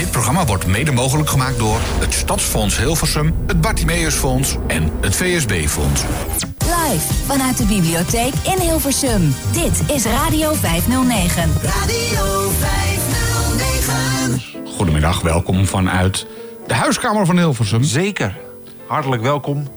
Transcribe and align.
Dit 0.00 0.10
programma 0.10 0.44
wordt 0.44 0.66
mede 0.66 0.92
mogelijk 0.92 1.28
gemaakt 1.28 1.58
door 1.58 1.80
het 1.98 2.14
Stadsfonds 2.14 2.78
Hilversum, 2.78 3.34
het 3.46 3.60
Bartimeusfonds 3.60 4.56
en 4.66 4.90
het 5.00 5.16
VSB-fonds. 5.16 6.02
Live 6.58 7.14
vanuit 7.26 7.56
de 7.56 7.64
bibliotheek 7.64 8.32
in 8.44 8.60
Hilversum. 8.60 9.34
Dit 9.52 9.96
is 9.96 10.04
Radio 10.04 10.52
509. 10.52 11.50
Radio 11.62 12.50
509. 12.50 14.74
Goedemiddag, 14.76 15.20
welkom 15.20 15.66
vanuit 15.66 16.26
de 16.66 16.74
huiskamer 16.74 17.26
van 17.26 17.38
Hilversum. 17.38 17.82
Zeker. 17.82 18.38
Hartelijk 18.86 19.22
welkom. 19.22 19.68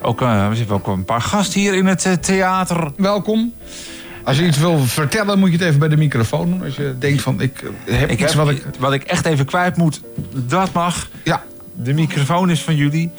Ook, 0.00 0.20
uh, 0.20 0.48
we 0.48 0.56
zitten 0.56 0.74
ook 0.74 0.86
een 0.86 1.04
paar 1.04 1.22
gasten 1.22 1.60
hier 1.60 1.74
in 1.74 1.86
het 1.86 2.04
uh, 2.04 2.12
theater. 2.12 2.92
Welkom. 2.96 3.54
Als 4.24 4.38
je 4.38 4.46
iets 4.46 4.58
wil 4.58 4.78
vertellen, 4.78 5.38
moet 5.38 5.50
je 5.50 5.56
het 5.56 5.66
even 5.66 5.78
bij 5.78 5.88
de 5.88 5.96
microfoon 5.96 6.50
doen. 6.50 6.64
Als 6.64 6.76
je 6.76 6.94
denkt 6.98 7.22
van, 7.22 7.40
ik 7.40 7.62
heb 7.84 8.10
ik 8.10 8.20
iets 8.20 8.34
heb, 8.34 8.42
wat 8.44 8.50
ik... 8.54 8.64
Wat 8.78 8.92
ik 8.92 9.02
echt 9.02 9.26
even 9.26 9.44
kwijt 9.44 9.76
moet, 9.76 10.00
dat 10.32 10.72
mag. 10.72 11.08
Ja. 11.24 11.42
De 11.74 11.92
microfoon 11.92 12.50
is 12.50 12.62
van 12.62 12.76
jullie. 12.76 13.10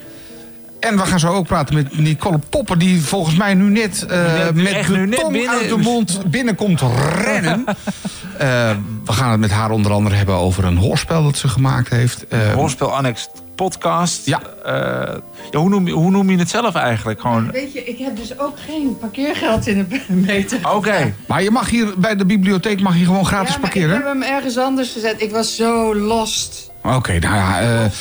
En 0.80 0.98
we 0.98 1.06
gaan 1.06 1.20
zo 1.20 1.34
ook 1.34 1.48
praten 1.48 1.76
met 1.76 1.98
Nicole 1.98 2.40
Popper, 2.50 2.78
die 2.78 3.02
volgens 3.02 3.36
mij 3.36 3.54
nu 3.54 3.70
net, 3.70 4.06
uh, 4.12 4.18
Net- 4.34 4.56
met 4.56 4.86
de 4.88 5.16
tong 5.16 5.32
binnen- 5.32 5.50
uit 5.50 5.70
de 5.70 5.78
mond 5.78 6.22
binnenkomt 6.32 6.82
rennen. 7.24 7.64
Eh, 8.38 8.72
we 9.06 9.12
gaan 9.12 9.32
het 9.32 9.40
met 9.40 9.52
haar 9.52 9.72
onder 9.72 9.92
andere 9.92 10.16
hebben 10.16 10.36
over 10.36 10.64
een 10.66 10.78
hoorspel 10.78 11.24
dat 11.24 11.38
ze 11.38 11.48
gemaakt 11.48 11.90
heeft. 11.90 12.28
Eh, 12.28 12.54
Hoorspel 12.54 12.96
Annex 12.96 13.28
podcast. 13.56 14.26
Ja. 14.26 14.42
Eh, 14.66 15.18
ja 15.52 15.60
hoe, 15.60 15.70
noem 15.70 15.88
je, 15.88 15.94
hoe 15.94 16.12
noem 16.12 16.30
je 16.30 16.38
het 16.38 16.50
zelf 16.50 16.76
eigenlijk? 16.76 17.22
Gewoon... 17.22 17.52
Weet 17.52 17.74
je, 17.74 17.84
ik 17.84 17.98
heb 17.98 18.16
dus 18.18 18.40
ook 18.40 18.54
geen 18.68 18.98
parkeergeld 19.00 19.68
in 19.68 19.86
de 19.90 20.02
meter. 20.14 20.74
Oké. 20.76 21.14
maar 21.28 21.44
je 21.44 21.52
mag 21.52 21.70
hier 21.70 21.94
bij 21.98 22.16
de 22.16 22.26
bibliotheek 22.26 22.82
mag 22.82 22.98
je 22.98 23.06
gewoon 23.06 23.26
gratis 23.26 23.54
Ja, 23.54 23.60
maar 23.60 23.76
ik 23.76 23.82
parkeren. 23.82 23.96
heb 23.96 24.06
hem 24.14 24.22
ergens 24.36 24.58
anders 24.58 24.92
gezet. 24.92 25.22
Ik 25.22 25.32
was 25.32 25.56
zo 25.56 25.96
lost. 25.96 26.72
Oké, 26.94 27.20
nou 27.20 27.36
ja, 27.36 27.60
eh, 27.60 27.86
eh, 27.86 27.92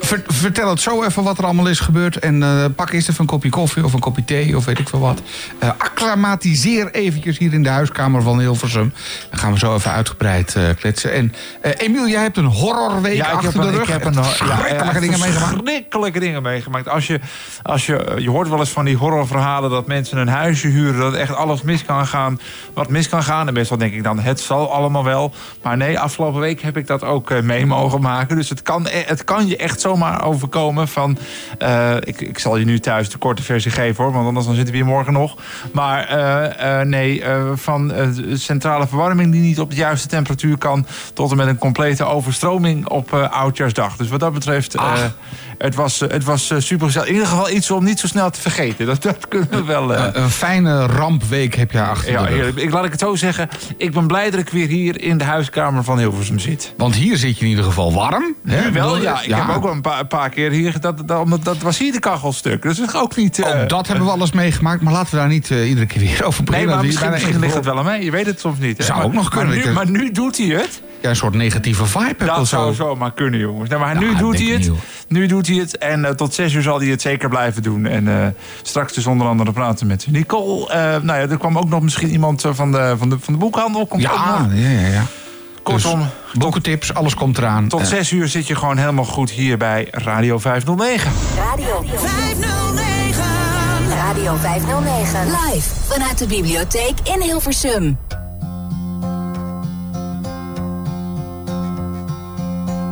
ver- 0.00 0.22
vertel 0.26 0.68
het 0.70 0.80
zo 0.80 1.04
even 1.04 1.22
wat 1.22 1.38
er 1.38 1.44
allemaal 1.44 1.66
is 1.68 1.80
gebeurd. 1.80 2.16
En 2.18 2.42
eh, 2.42 2.64
pak 2.76 2.90
eerst 2.92 3.08
even 3.08 3.20
een 3.20 3.26
kopje 3.26 3.48
koffie 3.50 3.84
of 3.84 3.92
een 3.92 4.00
kopje 4.00 4.24
thee 4.24 4.56
of 4.56 4.64
weet 4.64 4.78
ik 4.78 4.88
veel 4.88 5.00
wat. 5.00 5.22
Eh 5.58 5.68
acclimatiseer 5.78 6.90
eventjes 6.90 7.38
hier 7.38 7.52
in 7.52 7.62
de 7.62 7.68
huiskamer 7.68 8.22
van 8.22 8.38
Hilversum. 8.38 8.92
Dan 9.30 9.38
gaan 9.38 9.52
we 9.52 9.58
zo 9.58 9.74
even 9.74 9.90
uitgebreid 9.92 10.54
eh, 10.54 10.62
kletsen. 10.78 11.12
En 11.12 11.34
eh 11.60 11.72
Emiel, 11.76 12.08
jij 12.08 12.22
hebt 12.22 12.36
een 12.36 12.44
horrorweek 12.44 13.16
Ja, 13.16 13.26
ik 13.26 13.32
achter 13.32 13.52
heb, 13.52 13.62
de 13.62 13.68
een, 13.68 13.74
rug. 13.74 13.82
ik 13.82 13.88
heb 13.88 14.04
een, 14.04 14.14
verschrikkelijke 14.24 14.84
echt 14.88 15.00
dingen 15.00 15.18
meegemaakt. 15.20 15.52
Verschrikkelijke 15.52 16.18
dingen 16.20 16.42
meegemaakt. 16.42 16.88
Als 16.88 17.06
je, 17.06 17.20
als 17.62 17.86
je, 17.86 18.14
je 18.18 18.30
hoort 18.30 18.48
wel 18.48 18.58
eens 18.58 18.70
van 18.70 18.84
die 18.84 18.96
horrorverhalen 18.96 19.70
dat 19.70 19.86
mensen 19.86 20.18
een 20.18 20.28
huisje 20.28 20.68
huren, 20.68 21.00
dat 21.00 21.14
echt 21.14 21.34
alles 21.34 21.62
mis 21.62 21.84
kan 21.84 22.06
gaan, 22.06 22.40
wat 22.74 22.88
mis 22.88 23.08
kan 23.08 23.22
gaan. 23.22 23.46
En 23.48 23.54
meestal 23.54 23.76
denk 23.76 23.92
ik 23.92 24.02
dan, 24.02 24.18
het 24.18 24.40
zal 24.40 24.72
allemaal 24.72 25.04
wel. 25.04 25.34
Maar 25.62 25.76
nee, 25.76 25.98
afgelopen 25.98 26.40
week 26.40 26.62
heb 26.62 26.76
ik 26.76 26.86
dat 26.86 27.04
ook 27.04 27.30
eh, 27.30 27.42
mee 27.42 27.66
mogen 27.66 28.00
maken. 28.00 28.25
Dus 28.34 28.48
het 28.48 28.62
kan, 28.62 28.86
e- 28.86 29.04
het 29.06 29.24
kan 29.24 29.46
je 29.46 29.56
echt 29.56 29.80
zomaar 29.80 30.24
overkomen 30.24 30.88
van, 30.88 31.18
eh, 31.58 31.94
ik, 32.00 32.20
ik 32.20 32.38
zal 32.38 32.56
je 32.56 32.64
nu 32.64 32.78
thuis 32.78 33.08
de 33.10 33.18
korte 33.18 33.42
versie 33.42 33.70
geven 33.70 34.04
hoor, 34.04 34.12
want 34.12 34.26
anders 34.26 34.46
dan 34.46 34.54
zitten 34.54 34.72
we 34.74 34.80
hier 34.80 34.88
morgen 34.88 35.12
nog. 35.12 35.36
Maar 35.72 36.04
eh, 36.08 36.80
eh, 36.80 36.86
nee, 36.86 37.22
eh, 37.22 37.42
van 37.54 37.92
eh, 37.92 38.06
centrale 38.34 38.86
verwarming 38.86 39.32
die 39.32 39.40
niet 39.40 39.60
op 39.60 39.70
de 39.70 39.76
juiste 39.76 40.08
temperatuur 40.08 40.58
kan, 40.58 40.86
tot 41.12 41.30
en 41.30 41.36
met 41.36 41.46
een 41.46 41.58
complete 41.58 42.04
overstroming 42.04 42.88
op 42.88 43.12
eh, 43.12 43.30
Oudjaarsdag. 43.30 43.96
Dus 43.96 44.08
wat 44.08 44.20
dat 44.20 44.32
betreft, 44.32 44.74
eh, 44.74 44.82
Ach. 44.82 45.14
het 45.58 45.74
was, 45.74 46.00
eh, 46.00 46.10
het 46.10 46.24
was 46.24 46.50
eh, 46.50 46.58
super 46.58 46.86
gezellig. 46.86 47.08
In 47.08 47.14
ieder 47.14 47.28
geval 47.28 47.50
iets 47.50 47.70
om 47.70 47.84
niet 47.84 47.98
zo 48.00 48.06
snel 48.06 48.30
te 48.30 48.40
vergeten. 48.40 48.86
Dat, 48.86 49.02
dat 49.02 49.28
kunnen 49.28 49.48
we 49.50 49.64
wel. 49.64 49.94
eh, 49.94 50.04
Eh, 50.06 50.10
een 50.22 50.30
fijne 50.30 50.86
rampweek 50.86 51.54
heb 51.54 51.70
je 51.72 51.82
achter 51.82 52.10
ja, 52.12 52.18
de 52.20 52.26
rug. 52.26 52.34
heerlijk. 52.34 52.56
Ik, 52.56 52.70
laat 52.72 52.84
ik 52.84 52.90
het 52.90 53.00
zo 53.00 53.14
zeggen. 53.14 53.48
Ik 53.76 53.92
ben 53.92 54.06
blij 54.06 54.30
dat 54.30 54.40
ik 54.40 54.48
weer 54.48 54.68
hier 54.68 55.02
in 55.02 55.18
de 55.18 55.24
huiskamer 55.24 55.84
van 55.84 55.98
Hilversum 55.98 56.38
zit. 56.38 56.72
Want 56.76 56.94
hier 56.94 57.16
zit 57.16 57.38
je 57.38 57.44
in 57.44 57.50
ieder 57.50 57.64
geval 57.64 57.92
warm. 57.92 58.15
Nu 58.42 58.72
wel, 58.72 59.02
ja. 59.02 59.22
Ik 59.22 59.34
heb 59.34 59.48
ook 59.56 59.62
wel 59.62 59.72
een 59.72 59.80
paar, 59.80 60.00
een 60.00 60.06
paar 60.06 60.28
keer 60.30 60.50
hier... 60.50 60.80
Dat, 60.80 61.08
dat, 61.08 61.20
omdat 61.20 61.44
dat 61.44 61.58
was 61.58 61.78
hier 61.78 61.92
de 61.92 61.98
kachelstuk. 61.98 62.62
Dus 62.62 62.76
dat 62.76 62.88
is 62.88 62.94
ook 62.94 63.16
niet... 63.16 63.38
eh, 63.38 63.60
Ook 63.62 63.68
dat 63.68 63.86
hebben 63.86 64.04
we 64.06 64.10
alles 64.12 64.32
meegemaakt, 64.32 64.82
maar 64.82 64.92
laten 64.92 65.10
we 65.10 65.16
daar 65.16 65.28
niet 65.28 65.50
eh, 65.50 65.68
iedere 65.68 65.86
keer 65.86 66.00
weer 66.00 66.24
over 66.24 66.44
beginnen. 66.44 66.68
Nee, 66.78 66.92
maar 66.96 67.10
misschien, 67.10 67.38
ligt 67.40 67.54
het 67.54 67.64
wel 67.64 67.78
aan 67.78 67.84
mij. 67.84 68.02
Je 68.04 68.10
weet 68.10 68.26
het 68.26 68.40
soms 68.40 68.58
niet. 68.58 68.78
hè. 68.78 68.84
Zou 68.84 68.96
Maar- 68.98 69.06
ook 69.06 69.12
nog 69.12 69.28
kunnen. 69.30 69.72
Maar 69.74 69.90
nu, 69.90 70.02
maar 70.02 70.12
doet 70.12 70.36
hij 70.38 70.46
het. 70.46 70.82
Ja, 71.00 71.08
een 71.08 71.16
soort 71.16 71.34
negatieve 71.34 71.86
vibe 71.86 72.24
Dat 72.24 72.38
of 72.38 72.48
zo. 72.48 72.56
zou 72.56 72.74
zomaar 72.74 73.12
kunnen, 73.12 73.40
jongens. 73.40 73.68
Nou, 73.70 73.80
maar 73.80 73.94
Ja, 73.94 74.00
nu 74.00 74.14
doet 74.16 74.38
hij 74.38 74.46
het. 74.46 74.58
niet. 74.60 74.70
Nu 75.08 75.26
doet 75.26 75.46
hij 75.46 75.56
het. 75.56 75.78
En 75.78 76.04
eh, 76.04 76.10
tot 76.10 76.34
zes 76.34 76.52
uur 76.52 76.62
zal 76.62 76.78
hij 76.80 76.88
het 76.88 77.02
zeker 77.02 77.28
blijven 77.28 77.62
doen. 77.62 77.86
En 77.86 78.08
eh, 78.08 78.26
straks 78.62 78.92
dus 78.92 79.06
onder 79.06 79.26
andere 79.26 79.52
praten 79.52 79.86
met 79.86 80.06
Nicole. 80.10 80.68
Eh, 80.68 80.78
nou 80.78 81.06
ja, 81.06 81.28
er 81.28 81.38
kwam 81.38 81.58
ook 81.58 81.68
nog 81.68 81.82
misschien 81.82 82.10
iemand 82.10 82.44
eh, 82.44 82.50
van 82.54 82.72
de, 82.72 82.94
van 82.98 83.08
de, 83.10 83.16
van 83.20 83.32
de 83.32 83.38
boekhandel. 83.38 83.86
Komt 83.86 84.02
ja, 84.02 84.46
ja, 84.54 84.68
ja. 84.88 85.02
Kortom, 85.72 85.98
Dus 85.98 86.38
boekentips, 86.38 86.94
alles 86.94 87.14
komt 87.14 87.38
eraan. 87.38 87.68
tot 87.68 87.86
zes 87.86 88.10
uur 88.10 88.28
zit 88.28 88.46
je 88.46 88.54
gewoon 88.54 88.76
helemaal 88.76 89.04
goed 89.04 89.30
hier 89.30 89.58
bij 89.58 89.88
Radio 89.90 90.38
509. 90.38 91.10
Radio 91.36 91.84
509. 91.94 93.22
Radio 93.96 94.36
509. 94.36 95.26
Live 95.26 95.68
vanuit 95.88 96.18
de 96.18 96.26
bibliotheek 96.26 96.94
in 97.02 97.20
Hilversum. 97.22 97.98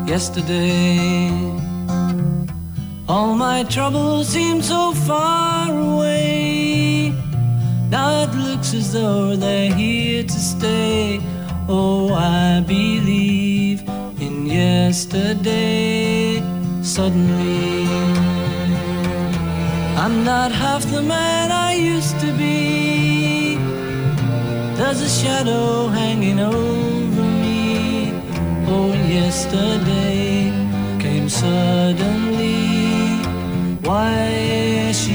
yesterday. 0.07 1.31
All 3.07 3.35
my 3.35 3.65
troubles 3.65 4.29
seem 4.33 4.63
so 4.63 4.93
far 4.93 5.69
away. 5.71 7.13
Now 7.91 8.23
it 8.23 8.35
looks 8.35 8.75
as 8.75 8.93
though 8.93 9.37
they're 9.37 9.73
here 9.73 10.23
to 10.25 10.39
stay. 10.39 11.21
Oh, 11.67 12.13
I 12.13 12.61
believe 12.61 13.83
in 14.21 14.45
yesterday. 14.45 16.43
Suddenly, 16.83 17.87
I'm 19.97 20.25
not 20.25 20.53
half 20.53 20.85
the 20.91 21.01
man 21.01 21.51
I 21.51 21.73
used 21.75 22.21
to 22.21 22.31
be. 22.37 23.57
There's 24.77 25.01
a 25.01 25.09
shadow 25.09 25.89
hanging 25.89 26.39
over 26.39 27.23
me. 27.23 28.13
Oh, 28.69 28.93
yesterday 29.09 30.53
came 31.01 31.31
suddenly. 31.31 32.75
Why 33.89 34.93
she 34.93 35.14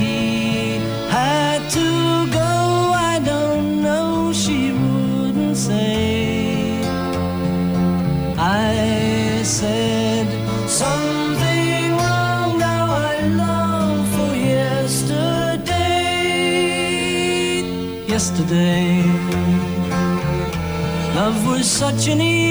such 21.63 22.07
an 22.07 22.21
easy 22.21 22.48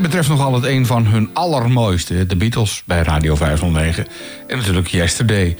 mij 0.00 0.08
betreft 0.08 0.28
nog 0.28 0.40
altijd 0.40 0.64
een 0.64 0.86
van 0.86 1.06
hun 1.06 1.30
allermooiste. 1.32 2.26
De 2.26 2.36
Beatles 2.36 2.82
bij 2.86 3.02
Radio 3.02 3.34
509. 3.34 4.06
En 4.46 4.56
natuurlijk 4.56 4.86
Yesterday. 4.88 5.56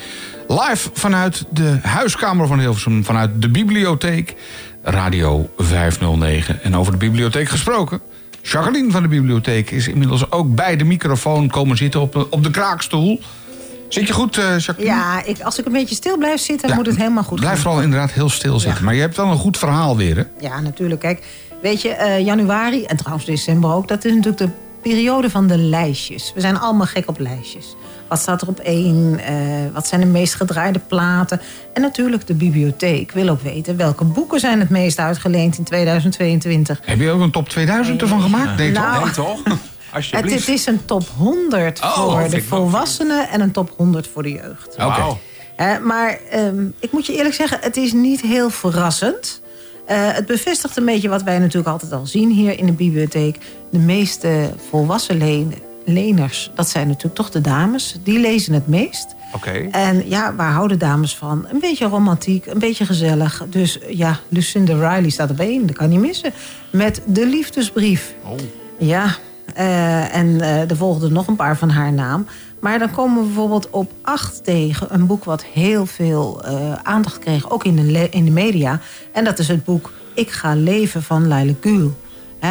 Live 0.49 0.90
vanuit 0.93 1.44
de 1.50 1.79
huiskamer 1.82 2.46
van 2.46 2.58
Hilversum. 2.61 3.05
Vanuit 3.05 3.31
de 3.43 3.49
bibliotheek. 3.49 4.35
Radio 4.82 5.50
509. 5.56 6.62
En 6.62 6.76
over 6.76 6.93
de 6.93 6.99
bibliotheek 6.99 7.49
gesproken. 7.49 8.00
Jacqueline 8.43 8.90
van 8.90 9.02
de 9.02 9.08
bibliotheek 9.08 9.70
is 9.70 9.88
inmiddels 9.88 10.31
ook 10.31 10.55
bij 10.55 10.76
de 10.76 10.84
microfoon 10.84 11.49
komen 11.49 11.76
zitten 11.76 12.00
op, 12.00 12.26
op 12.31 12.43
de 12.44 12.50
kraakstoel. 12.50 13.20
Zit 13.88 14.06
je 14.06 14.12
goed, 14.12 14.37
eh 14.38 14.58
Jacqueline? 14.58 14.94
Ja, 14.96 15.25
ik, 15.25 15.41
als 15.41 15.58
ik 15.58 15.67
een 15.67 15.73
beetje 15.73 15.94
stil 15.94 16.17
blijf 16.19 16.41
zitten, 16.41 16.69
Ja, 16.69 16.75
moet 16.75 16.87
het 16.87 16.96
helemaal 16.96 17.23
goed 17.23 17.38
Blijf 17.41 17.52
gaan. 17.55 17.62
vooral 17.62 17.82
inderdaad 17.82 18.12
heel 18.12 18.29
stil 18.29 18.61
zitten. 18.61 18.84
Maar 18.84 18.94
je 18.94 19.00
hebt 19.00 19.17
wel 19.17 19.26
een 19.31 19.37
goed 19.38 19.58
verhaal 19.58 19.96
weer, 19.96 20.17
hè? 20.17 20.23
Ja, 20.41 20.61
natuurlijk. 20.61 21.00
Kijk, 21.00 21.25
weet 21.62 21.82
je, 21.82 21.88
eh, 21.88 22.25
januari 22.25 22.84
en 22.84 22.96
trouwens 22.96 23.26
december 23.26 23.72
ook... 23.72 23.88
dat 23.88 24.05
is 24.05 24.10
natuurlijk 24.12 24.38
de 24.38 24.49
periode 24.82 25.31
van 25.31 25.46
de 25.46 25.58
lijstjes. 25.58 26.32
We 26.34 26.40
zijn 26.40 26.58
allemaal 26.58 26.87
gek 26.87 27.08
op 27.08 27.19
lijstjes. 27.19 27.76
Wat 28.08 28.19
staat 28.19 28.43
er 28.43 28.49
op 28.49 28.58
één? 28.58 29.19
Eh, 29.19 29.34
wat 29.72 29.87
zijn 29.87 30.00
de 30.00 30.06
meest 30.06 30.34
gedraaide 30.34 30.78
platen? 30.78 31.40
En 31.72 31.82
natuurlijk 31.82 32.26
de 32.26 32.34
bibliotheek 32.34 33.12
wil 33.12 33.28
ook 33.28 33.40
weten... 33.40 33.76
welke 33.76 34.05
boeken 34.05 34.40
zijn 34.40 34.60
het 34.60 34.70
meest 34.70 34.99
uitgeleend 34.99 35.58
in 35.58 35.64
2022. 35.64 36.81
Heb 36.84 36.99
je 37.00 37.10
ook 37.10 37.20
een 37.20 37.31
top 37.31 37.49
2000 37.49 38.02
ervan 38.02 38.22
gemaakt? 38.22 38.56
Nee, 38.58 38.72
toch? 38.72 38.82
Nou, 38.82 39.05
Nee, 39.05 39.12
toch? 39.12 39.40
Het, 39.88 39.96
Alsjeblieft. 39.96 40.46
het 40.46 40.55
is 40.55 40.66
een 40.66 40.84
top 40.84 41.08
100 41.16 41.81
Oh, 41.82 41.94
voor 41.96 42.28
de 42.31 42.37
ik 42.37 42.49
wel. 42.49 42.58
volwassenen... 42.58 43.28
en 43.28 43.40
een 43.40 43.50
top 43.50 43.72
100 43.76 44.08
voor 44.12 44.22
de 44.22 44.31
jeugd. 44.32 44.76
Oké. 44.78 45.16
Eh, 45.56 45.78
maar 45.78 46.19
ehm, 46.31 46.66
ik 46.81 46.93
moet 46.93 47.06
je 47.06 47.16
eerlijk 47.16 47.34
zeggen, 47.34 47.58
het 47.60 47.76
is 47.76 47.93
niet 47.93 48.20
heel 48.20 48.50
verrassend. 48.50 49.40
Eh, 49.88 50.12
het 50.12 50.26
bevestigt 50.26 50.76
een 50.76 50.85
beetje 50.85 51.08
wat 51.08 51.23
wij 51.23 51.38
natuurlijk 51.38 51.69
altijd 51.69 51.93
al 51.93 52.06
zien 52.06 52.31
hier 52.31 52.58
in 52.58 52.67
de 52.67 52.73
bibliotheek. 52.73 53.38
De 53.70 53.79
meeste 53.79 54.50
volwassen 54.69 55.19
len- 55.19 55.55
leners, 55.85 56.50
dat 56.55 56.69
zijn 56.69 56.87
natuurlijk 56.88 57.14
toch 57.14 57.31
de 57.31 57.40
dames. 57.40 57.96
Die 58.02 58.19
lezen 58.19 58.52
het 58.55 58.67
meest. 58.67 59.14
Oké. 59.35 59.69
En 59.70 60.08
ja, 60.08 60.35
waar 60.35 60.52
houden 60.52 60.79
dames 60.79 61.17
van? 61.17 61.46
Een 61.52 61.61
beetje 61.61 61.87
romantiek, 61.87 62.46
een 62.46 62.58
beetje 62.58 62.85
gezellig. 62.87 63.44
Dus 63.50 63.79
ja, 63.88 64.19
Lucinda 64.29 64.73
Riley 64.73 65.11
staat 65.11 65.31
op 65.31 65.38
één, 65.40 65.67
dat 65.67 65.76
kan 65.76 65.88
niet 65.88 66.00
missen. 66.00 66.32
Met 66.73 67.00
de 67.06 67.26
liefdesbrief. 67.26 68.14
Oh. 68.25 68.37
Ja, 68.79 69.17
eh, 69.55 70.14
en 70.14 70.41
eh, 70.41 70.70
er 70.70 70.76
volgden 70.76 71.12
nog 71.12 71.26
een 71.26 71.37
paar 71.37 71.58
van 71.58 71.70
haar 71.70 71.93
naam. 71.93 72.26
Maar 72.60 72.78
dan 72.78 72.90
komen 72.90 73.19
we 73.19 73.25
bijvoorbeeld 73.25 73.70
op 73.70 73.93
acht 74.02 74.44
tegen 74.44 74.94
een 74.94 75.06
boek 75.06 75.25
wat 75.25 75.44
heel 75.44 75.87
veel 75.87 76.43
eh, 76.44 76.72
aandacht 76.72 77.19
kreeg, 77.19 77.50
ook 77.50 77.64
in 77.64 77.76
de, 77.76 78.08
in 78.10 78.25
de 78.25 78.31
media. 78.31 78.81
En 79.12 79.25
dat 79.25 79.38
is 79.38 79.49
het 79.49 79.64
boek 79.64 79.93
Ik 80.14 80.31
ga 80.31 80.55
leven 80.55 81.02
van 81.02 81.28
Laila 81.28 81.52
Gül. 81.60 81.94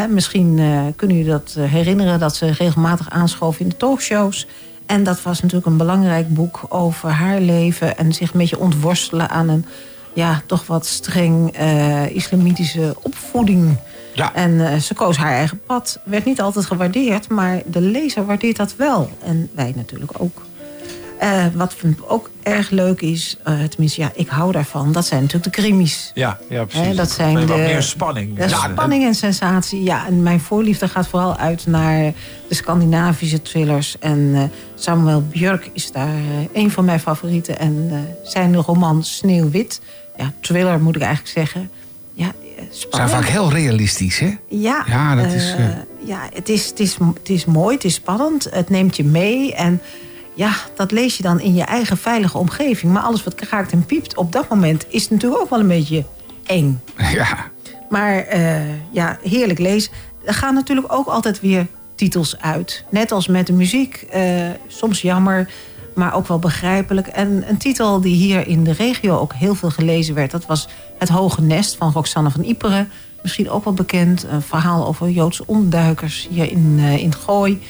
Misschien 0.09 0.59
eh, 0.59 0.81
kunnen 0.95 1.17
jullie 1.17 1.31
dat 1.31 1.55
eh, 1.57 1.71
herinneren 1.71 2.19
dat 2.19 2.35
ze 2.35 2.51
regelmatig 2.51 3.09
aanschoof 3.09 3.59
in 3.59 3.69
de 3.69 3.77
talkshows. 3.77 4.47
En 4.85 5.03
dat 5.03 5.21
was 5.21 5.41
natuurlijk 5.41 5.67
een 5.67 5.77
belangrijk 5.77 6.33
boek 6.33 6.61
over 6.69 7.09
haar 7.09 7.39
leven 7.39 7.97
en 7.97 8.13
zich 8.13 8.33
een 8.33 8.39
beetje 8.39 8.59
ontworstelen 8.59 9.29
aan 9.29 9.49
een 9.49 9.65
ja, 10.13 10.41
toch 10.45 10.67
wat 10.67 10.85
streng 10.85 11.57
islamitische 12.09 12.95
opvoeding. 13.01 13.77
Ja. 14.17 14.33
En 14.33 14.67
eh, 14.71 14.77
ze 14.79 14.93
koos 14.93 15.17
haar 15.17 15.31
eigen 15.33 15.59
pad. 15.65 15.99
Werd 16.03 16.25
niet 16.25 16.41
altijd 16.41 16.65
gewaardeerd, 16.65 17.29
maar 17.29 17.61
de 17.65 17.81
lezer 17.81 18.25
waardeert 18.25 18.57
dat 18.57 18.75
wel. 18.75 19.09
En 19.23 19.49
wij 19.53 19.73
natuurlijk 19.75 20.11
ook. 20.17 20.45
Eh, 21.19 21.45
wat 21.53 21.75
ook 22.07 22.29
erg 22.43 22.69
leuk 22.69 23.01
is, 23.01 23.37
eh, 23.43 23.63
tenminste 23.63 24.01
ja, 24.01 24.11
ik 24.15 24.27
hou 24.27 24.51
daarvan... 24.51 24.91
dat 24.91 25.05
zijn 25.05 25.21
natuurlijk 25.21 25.55
de 25.55 25.61
krimis. 25.61 26.11
Ja, 26.13 26.37
ja, 26.49 26.65
precies. 26.65 26.95
Dat 26.95 27.11
zijn 27.11 27.33
Wat 27.33 27.47
de- 27.47 27.53
meer 27.53 27.83
spanning. 27.83 28.37
Ja, 28.37 28.47
spanning 28.47 29.03
en 29.05 29.15
sensatie. 29.15 29.83
Ja, 29.83 30.05
en 30.07 30.23
mijn 30.23 30.39
voorliefde 30.39 30.87
gaat 30.87 31.07
vooral 31.07 31.37
uit 31.37 31.67
naar 31.67 32.13
de 32.47 32.55
Scandinavische 32.55 33.41
thrillers. 33.41 33.95
En 33.99 34.51
Samuel 34.75 35.21
Björk 35.21 35.69
is 35.73 35.91
daar 35.91 36.15
een 36.53 36.71
van 36.71 36.85
mijn 36.85 36.99
favorieten. 36.99 37.59
En 37.59 37.91
zijn 38.23 38.55
roman 38.55 39.03
Sneeuwwit. 39.03 39.81
Ja, 40.17 40.33
thriller 40.41 40.81
moet 40.81 40.95
ik 40.95 41.01
eigenlijk 41.01 41.33
zeggen. 41.33 41.69
Ja, 42.13 42.31
eh, 42.57 42.63
Zijn 42.63 42.73
spannend. 42.81 43.11
vaak 43.11 43.25
heel 43.25 43.51
realistisch, 43.51 44.19
hè? 44.19 44.37
Ja, 44.47 44.83
Ja, 44.87 45.15
dat 45.15 45.25
eh, 45.25 45.35
is, 45.35 45.53
eh, 45.57 45.65
ja 46.03 46.19
het, 46.33 46.49
is, 46.49 46.65
het, 46.69 46.79
is, 46.79 46.97
het 47.13 47.29
is 47.29 47.45
mooi, 47.45 47.75
het 47.75 47.83
is 47.83 47.93
spannend. 47.93 48.47
Het 48.51 48.69
neemt 48.69 48.95
je 48.95 49.03
mee. 49.03 49.53
En 49.55 49.81
ja, 50.33 50.51
dat 50.75 50.91
lees 50.91 51.17
je 51.17 51.23
dan 51.23 51.39
in 51.39 51.53
je 51.55 51.63
eigen 51.63 51.97
veilige 51.97 52.37
omgeving. 52.37 52.91
Maar 52.93 53.01
alles 53.03 53.23
wat 53.23 53.35
kraakt 53.35 53.71
en 53.71 53.85
piept 53.85 54.15
op 54.17 54.31
dat 54.31 54.49
moment 54.49 54.85
is 54.89 55.09
natuurlijk 55.09 55.41
ook 55.41 55.49
wel 55.49 55.59
een 55.59 55.67
beetje 55.67 56.05
eng. 56.45 56.79
Ja. 57.13 57.27
Maar 57.89 58.17
eh, 58.17 58.59
ja, 58.91 59.17
heerlijk 59.23 59.59
lezen. 59.59 59.91
Er 60.25 60.33
gaan 60.33 60.53
natuurlijk 60.53 60.93
ook 60.93 61.07
altijd 61.07 61.39
weer 61.39 61.67
titels 61.95 62.39
uit. 62.39 62.83
Net 62.89 63.11
als 63.11 63.27
met 63.27 63.47
de 63.47 63.53
muziek. 63.53 64.05
eh, 64.09 64.49
soms 64.67 65.01
jammer, 65.01 65.49
maar 65.97 66.15
ook 66.15 66.27
wel 66.27 66.39
begrijpelijk. 66.39 67.07
En 67.07 67.49
een 67.49 67.57
titel 67.57 68.01
die 68.01 68.15
hier 68.15 68.47
in 68.47 68.63
de 68.63 68.71
regio 68.71 69.17
ook 69.17 69.33
heel 69.33 69.55
veel 69.55 69.69
gelezen 69.69 70.15
werd... 70.15 70.31
dat 70.31 70.45
was 70.45 70.67
Het 70.97 71.09
Hoge 71.09 71.41
Nest 71.41 71.75
van 71.75 71.91
Roxanne 71.91 72.29
van 72.29 72.43
Iperen. 72.43 72.89
Misschien 73.21 73.49
ook 73.49 73.63
wel 73.63 73.73
bekend. 73.73 74.25
Een 74.29 74.41
verhaal 74.41 74.87
over 74.87 75.09
Joodse 75.09 75.43
ontduikers 75.45 76.27
hier 76.31 76.51
in, 76.51 76.75
eh, 76.79 76.97
in 76.97 77.13
Gooi. 77.13 77.61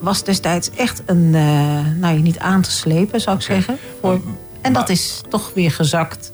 Was 0.00 0.24
destijds 0.24 0.70
echt 0.70 1.02
een, 1.06 1.34
eh, 1.34 1.80
nou 1.96 2.18
niet 2.18 2.38
aan 2.38 2.62
te 2.62 2.70
slepen, 2.70 3.20
zou 3.20 3.36
ik 3.36 3.42
zeggen. 3.42 3.78
Voor, 4.00 4.20
en 4.60 4.72
dat 4.72 4.88
is 4.88 5.20
toch 5.28 5.50
weer 5.54 5.70
gezakt. 5.70 6.32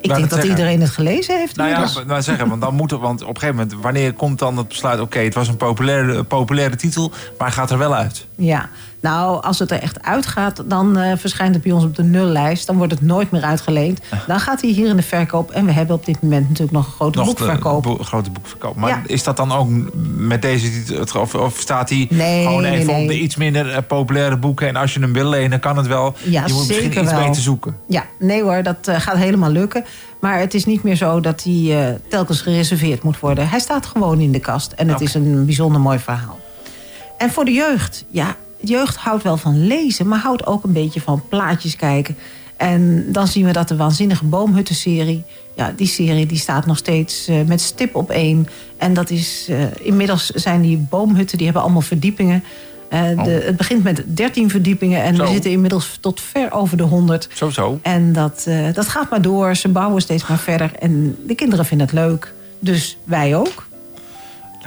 Ik 0.00 0.14
denk 0.14 0.30
dat 0.30 0.44
iedereen 0.44 0.80
het 0.80 0.90
gelezen 0.90 1.38
heeft. 1.38 1.56
Nou 1.56 1.68
ja, 1.68 1.88
nou 2.06 2.22
zeggen, 2.22 2.48
want 2.48 2.60
dan 2.60 2.74
moet 2.74 2.90
het, 2.90 3.00
want 3.00 3.22
op 3.22 3.28
een 3.28 3.40
gegeven 3.40 3.56
moment, 3.56 3.82
wanneer 3.82 4.12
komt 4.12 4.38
dan 4.38 4.56
het 4.56 4.68
besluit, 4.68 5.00
oké, 5.00 5.18
het 5.18 5.34
was 5.34 5.48
een 5.48 5.56
populaire, 5.56 6.24
populaire 6.24 6.76
titel, 6.76 7.12
maar 7.38 7.52
gaat 7.52 7.70
er 7.70 7.78
wel 7.78 7.94
uit. 7.94 8.26
Ja, 8.34 8.68
nou, 9.02 9.42
als 9.42 9.58
het 9.58 9.70
er 9.70 9.80
echt 9.80 10.02
uitgaat, 10.02 10.62
dan 10.66 10.96
eh, 10.98 11.12
verschijnt 11.16 11.54
het 11.54 11.62
bij 11.62 11.72
ons 11.72 11.84
op 11.84 11.96
de 11.96 12.02
nullijst. 12.02 12.66
Dan 12.66 12.76
wordt 12.76 12.92
het 12.92 13.02
nooit 13.02 13.30
meer 13.30 13.42
uitgeleend. 13.42 14.00
Dan 14.26 14.40
gaat 14.40 14.60
hij 14.60 14.70
hier 14.70 14.88
in 14.88 14.96
de 14.96 15.02
verkoop. 15.02 15.50
En 15.50 15.64
we 15.66 15.72
hebben 15.72 15.96
op 15.96 16.04
dit 16.06 16.22
moment 16.22 16.42
natuurlijk 16.48 16.72
nog 16.76 16.86
een 16.86 16.92
grote 16.92 17.18
Nog 17.18 17.26
boekverkoop. 17.26 17.82
de 17.82 17.88
bo- 17.88 18.02
grote 18.04 18.30
boekverkoop. 18.30 18.76
Maar 18.76 18.88
Ja. 18.90 19.02
is 19.06 19.22
dat 19.22 19.36
dan 19.36 19.52
ook 19.52 19.68
met 20.16 20.42
deze 20.42 20.84
titel, 20.84 21.20
of, 21.20 21.34
of 21.34 21.58
staat 21.58 21.88
hij 21.88 22.06
Nee, 22.10 22.42
gewoon 22.46 22.64
even 22.64 22.86
nee. 22.86 23.02
op 23.02 23.08
de 23.08 23.18
iets 23.20 23.36
minder 23.36 23.70
eh, 23.70 23.78
populaire 23.86 24.36
boeken 24.36 24.68
en 24.68 24.76
als 24.76 24.94
je 24.94 25.00
hem 25.00 25.12
wil 25.12 25.28
lenen, 25.28 25.60
kan 25.60 25.76
het 25.76 25.86
wel. 25.86 26.14
Ja, 26.22 26.46
je 26.46 26.52
moet 26.52 26.66
misschien 26.66 26.82
zeker 26.90 27.02
iets 27.02 27.12
wel. 27.12 27.26
beter 27.26 27.42
zoeken. 27.42 27.76
Ja, 27.88 28.04
nee 28.18 28.42
hoor, 28.42 28.62
dat 28.62 28.88
eh, 28.88 29.00
gaat 29.00 29.16
helemaal 29.16 29.50
lukken. 29.50 29.84
Maar 30.20 30.38
het 30.38 30.54
is 30.54 30.64
niet 30.64 30.82
meer 30.82 30.96
zo 30.96 31.20
dat 31.20 31.42
hij 31.42 31.86
eh, 31.88 31.94
telkens 32.08 32.40
gereserveerd 32.40 33.02
moet 33.02 33.20
worden. 33.20 33.48
Hij 33.48 33.58
staat 33.58 33.86
gewoon 33.86 34.20
in 34.20 34.32
de 34.32 34.40
kast. 34.40 34.72
En 34.72 34.88
het 34.88 35.00
is 35.00 35.14
een 35.14 35.44
bijzonder 35.44 35.80
mooi 35.80 35.98
verhaal. 35.98 36.40
En 37.18 37.30
voor 37.30 37.44
de 37.44 37.52
jeugd, 37.52 38.04
ja, 38.10 38.36
jeugd 38.62 38.96
houdt 38.96 39.22
wel 39.22 39.36
van 39.36 39.66
lezen... 39.66 40.08
maar 40.08 40.18
houdt 40.18 40.46
ook 40.46 40.64
een 40.64 40.72
beetje 40.72 41.00
van 41.00 41.22
plaatjes 41.28 41.76
kijken. 41.76 42.16
En 42.56 43.12
dan 43.12 43.26
zien 43.26 43.44
we 43.44 43.52
dat 43.52 43.68
de 43.68 43.76
Waanzinnige 43.76 44.24
Boomhutten-serie... 44.24 45.24
ja, 45.54 45.72
die 45.76 45.86
serie 45.86 46.26
die 46.26 46.38
staat 46.38 46.66
nog 46.66 46.76
steeds 46.76 47.28
eh, 47.28 47.36
met 47.46 47.60
stip 47.60 47.94
op 47.94 48.10
één. 48.10 48.48
En 48.76 48.94
dat 48.94 49.10
is, 49.10 49.46
eh, 49.48 49.58
inmiddels 49.80 50.26
zijn 50.26 50.62
die 50.62 50.76
boomhutten, 50.76 51.36
die 51.36 51.46
hebben 51.46 51.64
allemaal 51.64 51.82
verdiepingen... 51.82 52.44
Eh, 52.88 53.24
de, 53.24 53.30
het 53.30 53.56
begint 53.56 53.82
met 53.82 54.04
13 54.06 54.50
verdiepingen 54.50 55.02
en 55.02 55.16
Zo. 55.16 55.22
we 55.22 55.30
zitten 55.30 55.50
inmiddels 55.50 55.98
tot 56.00 56.20
ver 56.20 56.52
over 56.52 56.76
de 56.76 56.82
100. 56.82 57.28
Zo, 57.32 57.50
zo. 57.50 57.78
En 57.82 58.12
dat, 58.12 58.48
dat 58.72 58.88
gaat 58.88 59.10
maar 59.10 59.22
door. 59.22 59.54
Ze 59.54 59.68
bouwen 59.68 60.02
steeds 60.02 60.26
maar 60.26 60.38
verder. 60.38 60.72
En 60.78 61.16
de 61.26 61.34
kinderen 61.34 61.64
vinden 61.64 61.86
het 61.86 61.96
leuk. 61.96 62.32
Dus 62.58 62.98
wij 63.04 63.36
ook. 63.36 63.66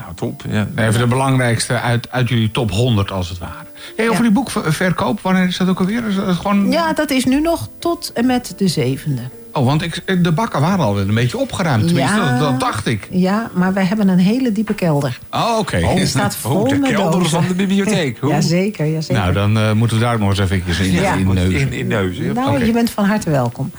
Nou, 0.06 0.18
top. 0.18 0.42
Ja. 0.48 0.68
Even 0.76 1.00
de 1.00 1.06
belangrijkste 1.06 1.80
uit, 1.80 2.10
uit 2.10 2.28
jullie 2.28 2.50
top 2.50 2.70
100 2.70 3.10
als 3.10 3.28
het 3.28 3.38
ware. 3.38 3.52
Hey, 3.96 4.04
over 4.04 4.16
Ja. 4.16 4.22
die 4.22 4.30
boekverkoop, 4.30 5.20
wanneer 5.20 5.46
is 5.46 5.56
dat 5.56 5.68
ook 5.68 5.78
alweer? 5.80 6.06
Is 6.08 6.16
dat 6.16 6.34
gewoon... 6.36 6.70
Ja, 6.70 6.92
dat 6.92 7.10
is 7.10 7.24
nu 7.24 7.40
nog 7.40 7.68
tot 7.78 8.10
en 8.14 8.26
met 8.26 8.54
de 8.56 8.68
zevende. 8.68 9.22
Oh, 9.52 9.64
want 9.64 9.82
ik, 9.82 10.22
de 10.22 10.32
bakken 10.32 10.60
waren 10.60 10.84
al 10.84 10.98
een 11.00 11.14
beetje 11.14 11.38
opgeruimd. 11.38 11.86
Tenminste, 11.86 12.16
Ja. 12.16 12.30
dat, 12.30 12.38
dat 12.40 12.60
dacht 12.60 12.86
ik. 12.86 13.08
Ja, 13.10 13.50
maar 13.54 13.72
wij 13.72 13.84
hebben 13.84 14.08
een 14.08 14.18
hele 14.18 14.52
diepe 14.52 14.74
kelder. 14.74 15.18
Oh, 15.30 15.56
oké. 15.58 15.78
Die 15.94 16.06
staat 16.06 16.36
vol 16.36 16.60
Oh, 16.60 16.68
de 16.68 16.74
met 16.78 16.90
kelder 16.90 17.20
dozen. 17.20 17.30
van 17.30 17.48
de 17.48 17.54
bibliotheek. 17.54 18.18
Hoe? 18.20 18.30
Jazeker, 18.30 18.86
jazeker. 18.86 19.22
Nou, 19.22 19.32
dan 19.32 19.58
eh, 19.58 19.72
moeten 19.72 19.96
we 19.98 20.02
daar 20.04 20.18
nog 20.18 20.28
eens 20.28 20.38
even 20.38 20.84
in, 20.86 20.92
Ja. 20.92 21.14
in 21.14 21.34
neuzen. 21.34 21.60
In, 21.60 21.72
in 21.72 21.86
neuzen. 21.86 22.24
ja. 22.24 22.32
Nou, 22.32 22.64
je 22.64 22.72
bent 22.72 22.90
van 22.90 23.04
harte 23.04 23.30
welkom. 23.30 23.70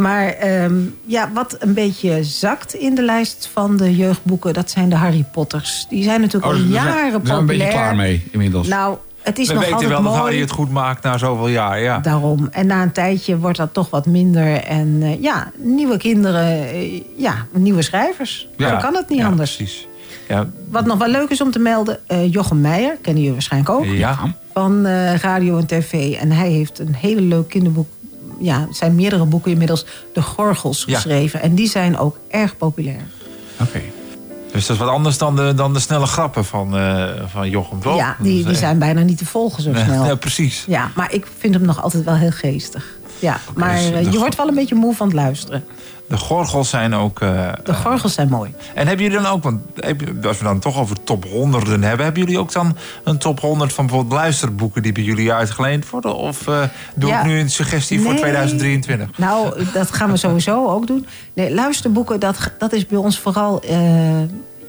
Maar 0.00 0.28
ehm, 0.28 0.74
ja, 1.04 1.30
wat 1.34 1.56
een 1.58 1.74
beetje 1.74 2.24
zakt 2.24 2.74
in 2.74 2.94
de 2.94 3.02
lijst 3.02 3.48
van 3.52 3.76
de 3.76 3.96
jeugdboeken... 3.96 4.52
dat 4.54 4.70
zijn 4.70 4.88
de 4.88 4.96
Harry 4.96 5.24
Potters. 5.32 5.86
Die 5.88 6.02
zijn 6.02 6.20
natuurlijk 6.20 6.52
Oh, 6.52 6.58
al 6.58 6.64
jaren 6.64 6.92
daar 6.92 6.98
zijn 7.00 7.12
we 7.12 7.18
populair. 7.18 7.38
een 7.40 7.46
beetje 7.46 7.68
klaar 7.68 7.96
mee 7.96 8.28
inmiddels. 8.30 8.68
Nou, 8.68 8.96
het 9.22 9.38
is 9.38 9.46
We 9.46 9.52
nog 9.52 9.62
weten 9.62 9.74
altijd 9.76 9.92
wel 9.92 10.02
dat 10.02 10.10
mooi. 10.12 10.22
Harry 10.24 10.40
het 10.40 10.50
goed 10.50 10.70
maakt 10.70 11.02
na 11.02 11.18
zoveel 11.18 11.48
jaar. 11.48 11.80
Ja. 11.80 11.98
Daarom. 11.98 12.48
En 12.50 12.66
na 12.66 12.82
een 12.82 12.92
tijdje 12.92 13.38
wordt 13.38 13.56
dat 13.58 13.72
toch 13.74 13.90
wat 13.90 14.06
minder. 14.06 14.52
En 14.64 14.98
eh, 15.02 15.22
ja, 15.22 15.50
nieuwe 15.56 15.96
kinderen, 15.96 16.68
eh, 16.68 17.02
ja, 17.16 17.46
nieuwe 17.52 17.82
schrijvers. 17.82 18.48
Ja. 18.56 18.68
Zo 18.70 18.76
kan 18.76 18.94
het 18.94 19.08
niet 19.08 19.18
Ja, 19.18 19.26
anders. 19.26 19.56
Precies. 19.56 19.88
Ja, 20.28 20.46
Wat 20.70 20.86
nog 20.86 20.98
wel 20.98 21.08
leuk 21.08 21.30
is 21.30 21.40
om 21.40 21.50
te 21.50 21.58
melden, 21.58 21.98
eh, 22.06 22.32
Jochem 22.32 22.60
Meijer, 22.60 22.96
kennen 23.00 23.16
jullie 23.22 23.32
waarschijnlijk 23.32 23.72
ook, 23.72 23.84
ja. 23.84 24.18
van 24.52 24.86
eh, 24.86 25.14
radio 25.14 25.58
en 25.58 25.66
tv. 25.66 26.12
En 26.20 26.30
hij 26.32 26.48
heeft 26.50 26.78
een 26.78 26.94
hele 26.94 27.20
leuk 27.20 27.48
kinderboek. 27.48 27.88
Ja, 28.40 28.66
zijn 28.70 28.94
meerdere 28.94 29.24
boeken 29.24 29.50
inmiddels, 29.50 29.84
De 30.12 30.22
Gorgels, 30.22 30.84
Ja. 30.86 30.94
geschreven. 30.94 31.42
En 31.42 31.54
die 31.54 31.68
zijn 31.68 31.98
ook 31.98 32.18
erg 32.28 32.56
populair. 32.56 33.00
Oké. 33.60 33.80
Dus 34.52 34.66
dat 34.66 34.76
is 34.76 34.82
wat 34.82 34.92
anders 34.92 35.18
dan 35.18 35.36
de, 35.36 35.54
dan 35.54 35.72
de 35.72 35.80
snelle 35.80 36.06
grappen 36.06 36.44
van, 36.44 36.76
eh, 36.76 37.04
van 37.26 37.50
Jochem, 37.50 37.80
toch? 37.80 37.96
Ja, 37.96 38.16
die, 38.18 38.32
die 38.34 38.44
Dus, 38.44 38.52
eh, 38.52 38.58
zijn 38.58 38.78
bijna 38.78 39.00
niet 39.00 39.18
te 39.18 39.26
volgen 39.26 39.62
zo 39.62 39.70
snel. 39.84 40.04
Ja, 40.04 40.14
precies. 40.14 40.64
Ja, 40.66 40.90
maar 40.94 41.12
ik 41.12 41.26
vind 41.38 41.54
hem 41.54 41.64
nog 41.64 41.82
altijd 41.82 42.04
wel 42.04 42.14
heel 42.14 42.30
geestig. 42.30 42.98
Ja, 43.18 43.40
maar 43.54 43.74
dus 43.76 43.90
eh, 43.90 44.12
je 44.12 44.18
wordt 44.18 44.36
wel 44.36 44.48
een 44.48 44.54
beetje 44.54 44.74
moe 44.74 44.94
van 44.94 45.06
het 45.06 45.16
luisteren. 45.16 45.64
De 46.10 46.16
gorgels 46.18 46.68
zijn 46.68 46.94
ook... 46.94 47.20
eh, 47.20 47.52
De 47.64 47.74
gorgels 47.74 48.14
zijn 48.14 48.28
mooi. 48.28 48.54
En 48.74 48.86
hebben 48.86 49.06
jullie 49.06 49.22
dan 49.22 49.32
ook, 49.32 49.42
want 49.42 49.60
als 50.26 50.38
we 50.38 50.44
dan 50.44 50.58
toch 50.58 50.78
over 50.78 51.02
top 51.04 51.24
100 51.24 51.66
hebben, 51.66 51.88
hebben 52.04 52.22
jullie 52.22 52.38
ook 52.38 52.52
dan 52.52 52.76
een 53.04 53.18
top 53.18 53.40
100 53.40 53.72
van 53.72 53.86
bijvoorbeeld 53.86 54.14
luisterboeken 54.20 54.82
die 54.82 54.92
bij 54.92 55.02
jullie 55.02 55.32
uitgeleend 55.32 55.90
worden? 55.90 56.16
Of 56.16 56.46
eh, 56.48 56.62
doe 56.94 57.10
Ja. 57.10 57.20
ik 57.20 57.26
nu 57.26 57.38
een 57.40 57.50
suggestie 57.50 58.00
voor 58.00 58.10
Nee. 58.12 58.20
2023? 58.20 59.18
Nou, 59.18 59.64
dat 59.72 59.92
gaan 59.92 60.10
we 60.10 60.16
sowieso 60.16 60.66
ook 60.68 60.86
doen. 60.86 61.06
Nee, 61.34 61.54
luisterboeken, 61.54 62.20
dat, 62.20 62.52
dat 62.58 62.72
is 62.72 62.86
bij 62.86 62.98
ons 62.98 63.18
vooral... 63.18 63.60
eh, 63.62 64.20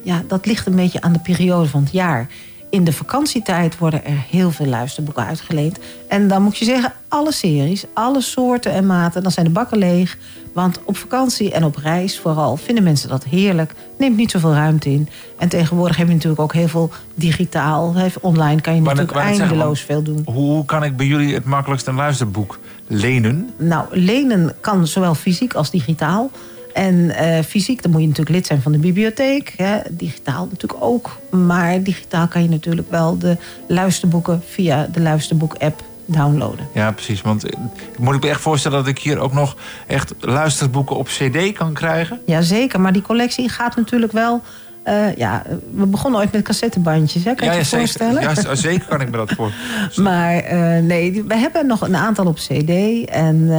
ja, 0.03 0.21
dat 0.27 0.45
ligt 0.45 0.65
een 0.67 0.75
beetje 0.75 1.01
aan 1.01 1.13
de 1.13 1.19
periode 1.19 1.69
van 1.69 1.81
het 1.83 1.91
jaar. 1.91 2.27
In 2.71 2.83
de 2.83 2.93
vakantietijd 2.93 3.77
worden 3.77 4.05
er 4.05 4.25
heel 4.29 4.51
veel 4.51 4.65
luisterboeken 4.65 5.25
uitgeleend. 5.25 5.79
En 6.07 6.27
dan 6.27 6.41
moet 6.41 6.57
je 6.57 6.65
zeggen, 6.65 6.93
alle 7.07 7.31
series, 7.31 7.85
alle 7.93 8.21
soorten 8.21 8.71
en 8.71 8.85
maten... 8.85 9.23
dan 9.23 9.31
zijn 9.31 9.45
de 9.45 9.51
bakken 9.51 9.77
leeg. 9.77 10.17
Want 10.53 10.79
op 10.83 10.97
vakantie 10.97 11.51
en 11.51 11.63
op 11.63 11.75
reis 11.75 12.19
vooral 12.19 12.57
vinden 12.57 12.83
mensen 12.83 13.09
dat 13.09 13.23
heerlijk. 13.23 13.73
Neemt 13.97 14.17
niet 14.17 14.31
zoveel 14.31 14.53
ruimte 14.53 14.89
in. 14.89 15.09
En 15.37 15.49
tegenwoordig 15.49 15.97
heb 15.97 16.07
je 16.07 16.13
natuurlijk 16.13 16.41
ook 16.41 16.53
heel 16.53 16.67
veel 16.67 16.89
digitaal. 17.15 17.95
Online 18.21 18.61
kan 18.61 18.75
je 18.75 18.81
Maar 18.81 18.95
natuurlijk 18.95 19.27
eindeloos 19.27 19.81
veel 19.81 20.03
doen. 20.03 20.21
Hoe 20.25 20.65
kan 20.65 20.83
ik 20.83 20.97
bij 20.97 21.05
jullie 21.05 21.33
het 21.33 21.45
makkelijkst 21.45 21.87
een 21.87 21.95
luisterboek 21.95 22.59
lenen? 22.87 23.49
Nou, 23.57 23.85
lenen 23.91 24.55
kan 24.61 24.87
zowel 24.87 25.15
fysiek 25.15 25.53
als 25.53 25.71
digitaal. 25.71 26.31
En 26.73 27.09
eh, 27.09 27.43
fysiek, 27.43 27.81
dan 27.81 27.91
moet 27.91 28.01
je 28.01 28.07
natuurlijk 28.07 28.35
lid 28.35 28.45
zijn 28.45 28.61
van 28.61 28.71
de 28.71 28.77
bibliotheek. 28.77 29.53
Hè. 29.57 29.79
Digitaal 29.89 30.47
natuurlijk 30.51 30.83
ook. 30.83 31.17
Maar 31.29 31.83
digitaal 31.83 32.27
kan 32.27 32.43
je 32.43 32.49
natuurlijk 32.49 32.91
wel 32.91 33.17
de 33.17 33.37
luisterboeken 33.67 34.43
via 34.49 34.87
de 34.91 35.01
luisterboek-app 35.01 35.83
downloaden. 36.05 36.67
Ja, 36.73 36.91
precies. 36.91 37.21
Want 37.21 37.43
eh, 37.43 37.59
moet 37.97 38.15
ik 38.15 38.23
me 38.23 38.29
echt 38.29 38.41
voorstellen 38.41 38.77
dat 38.77 38.87
ik 38.87 38.99
hier 38.99 39.19
ook 39.19 39.33
nog 39.33 39.55
echt 39.87 40.13
luisterboeken 40.19 40.95
op 40.95 41.07
CD 41.07 41.53
kan 41.53 41.73
krijgen? 41.73 42.21
Jazeker, 42.25 42.81
maar 42.81 42.93
die 42.93 43.01
collectie 43.01 43.49
gaat 43.49 43.75
natuurlijk 43.75 44.11
wel... 44.11 44.41
eh, 44.83 45.15
ja, 45.15 45.43
we 45.73 45.85
begonnen 45.85 46.19
ooit 46.19 46.31
met 46.31 46.41
cassettebandjes, 46.41 47.23
hè? 47.23 47.33
kan 47.35 47.47
je 47.47 47.53
je 47.53 47.65
voorstellen? 47.65 48.21
Ja, 48.21 48.55
zeker 48.55 48.85
kan 48.87 49.01
ik 49.01 49.09
me 49.11 49.17
dat 49.17 49.31
voor. 49.31 49.51
Maar 49.95 50.35
eh, 50.35 50.83
nee, 50.83 51.23
we 51.27 51.35
hebben 51.35 51.67
nog 51.67 51.81
een 51.81 51.95
aantal 51.95 52.25
op 52.25 52.35
CD 52.35 52.69
en 53.09 53.49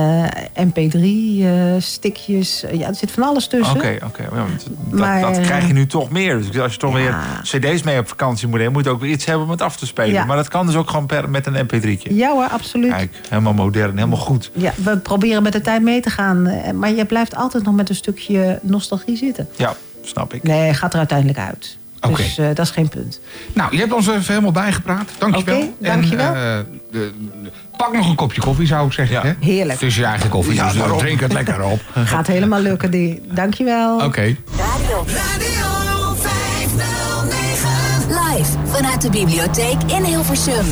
MP3-stickjes. 0.59 2.65
ja, 2.73 2.89
er 2.89 2.95
zit 2.95 3.11
van 3.11 3.23
alles 3.23 3.47
tussen. 3.47 3.77
Oké, 3.77 3.97
oké. 4.05 4.23
Ja, 4.23 4.45
dat, 4.91 4.99
Maar, 4.99 5.21
dat 5.21 5.37
eh, 5.37 5.43
krijg 5.43 5.67
je 5.67 5.73
nu 5.73 5.87
toch 5.87 6.11
meer. 6.11 6.39
Dus 6.39 6.59
als 6.59 6.73
je 6.73 6.79
toch 6.79 6.93
weer 6.93 7.17
cd's 7.43 7.83
mee 7.83 7.99
op 7.99 8.09
vakantie 8.09 8.49
moet 8.49 8.59
nemen... 8.59 8.73
moet 8.73 8.85
je 8.85 8.91
ook 8.91 9.01
weer 9.01 9.11
iets 9.11 9.25
hebben 9.25 9.45
om 9.45 9.51
het 9.51 9.63
af 9.63 9.77
te 9.77 9.87
spelen. 9.87 10.27
Maar 10.27 10.37
dat 10.37 10.49
kan 10.49 10.67
dus 10.67 10.75
ook 10.75 10.91
gewoon 10.91 11.07
per, 11.07 11.31
met 11.31 11.47
een 11.47 11.67
mp3'tje. 11.67 12.15
Ja 12.15 12.33
hoor, 12.33 12.49
absoluut. 12.49 12.91
Kijk, 12.91 13.13
helemaal 13.29 13.55
modern, 13.55 13.97
helemaal 13.97 14.19
goed. 14.19 14.51
Ja, 14.55 14.73
we 14.77 14.99
proberen 14.99 15.43
met 15.43 15.53
de 15.53 15.61
tijd 15.61 15.83
mee 15.83 16.01
te 16.01 16.11
gaan. 16.11 16.47
eh, 16.47 16.73
Maar 16.73 16.93
je 16.93 17.05
blijft 17.05 17.37
altijd 17.37 17.65
nog 17.65 17.75
met 17.75 17.89
een 17.89 17.95
stukje 17.95 18.59
nostalgie 18.63 19.17
zitten. 19.17 19.49
Ja, 19.57 19.75
snap 20.03 20.35
ik. 20.35 20.43
Nee, 20.43 20.75
gaat 20.75 20.93
er 20.93 20.99
uiteindelijk 20.99 21.39
uit. 21.39 21.77
Dus 22.17 22.39
eh, 22.39 22.47
dat 22.47 22.59
is 22.59 22.71
geen 22.71 22.89
punt. 22.89 23.21
Nou, 23.53 23.73
je 23.73 23.79
hebt 23.79 23.93
ons 23.93 24.09
even 24.09 24.25
helemaal 24.27 24.53
bijgepraat. 24.53 25.11
Dankjewel. 25.19 25.59
Oké, 25.61 25.69
dankjewel. 25.79 26.35
En, 26.35 26.59
eh, 26.59 26.59
de- 26.91 27.13
de- 27.43 27.51
pak 27.77 27.93
nog 27.93 28.09
een 28.09 28.15
kopje 28.15 28.41
koffie, 28.41 28.67
zou 28.67 28.87
ik 28.87 28.93
zeggen. 28.93 29.17
Ja. 29.17 29.23
Hè? 29.23 29.33
Heerlijk. 29.47 29.81
Het 29.81 29.89
is 29.89 29.97
je 29.97 30.05
eigen 30.05 30.29
koffie, 30.31 30.55
Ja, 30.55 30.69
dus 30.69 30.77
daarom. 30.79 30.99
drink 30.99 31.21
het 31.21 31.33
lekker 31.33 31.63
op. 31.63 31.81
Gaat 32.05 32.27
helemaal 32.27 32.61
lukken. 32.61 32.91
Die. 32.91 33.21
Dankjewel. 33.31 34.01
Oké. 34.05 34.37
Radio 34.57 35.05
Radio 35.07 36.15
509. 36.15 38.09
live 38.09 38.51
vanuit 38.65 39.03
de 39.03 39.11
bibliotheek 39.11 39.83
in 39.87 40.05
Hilversum. 40.05 40.65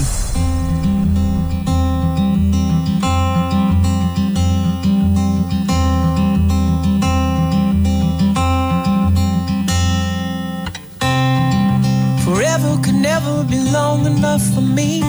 Forever 12.33 12.79
could 12.85 12.95
never 12.95 13.43
be 13.43 13.59
long 13.73 14.07
enough 14.07 14.41
for 14.55 14.61
me 14.61 15.01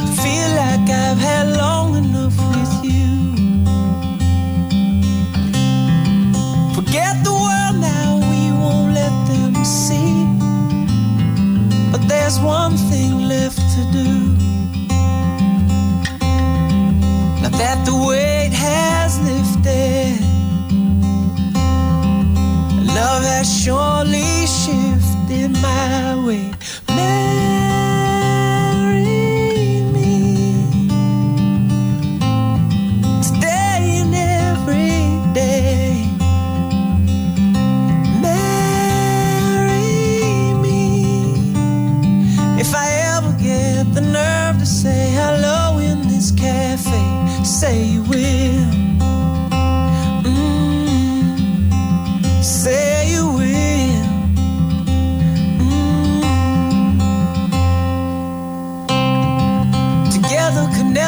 to 0.00 0.06
feel 0.22 0.48
like 0.62 0.88
I've 0.88 1.18
had 1.18 1.46
long 1.58 1.94
enough 1.94 2.36
with 2.52 2.74
you. 2.90 3.12
Forget 6.74 7.22
the 7.22 7.34
world 7.44 7.76
now, 7.92 8.08
we 8.32 8.42
won't 8.62 8.94
let 8.94 9.14
them 9.28 9.62
see. 9.62 10.14
But 11.92 12.08
there's 12.08 12.40
one 12.40 12.78
thing 12.88 13.28
left 13.28 13.60
to 13.74 13.82
do. 13.92 14.10
Now 17.42 17.52
that 17.60 17.78
the 17.84 17.94
weight 18.08 18.54
has 18.54 19.20
lifted. 19.20 20.18
Love 22.96 23.22
has 23.22 23.46
surely 23.62 24.46
shifted 24.46 25.05
my 25.28 26.24
way. 26.24 26.52
Marry 26.88 27.82
me 29.92 30.68
today 33.22 34.02
and 34.02 34.14
every 34.14 35.02
day. 35.34 36.06
Marry 38.20 39.82
me 40.62 40.80
if 42.60 42.72
I 42.74 42.88
ever 43.16 43.32
get 43.42 43.92
the 43.94 44.00
nerve 44.00 44.58
to 44.60 44.66
say 44.66 45.10
hello 45.10 45.78
in 45.78 46.08
this 46.08 46.30
cafe. 46.30 47.44
Say 47.44 47.82
you 47.82 48.02
will. 48.04 48.75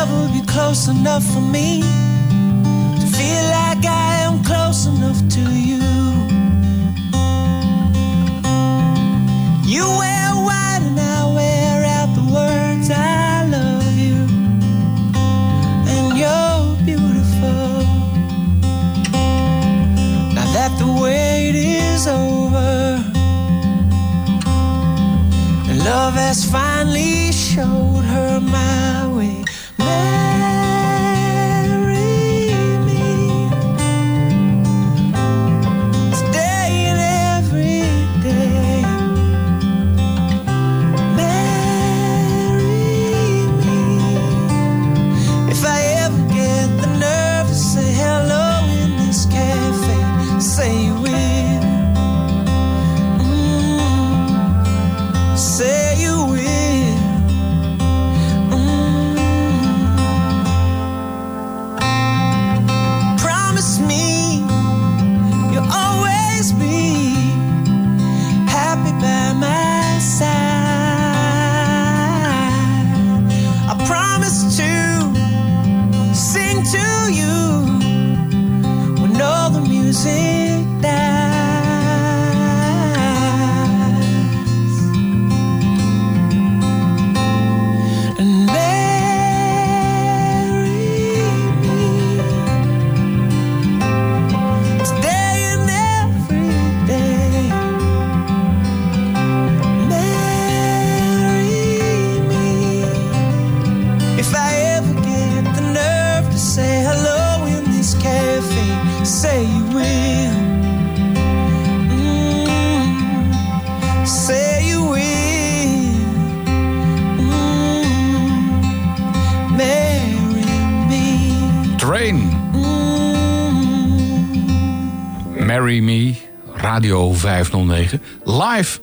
Never 0.08 0.32
be 0.32 0.40
close 0.46 0.88
enough 0.88 1.24
for 1.24 1.40
me 1.40 1.80
to 3.00 3.06
feel 3.16 3.44
like 3.60 3.84
I 3.84 4.20
am 4.26 4.42
close 4.44 4.86
enough 4.86 5.20
to 5.36 5.40
you. 5.40 5.82
You 9.64 9.84
wear 10.00 10.28
white 10.46 10.82
and 10.82 10.98
I 10.98 11.34
wear 11.34 11.84
out 11.96 12.10
the 12.14 12.26
words 12.38 12.90
I 12.90 13.44
love 13.56 13.96
you, 13.96 14.18
and 15.92 16.18
you're 16.20 16.76
beautiful. 16.84 17.84
Now 20.34 20.46
that 20.56 20.72
the 20.78 20.90
wait 21.02 21.54
is 21.54 22.06
over, 22.06 23.02
and 25.68 25.78
love 25.84 26.14
has 26.14 26.44
finally 26.50 27.32
showed 27.32 28.04
her 28.04 28.40
my 28.40 29.06
way. 29.16 29.37
Oh. 29.90 30.37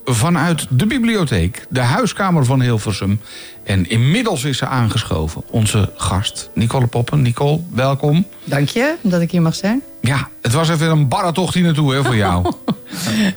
Vanuit 0.05 0.67
de 0.69 0.85
bibliotheek, 0.85 1.65
de 1.69 1.79
huiskamer 1.79 2.45
van 2.45 2.61
Hilversum. 2.61 3.19
En 3.63 3.89
inmiddels 3.89 4.43
is 4.43 4.57
ze 4.57 4.65
aangeschoven, 4.65 5.43
onze 5.49 5.91
gast 5.95 6.49
Nicole 6.53 6.87
Poppen. 6.87 7.21
Nicole, 7.21 7.59
welkom. 7.71 8.25
Dank 8.43 8.69
je 8.69 8.95
dat 9.01 9.21
ik 9.21 9.31
hier 9.31 9.41
mag 9.41 9.55
zijn. 9.55 9.81
Ja, 10.01 10.29
het 10.41 10.53
was 10.53 10.69
even 10.69 10.89
een 10.89 11.07
barre 11.07 11.31
tocht 11.31 11.53
hier 11.53 11.63
naartoe 11.63 11.93
hè, 11.93 12.03
voor 12.03 12.15
jou. 12.15 12.45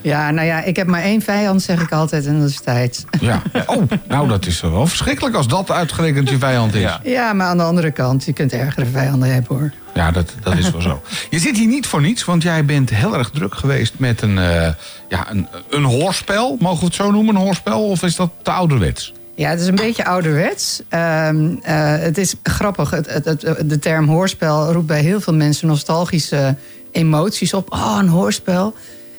Ja, 0.01 0.31
nou 0.31 0.47
ja, 0.47 0.63
ik 0.63 0.77
heb 0.77 0.87
maar 0.87 1.03
één 1.03 1.23
vijand, 1.23 1.63
zeg 1.63 1.81
ik 1.81 1.93
altijd, 1.93 2.27
en 2.27 2.41
dat 2.41 2.49
is 2.49 2.61
tijd. 2.61 3.05
Ja. 3.21 3.43
Oh, 3.67 3.83
nou 4.09 4.29
dat 4.29 4.47
is 4.47 4.61
wel 4.61 4.87
verschrikkelijk 4.87 5.35
als 5.35 5.49
dat 5.49 5.71
uitgerekend 5.71 6.29
je 6.29 6.39
vijand 6.39 6.75
is. 6.75 6.81
Ja. 6.81 7.01
Ja, 7.05 7.33
maar 7.33 7.47
aan 7.47 7.57
de 7.57 7.63
andere 7.63 7.91
kant, 7.91 8.25
je 8.25 8.33
kunt 8.33 8.53
ergere 8.53 8.87
vijanden 8.87 9.33
hebben 9.33 9.57
hoor. 9.57 9.73
Ja, 9.99 10.11
dat, 10.11 10.35
dat 10.43 10.57
is 10.59 10.71
wel 10.71 10.81
zo. 10.81 11.02
Je 11.31 11.38
zit 11.38 11.57
hier 11.57 11.67
niet 11.67 11.87
voor 11.87 12.00
niets, 12.00 12.25
want 12.25 12.43
jij 12.43 12.64
bent 12.64 12.90
heel 12.90 13.14
erg 13.19 13.31
druk 13.31 13.55
geweest 13.55 13.95
met 13.97 14.23
een, 14.23 14.38
eh, 14.38 14.69
ja, 15.09 15.31
een, 15.31 15.47
een 15.71 15.83
hoorspel. 15.85 16.57
Mogen 16.61 16.78
we 16.78 16.85
het 16.85 16.95
zo 16.95 17.11
noemen, 17.11 17.35
een 17.35 17.40
hoorspel? 17.40 17.85
Of 17.88 18.02
is 18.02 18.17
dat 18.17 18.31
te 18.43 18.50
ouderwets? 18.50 19.12
Ja, 19.35 19.50
het 19.50 19.61
is 19.61 19.67
een 19.67 19.75
beetje 19.75 20.05
ouderwets. 20.05 20.83
Ehm, 20.88 21.55
eh, 21.62 21.75
het 21.99 22.19
is 22.19 22.35
grappig. 22.43 22.90
Het, 22.90 23.12
het, 23.12 23.25
het- 23.25 23.71
de 23.71 23.78
term 23.78 24.09
hoorspel 24.09 24.73
roept 24.73 24.87
bij 24.87 25.00
heel 25.00 25.21
veel 25.21 25.35
mensen 25.35 25.67
nostalgische 25.69 26.57
emoties 26.93 27.55
op. 27.55 27.73
Oh, 27.73 27.97
een 28.00 28.09
hoorspel. 28.09 28.75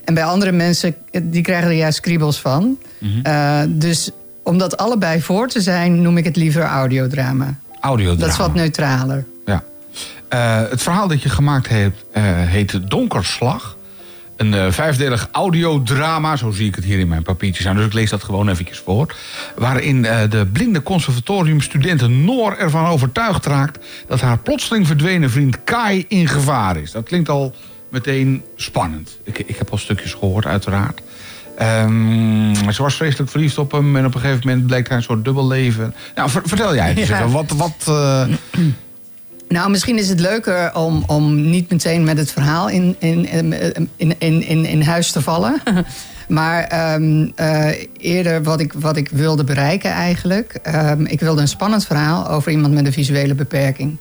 En 0.06 0.14
bij 0.14 0.24
andere 0.24 0.52
mensen, 0.52 0.96
die 1.24 1.42
krijgen 1.42 1.68
er 1.70 1.76
juist 1.76 2.00
kriebels 2.00 2.40
van. 2.40 2.78
Eh, 3.24 3.62
dus 3.68 4.10
om 4.44 4.58
dat 4.58 4.78
allebei 4.78 5.22
voor 5.22 5.48
te 5.48 5.62
zijn, 5.62 6.02
noem 6.02 6.18
ik 6.18 6.24
het 6.26 6.36
liever 6.36 6.62
audiodrama. 6.64 7.56
Audiodrama. 7.82 8.22
Dat 8.22 8.30
is 8.30 8.38
wat 8.38 8.54
neutraler. 8.54 9.26
Eh, 10.30 10.62
het 10.70 10.82
verhaal 10.82 11.08
dat 11.08 11.22
je 11.22 11.30
gemaakt 11.30 11.70
hebt 11.70 12.04
eh, 12.12 12.24
heet 12.26 12.90
Donkerslag. 12.90 13.78
Een 14.38 14.54
eh, 14.54 14.72
vijfdelig 14.72 15.28
audiodrama, 15.32 16.36
zo 16.36 16.52
zie 16.52 16.68
ik 16.68 16.76
het 16.76 16.84
hier 16.84 17.00
in 17.00 17.08
mijn 17.08 17.24
papiertjes 17.24 17.68
aan. 17.68 17.76
Dus 17.76 17.86
ik 17.86 17.94
lees 17.94 18.10
dat 18.10 18.24
gewoon 18.24 18.50
eventjes 18.50 18.78
voor. 18.80 19.16
Waarin 19.56 20.02
de 20.02 20.48
blinde 20.54 20.84
conservatoriumstudenten 20.84 22.26
Noor 22.26 22.56
ervan 22.56 22.86
overtuigd 22.86 23.46
raakt... 23.46 23.86
dat 24.08 24.22
haar 24.22 24.38
plotseling 24.38 24.88
verdwenen 24.88 25.30
vriend 25.32 25.64
Kai 25.64 26.06
in 26.08 26.28
gevaar 26.28 26.78
is. 26.78 26.92
Dat 26.92 27.04
klinkt 27.04 27.30
al 27.30 27.56
meteen 27.90 28.44
spannend. 28.56 29.18
Ik, 29.24 29.40
ik 29.40 29.58
heb 29.58 29.70
al 29.72 29.78
stukjes 29.78 30.14
gehoord, 30.14 30.46
uiteraard. 30.46 31.02
Ehm, 31.58 32.72
ze 32.72 32.82
was 32.82 32.96
vreselijk 32.96 33.32
verliefd 33.32 33.58
op 33.58 33.72
hem 33.72 33.96
en 33.96 34.06
op 34.06 34.16
een 34.16 34.22
gegeven 34.22 34.48
moment 34.48 34.68
bleek 34.68 34.88
hij 34.88 34.98
een 34.98 35.04
soort 35.04 35.26
dubbel 35.26 35.48
leven. 35.48 35.96
Nou, 36.16 36.30
ver- 36.30 36.42
vertel 36.46 36.76
jij 36.76 36.88
het 36.88 36.98
eens 36.98 37.08
Ja. 37.08 37.18
even. 37.18 37.32
Wat, 37.32 37.52
wat, 37.52 37.92
Nou, 39.50 39.70
misschien 39.70 39.98
is 39.98 40.10
het 40.10 40.20
leuker 40.20 40.76
om, 40.76 41.04
om 41.08 41.50
niet 41.50 41.70
meteen 41.70 42.04
met 42.04 42.18
het 42.18 42.32
verhaal 42.32 42.70
in, 42.70 42.96
in, 43.00 43.26
in, 43.26 43.90
in, 43.98 44.20
in, 44.48 44.66
in 44.66 44.82
huis 44.82 45.12
te 45.12 45.22
vallen. 45.22 45.62
Maar 46.30 46.64
ehm, 46.64 47.28
eh, 47.36 47.70
eerder 47.98 48.44
wat 48.44 48.60
ik, 48.60 48.74
wat 48.74 48.98
ik 48.98 49.10
wilde 49.10 49.44
bereiken 49.44 49.92
eigenlijk. 49.92 50.54
ehm, 50.64 51.06
ik 51.06 51.20
wilde 51.20 51.42
een 51.42 51.48
spannend 51.48 51.86
verhaal 51.86 52.30
over 52.30 52.52
iemand 52.52 52.74
met 52.74 52.86
een 52.86 52.94
visuele 52.94 53.36
beperking. 53.36 53.98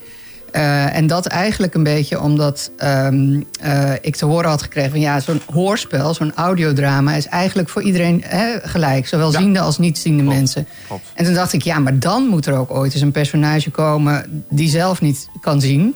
Eh, 0.51 0.97
en 0.97 1.07
dat 1.07 1.27
eigenlijk 1.27 1.75
een 1.75 1.83
beetje 1.83 2.21
omdat 2.21 2.71
ehm, 2.77 3.41
eh, 3.61 3.93
ik 4.01 4.17
te 4.17 4.25
horen 4.25 4.49
had 4.51 4.63
gekregen 4.63 4.91
van 4.91 5.01
ja, 5.01 5.21
zo'n 5.21 5.41
hoorspel, 5.53 6.15
zo'n 6.15 6.33
audiodrama 6.35 7.15
is 7.15 7.27
eigenlijk 7.27 7.69
voor 7.69 7.83
iedereen 7.83 8.23
hè, 8.27 8.57
gelijk. 8.63 9.07
Zowel 9.07 9.33
Ja. 9.33 9.39
ziende 9.39 9.61
als 9.61 9.79
niet 9.79 9.99
ziende 9.99 10.23
mensen. 10.23 10.67
klopt. 10.87 11.03
En 11.15 11.25
toen 11.25 11.35
dacht 11.35 11.53
ik, 11.53 11.63
ja, 11.63 11.79
maar 11.79 11.99
dan 11.99 12.27
moet 12.27 12.47
er 12.47 12.57
ook 12.57 12.71
ooit 12.71 12.93
eens 12.93 13.03
een 13.03 13.11
personage 13.11 13.71
komen 13.71 14.45
die 14.49 14.69
zelf 14.69 15.01
niet 15.01 15.29
kan 15.41 15.61
zien. 15.61 15.95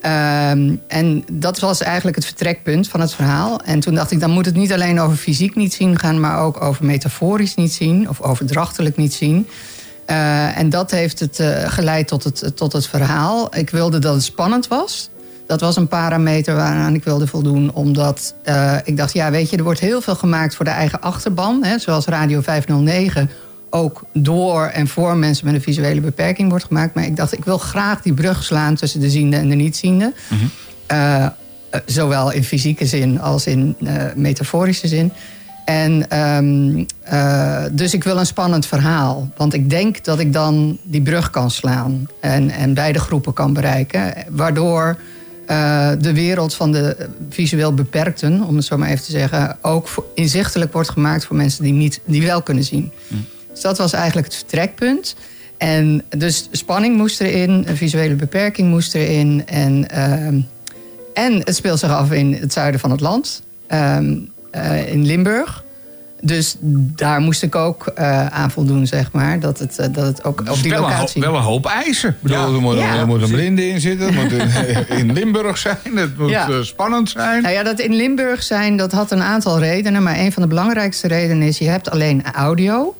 Ehm, 0.00 0.74
en 0.88 1.24
dat 1.32 1.58
was 1.58 1.80
eigenlijk 1.80 2.16
het 2.16 2.24
vertrekpunt 2.26 2.88
van 2.88 3.00
het 3.00 3.14
verhaal. 3.14 3.60
En 3.64 3.80
toen 3.80 3.94
dacht 3.94 4.10
ik, 4.10 4.20
dan 4.20 4.30
moet 4.30 4.46
het 4.46 4.54
niet 4.54 4.72
alleen 4.72 5.00
over 5.00 5.16
fysiek 5.16 5.56
niet 5.56 5.74
zien 5.74 5.98
gaan, 5.98 6.20
maar 6.20 6.38
ook 6.38 6.62
over 6.62 6.84
metaforisch 6.84 7.54
niet 7.54 7.72
zien 7.72 8.08
of 8.08 8.20
overdrachtelijk 8.20 8.96
niet 8.96 9.14
zien. 9.14 9.48
Eh, 10.10 10.58
en 10.58 10.70
dat 10.70 10.90
heeft 10.90 11.20
het 11.20 11.38
eh, 11.38 11.68
geleid 11.68 12.08
tot 12.08 12.24
het, 12.24 12.56
tot 12.56 12.72
het 12.72 12.86
verhaal. 12.86 13.56
Ik 13.56 13.70
wilde 13.70 13.98
dat 13.98 14.14
het 14.14 14.22
spannend 14.22 14.68
was. 14.68 15.10
Dat 15.46 15.60
was 15.60 15.76
een 15.76 15.88
parameter 15.88 16.54
waaraan 16.54 16.94
ik 16.94 17.04
wilde 17.04 17.26
voldoen. 17.26 17.72
Omdat 17.74 18.34
eh, 18.42 18.76
ik 18.84 18.96
dacht, 18.96 19.12
ja, 19.12 19.30
weet 19.30 19.50
je, 19.50 19.56
er 19.56 19.62
wordt 19.62 19.80
heel 19.80 20.00
veel 20.00 20.14
gemaakt 20.14 20.54
voor 20.54 20.64
de 20.64 20.70
eigen 20.70 21.00
achterban. 21.00 21.64
Hè, 21.64 21.78
zoals 21.78 22.06
Radio 22.06 22.40
509 22.40 23.30
ook 23.70 24.04
door 24.12 24.64
en 24.66 24.88
voor 24.88 25.16
mensen 25.16 25.46
met 25.46 25.54
een 25.54 25.60
visuele 25.60 26.00
beperking 26.00 26.48
wordt 26.48 26.64
gemaakt. 26.64 26.94
Maar 26.94 27.04
ik 27.04 27.16
dacht, 27.16 27.32
ik 27.32 27.44
wil 27.44 27.58
graag 27.58 28.02
die 28.02 28.14
brug 28.14 28.44
slaan 28.44 28.74
tussen 28.74 29.00
de 29.00 29.10
ziende 29.10 29.36
en 29.36 29.48
de 29.48 29.54
niet-ziende. 29.54 30.12
Eh, 30.86 31.26
zowel 31.86 32.32
in 32.32 32.44
fysieke 32.44 32.86
zin 32.86 33.20
als 33.20 33.46
in 33.46 33.76
metaforische 34.14 34.88
zin. 34.88 35.12
En 35.70 36.08
ehm, 36.08 36.84
eh, 37.02 37.64
dus 37.72 37.94
ik 37.94 38.04
wil 38.04 38.18
een 38.18 38.26
spannend 38.26 38.66
verhaal. 38.66 39.30
Want 39.36 39.54
ik 39.54 39.70
denk 39.70 40.04
dat 40.04 40.18
ik 40.18 40.32
dan 40.32 40.78
die 40.82 41.02
brug 41.02 41.30
kan 41.30 41.50
slaan. 41.50 42.08
En, 42.20 42.50
en 42.50 42.74
beide 42.74 42.98
groepen 42.98 43.32
kan 43.32 43.52
bereiken. 43.52 44.14
Waardoor 44.28 44.96
eh, 45.46 45.90
de 46.00 46.12
wereld 46.12 46.54
van 46.54 46.72
de 46.72 47.08
visueel 47.30 47.74
beperkten, 47.74 48.42
om 48.42 48.56
het 48.56 48.64
zo 48.64 48.76
maar 48.76 48.88
even 48.88 49.04
te 49.04 49.10
zeggen, 49.10 49.56
ook 49.62 50.10
inzichtelijk 50.14 50.72
wordt 50.72 50.90
gemaakt 50.90 51.24
voor 51.24 51.36
mensen 51.36 51.62
die, 51.64 51.72
niet, 51.72 52.00
die 52.04 52.22
wel 52.22 52.42
kunnen 52.42 52.64
zien. 52.64 52.92
Dus 53.52 53.60
dat 53.60 53.78
was 53.78 53.92
eigenlijk 53.92 54.26
het 54.26 54.36
vertrekpunt. 54.36 55.16
En 55.56 56.02
dus 56.08 56.48
spanning 56.50 56.96
moest 56.96 57.20
erin, 57.20 57.64
een 57.66 57.76
visuele 57.76 58.14
beperking 58.14 58.68
moest 58.68 58.94
erin. 58.94 59.42
En, 59.46 59.90
ehm, 59.90 60.40
en 61.14 61.32
het 61.44 61.56
speelt 61.56 61.78
zich 61.78 61.90
af 61.90 62.12
in 62.12 62.34
het 62.34 62.52
zuiden 62.52 62.80
van 62.80 62.90
het 62.90 63.00
land, 63.00 63.42
ehm, 63.66 64.16
eh, 64.50 64.92
in 64.92 65.06
Limburg. 65.06 65.64
Dus 66.22 66.56
daar 66.96 67.20
moest 67.20 67.42
ik 67.42 67.54
ook 67.54 67.86
eh, 67.86 68.26
aan 68.26 68.50
voldoen, 68.50 68.86
zeg 68.86 69.12
maar. 69.12 69.40
Dat 69.40 69.58
het, 69.58 69.78
eh, 69.78 69.86
dat 69.92 70.06
het 70.06 70.24
ook 70.24 70.40
op 70.50 70.62
die 70.62 70.70
wel, 70.70 70.82
een, 70.84 70.90
locatie... 70.90 71.22
ho- 71.24 71.30
wel 71.30 71.38
een 71.38 71.44
hoop 71.46 71.66
eisen. 71.66 72.08
Ik 72.10 72.16
bedoel, 72.22 72.38
Ja. 72.38 72.44
er 72.54 72.60
moet, 72.60 72.76
Ja. 72.76 72.96
er 72.98 73.06
moet 73.06 73.22
een 73.22 73.30
blinde 73.30 73.68
in 73.68 73.80
zitten. 73.80 74.14
Het 74.14 74.22
moet 74.22 74.32
in, 74.32 74.88
in 74.98 75.12
Limburg 75.12 75.58
zijn. 75.58 75.76
Het 75.94 76.18
moet 76.18 76.30
Ja. 76.30 76.62
spannend 76.62 77.10
zijn. 77.10 77.42
Nou 77.42 77.54
ja, 77.54 77.62
dat 77.62 77.78
in 77.80 77.94
Limburg 77.94 78.42
zijn, 78.42 78.76
dat 78.76 78.92
had 78.92 79.10
een 79.10 79.22
aantal 79.22 79.58
redenen. 79.58 80.02
Maar 80.02 80.18
een 80.18 80.32
van 80.32 80.42
de 80.42 80.48
belangrijkste 80.48 81.08
redenen 81.08 81.48
is, 81.48 81.58
je 81.58 81.68
hebt 81.68 81.90
alleen 81.90 82.24
audio. 82.32 82.94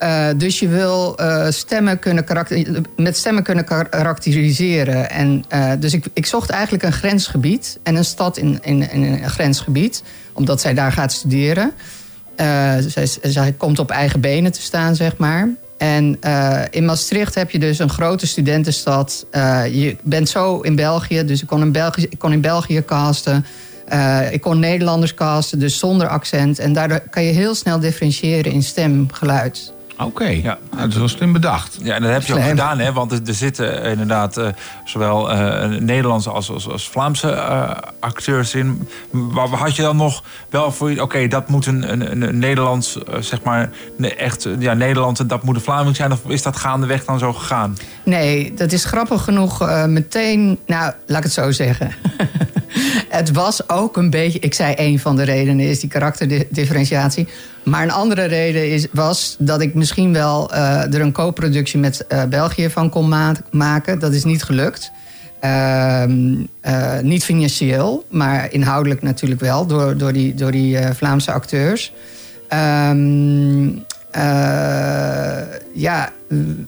Eh, 0.00 0.28
dus 0.36 0.58
je 0.58 0.68
wil 0.68 1.16
eh, 1.16 1.46
stemmen 1.50 1.98
kunnen 1.98 2.24
met 2.96 3.16
stemmen 3.16 3.42
kunnen 3.42 3.64
karakteriseren. 3.64 5.10
En, 5.10 5.44
eh, 5.48 5.70
dus 5.78 5.94
ik, 5.94 6.04
ik 6.12 6.26
zocht 6.26 6.50
eigenlijk 6.50 6.82
een 6.82 6.92
grensgebied 6.92 7.78
en 7.82 7.96
een 7.96 8.04
stad 8.04 8.36
in, 8.36 8.58
in, 8.62 8.88
een 8.92 9.30
grensgebied. 9.30 10.02
Omdat 10.32 10.60
zij 10.60 10.74
daar 10.74 10.92
gaat 10.92 11.12
studeren. 11.12 11.72
Zij, 12.86 13.08
zij 13.22 13.52
komt 13.52 13.78
op 13.78 13.90
eigen 13.90 14.20
benen 14.20 14.52
te 14.52 14.60
staan, 14.62 14.94
zeg 14.96 15.16
maar. 15.16 15.48
En 15.78 16.18
in 16.70 16.84
Maastricht 16.84 17.34
heb 17.34 17.50
je 17.50 17.58
dus 17.58 17.78
een 17.78 17.90
grote 17.90 18.26
studentenstad. 18.26 19.26
Je 19.70 19.96
bent 20.02 20.28
zo 20.28 20.60
in 20.60 20.76
België, 20.76 21.24
dus 21.24 21.42
ik 21.42 21.46
kon 21.46 21.60
in 21.60 21.72
België, 21.72 22.06
ik 22.10 22.18
kon 22.18 22.32
in 22.32 22.40
België 22.40 22.84
casten. 22.84 23.46
Ik 24.30 24.40
kon 24.40 24.58
Nederlanders 24.58 25.14
casten, 25.14 25.58
dus 25.58 25.78
zonder 25.78 26.08
accent. 26.08 26.58
En 26.58 26.72
daardoor 26.72 27.00
kan 27.10 27.22
je 27.22 27.32
heel 27.32 27.54
snel 27.54 27.80
differentiëren 27.80 28.52
in 28.52 28.62
stemgeluid. 28.62 29.72
Oké, 30.04 30.24
Ja. 30.28 30.58
Dat 30.76 30.88
is 30.88 30.96
wel 30.96 31.08
slim 31.08 31.32
bedacht. 31.32 31.78
Ja, 31.82 31.94
en 31.94 32.02
dat 32.02 32.10
heb 32.10 32.22
je 32.22 32.34
ook 32.34 32.42
gedaan, 32.42 32.78
hè? 32.78 32.92
Want 32.92 33.12
er, 33.12 33.20
er 33.26 33.34
zitten 33.34 33.82
inderdaad 33.82 34.36
eh, 34.36 34.48
zowel 34.84 35.30
eh, 35.30 35.68
Nederlandse 35.68 36.30
als, 36.30 36.50
als, 36.50 36.68
als 36.68 36.88
Vlaamse 36.88 37.30
eh, 37.30 37.70
acteurs 38.00 38.54
in. 38.54 38.88
Waar 39.10 39.48
waar 39.48 39.58
had 39.58 39.76
je 39.76 39.82
dan 39.82 39.96
nog 39.96 40.24
wel 40.50 40.72
voor 40.72 40.90
je... 40.90 41.02
Oké, 41.02 41.26
dat 41.28 41.48
moet 41.48 41.66
een, 41.66 41.92
een, 41.92 42.22
een 42.22 42.38
Nederlands, 42.38 43.02
eh, 43.02 43.14
zeg 43.20 43.42
maar, 43.42 43.70
echt 44.16 44.44
eh, 44.44 44.52
ja, 44.58 44.74
Nederlands 44.74 45.20
en 45.20 45.26
dat 45.26 45.42
moet 45.42 45.54
een 45.54 45.60
Vlaming 45.60 45.96
zijn? 45.96 46.12
Of 46.12 46.20
is 46.26 46.42
dat 46.42 46.56
gaandeweg 46.56 47.04
dan 47.04 47.18
zo 47.18 47.32
gegaan? 47.32 47.76
Nee, 48.02 48.54
dat 48.54 48.72
is 48.72 48.84
grappig 48.84 49.24
genoeg 49.24 49.62
eh, 49.62 49.84
meteen. 49.84 50.58
Nou, 50.66 50.92
laat 51.06 51.18
ik 51.18 51.24
het 51.24 51.32
zo 51.32 51.50
zeggen. 51.50 51.94
het 53.08 53.32
was 53.32 53.68
ook 53.68 53.96
een 53.96 54.10
beetje. 54.10 54.38
Ik 54.38 54.54
zei 54.54 54.74
een 54.76 54.98
van 54.98 55.16
de 55.16 55.22
redenen 55.22 55.66
is 55.68 55.80
die 55.80 55.88
karakterdifferentiatie. 55.90 57.28
Maar 57.62 57.82
een 57.82 57.90
andere 57.90 58.24
reden 58.24 58.70
is, 58.70 58.86
was 58.92 59.36
dat 59.38 59.60
ik 59.60 59.74
misschien 59.74 60.12
wel 60.12 60.52
eh, 60.52 60.94
er 60.94 61.00
een 61.00 61.12
co-productie 61.12 61.78
met 61.78 62.06
eh, 62.06 62.24
België 62.24 62.70
van 62.70 62.88
kon 62.90 63.08
ma- 63.08 63.34
maken. 63.50 63.98
Dat 63.98 64.12
is 64.12 64.24
niet 64.24 64.42
gelukt. 64.42 64.90
Ehm, 65.40 66.34
eh, 66.60 66.98
niet 67.00 67.24
financieel, 67.24 68.04
maar 68.10 68.52
inhoudelijk 68.52 69.02
natuurlijk 69.02 69.40
wel 69.40 69.66
door, 69.66 69.96
door 69.96 70.12
die, 70.12 70.34
door 70.34 70.50
die 70.50 70.78
Vlaamse 70.94 71.32
acteurs. 71.32 71.92
Ehm, 72.48 73.68
eh, 74.10 75.40
ja, 75.74 76.12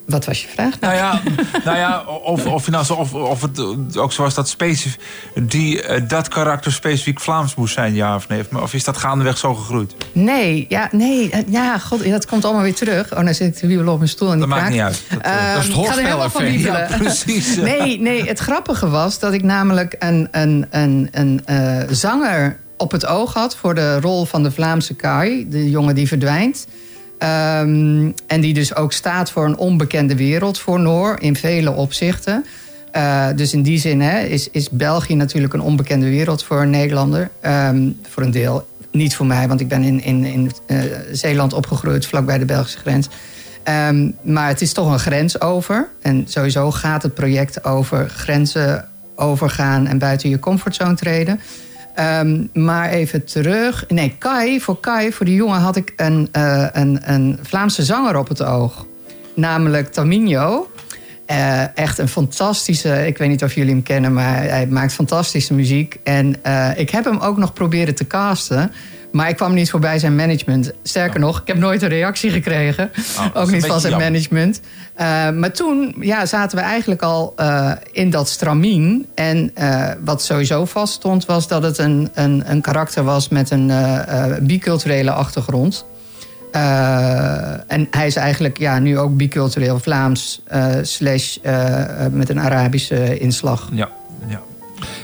wat 0.05 0.25
was 0.25 0.41
je 0.41 0.47
vraag? 0.47 0.79
Nou 0.79 0.93
ja, 0.93 1.21
nou 1.65 1.77
ja 1.77 2.03
of, 2.23 2.45
of, 2.45 2.69
nou 2.69 2.85
zo, 2.85 2.93
of, 2.93 3.13
of 3.13 3.41
het 3.41 3.97
ook 3.97 4.11
zoals 4.11 4.33
dat 4.33 4.49
specif, 4.49 4.97
die, 5.33 5.81
eh, 5.81 6.01
dat 6.07 6.27
karakter 6.27 6.71
specifiek 6.71 7.19
Vlaams 7.19 7.55
moest 7.55 7.73
zijn, 7.73 7.93
ja 7.93 8.15
of 8.15 8.27
nee? 8.27 8.61
Of 8.61 8.73
is 8.73 8.83
dat 8.83 8.97
gaandeweg 8.97 9.37
zo 9.37 9.53
gegroeid? 9.53 9.95
Nee, 10.11 10.65
ja, 10.69 10.89
nee, 10.91 11.29
eh, 11.29 11.39
ja, 11.47 11.77
god, 11.77 12.09
dat 12.09 12.25
komt 12.25 12.45
allemaal 12.45 12.63
weer 12.63 12.75
terug. 12.75 13.11
Oh, 13.11 13.25
dan 13.25 13.33
zit 13.33 13.47
ik 13.47 13.55
te 13.55 13.67
wiebelen 13.67 13.91
op 13.91 13.97
mijn 13.97 14.09
stoel 14.09 14.31
en 14.31 14.37
die 14.37 14.47
Dat 14.47 14.57
maakt 14.57 14.71
niet 14.71 14.81
uit. 14.81 15.03
Dat, 15.09 15.21
eh, 15.21 15.31
Ehm, 15.31 15.53
dat 15.53 15.63
is 15.63 15.89
het 15.89 15.99
helemaal 15.99 16.29
van. 16.29 16.59
Ja, 16.59 16.87
precies. 16.97 17.55
Nee, 17.55 17.99
nee, 17.99 18.23
het 18.27 18.39
grappige 18.39 18.89
was 18.89 19.19
dat 19.19 19.33
ik 19.33 19.43
namelijk 19.43 19.95
een, 19.99 20.27
een, 20.31 20.67
een, 20.71 21.09
een 21.11 21.41
zanger 21.89 22.59
op 22.77 22.91
het 22.91 23.05
oog 23.05 23.33
had 23.33 23.55
voor 23.55 23.75
de 23.75 23.99
rol 23.99 24.25
van 24.25 24.43
de 24.43 24.51
Vlaamse 24.51 24.93
Kai, 24.93 25.49
de 25.49 25.69
jongen 25.69 25.95
die 25.95 26.07
verdwijnt. 26.07 26.67
Ehm, 27.23 28.11
en 28.27 28.41
die 28.41 28.53
dus 28.53 28.75
ook 28.75 28.93
staat 28.93 29.31
voor 29.31 29.45
een 29.45 29.57
onbekende 29.57 30.15
wereld 30.15 30.59
voor 30.59 30.79
Noor 30.79 31.15
in 31.19 31.35
vele 31.35 31.71
opzichten. 31.71 32.45
Eh, 32.91 33.27
dus 33.35 33.53
in 33.53 33.61
die 33.61 33.79
zin 33.79 34.01
hè, 34.01 34.19
is, 34.19 34.49
is 34.49 34.69
België 34.69 35.15
natuurlijk 35.15 35.53
een 35.53 35.61
onbekende 35.61 36.09
wereld 36.09 36.43
voor 36.43 36.61
een 36.61 36.69
Nederlander. 36.69 37.29
Ehm, 37.41 37.89
voor 38.09 38.23
een 38.23 38.31
deel. 38.31 38.67
Niet 38.91 39.15
voor 39.15 39.25
mij, 39.25 39.47
want 39.47 39.59
ik 39.59 39.67
ben 39.67 39.83
in, 39.83 40.03
in, 40.03 40.25
in 40.25 40.51
eh, 40.65 40.77
Zeeland 41.11 41.53
opgegroeid, 41.53 42.05
vlakbij 42.05 42.37
de 42.37 42.45
Belgische 42.45 42.79
grens. 42.79 43.07
Ehm, 43.63 44.11
maar 44.21 44.47
het 44.47 44.61
is 44.61 44.73
toch 44.73 44.91
een 44.91 44.99
grens 44.99 45.41
over. 45.41 45.87
En 46.01 46.25
sowieso 46.27 46.71
gaat 46.71 47.03
het 47.03 47.13
project 47.13 47.63
over 47.63 48.09
grenzen 48.09 48.87
overgaan 49.15 49.87
en 49.87 49.97
buiten 49.97 50.29
je 50.29 50.39
comfortzone 50.39 50.95
treden. 50.95 51.39
Ehm, 51.93 52.43
maar 52.53 52.89
even 52.89 53.25
terug. 53.25 53.85
Nee, 53.87 54.15
Kai, 54.17 54.61
voor 54.61 54.79
Kai, 54.79 55.11
voor 55.11 55.25
die 55.25 55.35
jongen 55.35 55.59
had 55.59 55.75
ik 55.75 55.93
een, 55.95 56.27
eh, 56.31 56.67
een, 56.71 56.99
een 57.03 57.39
Vlaamse 57.41 57.83
zanger 57.83 58.17
op 58.17 58.27
het 58.27 58.43
oog. 58.43 58.85
Namelijk 59.35 59.91
Tamino. 59.91 60.71
Eh, 61.25 61.77
echt 61.77 61.97
een 61.97 62.07
fantastische, 62.07 63.07
ik 63.07 63.17
weet 63.17 63.29
niet 63.29 63.43
of 63.43 63.55
jullie 63.55 63.71
hem 63.73 63.83
kennen, 63.83 64.13
maar 64.13 64.43
hij 64.43 64.67
maakt 64.67 64.93
fantastische 64.93 65.53
muziek. 65.53 65.99
En 66.03 66.43
eh, 66.43 66.69
ik 66.75 66.89
heb 66.89 67.03
hem 67.05 67.19
ook 67.19 67.37
nog 67.37 67.53
proberen 67.53 67.95
te 67.95 68.07
casten. 68.07 68.71
Maar 69.13 69.29
ik 69.29 69.35
kwam 69.35 69.53
niet 69.53 69.69
voorbij 69.69 69.99
zijn 69.99 70.15
management. 70.15 70.71
Sterker 70.83 71.19
nog, 71.19 71.41
ik 71.41 71.47
heb 71.47 71.57
nooit 71.57 71.81
een 71.81 71.89
reactie 71.89 72.29
gekregen. 72.31 72.91
is 72.95 73.17
ook 73.33 73.51
niet 73.51 73.65
van 73.65 73.79
zijn 73.79 73.91
jammer. 73.91 74.11
management. 74.11 74.61
Eh, 74.93 75.29
maar 75.29 75.51
toen 75.51 75.95
ja, 75.99 76.25
zaten 76.25 76.57
we 76.57 76.63
eigenlijk 76.63 77.01
al 77.01 77.33
eh, 77.35 77.71
in 77.91 78.09
dat 78.09 78.29
stramien. 78.29 79.07
En 79.15 79.51
eh, 79.53 79.89
wat 80.03 80.23
sowieso 80.23 80.65
vaststond, 80.65 81.25
was 81.25 81.47
dat 81.47 81.63
het 81.63 81.77
een, 81.77 82.09
een, 82.13 82.43
een 82.45 82.61
karakter 82.61 83.03
was 83.03 83.29
met 83.29 83.51
een 83.51 83.71
biculturele 84.41 85.11
achtergrond. 85.11 85.85
En 87.67 87.87
hij 87.91 88.07
is 88.07 88.15
eigenlijk 88.15 88.57
ja, 88.57 88.79
nu 88.79 88.99
ook 88.99 89.17
bicultureel 89.17 89.79
Vlaams 89.79 90.43
slash 90.81 91.37
met 92.11 92.29
een 92.29 92.39
Arabische 92.39 93.17
inslag. 93.17 93.69
Ja, 93.73 93.89
ja. 94.27 94.41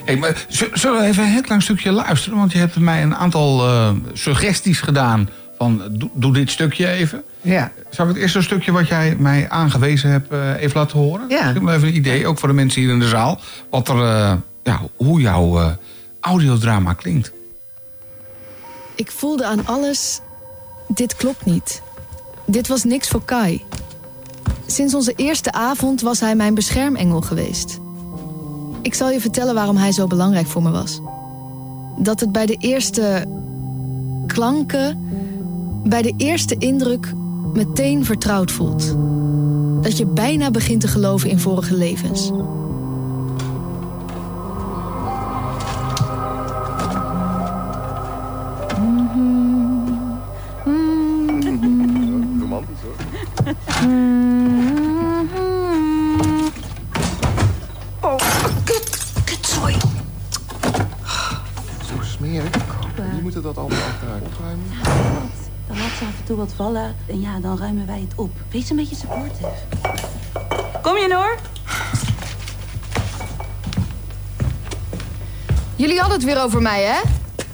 Hey, 0.06 0.16
maar 0.18 0.46
z- 0.50 0.70
zullen 0.74 1.00
we 1.02 1.06
even 1.08 1.24
een 1.24 1.30
heel 1.30 1.42
klein 1.42 1.62
stukje 1.62 1.92
luisteren? 1.92 2.38
Want 2.38 2.52
je 2.52 2.58
hebt 2.58 2.80
mij 2.80 3.02
een 3.04 3.16
aantal 3.16 3.68
eh, 3.68 3.92
suggesties 4.14 4.80
gedaan 4.82 5.30
van 5.58 5.82
doe, 5.92 6.10
doe 6.14 6.34
dit 6.34 6.50
stukje 6.52 6.88
even. 6.88 7.24
Ja, 7.42 7.72
Zal 7.90 8.06
ik 8.08 8.14
het 8.14 8.22
eerste 8.22 8.42
stukje 8.42 8.72
wat 8.72 8.88
jij 8.88 9.16
mij 9.20 9.50
aangewezen 9.50 10.10
hebt 10.12 10.32
eh, 10.32 10.62
even 10.62 10.80
laten 10.80 11.00
horen? 11.00 11.30
Ja. 11.30 11.44
Misschien 11.44 11.66
wel 11.66 11.74
even 11.76 11.88
een 11.88 11.96
idee, 11.96 12.28
ook 12.28 12.40
voor 12.40 12.48
de 12.48 12.54
mensen 12.56 12.82
hier 12.82 12.90
in 12.92 13.00
de 13.00 13.08
zaal. 13.08 13.40
Wat 13.70 13.88
er, 13.88 13.96
eh, 14.04 14.34
ja, 14.64 14.82
hoe 14.96 15.22
jouw 15.22 15.60
eh, 15.60 15.68
audiodrama 16.20 16.94
klinkt. 16.94 17.32
Ik 18.96 19.12
voelde 19.12 19.46
aan 19.46 19.66
alles, 19.68 20.20
dit 20.88 21.16
klopt 21.16 21.46
niet. 21.46 21.82
Dit 22.46 22.68
was 22.68 22.84
niks 22.84 23.08
voor 23.08 23.26
Kai. 23.26 23.64
Sinds 24.66 24.94
onze 24.94 25.14
eerste 25.16 25.52
avond 25.52 26.02
was 26.02 26.20
hij 26.20 26.36
mijn 26.36 26.54
beschermengel 26.54 27.22
geweest. 27.22 27.80
Ik 28.82 28.94
zal 28.94 29.10
je 29.10 29.20
vertellen 29.20 29.54
waarom 29.56 29.78
hij 29.78 29.92
zo 29.92 30.08
belangrijk 30.08 30.48
voor 30.48 30.64
me 30.64 30.72
was. 30.72 31.02
Dat 31.98 32.20
het 32.20 32.32
bij 32.32 32.46
de 32.46 32.56
eerste 32.60 33.26
klanken, 34.28 35.10
bij 35.84 36.02
de 36.02 36.14
eerste 36.18 36.56
indruk 36.58 37.14
meteen 37.54 38.06
vertrouwd 38.06 38.52
voelt. 38.52 38.96
Dat 39.82 39.98
je 39.98 40.06
bijna 40.06 40.52
begint 40.52 40.82
te 40.82 40.88
geloven 40.88 41.30
in 41.30 41.40
vorige 41.40 41.76
levens. 41.76 42.32
Zo 53.66 54.79
moeten 63.44 63.64
dat 63.64 63.72
allemaal 63.72 63.94
achteruit 63.94 64.24
opruimen? 64.26 64.66
Dan 65.68 65.78
laat 65.78 65.92
ze 65.98 66.04
af 66.06 66.18
en 66.20 66.24
toe 66.26 66.38
wat 66.38 66.54
vallen 66.56 66.96
en 67.08 67.22
ja, 67.22 67.40
dan 67.40 67.58
ruimen 67.58 67.86
wij 67.86 68.00
het 68.00 68.14
op. 68.16 68.32
Wees 68.52 68.70
een 68.70 68.76
beetje 68.76 68.96
supportive. 68.96 69.50
Kom 70.82 70.98
je, 70.98 71.08
Noor? 71.08 71.38
Jullie 75.76 76.00
hadden 76.00 76.18
het 76.18 76.26
weer 76.26 76.42
over 76.42 76.62
mij, 76.62 76.84
hè? 76.84 77.02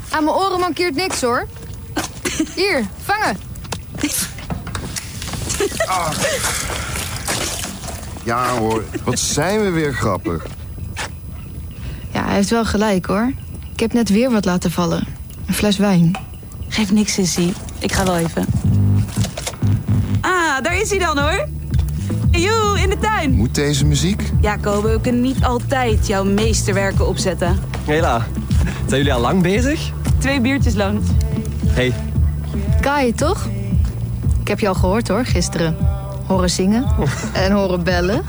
Aan 0.09 0.23
mijn 0.23 0.35
oren 0.35 0.59
mankeert 0.59 0.95
niks, 0.95 1.21
hoor. 1.21 1.47
Hier, 2.55 2.85
vangen. 3.03 3.37
Ja 8.23 8.57
hoor, 8.57 8.83
wat 9.03 9.19
zijn 9.19 9.61
we 9.61 9.69
weer 9.69 9.93
grappig. 9.93 10.45
Ja, 12.11 12.25
hij 12.25 12.35
heeft 12.35 12.49
wel 12.49 12.65
gelijk, 12.65 13.05
hoor. 13.05 13.31
Ik 13.73 13.79
heb 13.79 13.93
net 13.93 14.09
weer 14.09 14.31
wat 14.31 14.45
laten 14.45 14.71
vallen. 14.71 15.14
Een 15.45 15.53
fles 15.53 15.77
wijn. 15.77 16.11
Geef 16.67 16.91
niks, 16.91 17.13
Sissy. 17.13 17.53
Ik 17.79 17.91
ga 17.91 18.03
wel 18.05 18.17
even. 18.17 18.45
Ah, 20.21 20.61
daar 20.63 20.77
is 20.81 20.89
hij 20.89 20.99
dan, 20.99 21.17
hoor. 21.17 21.47
Joe, 22.31 22.79
in 22.79 22.89
de 22.89 22.97
tuin. 22.97 23.31
Moet 23.33 23.55
deze 23.55 23.85
muziek? 23.85 24.23
Ja, 24.41 24.55
Kobe, 24.55 24.89
we 24.91 25.01
kunnen 25.01 25.21
niet 25.21 25.43
altijd 25.43 26.07
jouw 26.07 26.23
meesterwerken 26.23 27.07
opzetten. 27.07 27.59
Hela, 27.85 28.25
zijn 28.87 28.97
jullie 28.99 29.13
al 29.13 29.21
lang 29.21 29.41
bezig? 29.41 29.91
Twee 30.17 30.41
biertjes 30.41 30.73
lang. 30.73 30.99
Hey, 31.67 31.93
Kai, 32.81 33.13
toch? 33.13 33.47
Ik 34.41 34.47
heb 34.47 34.59
je 34.59 34.67
al 34.67 34.73
gehoord, 34.73 35.07
hoor, 35.07 35.25
gisteren. 35.25 35.75
Horen 36.25 36.49
zingen 36.49 36.85
en 37.33 37.51
horen 37.51 37.83
bellen. 37.83 38.23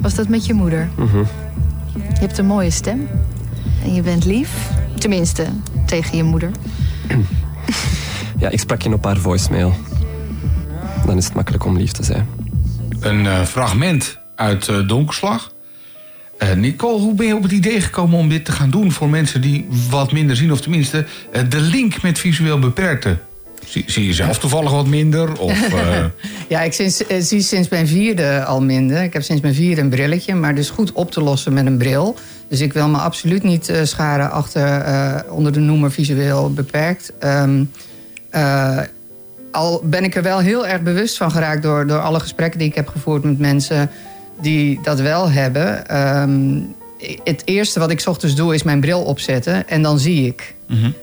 Was 0.00 0.14
dat 0.14 0.28
met 0.28 0.46
je 0.46 0.54
moeder? 0.54 0.90
Je 1.96 2.18
hebt 2.20 2.38
een 2.38 2.46
mooie 2.46 2.70
stem. 2.70 3.08
En 3.84 3.94
je 3.94 4.02
bent 4.02 4.24
lief. 4.24 4.70
Tenminste, 4.98 5.44
tegen 5.92 6.16
je 6.16 6.22
moeder. 6.22 6.50
ja, 8.38 8.48
ik 8.48 8.60
sprak 8.60 8.82
je 8.82 8.92
op 8.92 9.04
haar 9.04 9.16
voicemail. 9.16 9.74
Dan 11.06 11.16
is 11.16 11.24
het 11.24 11.34
makkelijk 11.34 11.64
om 11.64 11.76
lief 11.76 11.92
te 11.92 12.04
zijn. 12.04 12.28
Een 13.00 13.26
eh, 13.26 13.42
fragment 13.42 14.18
uit 14.34 14.68
eh, 14.68 14.88
Donkerslag. 14.88 15.52
Eh, 16.38 16.52
Nicole, 16.52 17.00
hoe 17.00 17.14
ben 17.14 17.26
je 17.26 17.36
op 17.36 17.42
het 17.42 17.52
idee 17.52 17.80
gekomen 17.80 18.18
om 18.18 18.28
dit 18.28 18.44
te 18.44 18.52
gaan 18.52 18.70
doen 18.70 18.92
voor 18.92 19.08
mensen 19.08 19.40
die 19.40 19.66
wat 19.90 20.12
minder 20.12 20.36
zien? 20.36 20.52
Of 20.52 20.60
tenminste, 20.60 21.06
de 21.48 21.60
link 21.60 22.02
met 22.02 22.18
visueel 22.18 22.58
beperkte. 22.58 23.18
Zie, 23.66 23.84
zie 23.86 24.06
je 24.06 24.12
zelf 24.12 24.38
toevallig 24.38 24.70
wat 24.70 24.86
minder? 24.86 25.40
Of, 25.40 25.62
eh, 25.72 26.04
Ja, 26.48 26.60
ik 26.60 26.72
sinds, 26.72 27.06
eh, 27.06 27.20
zie 27.20 27.40
sinds 27.40 27.68
mijn 27.68 27.86
vierde 27.86 28.44
al 28.44 28.62
minder. 28.62 29.02
Ik 29.02 29.12
heb 29.12 29.22
sinds 29.22 29.42
mijn 29.42 29.54
vierde 29.54 29.80
een 29.80 29.88
brilletje, 29.88 30.34
maar 30.34 30.54
dus 30.54 30.70
goed 30.70 30.92
op 30.92 31.10
te 31.10 31.22
lossen 31.22 31.52
met 31.52 31.66
een 31.66 31.78
bril. 31.78 32.16
Dus 32.48 32.60
ik 32.60 32.72
wil 32.72 32.88
me 32.88 32.98
absoluut 32.98 33.42
niet 33.42 33.68
eh, 33.68 33.82
scharen 33.82 34.30
achter, 34.30 34.84
onder 35.28 35.52
de 35.52 35.60
noemer 35.60 35.92
visueel 35.92 36.52
beperkt. 36.52 37.12
Ehm, 37.18 37.64
eh, 38.32 38.78
al 39.50 39.80
ben 39.84 40.04
ik 40.04 40.14
er 40.14 40.22
wel 40.22 40.38
heel 40.38 40.66
erg 40.66 40.82
bewust 40.82 41.16
van 41.16 41.30
geraakt 41.30 41.62
door, 41.62 41.86
door 41.86 42.00
alle 42.00 42.20
gesprekken 42.20 42.58
die 42.58 42.68
ik 42.68 42.74
heb 42.74 42.88
gevoerd 42.88 43.24
met 43.24 43.38
mensen 43.38 43.90
die 44.40 44.80
dat 44.82 45.00
wel 45.00 45.30
hebben. 45.30 45.88
Ehm, 45.88 46.58
het 47.24 47.42
eerste 47.44 47.78
wat 47.78 47.90
ik 47.90 48.00
's 48.00 48.06
ochtends 48.06 48.34
doe 48.34 48.54
is 48.54 48.62
mijn 48.62 48.80
bril 48.80 49.02
opzetten 49.02 49.68
en 49.68 49.82
dan 49.82 49.98
zie 49.98 50.26
ik. 50.26 50.54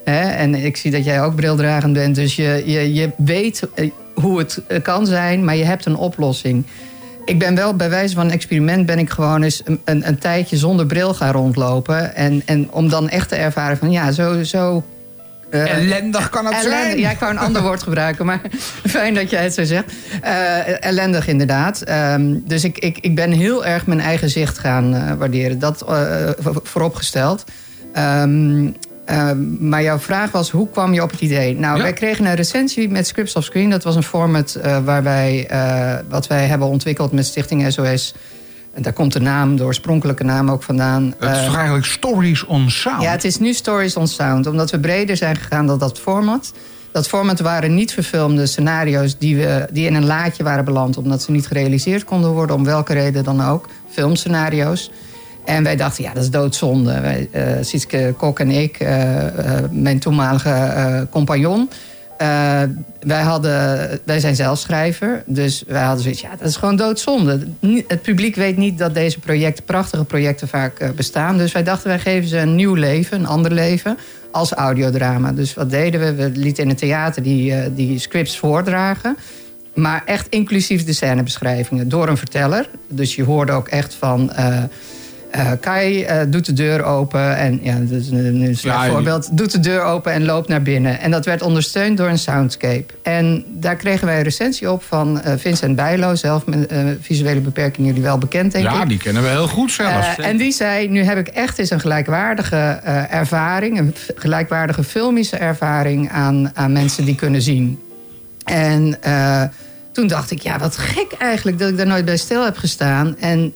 Hè? 0.04 0.30
En 0.30 0.56
ik 0.56 0.78
zie 0.78 0.92
dat 0.92 1.06
jij 1.06 1.22
ook 1.22 1.36
brildragend 1.36 1.94
bent, 1.94 2.16
dus 2.16 2.36
je, 2.36 2.64
je, 2.66 2.94
je 2.94 3.10
weet 3.18 3.68
eh, 3.74 3.90
hoe 4.14 4.38
het 4.38 4.62
eh, 4.68 4.82
kan 4.82 5.06
zijn, 5.06 5.46
maar 5.46 5.56
je 5.56 5.64
hebt 5.64 5.86
een 5.86 5.96
oplossing. 5.96 6.66
Ik 7.26 7.40
ben 7.40 7.56
wel 7.56 7.76
bij 7.76 7.90
wijze 7.90 8.16
van 8.16 8.26
een 8.26 8.32
experiment 8.32 8.86
ben 8.86 9.00
ik 9.00 9.10
gewoon 9.10 9.44
eens 9.44 9.62
een, 9.66 9.80
een, 9.86 10.08
een 10.08 10.18
tijdje 10.18 10.58
zonder 10.58 10.86
bril 10.86 11.14
gaan 11.14 11.32
rondlopen. 11.32 12.16
En, 12.16 12.42
en 12.46 12.72
om 12.72 12.90
dan 12.90 13.10
echt 13.10 13.30
te 13.30 13.36
ervaren 13.36 13.78
van 13.78 13.92
ja, 13.92 14.12
zo. 14.12 14.44
zo 14.44 14.84
eh, 15.50 15.72
ellendig 15.76 16.30
kan 16.30 16.46
het 16.46 16.56
zijn. 16.64 17.00
Ja, 17.00 17.10
ik 17.12 17.20
wou 17.20 17.32
een 17.32 17.40
ander 17.40 17.62
woord 17.62 17.84
gebruiken, 17.84 18.26
maar 18.26 18.42
fijn 18.88 19.14
dat 19.14 19.30
jij 19.30 19.44
het 19.44 19.54
zo 19.54 19.64
zegt. 19.64 19.94
Eh, 20.22 20.84
ellendig 20.86 21.28
inderdaad. 21.28 21.82
Ehm, 21.82 22.34
dus 22.46 22.64
ik, 22.64 22.78
ik, 22.78 22.98
ik 23.02 23.16
ben 23.16 23.32
heel 23.32 23.66
erg 23.66 23.86
mijn 23.88 24.00
eigen 24.00 24.30
zicht 24.30 24.58
gaan 24.58 24.94
eh, 24.96 25.14
waarderen. 25.14 25.60
Dat 25.60 25.84
vo- 26.40 26.62
vooropgesteld. 26.64 27.44
Ehm, 27.94 28.68
eh, 29.06 29.32
maar 29.60 29.84
jouw 29.84 30.00
vraag 30.00 30.32
was, 30.32 30.50
hoe 30.50 30.70
kwam 30.70 30.94
je 30.94 31.02
op 31.04 31.12
het 31.12 31.22
idee? 31.22 31.56
Nou, 31.56 31.78
Ja. 31.78 31.84
wij 31.84 31.94
kregen 31.94 32.26
een 32.26 32.36
recensie 32.36 32.90
met 32.90 33.08
Scripts 33.08 33.36
of 33.36 33.44
Screen. 33.44 33.70
Dat 33.70 33.84
was 33.84 33.96
een 33.96 34.04
format 34.04 34.60
waar 34.84 35.04
wij, 35.04 35.50
wat 36.10 36.28
wij 36.28 36.46
hebben 36.46 36.68
ontwikkeld 36.68 37.12
met 37.12 37.26
Stichting 37.26 37.72
SOS. 37.74 38.14
En 38.74 38.82
daar 38.82 38.94
komt 38.94 39.14
de 39.14 39.20
naam, 39.22 39.56
de 39.56 39.64
oorspronkelijke 39.64 40.24
naam 40.24 40.52
ook 40.52 40.64
vandaan. 40.64 41.14
Het 41.20 41.30
is 41.32 41.38
Eh, 41.38 41.46
toch 41.46 41.56
eigenlijk 41.56 41.86
Stories 41.86 42.46
on 42.46 42.70
Sound? 42.70 43.02
ja, 43.02 43.12
het 43.12 43.24
is 43.24 43.38
nu 43.40 43.54
Stories 43.54 43.96
on 43.96 44.08
Sound. 44.08 44.48
Omdat 44.48 44.72
we 44.72 44.80
breder 44.80 45.18
zijn 45.18 45.36
gegaan 45.36 45.68
dan 45.68 45.80
dat 45.80 46.00
format. 46.00 46.54
Dat 46.92 47.08
format 47.08 47.40
waren 47.40 47.76
niet 47.76 47.94
verfilmde 47.94 48.46
scenario's 48.46 49.18
die, 49.18 49.36
we, 49.38 49.68
die 49.72 49.86
in 49.86 49.96
een 49.96 50.06
laadje 50.06 50.44
waren 50.44 50.66
beland. 50.66 50.98
Omdat 50.98 51.22
ze 51.22 51.32
niet 51.32 51.48
gerealiseerd 51.48 52.04
konden 52.04 52.30
worden, 52.32 52.56
om 52.56 52.64
welke 52.64 52.94
reden 52.94 53.24
dan 53.24 53.46
ook. 53.46 53.68
Filmscenario's. 53.92 54.92
En 55.46 55.64
wij 55.64 55.76
dachten, 55.76 56.04
ja, 56.04 56.14
dat 56.14 56.24
is 56.24 56.30
doodzonde. 56.30 57.00
Wij, 57.02 57.30
eh 57.32 57.44
Sietske 57.62 58.14
Kok 58.18 58.40
en 58.40 58.50
ik, 58.52 58.80
eh, 58.80 59.28
eh, 59.28 59.64
mijn 59.72 60.00
toenmalige 60.00 60.50
eh, 60.50 61.02
compagnon... 61.10 61.70
eh, 62.20 62.62
wij, 63.00 63.22
hadden, 63.22 64.00
wij 64.04 64.20
zijn 64.20 64.36
zelf 64.36 64.60
schrijver, 64.60 65.24
dus 65.26 65.64
wij 65.68 65.82
hadden 65.82 66.04
zoiets... 66.04 66.22
ja, 66.22 66.30
dat 66.40 66.48
is 66.48 66.56
gewoon 66.56 66.76
doodzonde. 66.76 67.48
Het 67.88 68.02
publiek 68.02 68.36
weet 68.36 68.58
niet 68.58 68.78
dat 68.78 68.94
deze 68.94 69.20
projecten, 69.20 69.64
prachtige 69.64 70.04
projecten 70.04 70.48
vaak 70.48 70.80
eh, 70.80 70.90
bestaan. 70.90 71.38
Dus 71.38 71.52
wij 71.52 71.64
dachten, 71.64 71.88
wij 71.88 72.00
geven 72.00 72.30
ze 72.30 72.38
een 72.38 72.56
nieuw 72.56 72.74
leven, 72.74 73.20
een 73.20 73.26
ander 73.26 73.52
leven... 73.52 73.98
als 74.32 74.52
audiodrama. 74.52 75.32
Dus 75.32 75.54
wat 75.54 75.70
deden 75.70 76.00
we? 76.00 76.14
We 76.14 76.30
lieten 76.40 76.64
in 76.64 76.70
het 76.70 76.78
theater 76.78 77.24
die, 77.24 77.54
eh, 77.54 77.70
die 77.76 78.00
scripts 78.00 78.38
voordragen... 78.38 79.18
Maar 79.74 80.02
echt 80.06 80.28
inclusief 80.30 80.86
de 80.86 80.94
scènebeschrijvingen 80.94 81.90
door 81.90 82.08
een 82.08 82.18
verteller. 82.18 82.70
Dus 82.88 83.16
je 83.16 83.24
hoorde 83.24 83.52
ook 83.52 83.68
echt 83.68 83.94
van. 83.94 84.32
Eh, 85.32 85.52
Kai 85.60 86.04
eh, 86.04 86.22
doet 86.28 86.46
de 86.46 86.54
deur 86.54 86.84
open 86.84 87.38
en 87.38 87.60
ja, 87.64 87.76
dat 87.80 88.00
is 88.00 88.10
een, 88.10 88.42
een 88.42 88.58
slecht 88.58 88.78
Ja, 88.78 88.90
voorbeeld. 88.90 89.38
Doet 89.38 89.52
de 89.52 89.60
deur 89.60 89.82
open 89.82 90.12
en 90.12 90.26
loopt 90.26 90.48
naar 90.48 90.62
binnen. 90.62 91.00
En 91.00 91.12
dat 91.12 91.26
werd 91.26 91.42
ondersteund 91.42 91.98
door 91.98 92.08
een 92.08 92.20
soundscape. 92.20 92.86
En 93.02 93.46
daar 93.48 93.76
kregen 93.76 94.08
wij 94.08 94.18
een 94.18 94.24
recensie 94.24 94.72
op 94.72 94.84
van 94.84 95.22
eh, 95.22 95.34
Vincent 95.38 95.76
Bijlo, 95.76 96.16
zelf 96.16 96.46
met 96.46 96.74
visuele 97.02 97.40
beperkingen, 97.40 97.88
jullie 97.88 98.04
wel 98.04 98.18
bekend, 98.18 98.52
denk 98.52 98.66
ik. 98.66 98.72
Ja, 98.72 98.86
die 98.86 98.98
kennen 98.98 99.24
we 99.24 99.30
heel 99.30 99.48
goed 99.48 99.72
zelfs. 99.72 100.18
En 100.18 100.38
die 100.38 100.52
zei, 100.52 100.88
nu 100.88 101.04
heb 101.04 101.18
ik 101.18 101.28
echt 101.28 101.58
eens 101.60 101.70
een 101.70 101.80
gelijkwaardige 101.80 102.58
ervaring... 103.10 103.80
een 103.80 103.96
gelijkwaardige 104.16 104.84
filmische 104.84 105.38
ervaring 105.38 106.12
aan, 106.12 106.52
aan 106.54 106.72
mensen 106.72 107.06
die 107.06 107.16
kunnen 107.16 107.42
zien. 107.42 107.80
En 108.44 109.00
toen 109.92 110.08
dacht 110.08 110.32
ik, 110.32 110.40
ja, 110.40 110.60
wat 110.60 110.78
gek 110.78 111.12
eigenlijk 111.18 111.60
dat 111.60 111.70
ik 111.70 111.78
daar 111.78 111.88
nooit 111.88 112.06
bij 112.06 112.18
stil 112.18 112.44
heb 112.44 112.58
gestaan. 112.58 113.16
En 113.20 113.54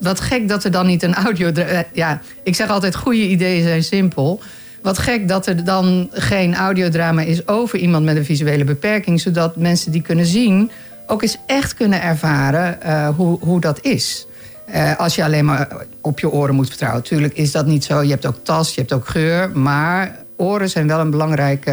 wat 0.00 0.20
gek 0.20 0.48
dat 0.48 0.64
er 0.64 0.70
dan 0.70 0.86
niet 0.86 1.02
een 1.02 1.14
audio... 1.14 1.50
eh, 1.52 1.78
Ja, 1.92 2.20
ik 2.42 2.54
zeg 2.54 2.68
altijd, 2.68 2.94
goede 2.94 3.28
ideeën 3.28 3.62
zijn 3.62 3.82
simpel. 3.82 4.40
Wat 4.82 4.98
gek 4.98 5.28
dat 5.28 5.46
er 5.46 5.64
dan 5.64 6.08
geen 6.12 6.54
audiodrama 6.54 7.22
is 7.22 7.48
over 7.48 7.78
iemand 7.78 8.04
met 8.04 8.16
een 8.16 8.24
visuele 8.24 8.64
beperking... 8.64 9.20
zodat 9.20 9.56
mensen 9.56 9.92
die 9.92 10.02
kunnen 10.02 10.26
zien 10.26 10.70
ook 11.06 11.22
eens 11.22 11.36
echt 11.46 11.74
kunnen 11.74 12.02
ervaren 12.02 12.82
eh, 12.82 13.08
hoe, 13.08 13.38
hoe 13.40 13.60
dat 13.60 13.78
is. 13.84 14.26
Eh, 14.66 14.96
als 14.98 15.14
je 15.14 15.24
alleen 15.24 15.44
maar 15.44 15.68
op 16.00 16.20
je 16.20 16.30
oren 16.30 16.54
moet 16.54 16.68
vertrouwen. 16.68 17.02
Tuurlijk 17.02 17.34
is 17.34 17.52
dat 17.52 17.66
niet 17.66 17.84
zo. 17.84 18.02
Je 18.02 18.10
hebt 18.10 18.26
ook 18.26 18.38
tas, 18.42 18.74
je 18.74 18.80
hebt 18.80 18.92
ook 18.92 19.08
geur. 19.08 19.50
Maar 19.50 20.16
oren 20.36 20.70
zijn 20.70 20.86
wel 20.86 21.00
een 21.00 21.10
belangrijk 21.10 21.72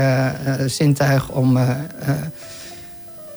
zintuig 0.66 1.30
om... 1.30 1.60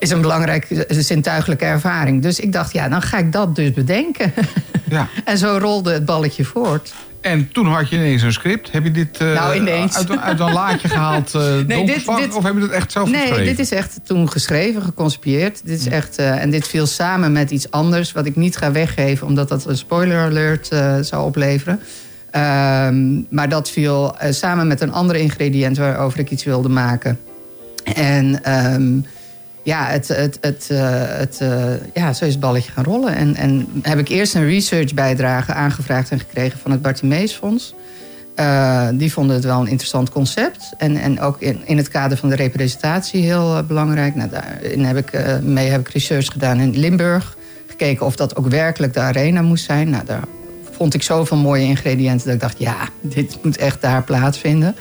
is 0.00 0.10
een 0.10 0.20
belangrijke 0.20 0.86
zintuigelijke 0.88 1.64
ervaring. 1.64 2.22
Dus 2.22 2.40
ik 2.40 2.52
dacht, 2.52 2.72
ja, 2.72 2.88
dan 2.88 3.02
ga 3.02 3.18
ik 3.18 3.32
dat 3.32 3.56
dus 3.56 3.72
bedenken. 3.72 4.32
Ja. 4.90 5.08
en 5.24 5.38
zo 5.38 5.56
rolde 5.60 5.92
het 5.92 6.04
balletje 6.04 6.44
voort. 6.44 6.92
En 7.20 7.48
toen 7.52 7.66
had 7.66 7.88
je 7.88 7.96
ineens 7.96 8.22
een 8.22 8.32
script. 8.32 8.72
Heb 8.72 8.84
je 8.84 8.90
dit 8.90 9.18
eh, 9.18 9.32
Nou. 9.34 9.68
Uit, 9.68 10.08
een- 10.10 10.20
uit 10.20 10.40
een 10.40 10.52
laadje 10.52 10.88
gehaald? 10.94 11.34
eh 11.34 11.42
dit- 11.66 12.06
of 12.34 12.42
heb 12.42 12.54
je 12.54 12.60
dat 12.60 12.70
echt 12.70 12.92
zelf 12.92 13.10
Nee, 13.10 13.20
geschreven? 13.20 13.44
dit 13.44 13.58
is 13.58 13.70
echt 13.70 14.00
toen 14.04 14.30
geschreven, 14.30 14.82
geconcipieerd. 14.82 15.60
Dit 15.64 15.80
is 15.80 15.86
echt, 15.86 16.16
eh, 16.18 16.42
en 16.42 16.50
dit 16.50 16.68
viel 16.68 16.86
samen 16.86 17.32
met 17.32 17.50
iets 17.50 17.70
anders... 17.70 18.12
wat 18.12 18.26
ik 18.26 18.36
niet 18.36 18.56
ga 18.56 18.72
weggeven, 18.72 19.26
omdat 19.26 19.48
dat 19.48 19.64
een 19.66 19.76
spoiler 19.76 20.18
alert 20.24 20.66
zou 21.00 21.24
opleveren. 21.26 21.80
Ehm, 22.30 23.20
maar 23.30 23.48
dat 23.48 23.70
viel 23.70 24.14
samen 24.30 24.66
met 24.66 24.80
een 24.80 24.92
ander 24.92 25.16
ingrediënt... 25.16 25.76
waarover 25.76 26.18
ik 26.18 26.30
iets 26.30 26.44
wilde 26.44 26.68
maken. 26.68 27.18
En 27.94 28.44
ehm, 28.44 28.98
ja, 29.62 29.86
het, 29.86 30.08
het, 30.08 30.38
het, 30.40 30.66
eh, 30.70 30.78
het, 30.94 31.38
eh, 31.40 31.94
ja, 31.94 32.12
zo 32.12 32.24
is 32.24 32.30
het 32.30 32.40
balletje 32.40 32.72
gaan 32.72 32.84
rollen. 32.84 33.14
En, 33.14 33.34
en 33.34 33.68
heb 33.82 33.98
ik 33.98 34.08
eerst 34.08 34.34
een 34.34 34.46
research 34.46 34.94
bijdrage 34.94 35.52
aangevraagd 35.52 36.10
en 36.10 36.18
gekregen... 36.18 36.58
van 36.58 36.70
het 36.70 36.82
Bartimees 36.82 37.32
Fonds... 37.32 37.74
Eh, 38.34 38.88
die 38.92 39.12
vonden 39.12 39.36
het 39.36 39.44
wel 39.44 39.60
een 39.60 39.66
interessant 39.66 40.10
concept. 40.10 40.72
En, 40.78 40.96
en 40.96 41.20
ook 41.20 41.40
in, 41.40 41.60
in 41.64 41.76
het 41.76 41.88
kader 41.88 42.16
van 42.16 42.28
de 42.28 42.34
representatie 42.34 43.22
heel 43.22 43.62
belangrijk. 43.66 44.14
Nou, 44.14 44.30
daarin 44.30 44.84
heb 44.84 44.96
ik, 44.96 45.40
mee 45.42 45.68
heb 45.68 45.80
ik 45.80 45.88
research 45.88 46.26
gedaan 46.26 46.60
in 46.60 46.78
Limburg. 46.78 47.36
Gekeken 47.66 48.06
of 48.06 48.16
dat 48.16 48.36
ook 48.36 48.46
werkelijk 48.48 48.94
de 48.94 49.00
arena 49.00 49.42
moest 49.42 49.64
zijn. 49.64 49.90
Nou, 49.90 50.04
daar 50.04 50.24
vond 50.70 50.94
ik 50.94 51.02
zoveel 51.02 51.36
mooie 51.36 51.64
ingrediënten 51.64 52.26
dat 52.26 52.34
ik 52.34 52.40
dacht... 52.40 52.58
ja, 52.58 52.88
dit 53.00 53.38
moet 53.42 53.56
echt 53.56 53.80
daar 53.80 54.02
plaatsvinden. 54.02 54.76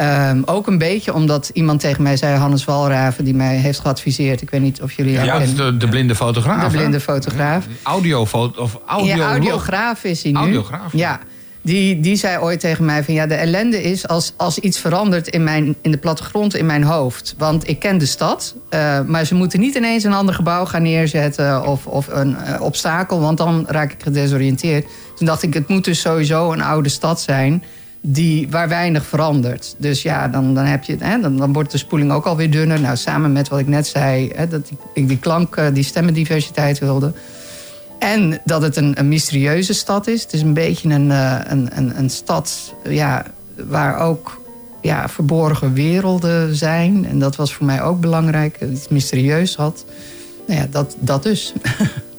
Ehm, 0.00 0.42
ook 0.44 0.66
een 0.66 0.78
beetje 0.78 1.14
omdat 1.14 1.50
iemand 1.52 1.80
tegen 1.80 2.02
mij 2.02 2.16
zei... 2.16 2.36
Hannes 2.36 2.64
Walraven, 2.64 3.24
die 3.24 3.34
mij 3.34 3.56
heeft 3.56 3.80
geadviseerd. 3.80 4.42
Ik 4.42 4.50
weet 4.50 4.60
niet 4.60 4.82
of 4.82 4.92
jullie 4.92 5.12
Ja, 5.12 5.38
de, 5.38 5.76
de 5.76 5.88
blinde 5.88 6.14
fotograaf. 6.14 6.70
De 6.70 6.76
blinde 6.76 7.00
fotograaf. 7.00 7.66
Audiofoto 7.82 8.62
of 8.62 8.80
audio 8.86 9.16
ja, 9.16 9.30
audiograaf 9.30 10.04
is 10.04 10.22
hij 10.22 10.32
nu. 10.32 10.38
Audiograaf, 10.38 10.92
Ja. 10.92 11.20
Die, 11.62 12.00
die 12.00 12.16
zei 12.16 12.38
ooit 12.38 12.60
tegen 12.60 12.84
mij 12.84 13.04
van 13.04 13.14
ja, 13.14 13.26
de 13.26 13.34
ellende 13.34 13.82
is 13.82 14.08
als, 14.08 14.32
als 14.36 14.58
iets 14.58 14.78
verandert 14.78 15.28
in, 15.28 15.44
mijn, 15.44 15.74
in 15.82 15.90
de 15.90 15.98
plattegrond 15.98 16.54
in 16.56 16.66
mijn 16.66 16.82
hoofd. 16.82 17.34
Want 17.38 17.68
ik 17.68 17.78
ken 17.78 17.98
de 17.98 18.06
stad, 18.06 18.54
eh, 18.68 19.00
maar 19.06 19.24
ze 19.24 19.34
moeten 19.34 19.60
niet 19.60 19.74
ineens 19.74 20.04
een 20.04 20.12
ander 20.12 20.34
gebouw 20.34 20.64
gaan 20.64 20.82
neerzetten 20.82 21.66
of, 21.66 21.86
of 21.86 22.06
een 22.10 22.36
eh, 22.36 22.62
obstakel, 22.62 23.20
want 23.20 23.38
dan 23.38 23.64
raak 23.68 23.92
ik 23.92 24.02
gedesoriënteerd. 24.02 24.86
Toen 25.16 25.26
dacht 25.26 25.42
ik, 25.42 25.54
het 25.54 25.68
moet 25.68 25.84
dus 25.84 26.00
sowieso 26.00 26.52
een 26.52 26.62
oude 26.62 26.88
stad 26.88 27.20
zijn 27.20 27.62
die, 28.00 28.48
waar 28.48 28.68
weinig 28.68 29.06
verandert. 29.06 29.74
Dus 29.78 30.02
ja, 30.02 30.28
dan, 30.28 30.54
dan, 30.54 30.64
heb 30.64 30.84
je, 30.84 30.96
hè, 30.98 31.20
dan, 31.20 31.36
dan 31.36 31.52
wordt 31.52 31.70
de 31.70 31.78
spoeling 31.78 32.12
ook 32.12 32.26
alweer 32.26 32.50
dunner. 32.50 32.80
Nou, 32.80 32.96
samen 32.96 33.32
met 33.32 33.48
wat 33.48 33.58
ik 33.58 33.66
net 33.66 33.86
zei, 33.86 34.32
hè, 34.34 34.48
dat 34.48 34.70
ik 34.94 35.08
die 35.08 35.18
klank, 35.18 35.56
eh, 35.56 35.66
die 35.72 35.84
stemmendiversiteit 35.84 36.78
wilde. 36.78 37.12
En 37.98 38.40
dat 38.44 38.62
het 38.62 38.76
een, 38.76 38.98
een 38.98 39.08
mysterieuze 39.08 39.74
stad 39.74 40.06
is. 40.06 40.22
Het 40.22 40.32
is 40.32 40.42
een 40.42 40.54
beetje 40.54 40.88
een, 40.88 41.10
eh, 41.10 41.38
een, 41.44 41.68
een, 41.74 41.98
een 41.98 42.10
stad 42.10 42.74
ja, 42.84 43.26
waar 43.68 43.98
ook 43.98 44.40
ja, 44.80 45.08
verborgen 45.08 45.72
werelden 45.72 46.54
zijn. 46.54 47.06
En 47.06 47.18
dat 47.18 47.36
was 47.36 47.54
voor 47.54 47.66
mij 47.66 47.82
ook 47.82 48.00
belangrijk. 48.00 48.60
Iets 48.72 48.88
mysterieus 48.88 49.56
had. 49.56 49.84
Nou 50.46 50.60
ja, 50.60 50.66
dat, 50.70 50.96
dat 50.98 51.22
dus. 51.22 51.52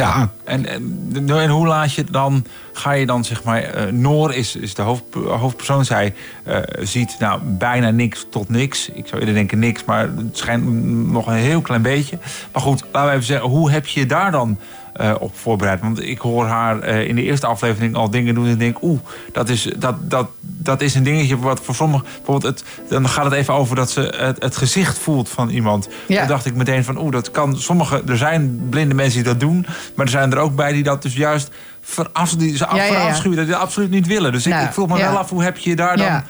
Ja, 0.00 0.30
en, 0.44 0.66
en, 0.66 1.28
en 1.28 1.48
hoe 1.48 1.66
laat 1.66 1.94
je 1.94 2.02
het 2.02 2.12
dan, 2.12 2.44
ga 2.72 2.92
je 2.92 3.06
dan 3.06 3.24
zeg 3.24 3.44
maar, 3.44 3.62
eh, 3.62 3.92
Noor 3.92 4.34
is, 4.34 4.56
is 4.56 4.74
de 4.74 4.82
hoofd, 4.82 5.02
hoofdpersoon, 5.14 5.84
zij 5.84 6.14
eh, 6.44 6.58
ziet 6.80 7.16
nou 7.18 7.40
bijna 7.42 7.90
niks 7.90 8.26
tot 8.30 8.48
niks. 8.48 8.88
Ik 8.88 9.06
zou 9.06 9.20
eerder 9.20 9.34
denken 9.34 9.58
niks, 9.58 9.84
maar 9.84 10.00
het 10.00 10.38
schijnt 10.38 10.64
nog 11.10 11.26
een 11.26 11.34
heel 11.34 11.60
klein 11.60 11.82
beetje. 11.82 12.18
Maar 12.52 12.62
goed, 12.62 12.84
laten 12.92 13.08
we 13.08 13.14
even 13.14 13.26
zeggen, 13.26 13.48
hoe 13.48 13.70
heb 13.70 13.86
je 13.86 14.06
daar 14.06 14.30
dan 14.30 14.58
eh, 14.92 15.14
op 15.18 15.38
voorbereid? 15.38 15.80
Want 15.80 16.02
ik 16.02 16.18
hoor 16.18 16.46
haar 16.46 16.80
eh, 16.80 17.08
in 17.08 17.14
de 17.14 17.22
eerste 17.22 17.46
aflevering 17.46 17.94
al 17.94 18.10
dingen 18.10 18.34
doen 18.34 18.44
en 18.44 18.50
ik 18.50 18.58
denk, 18.58 18.82
oeh, 18.82 19.00
dat 19.32 19.48
is, 19.48 19.70
dat, 19.78 20.10
dat, 20.10 20.28
dat 20.40 20.80
is 20.80 20.94
een 20.94 21.02
dingetje 21.02 21.38
wat 21.38 21.60
voor 21.62 21.74
sommigen, 21.74 22.06
bijvoorbeeld, 22.16 22.42
het, 22.42 22.64
dan 22.88 23.08
gaat 23.08 23.24
het 23.24 23.34
even 23.34 23.54
over 23.54 23.76
dat 23.76 23.90
ze 23.90 24.00
het, 24.16 24.42
het 24.42 24.56
gezicht 24.56 24.98
voelt 24.98 25.28
van 25.28 25.48
iemand. 25.48 25.88
Ja. 26.06 26.18
Dan 26.18 26.28
dacht 26.28 26.46
ik 26.46 26.54
meteen 26.54 26.84
van, 26.84 26.98
oeh, 26.98 27.12
dat 27.12 27.30
kan, 27.30 27.56
sommige, 27.56 28.02
er 28.06 28.16
zijn 28.16 28.66
blinde 28.70 28.94
mensen 28.94 29.22
die 29.22 29.32
dat 29.32 29.40
doen, 29.40 29.66
maar 29.94 30.04
er 30.04 30.12
zijn 30.12 30.32
er 30.32 30.38
ook 30.38 30.54
bij 30.54 30.72
die 30.72 30.82
dat 30.82 31.02
dus 31.02 31.14
juist 31.14 31.50
veraf, 31.80 32.34
die 32.34 32.56
ze 32.56 32.66
Ja, 32.74 32.86
verafschuwen, 32.86 33.36
dat 33.36 33.46
die 33.46 33.54
dat 33.54 33.64
absoluut 33.64 33.90
niet 33.90 34.06
willen. 34.06 34.32
Dus 34.32 34.46
ik, 34.46 34.52
Nou, 34.52 34.64
ik 34.66 34.72
vroeg 34.72 34.88
me 34.88 34.96
wel 34.96 35.18
af, 35.18 35.30
hoe 35.30 35.42
heb 35.42 35.58
je 35.58 35.70
je 35.70 35.76
daar 35.76 35.96
dan... 35.96 36.22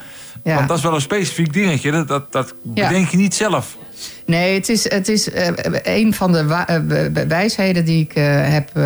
Ja. 0.43 0.55
Want 0.55 0.67
dat 0.67 0.77
is 0.77 0.83
wel 0.83 0.95
een 0.95 1.01
specifiek 1.01 1.53
dingetje, 1.53 1.91
dat, 1.91 2.07
dat, 2.07 2.31
dat 2.31 2.53
Ja. 2.73 2.87
bedenk 2.87 3.09
je 3.09 3.17
niet 3.17 3.35
zelf. 3.35 3.77
Nee, 4.25 4.53
het 4.53 4.69
is, 4.69 4.89
het 4.91 5.07
is 5.07 5.31
eh, 5.31 5.47
een 5.83 6.13
van 6.13 6.31
de 6.31 6.63
eh, 6.67 7.25
wijsheden 7.27 7.85
die 7.85 8.03
ik 8.03 8.13
eh, 8.13 8.23
heb 8.27 8.77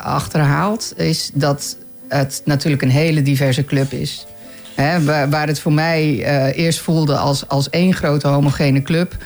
achterhaald... 0.00 0.92
is 0.96 1.30
dat 1.34 1.76
het 2.08 2.42
natuurlijk 2.44 2.82
een 2.82 2.90
hele 2.90 3.22
diverse 3.22 3.64
club 3.64 3.92
is. 3.92 4.26
Hè, 4.74 5.04
waar, 5.04 5.30
waar 5.30 5.46
het 5.46 5.60
voor 5.60 5.72
mij 5.72 6.24
eerst 6.54 6.80
voelde 6.80 7.16
als, 7.16 7.48
als 7.48 7.70
één 7.70 7.94
grote 7.94 8.28
homogene 8.28 8.82
club... 8.82 9.16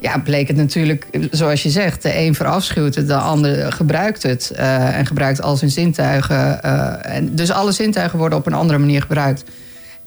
Ja, 0.00 0.18
bleek 0.18 0.48
het 0.48 0.56
natuurlijk, 0.56 1.06
zoals 1.30 1.62
je 1.62 1.70
zegt, 1.70 2.02
de 2.02 2.18
een 2.18 2.34
verafschuwt 2.34 2.94
het, 2.94 3.06
de 3.06 3.14
ander 3.14 3.72
gebruikt 3.72 4.22
het. 4.22 4.50
en 4.50 5.06
gebruikt 5.06 5.42
al 5.42 5.56
zijn 5.56 5.70
zintuigen. 5.70 6.62
en 7.04 7.34
dus 7.34 7.50
alle 7.50 7.72
zintuigen 7.72 8.18
worden 8.18 8.38
op 8.38 8.46
een 8.46 8.52
andere 8.52 8.78
manier 8.78 9.00
gebruikt. 9.00 9.44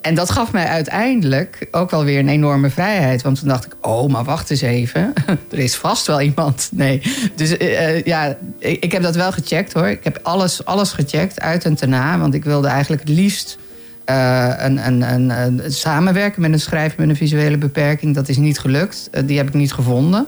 En 0.06 0.16
dat 0.16 0.32
gaf 0.32 0.52
mij 0.52 0.66
uiteindelijk 0.66 1.68
ook 1.72 1.92
wel 1.92 2.04
weer 2.04 2.20
een 2.20 2.30
enorme 2.30 2.70
vrijheid. 2.70 3.22
Want 3.22 3.40
toen 3.40 3.48
dacht 3.48 3.66
ik, 3.66 3.76
oh, 3.82 4.12
maar 4.12 4.24
wacht 4.24 4.50
eens 4.50 4.62
even. 4.62 5.14
er 5.52 5.60
is 5.60 5.76
vast 5.76 6.08
wel 6.08 6.22
iemand. 6.22 6.70
Nee. 6.72 7.02
Dus 7.36 7.58
eh, 7.58 7.90
eh, 7.90 8.06
ja, 8.06 8.38
ik, 8.60 8.84
ik 8.84 8.92
heb 8.92 9.02
dat 9.02 9.16
wel 9.16 9.32
gecheckt 9.32 9.74
hoor. 9.74 9.88
Ik 9.88 10.04
heb 10.04 10.20
alles, 10.22 10.66
alles 10.66 10.92
gecheckt, 10.92 11.40
uit 11.40 11.66
en 11.66 11.76
te 11.76 11.86
na. 11.86 12.18
Want 12.18 12.34
ik 12.34 12.44
wilde 12.44 12.68
eigenlijk 12.68 13.02
het 13.02 13.18
liefst 13.18 13.58
eh, 14.04 14.54
een, 14.58 14.88
een, 14.88 15.30
een, 15.30 15.62
samenwerken 15.68 16.42
met 16.42 16.52
een 16.52 16.60
schrijver 16.60 17.00
met 17.00 17.10
een 17.10 17.16
visuele 17.16 17.58
beperking. 17.58 18.16
Dat 18.16 18.30
is 18.30 18.38
niet 18.38 18.60
gelukt. 18.60 19.10
Die 19.26 19.38
heb 19.38 19.48
ik 19.48 19.54
niet 19.54 19.74
gevonden. 19.74 20.28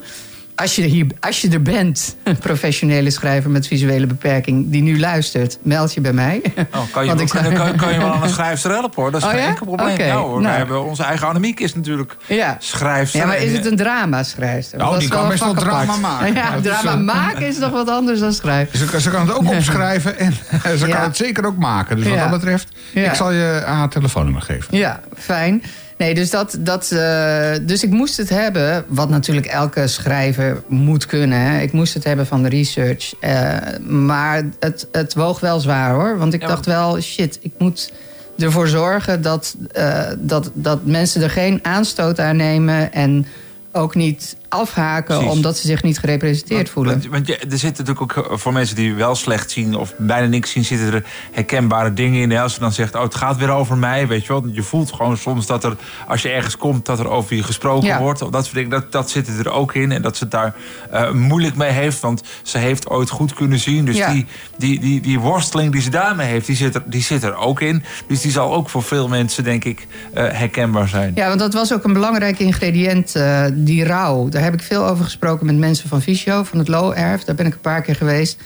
Als 0.57 0.75
je, 0.75 0.81
er 0.83 0.89
hier, 0.89 1.05
als 1.19 1.41
je 1.41 1.49
er 1.49 1.61
bent, 1.61 2.15
een 2.23 2.37
professionele 2.37 3.09
schrijver 3.09 3.49
met 3.49 3.67
visuele 3.67 4.07
beperking... 4.07 4.71
die 4.71 4.81
nu 4.81 4.99
luistert, 4.99 5.57
meld 5.61 5.93
je 5.93 6.01
bij 6.01 6.13
mij. 6.13 6.41
Oh, 6.73 6.81
kan, 6.91 7.03
je, 7.03 7.09
Want 7.15 7.21
ik 7.21 7.27
kan, 7.29 7.43
zou- 7.43 7.55
kan, 7.55 7.75
kan 7.75 7.93
je 7.93 7.99
wel 7.99 8.13
aan 8.13 8.23
een 8.23 8.29
schrijfster 8.39 8.71
helpen 8.71 9.01
hoor. 9.01 9.11
Dat 9.11 9.21
is 9.21 9.27
Oh, 9.27 9.33
geen 9.33 9.41
ja? 9.41 9.47
enkel 9.47 9.65
probleem. 9.65 10.09
Hoor. 10.11 10.29
nou. 10.29 10.41
Wij 10.43 10.55
hebben 10.57 10.83
onze 10.85 11.03
eigen 11.03 11.27
Annemiek 11.27 11.59
is 11.59 11.75
natuurlijk 11.75 12.17
Ja. 12.27 12.55
schrijfster. 12.59 13.19
Ja, 13.19 13.25
maar 13.25 13.37
is 13.37 13.51
het 13.53 13.65
een 13.65 13.75
drama-schrijfster? 13.75 14.77
Nou, 14.77 14.89
Dat 14.91 14.99
die 14.99 15.09
is 15.09 15.15
kan 15.15 15.27
best 15.27 15.43
wel 15.43 15.53
drama 15.53 15.79
apart. 15.81 16.01
maken. 16.01 16.33
Ja, 16.33 16.59
drama 16.61 16.91
eh, 16.91 16.97
maken 17.15 17.47
is 17.47 17.57
nog 17.57 17.71
wat 17.71 17.89
anders 17.89 18.19
dan 18.19 18.33
schrijven. 18.33 18.77
Ze, 18.77 19.01
ze 19.01 19.09
kan 19.09 19.27
het 19.27 19.35
ook 19.37 19.49
opschrijven 19.49 20.17
en 20.19 20.33
ze 20.77 20.87
kan 20.87 21.01
het 21.01 21.17
zeker 21.17 21.45
ook 21.45 21.57
maken. 21.57 21.95
Dus 21.95 22.05
wat 22.05 22.15
Ja. 22.15 22.21
dat 22.29 22.39
betreft, 22.39 22.67
Ja. 22.93 23.09
ik 23.09 23.13
zal 23.15 23.31
je 23.31 23.61
haar 23.65 23.89
telefoonnummer 23.89 24.41
geven. 24.41 24.77
Ja, 24.77 24.99
fijn. 25.17 25.63
Nee, 25.97 26.13
dus, 26.13 26.29
dat, 26.29 26.57
dat, 26.59 26.91
eh, 26.91 27.51
dus 27.61 27.83
ik 27.83 27.89
moest 27.89 28.17
het 28.17 28.29
hebben, 28.29 28.85
wat 28.87 29.09
natuurlijk 29.09 29.47
elke 29.47 29.87
schrijver 29.87 30.63
moet 30.67 31.05
kunnen. 31.05 31.39
Hè. 31.39 31.59
Ik 31.59 31.71
moest 31.71 31.93
het 31.93 32.03
hebben 32.03 32.25
van 32.25 32.43
de 32.43 32.49
research. 32.49 33.13
Eh, 33.19 33.57
maar 33.87 34.43
het, 34.59 34.87
het 34.91 35.13
woog 35.13 35.39
wel 35.39 35.59
zwaar 35.59 35.93
hoor. 35.93 36.17
Want 36.17 36.33
ik 36.33 36.41
Ja, 36.41 36.47
dacht 36.47 36.65
wel, 36.65 37.01
shit, 37.01 37.39
ik 37.41 37.51
moet 37.57 37.91
ervoor 38.37 38.67
zorgen 38.67 39.21
dat, 39.21 39.55
eh, 39.71 40.03
dat, 40.17 40.51
dat 40.53 40.85
mensen 40.85 41.21
er 41.21 41.29
geen 41.29 41.59
aanstoot 41.61 42.19
aan 42.19 42.35
nemen. 42.35 42.93
En 42.93 43.25
ook 43.71 43.95
niet 43.95 44.35
afhaken 44.49 45.15
Precies. 45.17 45.33
omdat 45.35 45.57
ze 45.57 45.67
zich 45.67 45.83
niet 45.83 45.99
gerepresenteerd 45.99 46.69
voelen. 46.69 46.93
Want, 46.93 47.07
want 47.27 47.29
er 47.29 47.57
zitten 47.57 47.85
natuurlijk 47.85 48.17
ook 48.17 48.31
eh, 48.31 48.37
voor 48.37 48.53
mensen 48.53 48.75
die 48.75 48.93
wel 48.93 49.15
slecht 49.15 49.51
zien 49.51 49.75
of 49.75 49.93
bijna 49.97 50.27
niks 50.27 50.51
zien, 50.51 50.65
zitten 50.65 50.93
er 50.93 51.03
herkenbare 51.31 51.93
dingen 51.93 52.21
in. 52.31 52.37
Als 52.37 52.53
je 52.53 52.59
dan 52.59 52.71
zegt, 52.71 52.95
oh, 52.95 53.01
het 53.01 53.15
gaat 53.15 53.37
weer 53.37 53.49
over 53.49 53.77
mij, 53.77 54.07
weet 54.07 54.21
je 54.25 54.27
wel. 54.27 54.47
Je 54.51 54.63
voelt 54.63 54.91
gewoon 54.93 55.17
soms 55.17 55.45
dat 55.45 55.63
er, 55.63 55.75
als 56.07 56.21
je 56.21 56.29
ergens 56.29 56.57
komt, 56.57 56.85
dat 56.85 56.99
er 56.99 57.09
over 57.09 57.35
je 57.35 57.43
gesproken 57.43 57.87
Ja. 57.87 57.99
wordt. 57.99 58.21
Of 58.21 58.29
dat 58.29 58.43
soort 58.43 58.55
dingen, 58.55 58.69
dat, 58.69 58.91
dat 58.91 59.09
zit 59.09 59.27
er 59.27 59.51
ook 59.51 59.73
in. 59.73 59.91
En 59.91 60.01
dat 60.01 60.17
ze 60.17 60.23
het 60.23 60.31
daar 60.31 60.55
eh, 60.91 61.11
moeilijk 61.11 61.55
mee 61.55 61.71
heeft, 61.71 61.99
want 61.99 62.23
ze 62.41 62.57
heeft 62.57 62.89
ooit 62.89 63.09
goed 63.09 63.33
kunnen 63.33 63.59
zien. 63.59 63.85
Dus 63.85 63.97
Ja. 63.97 64.11
die, 64.11 64.25
die, 64.57 64.79
die, 64.79 65.01
die 65.01 65.19
worsteling 65.19 65.71
die 65.71 65.81
ze 65.81 65.89
daarmee 65.89 66.27
heeft, 66.27 66.45
die 66.45 66.55
zit, 66.55 66.75
er, 66.75 66.83
die 66.85 67.01
zit 67.03 67.23
er 67.23 67.35
ook 67.35 67.61
in. 67.61 67.83
Dus 68.07 68.21
die 68.21 68.31
zal 68.31 68.53
ook 68.53 68.69
voor 68.69 68.83
veel 68.83 69.07
mensen, 69.07 69.43
denk 69.43 69.63
ik, 69.63 69.87
eh, 70.13 70.27
herkenbaar 70.31 70.87
zijn. 70.87 71.11
Ja, 71.15 71.27
want 71.27 71.39
dat 71.39 71.53
was 71.53 71.73
ook 71.73 71.83
een 71.83 71.93
belangrijk 71.93 72.39
ingrediënt, 72.39 73.15
die 73.53 73.83
rouw. 73.83 74.29
Daar 74.37 74.45
heb 74.45 74.55
ik 74.55 74.61
veel 74.61 74.85
over 74.85 75.03
gesproken 75.03 75.45
met 75.45 75.57
mensen 75.57 75.89
van 75.89 76.01
Visio, 76.01 76.43
van 76.43 76.57
het 76.57 76.67
Low 76.67 76.97
Erf. 76.97 77.23
Daar 77.23 77.35
ben 77.35 77.45
ik 77.45 77.53
een 77.53 77.59
paar 77.59 77.81
keer 77.81 77.95
geweest. 77.95 78.37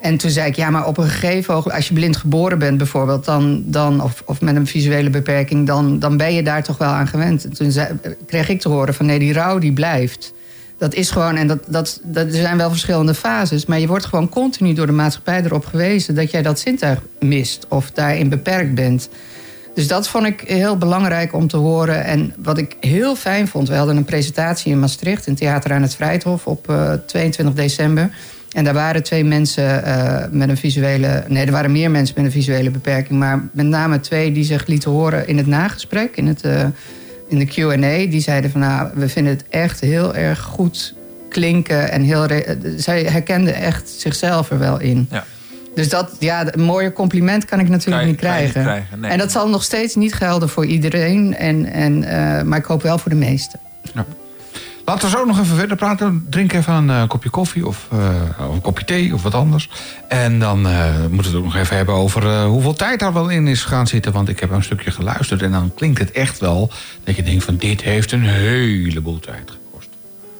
En 0.00 0.16
toen 0.16 0.30
zei 0.30 0.48
ik, 0.48 0.56
ja, 0.56 0.70
maar 0.70 0.86
op 0.86 0.98
een 0.98 1.08
gegeven 1.08 1.54
ogenblik... 1.54 1.76
als 1.76 1.88
je 1.88 1.94
blind 1.94 2.16
geboren 2.16 2.58
bent 2.58 2.78
bijvoorbeeld, 2.78 3.24
dan, 3.24 3.62
dan, 3.66 4.02
of, 4.02 4.22
of 4.26 4.40
met 4.40 4.56
een 4.56 4.66
visuele 4.66 5.10
beperking... 5.10 5.66
Dan, 5.66 5.98
dan 5.98 6.16
ben 6.16 6.34
je 6.34 6.42
daar 6.42 6.62
toch 6.62 6.78
wel 6.78 6.88
aan 6.88 7.06
gewend. 7.06 7.44
En 7.44 7.52
toen 7.52 7.70
zei, 7.70 7.88
kreeg 8.26 8.48
ik 8.48 8.60
te 8.60 8.68
horen 8.68 8.94
van, 8.94 9.06
nee, 9.06 9.18
die 9.18 9.32
rouw 9.32 9.58
die 9.58 9.72
blijft. 9.72 10.32
Dat 10.78 10.94
is 10.94 11.10
gewoon, 11.10 11.36
en 11.36 11.46
dat, 11.46 11.64
dat, 11.66 12.00
dat, 12.02 12.26
er 12.26 12.32
zijn 12.32 12.56
wel 12.56 12.70
verschillende 12.70 13.14
fases... 13.14 13.66
maar 13.66 13.80
je 13.80 13.86
wordt 13.86 14.06
gewoon 14.06 14.28
continu 14.28 14.72
door 14.72 14.86
de 14.86 14.92
maatschappij 14.92 15.42
erop 15.44 15.66
gewezen... 15.66 16.14
dat 16.14 16.30
jij 16.30 16.42
dat 16.42 16.60
zintuig 16.60 16.98
mist 17.20 17.66
of 17.68 17.90
daarin 17.90 18.28
beperkt 18.28 18.74
bent... 18.74 19.08
Dus 19.74 19.88
dat 19.88 20.08
vond 20.08 20.26
ik 20.26 20.40
heel 20.46 20.76
belangrijk 20.76 21.32
om 21.32 21.48
te 21.48 21.56
horen. 21.56 22.04
En 22.04 22.34
wat 22.38 22.58
ik 22.58 22.76
heel 22.80 23.16
fijn 23.16 23.48
vond, 23.48 23.68
we 23.68 23.74
hadden 23.74 23.96
een 23.96 24.04
presentatie 24.04 24.72
in 24.72 24.78
Maastricht... 24.78 25.26
in 25.26 25.34
Theater 25.34 25.72
aan 25.72 25.82
het 25.82 25.94
Vrijthof 25.94 26.46
op 26.46 26.68
eh, 26.68 26.92
22 27.06 27.54
december. 27.54 28.10
En 28.52 28.64
daar 28.64 28.74
waren 28.74 29.02
twee 29.02 29.24
mensen 29.24 29.84
eh, 29.84 30.24
met 30.30 30.48
een 30.48 30.56
visuele... 30.56 31.24
Nee, 31.28 31.46
er 31.46 31.52
waren 31.52 31.72
meer 31.72 31.90
mensen 31.90 32.14
met 32.16 32.24
een 32.24 32.32
visuele 32.32 32.70
beperking... 32.70 33.18
maar 33.18 33.48
met 33.52 33.66
name 33.66 34.00
twee 34.00 34.32
die 34.32 34.44
zich 34.44 34.66
lieten 34.66 34.90
horen 34.90 35.26
in 35.26 35.36
het 35.36 35.46
nagesprek... 35.46 36.16
in, 36.16 36.26
het, 36.26 36.42
eh, 36.42 36.66
in 37.28 37.38
de 37.38 37.44
Q&A. 37.44 38.10
Die 38.10 38.20
zeiden 38.20 38.50
van, 38.50 38.60
nou, 38.60 38.90
we 38.94 39.08
vinden 39.08 39.32
het 39.32 39.44
echt 39.48 39.80
heel 39.80 40.14
erg 40.14 40.40
goed 40.40 40.94
klinken... 41.28 41.90
en 41.90 42.02
heel 42.02 42.26
zij 42.76 43.02
herkenden 43.02 43.54
echt 43.54 43.88
zichzelf 43.88 44.50
er 44.50 44.58
wel 44.58 44.80
in. 44.80 45.08
Ja. 45.10 45.24
Dus 45.74 45.88
dat, 45.88 46.16
ja, 46.18 46.54
een 46.54 46.62
mooier 46.62 46.92
compliment 46.92 47.44
kan 47.44 47.60
ik 47.60 47.68
natuurlijk 47.68 47.96
Kan 47.96 48.06
je- 48.06 48.12
niet 48.12 48.20
krijgen. 48.20 48.84
nee. 49.00 49.10
En 49.10 49.18
dat 49.18 49.30
zal 49.32 49.48
nog 49.48 49.62
steeds 49.62 49.94
niet 49.94 50.14
gelden 50.14 50.48
voor 50.48 50.66
iedereen. 50.66 51.36
En, 51.36 51.66
en, 51.72 52.04
eh, 52.04 52.42
maar 52.42 52.58
ik 52.58 52.64
hoop 52.64 52.82
wel 52.82 52.98
voor 52.98 53.10
de 53.10 53.16
meesten. 53.16 53.60
Laten 54.84 55.10
we 55.10 55.16
zo 55.16 55.24
nog 55.24 55.40
even 55.40 55.56
verder 55.56 55.76
praten. 55.76 56.26
Drink 56.30 56.52
even 56.52 56.72
een 56.74 56.90
eh, 56.90 57.06
kopje 57.08 57.30
koffie 57.30 57.66
of, 57.66 57.86
eh, 57.92 58.48
of 58.48 58.54
een 58.54 58.60
kopje 58.60 58.84
thee 58.84 59.14
of 59.14 59.22
wat 59.22 59.34
anders. 59.34 59.70
En 60.08 60.38
dan 60.38 60.66
eh, 60.68 60.94
moeten 61.10 61.16
we 61.32 61.36
het 61.38 61.46
ook 61.46 61.52
nog 61.52 61.56
even 61.56 61.76
hebben 61.76 61.94
over 61.94 62.26
eh, 62.26 62.44
hoeveel 62.44 62.74
tijd 62.74 63.00
daar 63.00 63.12
wel 63.12 63.28
in 63.28 63.46
is 63.46 63.62
gaan 63.62 63.86
zitten. 63.86 64.12
Want 64.12 64.28
ik 64.28 64.40
heb 64.40 64.50
een 64.50 64.62
stukje 64.64 64.90
geluisterd 64.90 65.42
en 65.42 65.50
dan 65.52 65.72
klinkt 65.74 65.98
het 65.98 66.10
echt 66.12 66.38
wel... 66.38 66.70
dat 67.04 67.16
je 67.16 67.22
denkt 67.22 67.44
van 67.44 67.56
dit 67.56 67.80
heeft 67.82 68.12
een 68.12 68.24
heleboel 68.24 69.18
tijd. 69.18 69.50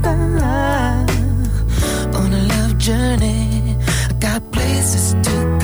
start 0.00 1.10
on 2.14 2.32
a 2.32 2.42
love 2.48 2.78
journey. 2.78 3.76
I 4.10 4.12
got 4.20 4.40
places 4.52 5.14
to 5.22 5.30
go. 5.30 5.55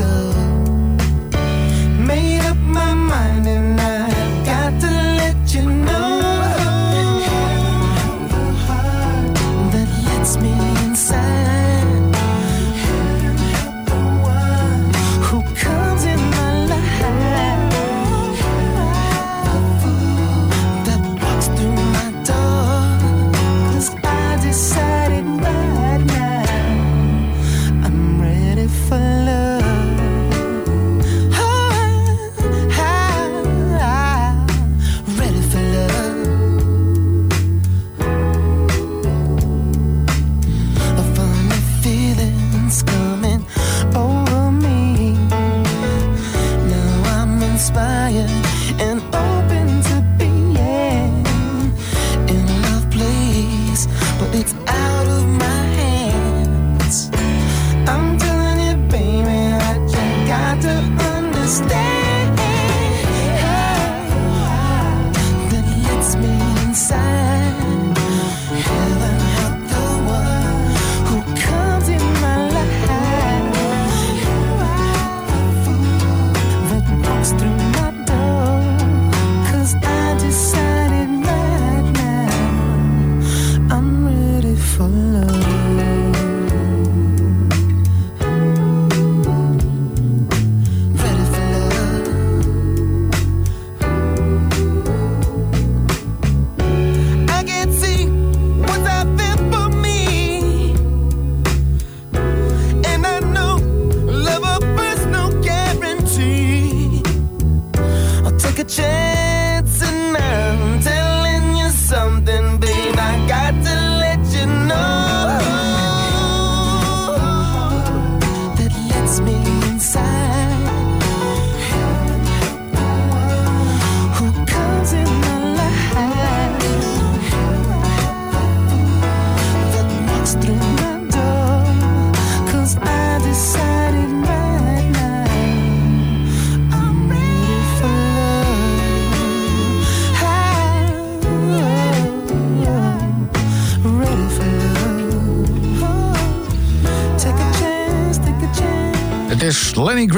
I'm 57.88 58.18
telling 58.18 58.60
you, 58.66 58.76
baby, 58.88 59.40
that 59.62 59.80
you 59.94 60.26
got 60.28 60.60
to 60.62 60.74
understand. 61.14 61.91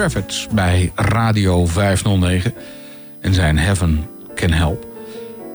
Kravitz 0.08 0.46
bij 0.50 0.92
Radio 0.94 1.66
509 1.66 2.54
en 3.20 3.34
zijn 3.34 3.58
Heaven 3.58 4.06
Can 4.34 4.50
Help. 4.50 4.86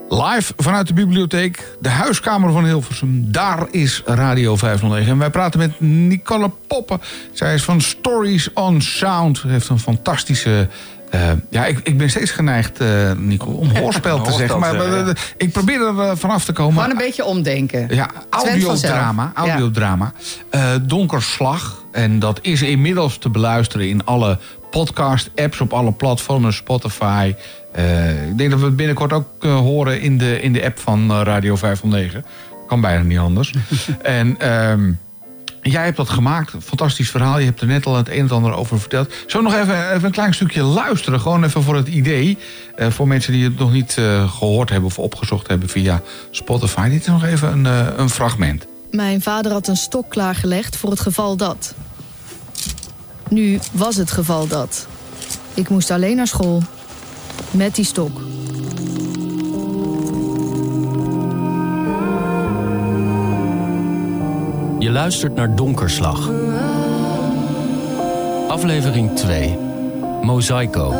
Live 0.08 0.52
vanuit 0.56 0.86
de 0.86 0.92
bibliotheek, 0.92 1.76
de 1.80 1.88
huiskamer 1.88 2.52
van 2.52 2.64
Hilversum. 2.64 3.32
Daar 3.32 3.66
is 3.70 4.02
Radio 4.04 4.56
509. 4.56 5.12
En 5.12 5.18
wij 5.18 5.30
praten 5.30 5.58
met 5.58 5.80
Nicole 5.80 6.50
Poppen. 6.66 7.00
Zij 7.32 7.54
is 7.54 7.62
van 7.62 7.80
Stories 7.80 8.52
on 8.52 8.82
Sound. 8.82 9.38
Ze 9.38 9.48
heeft 9.48 9.68
een 9.68 9.78
fantastische... 9.78 10.68
eh, 11.10 11.30
ja, 11.50 11.66
ik, 11.66 11.80
ik 11.82 11.98
ben 11.98 12.10
steeds 12.10 12.30
geneigd, 12.30 12.80
eh 12.80 13.12
Nicole, 13.12 13.56
om 13.56 13.76
hoorspel 13.76 14.16
te 14.22 14.30
Hoorspel 14.30 14.58
zeggen. 14.58 15.04
Maar 15.04 15.16
ik 15.36 15.52
probeer 15.52 15.80
er 15.80 16.00
eh, 16.00 16.10
vanaf 16.16 16.44
te 16.44 16.52
komen. 16.52 16.74
Gewoon 16.74 16.90
een 16.90 17.04
beetje 17.04 17.24
omdenken. 17.24 17.86
Ja, 17.94 18.10
audiodrama. 18.30 19.32
Ja. 19.34 19.40
audiodrama. 19.42 20.12
Eh, 20.50 20.74
Donkerslag. 20.82 21.79
En 21.92 22.18
dat 22.18 22.38
is 22.42 22.62
inmiddels 22.62 23.18
te 23.18 23.30
beluisteren 23.30 23.88
in 23.88 24.04
alle 24.04 24.38
podcast-apps 24.70 25.60
op 25.60 25.72
alle 25.72 25.92
platformen. 25.92 26.52
Spotify. 26.52 27.34
Eh, 27.72 28.28
ik 28.28 28.38
denk 28.38 28.50
dat 28.50 28.60
we 28.60 28.66
het 28.66 28.76
binnenkort 28.76 29.12
ook 29.12 29.28
eh, 29.40 29.56
horen 29.56 30.00
in 30.00 30.18
de, 30.18 30.40
in 30.40 30.52
de 30.52 30.64
app 30.64 30.78
van 30.78 31.10
eh, 31.10 31.20
Radio 31.22 31.56
509. 31.56 32.24
Kan 32.66 32.80
bijna 32.80 33.02
niet 33.02 33.18
anders. 33.18 33.54
en 34.02 34.40
ehm, 34.40 34.92
jij 35.62 35.84
hebt 35.84 35.96
dat 35.96 36.08
gemaakt. 36.08 36.52
Fantastisch 36.62 37.10
verhaal. 37.10 37.38
Je 37.38 37.44
hebt 37.44 37.60
er 37.60 37.66
net 37.66 37.86
al 37.86 37.96
het 37.96 38.08
een 38.08 38.18
en 38.18 38.30
ander 38.30 38.54
over 38.54 38.80
verteld. 38.80 39.14
We 39.26 39.42
nog 39.42 39.54
even, 39.54 39.90
even 39.92 40.04
een 40.04 40.10
klein 40.10 40.34
stukje 40.34 40.62
luisteren? 40.62 41.20
Gewoon 41.20 41.44
even 41.44 41.62
voor 41.62 41.76
het 41.76 41.88
idee. 41.88 42.38
Voor 42.76 43.08
mensen 43.08 43.32
die 43.32 43.44
het 43.44 43.58
nog 43.58 43.72
niet 43.72 43.96
eh, 43.98 44.30
gehoord 44.32 44.70
hebben 44.70 44.88
of 44.88 44.98
opgezocht 44.98 45.48
hebben 45.48 45.68
via 45.68 46.02
Spotify. 46.30 46.88
Dit 46.88 47.00
is 47.00 47.06
nog 47.06 47.24
even 47.24 47.52
een, 47.52 47.64
een 48.00 48.10
fragment. 48.10 48.66
Mijn 48.90 49.22
vader 49.22 49.52
had 49.52 49.68
een 49.68 49.76
stok 49.76 50.08
klaargelegd 50.08 50.76
voor 50.76 50.90
het 50.90 51.00
geval 51.00 51.36
dat. 51.36 51.74
Nu 53.28 53.58
was 53.72 53.96
het 53.96 54.10
geval 54.10 54.46
dat. 54.46 54.86
Ik 55.54 55.68
moest 55.68 55.90
alleen 55.90 56.16
naar 56.16 56.26
school. 56.26 56.62
Met 57.50 57.74
die 57.74 57.84
stok. 57.84 58.20
Je 64.78 64.90
luistert 64.90 65.34
naar 65.34 65.54
Donkerslag. 65.54 66.30
Aflevering 68.48 69.16
2. 69.16 69.58
Mosaico. 70.22 70.94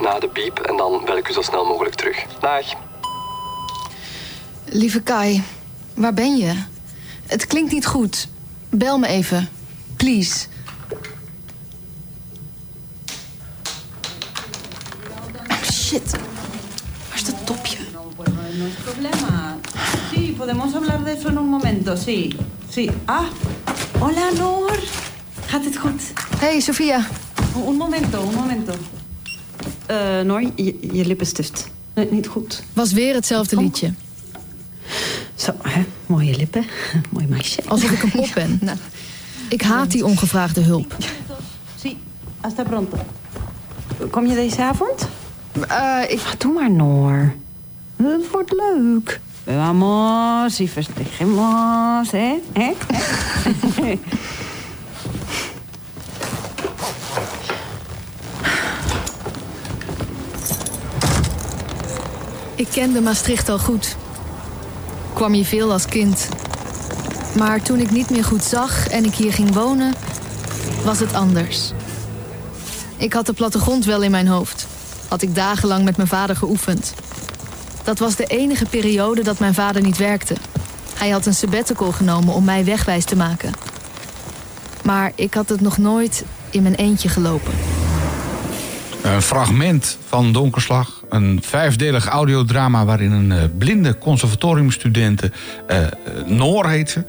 Na 0.00 0.18
de 0.18 0.28
piep 0.28 0.58
en 0.58 0.76
dan 0.76 1.02
bel 1.04 1.16
ik 1.16 1.28
u 1.28 1.32
zo 1.32 1.42
snel 1.42 1.64
mogelijk 1.64 1.94
terug. 1.94 2.24
Dag. 2.40 2.66
Lieve 4.64 5.00
Kai, 5.00 5.42
waar 5.94 6.14
ben 6.14 6.36
je? 6.36 6.62
Het 7.26 7.46
klinkt 7.46 7.72
niet 7.72 7.86
goed. 7.86 8.28
Bel 8.70 8.98
me 8.98 9.06
even. 9.06 9.48
Please. 9.96 10.46
Oh, 15.50 15.62
shit. 15.62 16.10
Waar 17.08 17.14
is 17.14 17.24
dat 17.24 17.46
topje? 17.46 17.76
No 18.58 18.64
hay 18.64 18.70
problema. 18.84 19.56
Sí, 20.12 20.34
podemos 20.36 20.74
hablar 20.74 21.04
de 21.04 21.12
eso 21.12 21.28
en 21.28 21.38
un 21.38 21.48
momento, 21.48 21.96
sí. 21.96 22.36
Sí. 22.70 22.90
Ah, 23.04 23.26
hola 23.98 24.30
Noor. 24.30 24.78
Gaat 25.46 25.64
het 25.64 25.76
goed? 25.76 26.02
Hey, 26.38 26.60
Sofia. 26.60 27.06
Un 27.66 27.76
momento, 27.76 28.20
un 28.20 28.34
momento. 28.34 28.72
Eh 29.86 30.20
Noor, 30.20 30.40
je, 30.54 30.76
je 30.92 31.06
lippenstift. 31.06 31.66
Nee, 31.94 32.08
niet 32.10 32.26
goed. 32.26 32.62
Was 32.72 32.92
weer 32.92 33.14
hetzelfde 33.14 33.56
liedje. 33.56 33.92
Zo, 35.34 35.52
hè? 35.62 35.84
Mooie 36.06 36.36
lippen. 36.36 36.64
Mooi 37.12 37.26
meisje. 37.26 37.62
Alsof 37.66 37.90
ik 37.90 38.02
een 38.02 38.10
pop 38.10 38.30
ben. 38.34 38.60
Ik 39.48 39.62
haat 39.62 39.90
die 39.90 40.04
ongevraagde 40.04 40.60
hulp. 40.60 40.96
Sí, 41.76 41.96
hasta 42.40 42.62
pronto. 42.62 42.98
Kom 44.10 44.26
je 44.26 44.34
deze 44.34 44.62
avond? 44.62 45.08
Uh, 45.70 46.02
ik... 46.08 46.20
doe 46.38 46.52
maar, 46.52 46.70
Noor. 46.70 47.34
Het 47.96 48.30
wordt 48.30 48.52
leuk. 48.52 49.20
Vamos 49.44 50.60
y 50.60 50.66
festejemos, 50.66 52.10
hè? 52.10 52.38
hè? 52.52 52.72
Ik 62.56 62.68
kende 62.72 63.00
Maastricht 63.00 63.48
al 63.48 63.58
goed. 63.58 63.96
Kwam 65.12 65.32
hier 65.32 65.44
veel 65.44 65.72
als 65.72 65.86
kind. 65.86 66.28
Maar 67.38 67.62
toen 67.62 67.78
ik 67.78 67.90
niet 67.90 68.10
meer 68.10 68.24
goed 68.24 68.42
zag 68.44 68.88
en 68.88 69.04
ik 69.04 69.14
hier 69.14 69.32
ging 69.32 69.54
wonen, 69.54 69.94
was 70.84 70.98
het 70.98 71.14
anders. 71.14 71.72
Ik 72.96 73.12
had 73.12 73.26
de 73.26 73.32
plattegrond 73.32 73.84
wel 73.84 74.02
in 74.02 74.10
mijn 74.10 74.26
hoofd. 74.26 74.66
Had 75.08 75.22
ik 75.22 75.34
dagenlang 75.34 75.84
met 75.84 75.96
mijn 75.96 76.08
vader 76.08 76.36
geoefend. 76.36 76.94
Dat 77.84 77.98
was 77.98 78.16
de 78.16 78.26
enige 78.26 78.64
periode 78.64 79.22
dat 79.22 79.38
mijn 79.38 79.54
vader 79.54 79.82
niet 79.82 79.96
werkte. 79.96 80.34
Hij 80.94 81.08
had 81.08 81.26
een 81.26 81.34
sabbatical 81.34 81.92
genomen 81.92 82.34
om 82.34 82.44
mij 82.44 82.64
wegwijs 82.64 83.04
te 83.04 83.16
maken. 83.16 83.52
Maar 84.82 85.12
ik 85.14 85.34
had 85.34 85.48
het 85.48 85.60
nog 85.60 85.78
nooit 85.78 86.24
in 86.50 86.62
mijn 86.62 86.74
eentje 86.74 87.08
gelopen. 87.08 87.52
Een 89.02 89.22
fragment 89.22 89.98
van 90.08 90.32
Donkerslag. 90.32 90.95
Een 91.08 91.38
vijfdelig 91.42 92.06
audiodrama 92.06 92.84
waarin 92.84 93.12
een 93.12 93.32
eh, 93.32 93.42
blinde 93.58 93.98
conservatoriumstudente, 93.98 95.30
eh, 95.66 95.82
eh, 95.82 95.90
Noor 96.26 96.68
heet 96.68 96.90
ze, 96.90 97.04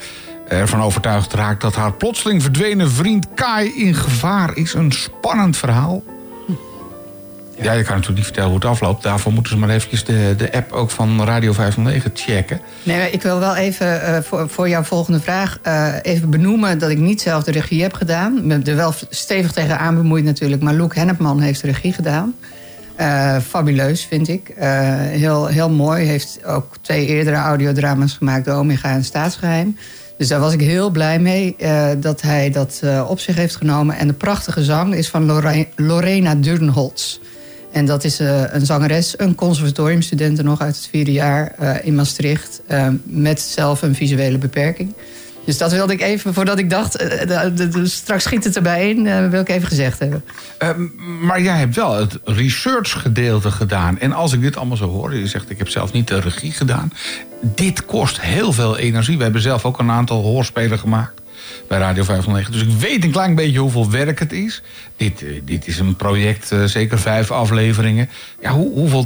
ervan 0.48 0.82
overtuigd 0.82 1.34
raakt 1.34 1.62
dat 1.62 1.76
haar 1.76 1.93
plotseling 1.93 2.41
verdwenen 2.41 2.91
vriend 2.91 3.28
Kai 3.36 3.70
in 3.70 3.95
gevaar 3.95 4.58
is. 4.58 4.74
Een 4.74 4.91
spannend 4.91 5.58
verhaal. 5.58 6.04
Ja, 7.62 7.72
je 7.72 7.84
kan 7.84 7.91
natuurlijk 7.91 8.16
niet 8.16 8.26
vertellen 8.26 8.50
hoe 8.50 8.60
het 8.60 8.68
afloopt. 8.68 9.04
Daarvoor 9.04 9.34
moeten 9.34 9.52
ze 9.52 9.58
maar 9.58 9.70
eventjes 9.70 10.04
de, 10.04 10.34
de 10.38 10.54
app 10.54 10.72
ook 10.72 10.89
van 10.89 11.24
Radio 11.24 11.54
509 11.54 12.12
checken. 12.14 12.62
Nee, 12.84 13.12
ik 13.12 13.22
wil 13.22 13.39
wel 13.39 13.56
even 13.56 14.24
voor, 14.24 14.50
voor 14.50 14.70
jouw 14.70 14.84
volgende 14.84 15.20
vraag 15.20 15.60
even 16.02 16.30
benoemen 16.30 16.80
dat 16.80 16.89
ik 16.89 16.98
niet 16.98 17.22
zelf 17.22 17.43
de 17.43 17.52
regie 17.52 17.82
heb 17.82 17.93
gedaan. 17.93 18.38
Ik 18.38 18.48
ben 18.48 18.64
er 18.64 18.76
wel 18.76 18.93
stevig 19.10 19.52
tegenaan 19.52 19.95
bemoeid 19.95 20.24
natuurlijk, 20.24 20.62
maar 20.62 20.74
Loek 20.74 20.95
Hennepman 20.95 21.39
heeft 21.39 21.62
de 21.62 21.68
regie 21.68 21.93
gedaan. 21.93 22.36
Eh, 22.98 23.38
fabuleus, 23.39 24.06
vind 24.06 24.28
ik. 24.28 24.50
Eh, 24.50 24.70
heel, 24.95 25.45
heel 25.48 25.70
mooi. 25.70 26.06
Heeft 26.06 26.39
ook 26.45 26.76
twee 26.82 27.06
eerdere 27.06 27.36
audiodrama's 27.36 28.14
gemaakt, 28.14 28.50
Omega 28.50 28.91
en 28.91 29.04
Staatsgeheim. 29.04 29.78
Dus 30.18 30.28
daar 30.28 30.39
was 30.39 30.54
ik 30.54 30.60
heel 30.60 30.89
blij 30.89 31.20
mee 31.20 31.56
eh, 31.58 31.88
dat 31.98 32.22
hij 32.22 32.50
dat 32.50 32.82
op 33.08 33.20
zich 33.20 33.36
heeft 33.36 33.56
genomen. 33.56 33.95
En 33.95 34.08
de 34.08 34.14
prachtige 34.14 34.64
zang 34.64 34.95
is 34.95 35.10
van 35.10 35.26
Lore- 35.26 35.68
Lorena 35.76 36.36
Durnholz. 36.36 37.20
En 37.72 37.86
dat 37.86 38.04
is 38.04 38.20
een 38.20 38.66
zangeres, 38.66 39.14
een 39.18 39.36
conservatoriumstudente 39.36 40.43
nog 40.43 40.62
uit 40.62 40.76
het 40.76 40.88
vierde 40.91 41.12
jaar 41.12 41.56
in 41.84 41.95
Maastricht. 41.95 42.62
met 43.04 43.41
zelf 43.41 43.82
een 43.82 43.95
visuele 43.95 44.38
beperking. 44.38 44.93
Dus 45.48 45.58
dat 45.58 45.72
wilde 45.72 45.93
ik 45.93 46.02
even, 46.02 46.34
voordat 46.34 46.60
ik 46.60 46.70
dacht, 46.70 46.95
eh, 46.95 47.41
de- 47.56 47.86
straks 47.88 48.24
schiet 48.24 48.43
het 48.43 48.56
erbij 48.56 48.89
in, 48.89 49.08
eh, 49.08 49.28
wil 49.30 49.41
ik 49.41 49.50
even 49.50 49.68
gezegd 49.68 50.00
hebben. 50.00 50.24
Eh, 50.58 50.70
maar 51.22 51.41
jij 51.41 51.58
hebt 51.58 51.76
wel 51.76 51.93
het 51.95 52.20
research-gedeelte 52.24 53.52
gedaan. 53.52 54.00
En 54.00 54.12
als 54.14 54.34
ik 54.34 54.41
dit 54.41 54.58
allemaal 54.58 54.78
zo 54.78 54.89
hoor, 54.89 55.16
je 55.16 55.28
zegt 55.28 55.50
ik 55.50 55.58
heb 55.58 55.70
zelf 55.70 55.91
niet 55.91 56.08
de 56.08 56.20
regie 56.20 56.52
gedaan. 56.52 56.91
Dit 57.41 57.86
kost 57.86 58.22
heel 58.22 58.54
veel 58.54 58.78
energie. 58.78 59.18
We 59.18 59.24
hebben 59.24 59.41
zelf 59.41 59.66
ook 59.66 59.80
een 59.80 59.91
aantal 59.91 60.22
hoorspelen 60.22 60.80
gemaakt 60.80 61.22
bij 61.68 61.80
Radio 61.80 62.04
509. 62.04 62.52
Dus 62.52 62.62
ik 62.62 62.80
weet 62.80 63.04
een 63.04 63.12
klein 63.12 63.36
beetje 63.36 63.60
hoeveel 63.60 63.91
werk 63.91 64.20
het 64.20 64.32
is. 64.32 64.62
Dit, 64.98 65.24
eh, 65.24 65.30
dit 65.43 65.68
is 65.68 65.80
een 65.80 65.95
project, 65.95 66.52
eh, 66.52 66.64
zeker 66.64 67.00
vijf 67.00 67.32
afleveringen. 67.32 68.10
Ja, 68.41 68.52
hoe, 68.52 68.74
hoeveel 68.74 69.06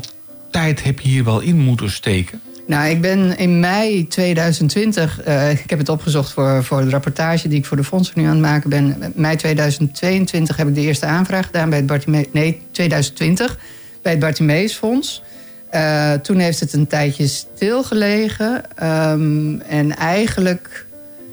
tijd 0.52 0.84
heb 0.84 1.00
je 1.00 1.10
hier 1.10 1.24
wel 1.24 1.39
in 1.39 1.58
moeten 1.58 1.92
steken? 1.92 2.42
Nou, 2.72 2.89
ik 2.89 3.01
ben 3.01 3.38
in 3.38 3.59
mei 3.59 4.07
2020, 4.07 5.22
eh, 5.22 5.51
ik 5.51 5.69
heb 5.69 5.80
het 5.80 5.89
opgezocht 5.89 6.32
voor, 6.32 6.63
voor 6.63 6.84
de 6.84 6.89
rapportage 6.89 7.47
die 7.47 7.57
ik 7.57 7.65
voor 7.65 7.78
de 7.78 7.84
fondsen 7.84 8.13
nu 8.19 8.26
aan 8.26 8.32
het 8.32 8.41
maken 8.41 8.69
ben. 8.69 9.13
Mei 9.15 9.36
2022 9.36 10.57
heb 10.57 10.67
ik 10.67 10.76
de 10.76 10.82
eerste 10.82 11.05
aanvraag 11.05 11.45
gedaan 11.45 11.69
bij 11.69 11.78
het 11.78 11.88
Bartimeus, 11.88 12.26
nee, 12.32 12.61
2020 12.72 13.57
bij 14.01 14.11
het 14.11 14.22
Bartimeus 14.22 14.74
Fonds. 14.74 15.24
Eh, 15.69 16.13
toen 16.13 16.38
heeft 16.38 16.59
het 16.59 16.74
een 16.74 16.88
tijdje 16.88 17.28
stilgelegen. 17.28 18.63
Ehm, 18.76 19.59
en 19.59 19.97
eigenlijk 19.97 20.86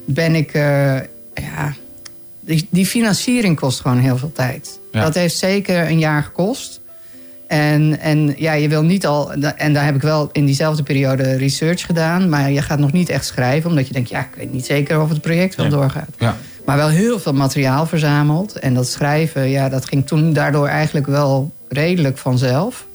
ben 0.05 0.35
ik, 0.35 0.55
eh, 0.55 0.97
ja, 1.35 1.75
die, 2.41 2.67
die 2.71 2.87
financiering 2.87 3.57
kost 3.57 3.81
gewoon 3.81 3.99
heel 3.99 4.19
veel 4.19 4.33
tijd. 4.33 4.79
Ja. 4.93 5.01
Dat 5.01 5.15
heeft 5.15 5.37
zeker 5.37 5.91
een 5.91 5.99
jaar 5.99 6.23
gekost. 6.23 6.78
En, 7.49 8.01
en 8.01 8.35
ja, 8.37 8.53
je 8.53 8.69
wil 8.69 8.83
niet 8.83 9.07
al. 9.07 9.33
En 9.33 9.73
daar 9.73 9.85
heb 9.85 9.95
ik 9.95 10.03
wel 10.03 10.29
in 10.33 10.45
diezelfde 10.45 10.83
periode 10.83 11.37
research 11.37 11.87
gedaan. 11.87 12.29
Maar 12.29 12.51
je 12.51 12.63
gaat 12.63 12.79
nog 12.79 12.93
niet 12.93 13.09
echt 13.09 13.25
schrijven, 13.25 13.71
omdat 13.71 13.87
je 13.87 13.93
denkt: 13.93 14.09
ja, 14.09 14.21
ik 14.21 14.35
weet 14.37 14.53
niet 14.53 14.67
zeker 14.67 15.01
of 15.01 15.09
het 15.09 15.21
project 15.21 15.55
wel 15.55 15.69
doorgaat. 15.69 16.09
Ja. 16.19 16.37
Maar 16.65 16.77
wel 16.77 16.89
heel 16.89 17.19
veel 17.19 17.33
materiaal 17.33 17.87
verzameld. 17.87 18.59
En 18.59 18.75
dat 18.75 18.89
schrijven, 18.89 19.49
ja, 19.49 19.69
dat 19.69 19.87
ging 19.87 20.07
toen 20.07 20.33
daardoor 20.33 20.67
eigenlijk 20.67 21.07
wel 21.07 21.53
redelijk 21.69 22.19
vanzelf. 22.19 22.87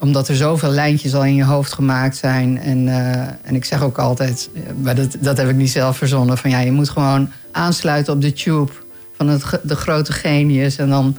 Omdat 0.00 0.28
er 0.28 0.36
zoveel 0.36 0.70
lijntjes 0.70 1.14
al 1.14 1.24
in 1.24 1.34
je 1.34 1.44
hoofd 1.44 1.72
gemaakt 1.72 2.16
zijn. 2.16 2.60
En, 2.60 2.88
eh, 2.88 3.20
en 3.42 3.54
ik 3.54 3.64
zeg 3.64 3.82
ook 3.82 3.98
altijd, 3.98 4.50
eh, 4.54 4.60
maar 4.82 4.94
dat, 4.94 5.16
dat 5.20 5.36
heb 5.36 5.48
ik 5.48 5.56
niet 5.56 5.70
zelf 5.70 5.96
verzonnen... 5.96 6.38
van 6.38 6.50
ja, 6.50 6.58
je 6.58 6.72
moet 6.72 6.88
gewoon 6.88 7.28
aansluiten 7.52 8.12
op 8.12 8.20
de 8.20 8.32
tube 8.32 8.72
van 9.16 9.28
het, 9.28 9.44
de 9.62 9.76
grote 9.76 10.12
genius. 10.12 10.76
En 10.76 10.88
dan, 10.88 11.16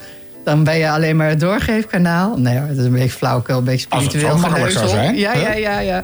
dan 0.47 0.63
ben 0.63 0.77
je 0.77 0.89
alleen 0.89 1.15
maar 1.15 1.29
het 1.29 1.39
doorgeefkanaal. 1.39 2.37
Nee 2.37 2.57
hoor, 2.57 2.67
dat 2.67 2.77
is 2.77 2.85
een 2.85 2.91
beetje 2.91 3.09
flauwkul, 3.09 3.57
een 3.57 3.63
beetje 3.63 3.85
Als 3.89 4.03
het 4.03 4.11
zo 4.11 4.17
spiritueel 4.17 4.49
makkelijk 4.49 4.71
zou 4.71 4.87
zijn, 4.87 5.17
Ja, 5.17 5.33
ja, 5.33 5.53
ja, 5.53 5.79
ja. 5.79 6.03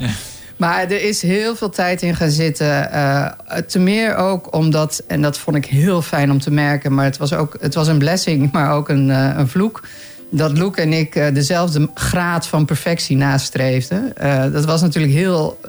Maar 0.57 0.81
er 0.81 1.03
is 1.03 1.21
heel 1.21 1.55
veel 1.55 1.69
tijd 1.69 2.01
in 2.01 2.15
gaan 2.15 2.29
zitten. 2.29 2.91
eh 2.91 3.25
te 3.67 3.79
meer 3.79 4.15
ook 4.15 4.55
omdat, 4.55 5.03
en 5.07 5.21
dat 5.21 5.37
vond 5.37 5.57
ik 5.57 5.65
heel 5.65 6.01
fijn 6.01 6.31
om 6.31 6.39
te 6.39 6.51
merken... 6.51 6.93
maar 6.93 7.05
het 7.05 7.17
was, 7.17 7.33
ook, 7.33 7.57
het 7.59 7.73
was 7.73 7.87
een 7.87 7.97
blessing, 7.97 8.51
maar 8.51 8.71
ook 8.71 8.89
een, 8.89 9.11
eh, 9.11 9.29
een 9.37 9.47
vloek... 9.47 9.83
dat 10.29 10.57
Loek 10.57 10.77
en 10.77 10.93
ik 10.93 11.15
eh, 11.15 11.33
dezelfde 11.33 11.89
graad 11.93 12.47
van 12.47 12.65
perfectie 12.65 13.17
nastreefden. 13.17 14.13
Dat 14.51 14.65
was 14.65 14.81
natuurlijk 14.81 15.13
heel 15.13 15.59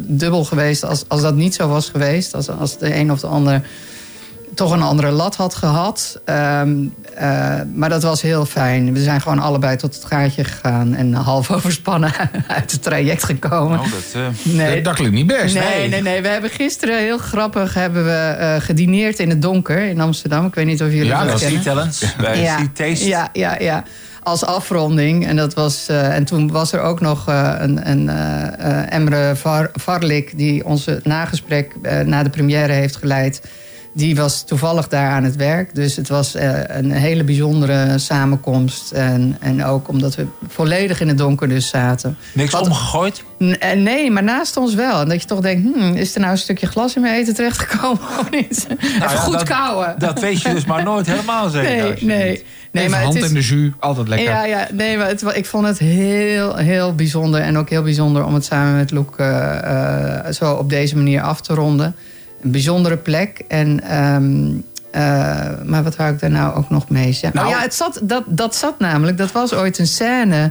dubbel 0.00 0.44
geweest 0.44 0.84
als, 0.84 1.04
als 1.08 1.22
dat 1.22 1.34
niet 1.34 1.54
zo 1.54 1.68
was 1.68 1.88
geweest. 1.88 2.34
Als, 2.34 2.48
als 2.50 2.78
de 2.78 2.94
een 2.94 3.12
of 3.12 3.20
de 3.20 3.26
ander 3.26 3.62
toch 4.56 4.70
een 4.70 4.82
andere 4.82 5.10
lat 5.10 5.36
had 5.36 5.54
gehad. 5.54 6.20
Ehm, 6.24 6.74
eh, 7.14 7.54
maar 7.74 7.88
dat 7.88 8.02
was 8.02 8.22
heel 8.22 8.46
fijn. 8.46 8.92
We 8.92 9.02
zijn 9.02 9.20
gewoon 9.20 9.38
allebei 9.38 9.76
tot 9.76 9.94
het 9.94 10.04
gaatje 10.04 10.44
gegaan... 10.44 10.94
en 10.94 11.12
half 11.12 11.50
overspannen 11.56 12.12
uit 12.46 12.72
het 12.72 12.82
traject 12.82 13.24
gekomen. 13.24 13.78
Nou, 13.78 13.90
dat, 13.90 14.32
Nee. 14.42 14.74
Dat, 14.74 14.84
dat 14.84 14.94
klinkt 14.94 15.14
niet 15.14 15.26
best. 15.26 15.54
Nee, 15.54 15.88
nee, 15.88 16.02
nee. 16.02 16.22
We 16.22 16.28
hebben 16.28 16.50
gisteren 16.50 16.98
heel 16.98 17.18
grappig 17.18 17.74
hebben 17.74 18.04
we, 18.04 18.10
eh, 18.38 18.54
gedineerd 18.58 19.18
in 19.18 19.28
het 19.28 19.42
donker 19.42 19.78
in 19.78 20.00
Amsterdam. 20.00 20.46
Ik 20.46 20.54
weet 20.54 20.66
niet 20.66 20.82
of 20.82 20.88
jullie 20.88 21.04
Ja, 21.04 21.20
dat 21.20 21.30
dat 21.30 21.40
kennen. 21.40 21.62
Talents, 21.62 22.16
bij 22.16 22.40
ja. 22.40 22.58
Taste. 22.74 23.08
Ja, 23.08 23.28
ja, 23.32 23.56
ja. 23.58 23.84
Als 24.22 24.44
afronding. 24.44 25.26
En, 25.26 25.36
dat 25.36 25.54
was, 25.54 25.88
eh, 25.88 26.14
en 26.14 26.24
toen 26.24 26.50
was 26.50 26.72
er 26.72 26.80
ook 26.80 27.00
nog 27.00 27.28
eh, 27.28 27.54
een, 27.58 27.90
een 27.90 28.08
Emre 28.88 29.36
Var, 29.36 29.70
Varlik... 29.72 30.38
die 30.38 30.64
onze 30.64 31.00
nagesprek 31.02 31.76
na 32.04 32.22
de 32.22 32.30
première 32.30 32.72
heeft 32.72 32.96
geleid. 32.96 33.40
Die 33.96 34.16
was 34.16 34.42
toevallig 34.44 34.88
daar 34.88 35.10
aan 35.10 35.24
het 35.24 35.36
werk. 35.36 35.74
Dus 35.74 35.96
het 35.96 36.08
was 36.08 36.34
eh, 36.34 36.60
een 36.66 36.90
hele 36.90 37.24
bijzondere 37.24 37.98
samenkomst. 37.98 38.92
En, 38.92 39.36
en 39.40 39.64
ook 39.64 39.88
omdat 39.88 40.14
we 40.14 40.26
volledig 40.48 41.00
in 41.00 41.08
het 41.08 41.18
donker 41.18 41.48
dus 41.48 41.68
zaten. 41.68 42.16
Niks 42.32 42.52
Wat- 42.52 42.62
omgegooid? 42.66 43.22
N- 43.44 43.50
eh, 43.60 43.76
Nee, 43.78 44.10
maar 44.10 44.22
naast 44.22 44.56
ons 44.56 44.74
wel. 44.74 45.00
En 45.00 45.08
dat 45.08 45.20
je 45.22 45.26
toch 45.28 45.40
denkt, 45.40 45.74
hmm, 45.74 45.94
is 45.94 46.14
er 46.14 46.20
nou 46.20 46.32
een 46.32 46.38
stukje 46.38 46.66
glas 46.66 46.94
in 46.96 47.02
mijn 47.02 47.14
eten 47.20 47.34
terechtgekomen 47.34 48.00
of 48.20 48.30
niet? 48.30 48.66
Even 48.78 48.98
Nou 48.98 49.10
ja, 49.12 49.16
goed 49.16 49.32
dat- 49.32 49.42
kauwen. 49.42 49.94
Dat 49.98 50.20
weet 50.20 50.42
je 50.42 50.52
dus 50.52 50.64
maar 50.64 50.82
nooit 50.82 51.06
helemaal 51.06 51.48
zeker. 51.48 51.70
Nee, 51.70 51.90
als 51.90 52.00
je 52.00 52.06
nee. 52.06 52.30
niet- 52.30 52.44
nee 52.72 52.84
Even 52.84 52.90
maar 52.90 53.02
hand 53.02 53.14
het 53.14 53.22
is, 53.22 53.28
in 53.28 53.34
de 53.34 53.40
jus, 53.62 53.72
altijd 53.78 54.08
lekker. 54.08 54.28
Ja, 54.28 54.44
ja, 54.44 54.68
nee, 54.72 54.96
maar 54.96 55.08
het, 55.08 55.22
ik 55.34 55.46
vond 55.46 55.66
het 55.66 55.78
heel, 55.78 56.56
heel 56.56 56.94
bijzonder. 56.94 57.40
En 57.40 57.58
ook 57.58 57.70
heel 57.70 57.82
bijzonder 57.82 58.24
om 58.24 58.34
het 58.34 58.44
samen 58.44 58.76
met 58.76 58.90
Loek 58.90 59.18
eh, 59.18 60.18
zo 60.30 60.52
op 60.52 60.70
deze 60.70 60.96
manier 60.96 61.22
af 61.22 61.40
te 61.40 61.54
ronden. 61.54 61.94
Een 62.42 62.50
bijzondere 62.50 62.96
plek. 62.96 63.42
En, 63.48 63.82
ehm, 63.82 64.50
eh, 64.90 65.64
maar 65.64 65.82
wat 65.82 65.96
wou 65.96 66.12
ik 66.12 66.20
daar 66.20 66.30
nou 66.30 66.54
ook 66.54 66.70
nog 66.70 66.88
mee 66.88 67.12
zeggen? 67.12 67.40
Nou- 67.40 67.46
oh 67.46 67.56
ja, 67.56 67.62
het 67.62 67.74
zat, 67.74 68.00
dat, 68.02 68.22
dat 68.26 68.56
zat 68.56 68.78
namelijk, 68.78 69.18
dat 69.18 69.32
was 69.32 69.52
ooit 69.54 69.78
een 69.78 69.86
scène... 69.86 70.50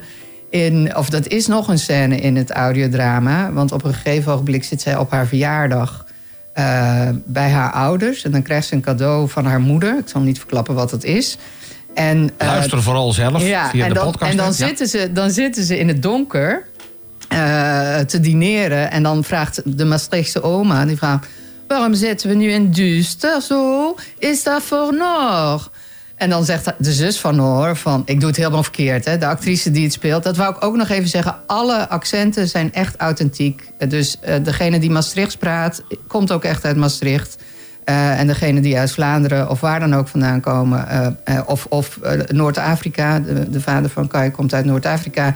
In, 0.50 0.96
of 0.96 1.10
dat 1.10 1.28
is 1.28 1.48
nog 1.48 1.68
een 1.68 1.80
scène 1.80 2.16
in 2.18 2.36
het 2.36 2.52
audiodrama. 2.52 3.52
Want 3.52 3.72
op 3.72 3.84
een 3.84 3.94
gegeven 3.94 4.32
ogenblik 4.32 4.64
zit 4.64 4.82
zij 4.82 4.98
op 4.98 5.12
haar 5.12 5.28
verjaardag 5.28 6.06
eh, 6.54 7.10
bij 7.26 7.50
haar 7.50 7.72
ouders. 7.72 8.24
En 8.24 8.32
dan 8.32 8.42
krijgt 8.42 8.68
ze 8.68 8.74
een 8.74 8.82
cadeau 8.82 9.30
van 9.30 9.46
haar 9.46 9.60
moeder. 9.60 9.98
Ik 9.98 10.08
zal 10.08 10.22
niet 10.22 10.38
verklappen 10.38 10.76
wat 10.76 10.92
het 10.92 11.04
is. 11.04 11.38
En, 11.94 12.30
eh, 12.38 12.48
Luister 12.48 12.84
vooral 12.84 13.12
zelf 13.12 13.42
via 13.42 13.72
en 13.72 13.88
de 13.88 13.94
dan, 13.94 14.06
podcast. 14.06 14.32
En 14.32 14.38
dan, 14.38 14.46
Ja. 14.46 14.52
zitten 14.52 14.88
ze, 14.88 15.10
dan 15.14 15.32
zitten 15.32 15.64
ze 15.64 15.80
in 15.80 15.88
het 15.88 16.02
donker 16.02 16.68
te 18.08 18.20
dineren. 18.22 18.92
En 18.92 19.04
dan 19.04 19.24
vraagt 19.24 19.62
de 19.78 19.86
Maastrichtse 19.86 20.44
oma... 20.44 20.86
Die 20.86 20.98
vraagt, 20.98 21.28
waarom 21.68 21.94
zitten 21.94 22.30
we 22.30 22.36
nu 22.36 22.52
in 22.52 22.72
duister 22.72 23.42
zo? 23.42 23.96
Is 24.18 24.44
dat 24.44 24.62
voor 24.62 24.96
nog? 24.96 25.72
En 26.16 26.30
dan 26.30 26.46
zegt 26.46 26.74
de 26.78 26.94
zus 26.94 27.20
van 27.20 27.36
Noor 27.36 27.76
van... 27.76 28.02
Ik 28.06 28.20
doe 28.20 28.30
het 28.30 28.38
helemaal 28.38 28.64
verkeerd, 28.64 29.06
hè, 29.06 29.18
de 29.18 29.28
actrice 29.28 29.72
die 29.72 29.84
het 29.84 29.94
speelt. 29.94 30.24
Dat 30.24 30.38
wou 30.38 30.56
ik 30.56 30.64
ook 30.64 30.76
nog 30.76 30.90
even 30.90 31.10
zeggen. 31.10 31.36
Alle 31.46 31.90
accenten 31.90 32.48
zijn 32.48 32.74
echt 32.74 32.96
authentiek. 32.96 33.72
Dus 33.88 34.20
eh, 34.20 34.44
degene 34.44 34.80
die 34.80 34.90
Maastrichts 34.90 35.38
praat... 35.38 35.84
komt 36.08 36.32
ook 36.32 36.44
echt 36.44 36.66
uit 36.66 36.78
Maastricht. 36.78 37.38
Eh, 37.84 38.20
en 38.20 38.28
degene 38.28 38.62
die 38.62 38.78
uit 38.78 38.92
Vlaanderen 38.92 39.50
of 39.50 39.60
waar 39.60 39.80
dan 39.80 39.96
ook 39.96 40.08
vandaan 40.08 40.42
komen... 40.42 40.88
eh, 41.24 41.42
of, 41.46 41.66
of 41.70 42.00
Noord-Afrika, 42.28 43.20
de, 43.20 43.50
de 43.50 43.62
vader 43.62 43.90
van 43.90 44.08
Kai 44.08 44.32
komt 44.32 44.54
uit 44.54 44.66
Noord-Afrika... 44.66 45.36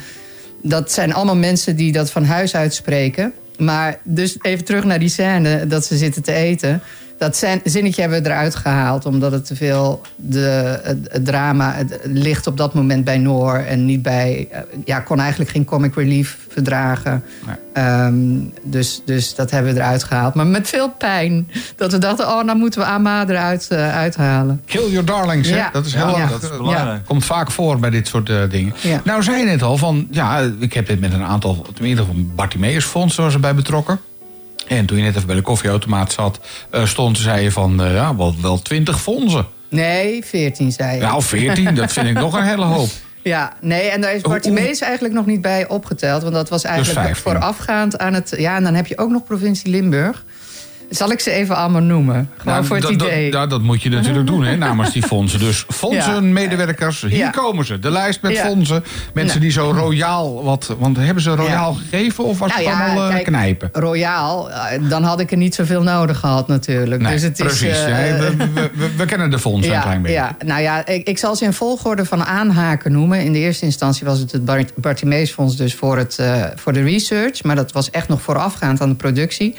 dat 0.62 0.92
zijn 0.92 1.14
allemaal 1.14 1.36
mensen 1.36 1.76
die 1.76 1.92
dat 1.92 2.12
van 2.12 2.24
huis 2.24 2.56
uit 2.56 2.74
spreken. 2.74 3.34
Maar 3.60 4.00
dus 4.04 4.38
even 4.42 4.66
terug 4.66 4.84
naar 4.84 5.00
die 5.00 5.10
scène 5.10 5.68
dat 5.68 5.86
ze 5.86 5.98
zitten 5.98 6.24
te 6.24 6.34
eten. 6.34 6.82
Dat 7.20 7.38
zin- 7.38 7.62
zinnetje 7.64 8.02
hebben 8.02 8.24
we 8.24 8.30
eruit 8.30 8.56
gehaald... 8.56 9.06
omdat 9.06 9.32
het 9.32 9.46
te 9.46 9.56
veel 9.56 10.02
de, 10.16 10.80
het, 10.84 10.98
het 11.12 11.26
drama 11.26 11.74
het 11.74 12.00
ligt 12.04 12.48
op 12.48 12.58
dat 12.58 12.74
moment 12.74 13.04
bij 13.04 13.18
Noor... 13.18 13.56
en 13.56 13.86
niet 13.86 14.02
bij... 14.02 14.48
eh, 14.52 14.60
ja, 14.86 15.00
kon 15.00 15.20
eigenlijk 15.20 15.52
geen 15.52 15.66
comic 15.66 15.96
relief 15.96 16.38
verdragen. 16.50 17.24
Ehm, 17.74 18.16
dus, 18.64 19.02
dus 19.06 19.36
dat 19.36 19.52
hebben 19.52 19.74
we 19.74 19.80
eruit 19.80 20.04
gehaald. 20.04 20.34
Maar 20.34 20.48
met 20.48 20.68
veel 20.68 20.90
pijn. 20.90 21.50
Dat 21.76 21.92
we 21.92 21.98
dachten, 21.98 22.28
oh, 22.28 22.44
nou 22.44 22.58
moeten 22.58 22.80
we 22.80 22.86
Ama 22.86 23.28
eruit 23.28 23.68
eh, 23.70 23.96
uithalen. 23.96 24.62
Kill 24.66 24.90
your 24.90 25.06
darlings, 25.06 25.50
hè? 25.50 25.56
Ja. 25.56 25.70
Dat 25.72 25.86
is 25.86 25.94
heel 25.94 26.10
Ja, 26.10 26.28
dat 26.28 26.42
dat 26.42 26.52
is 26.52 26.58
belangrijk. 26.58 27.06
Komt 27.06 27.26
vaak 27.26 27.52
voor 27.52 27.80
bij 27.80 27.90
dit 27.90 28.08
soort 28.08 28.30
eh, 28.30 28.38
dingen. 28.50 28.74
Ja. 28.82 29.02
Nou, 29.04 29.24
zei 29.24 29.38
je 29.38 29.46
net 29.46 29.62
al 29.62 29.78
van... 29.78 30.08
Ja, 30.12 30.40
ik 30.60 30.74
heb 30.74 30.88
dit 30.88 31.00
met 31.00 31.14
een 31.14 31.24
aantal... 31.24 31.66
Tenminste, 31.74 32.06
van 32.06 32.32
Bartimeus 32.36 32.86
Fonds 32.86 33.16
was 33.16 33.34
erbij 33.34 33.56
betrokken. 33.56 34.00
En 34.70 34.86
toen 34.86 34.98
je 34.98 35.04
net 35.04 35.16
even 35.16 35.28
bij 35.28 35.36
de 35.36 35.42
koffieautomaat 35.42 36.12
zat... 36.12 36.40
eh, 36.70 36.86
stond, 36.86 37.18
zei 37.18 37.44
je 37.44 37.52
van... 37.52 37.84
eh, 37.84 37.94
ja, 37.94 38.16
wel, 38.16 38.36
wel 38.42 38.62
20 38.62 39.02
fondsen. 39.02 39.48
Nee, 39.70 40.26
14 40.26 40.72
zei 40.72 40.96
je. 40.96 41.02
Nou, 41.02 41.22
14, 41.24 41.76
dat 41.76 41.94
vind 41.94 42.08
ik 42.08 42.14
nog 42.14 42.34
een 42.34 42.44
hele 42.44 42.66
hoop. 42.66 42.90
Ja, 43.24 43.54
nee, 43.62 43.90
en 43.90 44.02
daar 44.02 44.14
is 44.14 44.22
Bartimeus 44.22 44.82
eigenlijk 44.82 45.14
nog 45.14 45.26
niet 45.26 45.42
bij 45.42 45.68
opgeteld. 45.68 46.22
Want 46.22 46.34
dat 46.34 46.50
was 46.50 46.64
eigenlijk 46.64 47.00
15. 47.00 47.24
voorafgaand 47.24 47.98
aan 47.98 48.14
het... 48.14 48.34
Ja, 48.38 48.56
en 48.56 48.64
dan 48.64 48.74
heb 48.74 48.88
je 48.88 48.98
ook 48.98 49.10
nog 49.10 49.24
provincie 49.24 49.70
Limburg. 49.72 50.24
Zal 50.90 51.12
ik 51.12 51.20
ze 51.20 51.32
even 51.32 51.56
allemaal 51.56 51.82
noemen? 51.82 52.30
Gewoon 52.38 52.54
Nou, 52.54 52.66
voor 52.66 52.76
het 52.76 52.86
dat, 52.86 53.00
dat- 53.00 53.08
idee. 53.08 53.32
ja, 53.32 53.48
dat 53.48 53.62
moet 53.62 53.82
je 53.82 53.90
natuurlijk 53.90 54.28
doen, 54.28 54.44
hè, 54.44 54.56
namens 54.56 54.92
die 54.92 55.04
fondsen. 55.04 55.40
Dus 55.40 55.66
fondsen, 55.82 56.34
medewerkers, 56.34 57.02
hier 57.02 57.16
Ja. 57.18 57.30
komen 57.30 57.66
ze. 57.66 57.80
De 57.80 57.92
lijst 57.92 58.22
met 58.22 58.38
fondsen. 58.40 58.84
Mensen 59.14 59.40
Nou. 59.40 59.40
die 59.40 59.52
zo 59.52 59.72
royaal... 59.72 60.44
Wat, 60.44 60.76
want 60.80 60.98
hebben 60.98 61.24
ze 61.24 61.36
royaal 61.36 61.74
gegeven 61.74 62.24
of 62.24 62.40
was 62.40 62.50
Nou 62.50 62.64
het 62.64 62.74
allemaal 62.74 63.04
eh, 63.06 63.10
kijk, 63.14 63.24
knijpen? 63.26 63.70
Royaal, 63.74 64.52
eh, 64.52 64.80
dan 64.90 65.04
had 65.04 65.20
ik 65.20 65.32
er 65.32 65.38
niet 65.38 65.56
zoveel 65.56 65.84
nodig 65.84 66.20
gehad 66.20 66.48
natuurlijk. 66.48 67.02
Nee, 67.02 67.14
dus 67.14 67.22
het 67.22 67.38
precies. 67.38 67.62
Is, 67.70 67.84
eh, 67.84 68.18
we, 68.20 68.36
we, 68.54 68.70
we- 68.74 68.90
we 68.98 69.06
kennen 69.12 69.30
de 69.32 69.40
fondsen 69.40 69.76
een 69.76 69.82
klein 69.82 70.02
beetje. 70.02 70.18
Ja, 70.18 70.36
nou 70.46 70.62
ja, 70.62 70.86
ik, 70.86 71.08
ik 71.08 71.18
zal 71.18 71.36
ze 71.36 71.44
in 71.46 71.54
volgorde 71.54 72.06
van 72.06 72.24
aanhaken 72.26 72.92
noemen. 72.92 73.24
In 73.24 73.32
de 73.32 73.40
eerste 73.40 73.66
instantie 73.66 74.06
was 74.06 74.20
het 74.20 74.32
het 74.32 74.46
Bart- 74.46 74.72
Bartimeusfonds 74.76 75.56
dus 75.56 75.74
voor, 75.76 75.98
het, 75.98 76.20
voor 76.56 76.74
de 76.74 76.82
research. 76.84 77.44
Maar 77.44 77.56
dat 77.56 77.72
was 77.72 77.90
echt 77.90 78.08
nog 78.08 78.22
voorafgaand 78.22 78.82
aan 78.82 78.90
de 78.90 78.96
productie. 78.96 79.56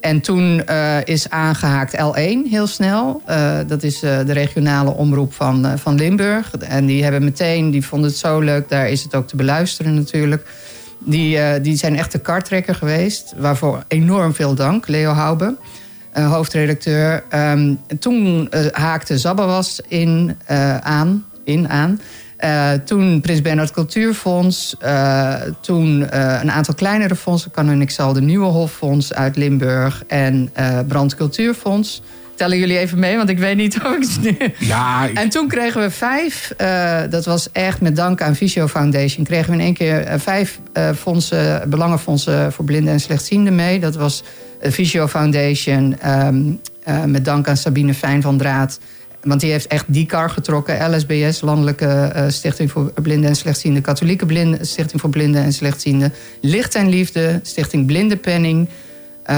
En 0.00 0.20
toen 0.20 0.64
eh, 0.64 0.96
is 1.04 1.30
aangehaakt 1.30 1.96
L1 1.96 2.50
heel 2.50 2.66
snel. 2.66 3.22
Eh, 3.26 3.58
dat 3.66 3.82
is 3.82 4.02
eh, 4.02 4.18
de 4.26 4.32
regionale 4.32 4.90
omroep 4.90 5.32
van, 5.32 5.78
van 5.78 5.94
Limburg. 5.94 6.50
En 6.56 6.86
die 6.86 7.02
hebben 7.02 7.24
meteen, 7.24 7.70
die 7.70 7.86
vonden 7.86 8.08
het 8.08 8.18
zo 8.18 8.40
leuk. 8.40 8.68
Daar 8.68 8.88
is 8.88 9.02
het 9.02 9.14
ook 9.14 9.28
te 9.28 9.36
beluisteren 9.36 9.94
natuurlijk. 9.94 10.46
Die, 10.98 11.60
die 11.60 11.76
zijn 11.76 11.96
echt 11.96 12.12
de 12.12 12.18
kartrekker 12.18 12.74
geweest. 12.74 13.34
Waarvoor 13.36 13.84
enorm 13.88 14.34
veel 14.34 14.54
dank, 14.54 14.88
Leo 14.88 15.10
Haube 15.10 15.56
eh, 16.12 16.32
hoofdredacteur. 16.32 17.24
Ehm, 17.28 17.74
toen 17.98 18.48
haakte 18.72 19.18
Zabbawas 19.18 19.80
in, 19.88 20.36
aan, 20.80 21.24
in 21.44 21.68
aan. 21.68 22.00
Eh, 22.38 22.72
toen 22.84 23.20
Prins 23.20 23.42
Bernhard 23.42 23.70
Cultuurfonds. 23.70 24.74
eh, 24.78 25.34
toen 25.60 26.10
eh, 26.10 26.38
een 26.42 26.50
aantal 26.50 26.74
kleinere 26.74 27.16
fondsen. 27.16 27.50
Kan 27.50 27.68
en 27.70 27.80
ik 27.80 27.90
zal 27.90 28.12
de 28.12 28.20
Nieuwe 28.20 28.46
Hoffonds 28.46 29.12
uit 29.12 29.36
Limburg. 29.36 30.02
En 30.06 30.52
Brand 30.88 31.14
Cultuurfonds. 31.14 32.02
Tellen 32.34 32.58
jullie 32.58 32.78
even 32.78 32.98
mee, 32.98 33.16
want 33.16 33.28
ik 33.28 33.38
weet 33.38 33.56
niet 33.56 33.76
of 33.84 33.96
ik 33.96 34.02
het 34.02 34.20
nu... 34.22 34.52
Ja, 34.58 35.04
ik- 35.04 35.18
En 35.18 35.28
toen 35.28 35.48
kregen 35.48 35.80
we 35.80 35.90
vijf, 35.90 36.52
dat 37.10 37.24
was 37.24 37.48
echt 37.52 37.80
met 37.80 37.96
dank 37.96 38.22
aan 38.22 38.34
Visio 38.36 38.66
Foundation... 38.66 39.24
kregen 39.24 39.46
we 39.50 39.56
in 39.58 39.64
één 39.64 39.74
keer 39.74 40.20
vijf 40.20 40.60
fondsen, 40.96 41.70
belangenfondsen 41.70 42.52
voor 42.52 42.64
blinden 42.64 42.92
en 42.92 43.00
slechtzienden 43.00 43.54
mee. 43.54 43.80
Dat 43.80 43.96
was 43.96 44.22
Visio 44.62 45.06
Foundation, 45.08 45.96
ehm, 46.00 46.42
eh, 46.82 47.04
met 47.04 47.24
dank 47.24 47.48
aan 47.48 47.56
Sabine 47.56 47.94
Fijn 47.94 48.22
van 48.22 48.38
Draad... 48.38 48.78
Want 49.28 49.40
die 49.40 49.50
heeft 49.50 49.66
echt 49.66 49.84
die 49.86 50.06
kar 50.06 50.30
getrokken. 50.30 50.96
LSBS, 50.96 51.40
Landelijke 51.40 51.86
eh, 51.86 52.28
Stichting 52.28 52.70
voor 52.70 52.92
Blinden 53.02 53.30
en 53.30 53.36
Slechtzienden. 53.36 53.82
Katholieke 53.82 54.26
Blinden, 54.26 54.66
Stichting 54.66 55.00
voor 55.00 55.10
Blinden 55.10 55.42
en 55.42 55.52
Slechtzienden. 55.52 56.12
Licht 56.40 56.74
en 56.74 56.88
Liefde, 56.88 57.40
Stichting 57.42 57.86
Blindenpenning. 57.86 58.68
Eh, 59.22 59.36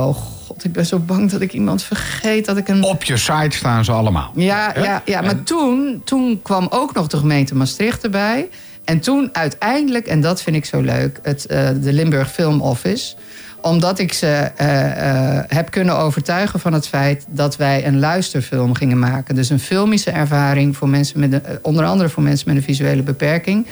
oh 0.00 0.16
god, 0.16 0.64
ik 0.64 0.72
ben 0.72 0.86
zo 0.86 0.98
bang 0.98 1.30
dat 1.30 1.40
ik 1.40 1.52
iemand 1.52 1.82
vergeet. 1.82 2.46
Dat 2.46 2.56
ik 2.56 2.68
een... 2.68 2.82
Op 2.82 3.04
je 3.04 3.16
site 3.16 3.56
staan 3.56 3.84
ze 3.84 3.92
allemaal. 3.92 4.32
Ja, 4.34 4.72
ja, 4.76 5.02
ja 5.04 5.20
maar 5.20 5.42
toen, 5.42 6.00
toen 6.04 6.40
kwam 6.42 6.66
ook 6.70 6.94
nog 6.94 7.06
de 7.06 7.16
gemeente 7.16 7.54
Maastricht 7.54 8.04
erbij. 8.04 8.48
En 8.84 9.00
toen 9.00 9.28
uiteindelijk, 9.32 10.06
en 10.06 10.20
dat 10.20 10.42
vind 10.42 10.56
ik 10.56 10.64
zo 10.64 10.80
leuk, 10.80 11.18
het, 11.22 11.46
eh, 11.46 11.68
de 11.80 11.92
Limburg 11.92 12.30
Film 12.30 12.60
Office 12.60 13.14
omdat 13.60 13.98
ik 13.98 14.12
ze 14.12 14.26
eh, 14.26 15.36
eh, 15.36 15.44
heb 15.48 15.70
kunnen 15.70 15.98
overtuigen 15.98 16.60
van 16.60 16.72
het 16.72 16.88
feit 16.88 17.24
dat 17.28 17.56
wij 17.56 17.86
een 17.86 17.98
luisterfilm 17.98 18.74
gingen 18.74 18.98
maken. 18.98 19.34
Dus 19.34 19.50
een 19.50 19.60
filmische 19.60 20.10
ervaring 20.10 20.76
voor 20.76 20.88
mensen 20.88 21.20
met 21.20 21.32
een, 21.32 21.44
eh, 21.44 21.54
onder 21.62 21.84
andere 21.84 22.08
voor 22.08 22.22
mensen 22.22 22.48
met 22.48 22.56
een 22.56 22.62
visuele 22.62 23.02
beperking. 23.02 23.66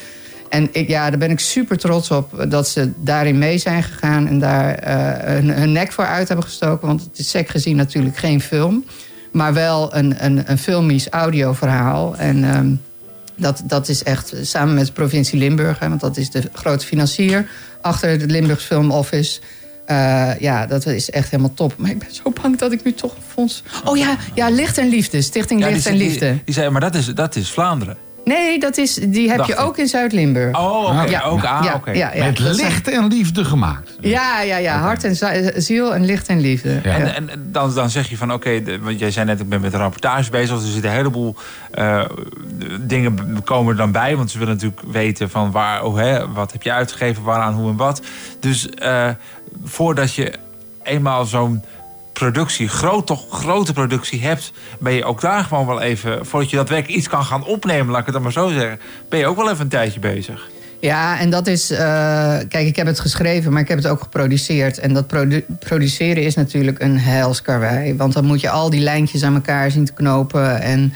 En 0.48 0.68
ik, 0.72 0.88
ja, 0.88 1.10
daar 1.10 1.18
ben 1.18 1.30
ik 1.30 1.40
super 1.40 1.78
trots 1.78 2.10
op 2.10 2.46
dat 2.48 2.68
ze 2.68 2.90
daarin 2.96 3.38
mee 3.38 3.58
zijn 3.58 3.82
gegaan 3.82 4.26
en 4.26 4.38
daar 4.38 4.78
hun, 5.28 5.50
hun 5.50 5.72
nek 5.72 5.92
voor 5.92 6.06
uit 6.06 6.28
hebben 6.28 6.46
gestoken. 6.46 6.86
Want 6.86 7.00
het 7.00 7.18
is 7.18 7.30
sec 7.30 7.48
gezien 7.48 7.76
natuurlijk 7.76 8.16
geen 8.16 8.40
film, 8.40 8.84
maar 9.32 9.54
wel 9.54 9.96
een, 9.96 10.24
een, 10.24 10.42
een 10.50 10.58
filmisch 10.58 11.08
audioverhaal. 11.08 12.16
En 12.16 12.44
ehm, 12.44 12.74
dat, 13.36 13.62
dat 13.64 13.88
is 13.88 14.02
echt 14.02 14.32
samen 14.42 14.74
met 14.74 14.86
de 14.86 14.92
provincie 14.92 15.38
Limburg, 15.38 15.78
hè, 15.78 15.88
want 15.88 16.00
dat 16.00 16.16
is 16.16 16.30
de 16.30 16.42
grote 16.52 16.86
financier 16.86 17.48
achter 17.80 18.10
het 18.10 18.30
Limburgs 18.30 18.64
Film 18.64 18.90
Office. 18.90 19.40
Eh, 19.86 20.30
ja, 20.40 20.66
dat 20.66 20.86
is 20.86 21.10
echt 21.10 21.30
helemaal 21.30 21.54
top. 21.54 21.74
Maar 21.76 21.90
ik 21.90 21.98
ben 21.98 22.14
zo 22.14 22.32
bang 22.42 22.58
dat 22.58 22.72
ik 22.72 22.84
nu 22.84 22.92
toch 22.92 23.14
een 23.16 23.22
fonds. 23.34 23.62
Oh 23.84 23.96
ja, 23.96 24.16
ja 24.34 24.48
Licht 24.48 24.78
en 24.78 24.88
Liefde, 24.88 25.22
Stichting 25.22 25.60
Ja, 25.60 25.66
die, 25.66 25.74
Licht 25.74 25.86
en 25.86 25.96
die- 25.96 26.08
Liefde. 26.08 26.38
Die, 26.44 26.54
zei, 26.54 26.70
maar 26.70 26.80
dat 26.80 26.94
is, 26.94 27.06
dat 27.06 27.36
is 27.36 27.50
Vlaanderen. 27.50 27.96
Nee, 28.28 28.58
dat 28.58 28.76
is, 28.76 28.94
die 28.94 29.28
heb 29.28 29.36
Dacht 29.36 29.48
je 29.48 29.54
ik. 29.54 29.60
ook 29.60 29.78
in 29.78 29.86
Zuid-Limburg. 29.86 30.58
Oh, 30.58 31.00
oké. 31.00 31.10
Ja, 31.10 31.22
ook 31.22 31.44
ah, 31.44 31.64
ja, 31.64 31.74
oké. 31.74 31.90
ja, 31.90 32.12
ja. 32.14 32.24
Met 32.24 32.38
licht 32.38 32.88
en 32.88 33.06
liefde 33.06 33.44
gemaakt. 33.44 33.96
Ja, 34.00 34.40
ja, 34.42 34.56
ja. 34.56 34.78
Hart 34.78 35.04
en 35.04 35.16
zi- 35.16 35.50
ziel 35.54 35.94
en 35.94 36.04
licht 36.04 36.28
en 36.28 36.40
liefde. 36.40 36.80
Ja. 36.82 36.90
En, 36.94 37.14
en 37.14 37.30
en 37.30 37.48
dan, 37.52 37.74
dan 37.74 37.90
zeg 37.90 38.08
je 38.08 38.16
van, 38.16 38.32
oké, 38.32 38.78
want 38.80 38.98
jij 38.98 39.10
zei 39.10 39.26
net, 39.26 39.40
ik 39.40 39.48
ben 39.48 39.60
met 39.60 39.72
een 39.72 39.78
rapportage 39.80 40.30
bezig. 40.30 40.54
Dus 40.56 40.64
er 40.64 40.70
zitten 40.72 40.90
een 40.90 40.96
heleboel 40.96 41.34
eh, 41.70 42.04
dingen 42.80 43.42
komen 43.44 43.70
er 43.72 43.76
dan 43.76 43.92
bij. 43.92 44.16
Want 44.16 44.30
ze 44.30 44.38
willen 44.38 44.54
natuurlijk 44.54 44.82
weten 44.90 45.30
van, 45.30 45.50
waar, 45.50 45.84
oh, 45.84 45.96
hè, 45.96 46.32
wat 46.32 46.52
heb 46.52 46.62
je 46.62 46.72
uitgegeven, 46.72 47.22
waaraan, 47.22 47.54
hoe 47.54 47.70
en 47.70 47.76
wat. 47.76 48.02
Dus 48.40 48.68
eh, 48.70 49.08
voordat 49.64 50.14
je 50.14 50.32
eenmaal 50.82 51.24
zo'n 51.24 51.62
productie, 52.18 52.70
toch 53.04 53.24
grote 53.30 53.72
productie 53.72 54.22
hebt... 54.22 54.52
ben 54.78 54.92
je 54.92 55.04
ook 55.04 55.20
daar 55.20 55.44
gewoon 55.44 55.66
wel 55.66 55.80
even... 55.80 56.26
voordat 56.26 56.50
je 56.50 56.56
dat 56.56 56.68
werk 56.68 56.86
iets 56.86 57.08
kan 57.08 57.24
gaan 57.24 57.44
opnemen, 57.44 57.90
laat 57.90 57.98
ik 57.98 58.04
het 58.04 58.14
dan 58.14 58.22
maar 58.22 58.32
zo 58.32 58.48
zeggen... 58.48 58.80
ben 59.08 59.18
je 59.18 59.26
ook 59.26 59.36
wel 59.36 59.50
even 59.50 59.60
een 59.60 59.68
tijdje 59.68 60.00
bezig. 60.00 60.48
Ja, 60.80 61.18
en 61.18 61.30
dat 61.30 61.46
is. 61.46 61.70
eh, 61.70 61.78
kijk, 62.48 62.66
ik 62.66 62.76
heb 62.76 62.86
het 62.86 63.00
geschreven, 63.00 63.52
maar 63.52 63.62
ik 63.62 63.68
heb 63.68 63.78
het 63.78 63.86
ook 63.86 64.00
geproduceerd. 64.00 64.78
En 64.78 64.94
dat 64.94 65.06
produ- 65.06 65.44
produceren 65.58 66.22
is 66.22 66.34
natuurlijk 66.34 66.80
een 66.80 66.98
heilskarwei. 66.98 67.96
Want 67.96 68.12
dan 68.12 68.24
moet 68.24 68.40
je 68.40 68.50
al 68.50 68.70
die 68.70 68.80
lijntjes 68.80 69.22
aan 69.22 69.34
elkaar 69.34 69.70
zien 69.70 69.84
te 69.84 69.92
knopen. 69.92 70.60
En 70.60 70.92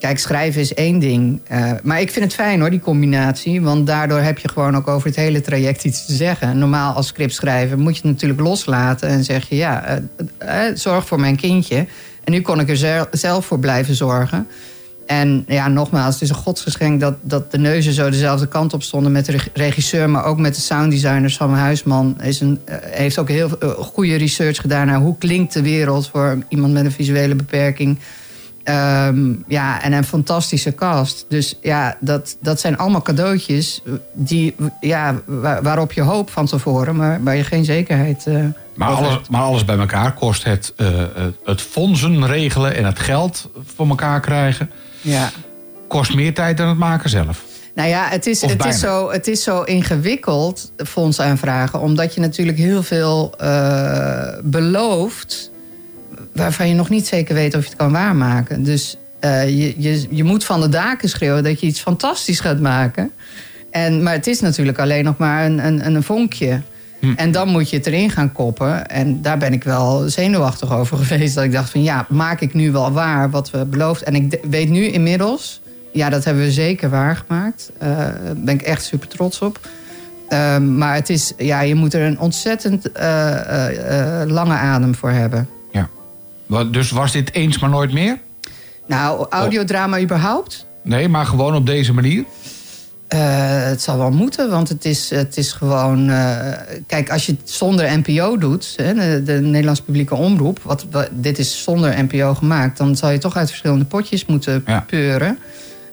kijk, 0.00 0.18
schrijven 0.18 0.60
is 0.60 0.74
één 0.74 0.98
ding. 0.98 1.40
Eh, 1.46 1.72
maar 1.82 2.00
ik 2.00 2.10
vind 2.10 2.24
het 2.24 2.34
fijn 2.34 2.60
hoor, 2.60 2.70
die 2.70 2.80
combinatie. 2.80 3.62
Want 3.62 3.86
daardoor 3.86 4.20
heb 4.20 4.38
je 4.38 4.48
gewoon 4.48 4.76
ook 4.76 4.88
over 4.88 5.06
het 5.06 5.16
hele 5.16 5.40
traject 5.40 5.84
iets 5.84 6.06
te 6.06 6.14
zeggen. 6.14 6.58
Normaal 6.58 6.94
als 6.94 7.06
scriptschrijver 7.06 7.78
moet 7.78 7.96
je 7.96 8.02
natuurlijk 8.04 8.40
loslaten 8.40 9.08
en 9.08 9.24
zeg 9.24 9.48
je: 9.48 9.56
ja, 9.56 9.84
eh, 9.84 10.66
eh, 10.68 10.76
zorg 10.76 11.06
voor 11.06 11.20
mijn 11.20 11.36
kindje. 11.36 11.86
En 12.24 12.32
nu 12.32 12.40
kon 12.40 12.60
ik 12.60 12.68
er 12.68 12.76
zel- 12.76 13.06
zelf 13.10 13.46
voor 13.46 13.58
blijven 13.58 13.94
zorgen. 13.94 14.46
En 15.06 15.44
ja, 15.46 15.68
nogmaals, 15.68 16.14
het 16.14 16.22
is 16.22 16.28
een 16.28 16.34
godsgeschenk 16.34 17.00
dat, 17.00 17.14
dat 17.22 17.50
de 17.52 17.58
neuzen 17.58 17.92
zo 17.92 18.10
dezelfde 18.10 18.48
kant 18.48 18.72
op 18.72 18.82
stonden 18.82 19.12
met 19.12 19.26
de 19.26 19.32
reg- 19.32 19.48
regisseur, 19.54 20.10
maar 20.10 20.24
ook 20.24 20.38
met 20.38 20.54
de 20.54 20.60
sounddesigner 20.60 21.30
Sam 21.30 21.52
Huisman. 21.52 22.16
Is 22.22 22.40
een, 22.40 22.60
heeft 22.80 23.18
ook 23.18 23.28
heel 23.28 23.48
goede 23.78 24.16
research 24.16 24.60
gedaan 24.60 24.86
naar 24.86 25.00
hoe 25.00 25.18
klinkt 25.18 25.52
de 25.52 25.62
wereld 25.62 26.08
voor 26.08 26.38
iemand 26.48 26.72
met 26.72 26.84
een 26.84 26.92
visuele 26.92 27.34
beperking. 27.34 27.98
Ehm, 28.64 29.32
ja, 29.46 29.82
en 29.82 29.92
een 29.92 30.04
fantastische 30.04 30.74
cast. 30.74 31.24
Dus 31.28 31.58
ja, 31.62 31.96
dat, 32.00 32.36
dat 32.40 32.60
zijn 32.60 32.78
allemaal 32.78 33.02
cadeautjes 33.02 33.82
die, 34.12 34.54
ja, 34.80 35.14
waar- 35.26 35.62
waarop 35.62 35.92
je 35.92 36.00
hoop 36.02 36.30
van 36.30 36.46
tevoren, 36.46 36.96
maar 36.96 37.22
waar 37.22 37.36
je 37.36 37.44
geen 37.44 37.64
zekerheid. 37.64 38.26
eh, 38.26 38.34
Maar 38.74 38.88
alles, 38.88 39.10
hebt. 39.10 39.28
maar 39.30 39.42
alles 39.42 39.64
bij 39.64 39.78
elkaar 39.78 40.12
kost 40.14 40.44
het, 40.44 40.72
eh, 40.76 40.86
het- 41.44 41.60
fondsen 41.60 42.26
regelen 42.26 42.76
en 42.76 42.84
het 42.84 42.98
geld 42.98 43.48
voor 43.74 43.88
elkaar 43.88 44.20
krijgen. 44.20 44.70
Ja. 45.00 45.30
Kost 45.88 46.14
meer 46.14 46.34
tijd 46.34 46.56
dan 46.56 46.68
het 46.68 46.78
maken 46.78 47.10
zelf. 47.10 47.44
Nou 47.74 47.88
ja, 47.88 48.06
het 48.08 48.26
is, 48.26 48.42
Of 48.42 48.48
het, 48.48 48.58
bijna. 48.58 48.72
is 48.74 48.80
zo, 48.80 49.10
het 49.10 49.26
is 49.28 49.42
zo 49.42 49.62
ingewikkeld, 49.62 50.72
fondsaanvragen, 50.86 51.80
omdat 51.80 52.14
je 52.14 52.20
natuurlijk 52.20 52.58
heel 52.58 52.82
veel 52.82 53.34
eh, 53.38 54.28
belooft 54.42 55.49
waarvan 56.32 56.68
je 56.68 56.74
nog 56.74 56.88
niet 56.88 57.06
zeker 57.06 57.34
weet 57.34 57.54
of 57.54 57.62
je 57.62 57.68
het 57.68 57.78
kan 57.78 57.92
waarmaken. 57.92 58.62
Dus 58.62 58.98
eh, 59.20 59.48
je, 59.48 59.74
je, 59.76 60.06
je 60.10 60.24
moet 60.24 60.44
van 60.44 60.60
de 60.60 60.68
daken 60.68 61.08
schreeuwen 61.08 61.44
dat 61.44 61.60
je 61.60 61.66
iets 61.66 61.80
fantastisch 61.80 62.40
gaat 62.40 62.60
maken. 62.60 63.10
En, 63.70 64.02
maar 64.02 64.12
het 64.12 64.26
is 64.26 64.40
natuurlijk 64.40 64.78
alleen 64.78 65.04
nog 65.04 65.16
maar 65.16 65.44
een, 65.44 65.66
een, 65.66 65.86
een 65.86 66.02
vonkje. 66.02 66.60
En 67.16 67.32
dan 67.32 67.48
moet 67.48 67.70
je 67.70 67.76
het 67.76 67.86
erin 67.86 68.10
gaan 68.10 68.32
koppen. 68.32 68.86
En 68.86 69.22
daar 69.22 69.38
ben 69.38 69.52
ik 69.52 69.64
wel 69.64 70.08
zenuwachtig 70.08 70.72
over 70.72 70.98
geweest. 70.98 71.34
Dat 71.34 71.44
ik 71.44 71.52
dacht 71.52 71.70
van 71.70 71.82
ja, 71.82 72.06
maak 72.08 72.40
ik 72.40 72.54
nu 72.54 72.72
wel 72.72 72.92
waar 72.92 73.30
wat 73.30 73.50
we 73.50 73.64
beloofd. 73.64 74.02
En 74.02 74.14
ik 74.14 74.38
weet 74.50 74.68
nu 74.68 74.84
inmiddels, 74.84 75.60
ja, 75.92 76.08
dat 76.08 76.24
hebben 76.24 76.42
we 76.42 76.52
zeker 76.52 76.90
waargemaakt. 76.90 77.70
Daar 77.78 78.20
ben 78.36 78.54
ik 78.54 78.62
echt 78.62 78.84
super 78.84 79.08
trots 79.08 79.38
op. 79.38 79.60
Ehm, 80.28 80.76
maar 80.76 80.94
het 80.94 81.10
is, 81.10 81.32
ja, 81.36 81.60
je 81.60 81.74
moet 81.74 81.94
er 81.94 82.02
een 82.02 82.20
ontzettend 82.20 82.92
eh, 82.92 84.22
lange 84.26 84.54
adem 84.54 84.94
voor 84.94 85.10
hebben. 85.10 85.48
Dus 86.70 86.90
was 86.90 87.12
dit 87.12 87.32
eens 87.34 87.58
maar 87.58 87.70
nooit 87.70 87.92
meer? 87.92 88.18
Nou, 88.86 89.26
audiodrama 89.30 90.00
überhaupt? 90.00 90.66
Nee, 90.82 91.08
maar 91.08 91.26
gewoon 91.26 91.54
op 91.54 91.66
deze 91.66 91.92
manier? 91.92 92.24
Eh, 93.08 93.18
het 93.64 93.82
zal 93.82 93.98
wel 93.98 94.10
moeten, 94.10 94.50
want 94.50 94.68
het 94.68 94.84
is, 94.84 95.10
het 95.10 95.36
is 95.36 95.52
gewoon... 95.52 96.08
eh, 96.10 96.36
kijk, 96.86 97.10
als 97.10 97.26
je 97.26 97.32
het 97.40 97.50
zonder 97.50 97.98
NPO 97.98 98.38
doet, 98.38 98.72
hè, 98.76 98.94
de, 98.94 99.22
de 99.22 99.40
Nederlandse 99.40 99.82
publieke 99.82 100.14
omroep... 100.14 100.60
Wat, 100.62 100.86
wat- 100.90 101.08
dit 101.12 101.38
is 101.38 101.62
zonder 101.62 102.02
NPO 102.04 102.34
gemaakt... 102.34 102.76
dan 102.78 102.96
zal 102.96 103.10
je 103.10 103.18
toch 103.18 103.36
uit 103.36 103.48
verschillende 103.48 103.84
potjes 103.84 104.26
moeten 104.26 104.64
peuren. 104.86 105.38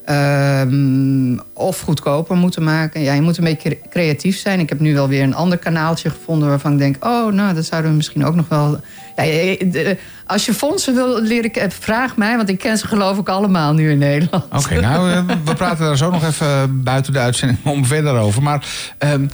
Ehm, 0.05 1.37
of 1.53 1.79
goedkoper 1.81 2.35
moeten 2.35 2.63
maken. 2.63 3.01
Ja, 3.01 3.13
je 3.13 3.21
moet 3.21 3.37
een 3.37 3.43
beetje 3.43 3.69
cre- 3.69 3.89
creatief 3.89 4.37
zijn. 4.37 4.59
Ik 4.59 4.69
heb 4.69 4.79
nu 4.79 4.93
wel 4.93 5.07
weer 5.07 5.23
een 5.23 5.35
ander 5.35 5.57
kanaaltje 5.57 6.09
gevonden... 6.09 6.47
waarvan 6.49 6.71
ik 6.71 6.77
denk, 6.77 7.05
oh, 7.05 7.31
nou, 7.33 7.53
dat 7.53 7.65
zouden 7.65 7.91
we 7.91 7.97
misschien 7.97 8.25
ook 8.25 8.35
nog 8.35 8.47
wel... 8.49 8.79
De- 9.17 9.97
als 10.25 10.45
je 10.45 10.53
fondsen 10.53 10.93
wil 10.93 11.21
leren, 11.21 11.51
ke- 11.51 11.69
vraag 11.69 12.17
mij... 12.17 12.35
want 12.37 12.49
ik 12.49 12.57
ken 12.57 12.77
ze 12.77 12.87
geloof 12.87 13.17
ik 13.17 13.29
allemaal 13.29 13.73
nu 13.73 13.91
in 13.91 13.97
Nederland. 13.97 14.43
Oké, 14.53 14.79
nou, 14.79 15.11
eh, 15.11 15.23
we 15.45 15.53
praten 15.53 15.85
daar 15.85 15.97
zo 15.97 16.09
nog 16.09 16.23
even 16.23 16.47
eh, 16.47 16.63
buiten 16.69 17.13
de 17.13 17.19
uitzending 17.19 17.59
om 17.65 17.85
verder 17.85 18.17
over. 18.17 18.43
Maar 18.43 18.65
ehm, 18.97 19.27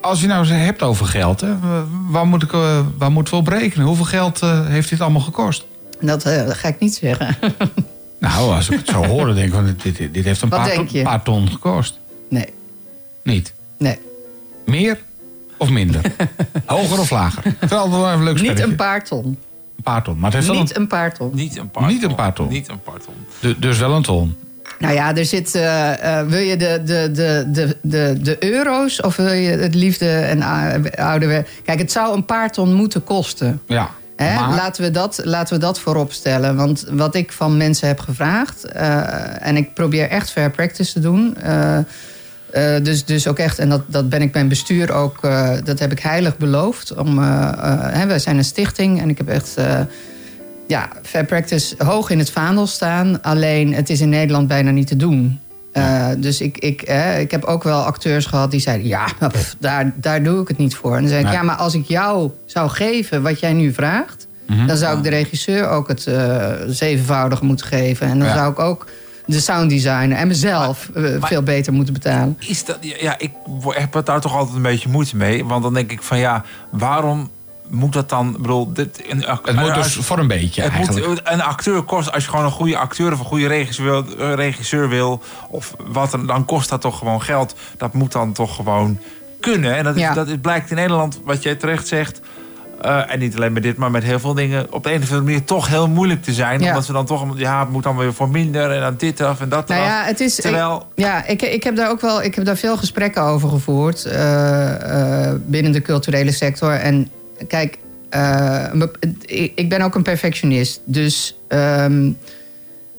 als 0.00 0.20
je 0.20 0.26
nou 0.26 0.40
eens 0.40 0.50
hebt 0.50 0.82
over 0.82 1.06
geld, 1.06 1.40
hè, 1.40 1.54
waar, 2.08 2.26
moet 2.26 2.42
ik, 2.42 2.52
eh, 2.52 2.80
waar 2.98 3.12
moeten 3.12 3.34
we 3.34 3.40
op 3.40 3.48
rekenen? 3.48 3.86
Hoeveel 3.86 4.04
geld 4.04 4.40
eh, 4.42 4.66
heeft 4.66 4.88
dit 4.90 5.00
allemaal 5.00 5.20
gekost? 5.20 5.64
Dat 6.00 6.24
eh, 6.24 6.42
ga 6.50 6.68
ik 6.68 6.78
niet 6.78 6.94
zeggen. 6.94 7.36
Nou, 8.18 8.54
als 8.54 8.68
ik 8.70 8.78
het 8.78 8.88
zo 8.88 9.04
hoor, 9.04 9.26
dan 9.26 9.34
denk 9.34 9.48
ik, 9.48 9.54
van, 9.54 9.76
dit, 9.82 10.14
dit, 10.14 10.24
heeft 10.24 10.42
een 10.42 10.48
paar, 10.48 10.84
paar 11.02 11.22
ton 11.22 11.48
gekost. 11.50 11.98
Nee. 12.30 12.46
Niet? 13.22 13.52
Nee. 13.78 13.98
Meer 14.66 14.98
of 15.56 15.68
minder? 15.70 16.00
Hoger 16.66 16.98
of 17.00 17.10
lager? 17.10 17.42
Terwijl 17.58 17.90
wel 17.90 18.06
even 18.06 18.18
een 18.18 18.24
leuk 18.24 18.40
Niet 18.42 18.60
een 18.60 18.76
paar 18.76 19.04
ton. 19.04 19.24
Een 19.24 19.82
paar 19.82 20.02
ton. 20.02 20.14
Maar 20.18 20.24
het 20.24 20.34
heeft 20.34 20.46
wel 20.46 20.60
Niet 20.60 20.76
een 20.76 20.86
paar 20.86 21.14
ton. 21.14 21.30
Niet 21.34 21.56
een 21.58 21.70
paar 21.70 21.86
Niet 21.86 22.02
een 22.02 22.14
paar 22.14 22.32
ton. 22.32 22.48
Niet 22.48 22.68
een 22.68 22.80
paar 22.82 23.00
ton. 23.04 23.14
Du- 23.40 23.58
dus 23.58 23.78
wel 23.78 23.92
een 23.96 24.02
ton. 24.02 24.36
Nou 24.78 24.94
ja, 24.94 25.14
er 25.16 25.24
zit. 25.24 25.54
eh, 25.54 26.18
eh, 26.20 26.26
wil 26.26 26.38
je 26.40 26.56
de, 26.56 26.80
de, 26.84 27.10
de, 27.12 27.44
de, 27.52 27.76
de, 27.82 28.18
de 28.22 28.36
euro's 28.52 29.00
of 29.02 29.16
wil 29.16 29.32
je 29.32 29.50
het 29.50 29.74
liefde 29.74 30.10
en 30.10 30.42
a- 30.42 30.80
oude? 30.96 31.44
Kijk, 31.64 31.78
het 31.78 31.92
zou 31.92 32.14
een 32.14 32.24
paar 32.24 32.50
ton 32.50 32.72
moeten 32.72 33.04
kosten. 33.04 33.60
Ja. 33.66 33.90
Hè? 34.16 34.34
Maar- 34.34 34.54
Laten, 34.56 34.82
we 34.82 34.90
dat, 34.90 35.20
laten 35.24 35.54
we 35.54 35.60
dat 35.60 35.80
voorop 35.80 36.12
stellen. 36.12 36.56
Want 36.56 36.86
wat 36.90 37.14
ik 37.14 37.32
van 37.32 37.56
mensen 37.56 37.88
heb 37.88 38.00
gevraagd... 38.00 38.64
eh, 38.64 39.46
en 39.46 39.56
ik 39.56 39.74
probeer 39.74 40.08
echt 40.08 40.30
fair 40.30 40.50
practice 40.50 40.92
te 40.92 41.00
doen... 41.00 41.36
eh, 41.36 41.78
eh, 42.54 42.84
dus, 42.84 43.04
dus 43.04 43.26
ook 43.28 43.38
echt, 43.38 43.58
en 43.58 43.68
dat, 43.68 43.82
dat 43.86 44.08
ben 44.08 44.22
ik 44.22 44.32
mijn 44.32 44.48
bestuur 44.48 44.92
ook... 44.92 45.18
eh, 45.24 45.50
dat 45.64 45.78
heb 45.78 45.92
ik 45.92 45.98
heilig 46.00 46.36
beloofd. 46.36 46.94
Om, 46.94 47.18
eh, 47.18 47.50
hè, 47.92 48.06
wij 48.06 48.18
zijn 48.18 48.36
een 48.38 48.44
stichting 48.44 49.00
en 49.00 49.08
ik 49.08 49.18
heb 49.18 49.28
echt... 49.28 49.54
ja, 50.66 50.88
fair 51.02 51.24
practice 51.24 51.74
hoog 51.78 52.10
in 52.10 52.18
het 52.18 52.30
vaandel 52.30 52.66
staan. 52.66 53.22
Alleen 53.22 53.74
het 53.74 53.90
is 53.90 54.00
in 54.00 54.08
Nederland 54.08 54.48
bijna 54.48 54.70
niet 54.70 54.86
te 54.86 54.96
doen. 54.96 55.38
Dus 56.18 56.40
ik, 56.40 56.58
ik, 56.58 56.82
eh, 56.82 57.20
ik 57.20 57.30
heb 57.30 57.44
ook 57.44 57.62
wel 57.62 57.82
acteurs 57.82 58.26
gehad 58.26 58.50
die 58.50 58.60
zeiden... 58.60 58.86
ja, 58.86 59.06
pff, 59.32 59.56
daar, 59.58 59.92
daar 59.96 60.22
doe 60.22 60.40
ik 60.42 60.48
het 60.48 60.58
niet 60.58 60.74
voor. 60.74 60.94
En 60.94 61.00
dan 61.00 61.08
zei 61.08 61.20
ik, 61.20 61.26
Nee. 61.26 61.34
ja, 61.36 61.42
maar 61.42 61.56
als 61.56 61.74
ik 61.74 61.84
jou 61.84 62.30
zou 62.46 62.70
geven 62.70 63.22
wat 63.22 63.40
jij 63.40 63.52
nu 63.52 63.72
vraagt... 63.72 64.26
dan 64.66 64.76
zou 64.76 64.96
ik 64.96 65.02
de 65.02 65.08
regisseur 65.10 65.68
ook 65.68 65.88
het 65.88 66.08
zevenvoudige 66.68 67.44
moeten 67.44 67.66
geven. 67.66 68.06
En 68.06 68.18
dan 68.18 68.28
Ja. 68.28 68.34
zou 68.34 68.50
ik 68.52 68.58
ook 68.58 68.86
de 69.26 69.40
sounddesigner 69.40 70.16
en 70.16 70.28
mezelf 70.28 70.88
eh, 70.94 71.04
veel 71.20 71.42
beter 71.42 71.72
moeten 71.72 71.94
betalen. 71.94 72.36
Is 72.40 72.64
dat, 72.64 72.78
ja, 72.80 73.18
ik 73.18 73.30
heb 73.68 74.04
daar 74.04 74.20
toch 74.20 74.34
altijd 74.36 74.56
een 74.56 74.62
beetje 74.62 74.88
moeite 74.88 75.16
mee. 75.16 75.44
Want 75.44 75.62
dan 75.62 75.74
denk 75.74 75.90
ik 75.90 76.02
van 76.02 76.18
ja, 76.18 76.44
waarom 76.70 77.30
moet 77.68 77.92
dat 77.92 78.08
dan? 78.08 78.28
Ik 78.34 78.40
bedoel, 78.42 78.72
dit, 78.72 79.04
een, 79.08 79.24
Het 79.42 79.56
moet 79.56 79.74
dus 79.74 79.94
voor 79.94 80.18
een 80.18 80.26
beetje 80.28 80.62
het 80.62 80.72
eigenlijk. 80.72 81.06
Moet, 81.06 81.20
een 81.24 81.42
acteur 81.42 81.82
kost, 81.82 82.12
als 82.12 82.24
je 82.24 82.30
gewoon 82.30 82.44
een 82.44 82.50
goede 82.50 82.76
acteur 82.76 83.12
of 83.12 83.18
een 83.18 83.24
goede 83.24 83.46
regisseur 83.46 83.84
wil, 84.04 84.18
eh, 84.18 84.34
regisseur 84.34 84.88
wil 84.88 85.22
of 85.48 85.74
wat 85.86 86.10
dan, 86.10 86.26
dan 86.26 86.44
kost 86.44 86.68
dat 86.68 86.80
toch 86.80 86.98
gewoon 86.98 87.22
geld. 87.22 87.54
Dat 87.76 87.92
moet 87.94 88.12
dan 88.12 88.32
toch 88.32 88.54
gewoon 88.54 88.98
kunnen. 89.40 89.76
En 89.76 89.84
dat, 89.84 89.94
is, 89.94 90.00
Ja. 90.00 90.14
dat 90.14 90.28
is- 90.28 90.36
blijkt 90.40 90.70
in 90.70 90.76
Nederland, 90.76 91.20
wat 91.24 91.42
jij 91.42 91.54
terecht 91.54 91.86
zegt. 91.86 92.20
Eh, 92.84 93.12
en 93.12 93.18
niet 93.18 93.36
alleen 93.36 93.52
met 93.52 93.62
dit, 93.62 93.76
maar 93.76 93.90
met 93.90 94.02
heel 94.02 94.20
veel 94.20 94.34
dingen. 94.34 94.72
op 94.72 94.82
de 94.82 94.88
een 94.92 94.96
of 95.02 95.02
andere 95.02 95.22
manier 95.22 95.44
toch 95.44 95.68
heel 95.68 95.88
moeilijk 95.88 96.22
te 96.22 96.32
zijn. 96.32 96.60
Ja. 96.60 96.68
Omdat 96.68 96.84
ze 96.84 96.92
dan 96.92 97.06
toch. 97.06 97.38
ja, 97.38 97.60
het 97.60 97.70
moet 97.70 97.82
dan 97.82 97.96
weer 97.96 98.14
voor 98.14 98.28
minder. 98.28 98.70
en 98.70 98.80
dan 98.80 98.94
dit 98.98 99.20
af 99.20 99.40
en 99.40 99.48
dat 99.48 99.68
Nou 99.68 99.80
eraf. 99.80 99.92
ja, 99.92 100.04
het 100.04 100.20
is. 100.20 100.34
Terwijl. 100.34 100.76
Ik, 100.94 101.04
ja, 101.04 101.26
ik, 101.26 101.42
ik 101.42 101.62
heb 101.64 101.76
daar 101.76 101.90
ook 101.90 102.00
wel. 102.00 102.22
Ik 102.22 102.34
heb 102.34 102.44
daar 102.44 102.56
veel 102.56 102.76
gesprekken 102.76 103.22
over 103.22 103.48
gevoerd. 103.48 104.04
eh, 104.04 105.28
eh, 105.28 105.34
binnen 105.46 105.72
de 105.72 105.82
culturele 105.82 106.32
sector. 106.32 106.72
En 106.72 107.10
kijk, 107.48 107.78
ik 109.54 109.68
ben 109.68 109.80
ook 109.80 109.94
een 109.94 110.02
perfectionist. 110.02 110.80
Dus. 110.84 111.36
ehm, 111.48 112.10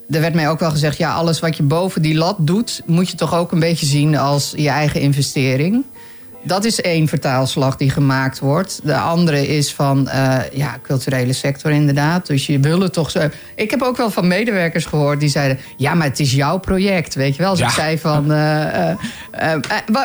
er 0.09 0.21
werd 0.21 0.33
mij 0.33 0.49
ook 0.49 0.59
wel 0.59 0.69
gezegd, 0.71 0.97
ja, 0.97 1.13
alles 1.13 1.39
wat 1.39 1.57
je 1.57 1.63
boven 1.63 2.01
die 2.01 2.15
lat 2.15 2.35
doet, 2.39 2.81
moet 2.85 3.09
je 3.09 3.17
toch 3.17 3.33
ook 3.35 3.51
een 3.51 3.59
beetje 3.59 3.85
zien 3.85 4.17
als 4.17 4.53
je 4.55 4.69
eigen 4.69 5.01
investering. 5.01 5.83
Dat 6.45 6.65
is 6.65 6.81
één 6.81 7.07
vertaalslag 7.07 7.77
die 7.77 7.89
gemaakt 7.89 8.39
wordt. 8.39 8.79
De 8.83 8.97
andere 8.97 9.47
is 9.47 9.73
van, 9.73 10.07
eh, 10.07 10.37
ja, 10.51 10.77
culturele 10.81 11.33
sector 11.33 11.71
inderdaad. 11.71 12.27
Dus 12.27 12.45
je 12.45 12.59
wil 12.59 12.79
het 12.79 12.93
toch 12.93 13.11
zo... 13.11 13.29
Ik 13.55 13.69
heb 13.69 13.81
ook 13.81 13.97
wel 13.97 14.09
van 14.11 14.27
medewerkers 14.27 14.85
gehoord 14.85 15.19
die 15.19 15.29
zeiden... 15.29 15.59
ja, 15.77 15.93
maar 15.93 16.07
het 16.07 16.19
is 16.19 16.31
jouw 16.31 16.57
project, 16.57 17.15
weet 17.15 17.35
je 17.35 17.41
wel. 17.41 17.49
Als 17.51 17.59
Ja. 17.59 17.69
zei 17.69 17.99
van... 17.99 18.31
eh, 18.31 18.89
eh, 18.89 18.97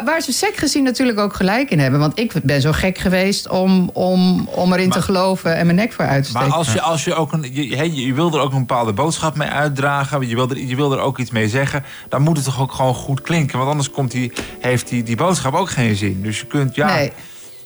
waar, 0.05 0.21
ze 0.21 0.33
sec 0.33 0.57
gezien 0.57 0.83
natuurlijk 0.83 1.19
ook 1.19 1.35
gelijk 1.35 1.71
in 1.71 1.79
hebben. 1.79 2.01
Want 2.01 2.19
ik 2.19 2.33
ben 2.43 2.61
zo 2.61 2.73
gek 2.73 2.99
geweest 2.99 3.49
om, 3.49 3.91
om, 3.93 4.49
om 4.49 4.73
erin 4.73 4.91
te 4.91 5.03
geloven... 5.03 5.57
en 5.57 5.65
mijn 5.65 5.77
nek 5.79 5.93
voor 5.93 6.05
uit 6.05 6.23
te 6.23 6.31
steken. 6.31 6.49
Maar 6.49 6.57
als 6.57 6.73
je, 6.73 6.81
als 6.81 7.05
je 7.05 7.15
ook 7.15 7.33
een. 7.33 7.49
Je, 7.53 8.07
je 8.07 8.15
wil 8.15 8.35
er 8.35 8.41
ook 8.41 8.53
een 8.53 8.59
bepaalde 8.59 8.93
boodschap 8.93 9.37
mee 9.37 9.49
uitdragen. 9.49 10.29
Je 10.29 10.35
wil, 10.35 10.51
er, 10.51 10.59
je 10.59 10.77
wil 10.77 10.93
er 10.93 10.99
ook 10.99 11.19
iets 11.19 11.31
mee 11.31 11.49
zeggen. 11.49 11.85
Dan 12.09 12.23
moet 12.23 12.37
het 12.37 12.45
toch 12.45 12.61
ook 12.61 12.73
gewoon 12.73 12.95
goed 12.95 13.21
klinken. 13.21 13.59
Want 13.59 13.71
anders 13.71 13.91
komt 13.91 14.11
die, 14.11 14.33
heeft 14.61 14.89
die, 14.89 15.03
die 15.03 15.17
boodschap 15.17 15.55
ook 15.55 15.71
geen 15.71 15.97
zin. 15.97 16.21
Dus 16.31 16.41
je 16.41 16.47
kunt. 16.47 16.75
Ja, 16.75 16.95
Nee. 16.95 17.13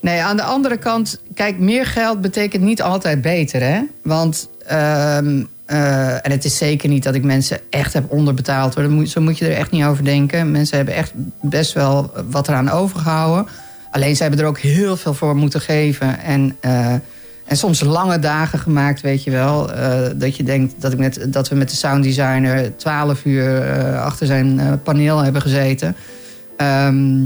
nee, 0.01 0.23
aan 0.23 0.37
de 0.37 0.43
andere 0.43 0.77
kant, 0.77 1.21
kijk, 1.35 1.59
meer 1.59 1.87
geld 1.87 2.21
betekent 2.21 2.63
niet 2.63 2.83
altijd 2.83 3.21
beter, 3.23 3.61
hè? 3.63 3.81
Want, 4.03 4.49
ehm, 4.67 5.43
eh, 5.67 6.13
en 6.27 6.31
het 6.31 6.45
is 6.45 6.57
zeker 6.57 6.89
niet 6.89 7.03
dat 7.03 7.15
ik 7.15 7.23
mensen 7.25 7.59
echt 7.71 7.93
heb 7.93 8.11
onderbetaald, 8.11 8.75
hoor. 8.75 9.07
Zo 9.07 9.21
moet 9.21 9.39
je 9.39 9.47
er 9.49 9.57
echt 9.57 9.71
niet 9.71 9.85
over 9.85 10.05
denken. 10.05 10.51
Mensen 10.51 10.77
hebben 10.77 10.95
echt 10.95 11.13
best 11.41 11.73
wel 11.73 12.13
wat 12.31 12.49
eraan 12.49 12.71
overgehouden. 12.71 13.47
Alleen 13.91 14.17
ze 14.17 14.23
hebben 14.23 14.41
er 14.41 14.47
ook 14.47 14.59
heel 14.59 14.97
veel 14.97 15.15
voor 15.15 15.37
moeten 15.37 15.61
geven. 15.61 16.19
En, 16.21 16.57
eh, 16.61 16.93
en 17.47 17.57
soms 17.57 17.81
lange 17.81 18.19
dagen 18.19 18.59
gemaakt, 18.59 19.01
weet 19.01 19.25
je 19.25 19.31
wel. 19.31 19.73
eh, 19.73 19.99
dat 20.17 20.37
je 20.37 20.43
denkt 20.43 20.75
dat, 20.79 20.93
ik 20.93 20.99
met, 20.99 21.27
dat 21.29 21.49
we 21.49 21.55
met 21.55 21.71
de 21.71 21.77
sounddesigner 21.77 22.77
twaalf 22.77 23.25
uur 23.25 23.63
achter 23.99 24.27
zijn 24.27 24.81
paneel 24.83 25.19
hebben 25.19 25.43
gezeten. 25.43 25.97
Ehm, 26.57 27.23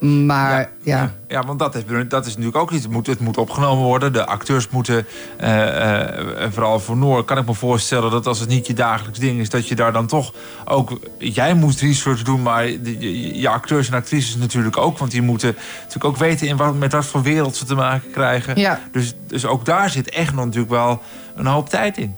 maar 0.00 0.70
ja. 0.82 1.14
Ja, 1.28 1.42
want 1.46 1.58
dat 1.58 1.74
is, 1.74 1.82
dat 2.08 2.26
is 2.26 2.30
natuurlijk 2.32 2.56
ook 2.56 2.70
iets. 2.70 2.82
Het 2.82 2.92
moet, 2.92 3.06
het 3.06 3.20
moet 3.20 3.36
opgenomen 3.38 3.84
worden. 3.84 4.12
De 4.12 4.26
acteurs 4.26 4.68
moeten. 4.68 5.06
eh, 5.36 6.44
eh, 6.44 6.52
vooral 6.52 6.80
voor 6.80 6.96
Noor 6.96 7.24
kan 7.24 7.38
ik 7.38 7.46
me 7.46 7.54
voorstellen 7.54 8.10
dat 8.10 8.26
als 8.26 8.38
het 8.40 8.48
niet 8.48 8.66
je 8.66 8.74
dagelijks 8.74 9.18
ding 9.18 9.40
is, 9.40 9.50
dat 9.50 9.68
je 9.68 9.74
daar 9.74 9.92
dan 9.92 10.06
toch 10.06 10.32
ook. 10.64 10.98
Jij 11.18 11.54
moet 11.54 11.80
research 11.80 12.22
doen, 12.22 12.42
maar 12.42 12.62
de- 12.64 12.98
je, 12.98 13.38
je 13.40 13.48
acteurs 13.48 13.88
en 13.88 13.94
actrices 13.94 14.36
natuurlijk 14.36 14.76
ook. 14.76 14.98
Want 14.98 15.10
die 15.10 15.22
moeten 15.22 15.56
natuurlijk 15.78 16.04
ook 16.04 16.16
weten 16.16 16.46
in 16.46 16.56
wat, 16.56 16.74
met 16.74 16.92
wat 16.92 17.06
voor 17.06 17.22
wereld 17.22 17.56
ze 17.56 17.64
te 17.64 17.74
maken 17.74 18.10
krijgen. 18.10 18.58
Ja. 18.58 18.80
Dus, 18.92 19.14
dus 19.26 19.46
ook 19.46 19.64
daar 19.64 19.90
zit 19.90 20.10
echt 20.10 20.34
nog 20.34 20.44
natuurlijk 20.44 20.72
wel 20.72 21.02
een 21.36 21.46
hoop 21.46 21.68
tijd 21.68 21.98
in. 21.98 22.16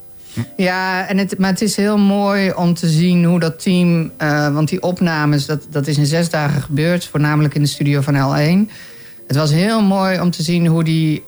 Ja, 0.57 1.07
en 1.09 1.19
het, 1.19 1.39
maar 1.39 1.51
het 1.51 1.63
is 1.63 1.77
heel 1.77 1.99
mooi 1.99 2.53
om 2.53 2.75
te 2.75 2.89
zien 2.89 3.25
hoe 3.25 3.41
dat 3.41 3.63
team... 3.63 4.11
eh, 4.17 4.55
want 4.55 4.69
die 4.69 4.83
opnames, 4.83 5.47
dat, 5.47 5.67
dat 5.71 5.87
is 5.87 5.97
in 5.97 6.07
zes 6.07 6.31
dagen 6.31 6.63
gebeurd. 6.63 7.07
Voornamelijk 7.07 7.55
in 7.55 7.63
de 7.63 7.69
studio 7.69 8.01
van 8.01 8.15
L1. 8.15 8.71
Het 9.27 9.37
was 9.37 9.51
heel 9.51 9.83
mooi 9.83 10.21
om 10.21 10.31
te 10.31 10.43
zien 10.43 10.67
hoe 10.67 10.85
die... 10.85 11.25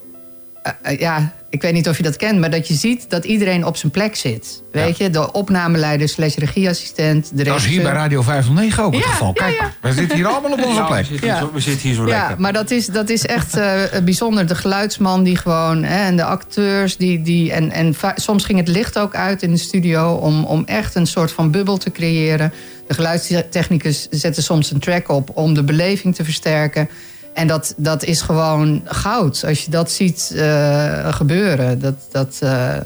eh, 0.62 0.72
eh, 0.82 0.98
ja, 0.98 1.32
ik 1.54 1.62
weet 1.62 1.72
niet 1.72 1.88
of 1.88 1.96
je 1.96 2.02
dat 2.02 2.16
kent, 2.16 2.38
maar 2.40 2.50
dat 2.50 2.68
je 2.68 2.74
ziet 2.74 3.04
dat 3.10 3.24
iedereen 3.24 3.66
op 3.66 3.76
zijn 3.76 3.92
plek 3.92 4.16
zit. 4.16 4.62
Weet 4.72 4.96
je, 4.96 5.10
de 5.10 5.32
opnameleider 5.32 6.08
slash 6.08 6.34
regieassistent, 6.36 7.30
de 7.34 7.44
Dat 7.44 7.56
is 7.56 7.66
hier 7.66 7.82
bij 7.82 7.92
Radio 7.92 8.22
509 8.22 8.84
ook 8.84 8.94
het 8.94 9.04
Ja, 9.04 9.10
geval. 9.10 9.26
ja, 9.34 9.42
Kijk, 9.44 9.58
ja. 9.58 9.72
we 9.80 9.92
zitten 9.92 10.16
hier 10.16 10.26
allemaal 10.26 10.52
op 10.52 10.64
onze 10.64 10.80
Ja, 10.80 10.86
plek. 10.86 10.98
we 11.00 11.04
zitten 11.06 11.28
hier 11.30 11.38
zo- 11.38 11.50
we 11.52 11.60
zitten 11.60 11.88
hier 11.88 11.94
zo 11.96 12.06
ja, 12.06 12.18
lekker. 12.18 12.40
maar 12.40 12.52
dat 12.52 12.70
is, 12.70 12.86
dat 12.86 13.08
is 13.08 13.26
echt 13.26 13.56
eh, 13.56 13.80
bijzonder. 14.04 14.46
De 14.46 14.54
geluidsman 14.54 15.22
die 15.22 15.36
gewoon... 15.36 15.84
Hè, 15.84 16.04
en 16.06 16.16
de 16.16 16.24
acteurs 16.24 16.96
die... 16.96 17.22
die 17.22 17.52
en, 17.52 17.70
en 17.70 17.94
soms 18.16 18.44
ging 18.44 18.58
het 18.58 18.68
licht 18.68 18.98
ook 18.98 19.14
uit 19.14 19.42
in 19.42 19.50
de 19.50 19.56
studio... 19.58 20.12
Om, 20.14 20.44
om 20.44 20.62
echt 20.66 20.94
een 20.94 21.06
soort 21.06 21.32
van 21.32 21.50
bubbel 21.50 21.76
te 21.76 21.90
creëren. 21.90 22.52
De 22.86 22.94
geluidstechnicus 22.94 24.06
zette 24.10 24.42
soms 24.42 24.70
een 24.70 24.78
track 24.80 25.08
op... 25.08 25.30
om 25.34 25.54
de 25.54 25.62
beleving 25.62 26.14
te 26.14 26.24
versterken. 26.24 26.88
En 27.34 27.46
dat, 27.46 27.74
dat 27.76 28.04
is 28.04 28.20
gewoon 28.20 28.82
goud. 28.84 29.44
Als 29.46 29.64
je 29.64 29.70
dat 29.70 29.90
ziet 29.90 30.32
eh, 30.36 31.14
gebeuren. 31.14 31.80
Dat... 31.80 31.94
dat 32.10 32.36
eh, 32.40 32.76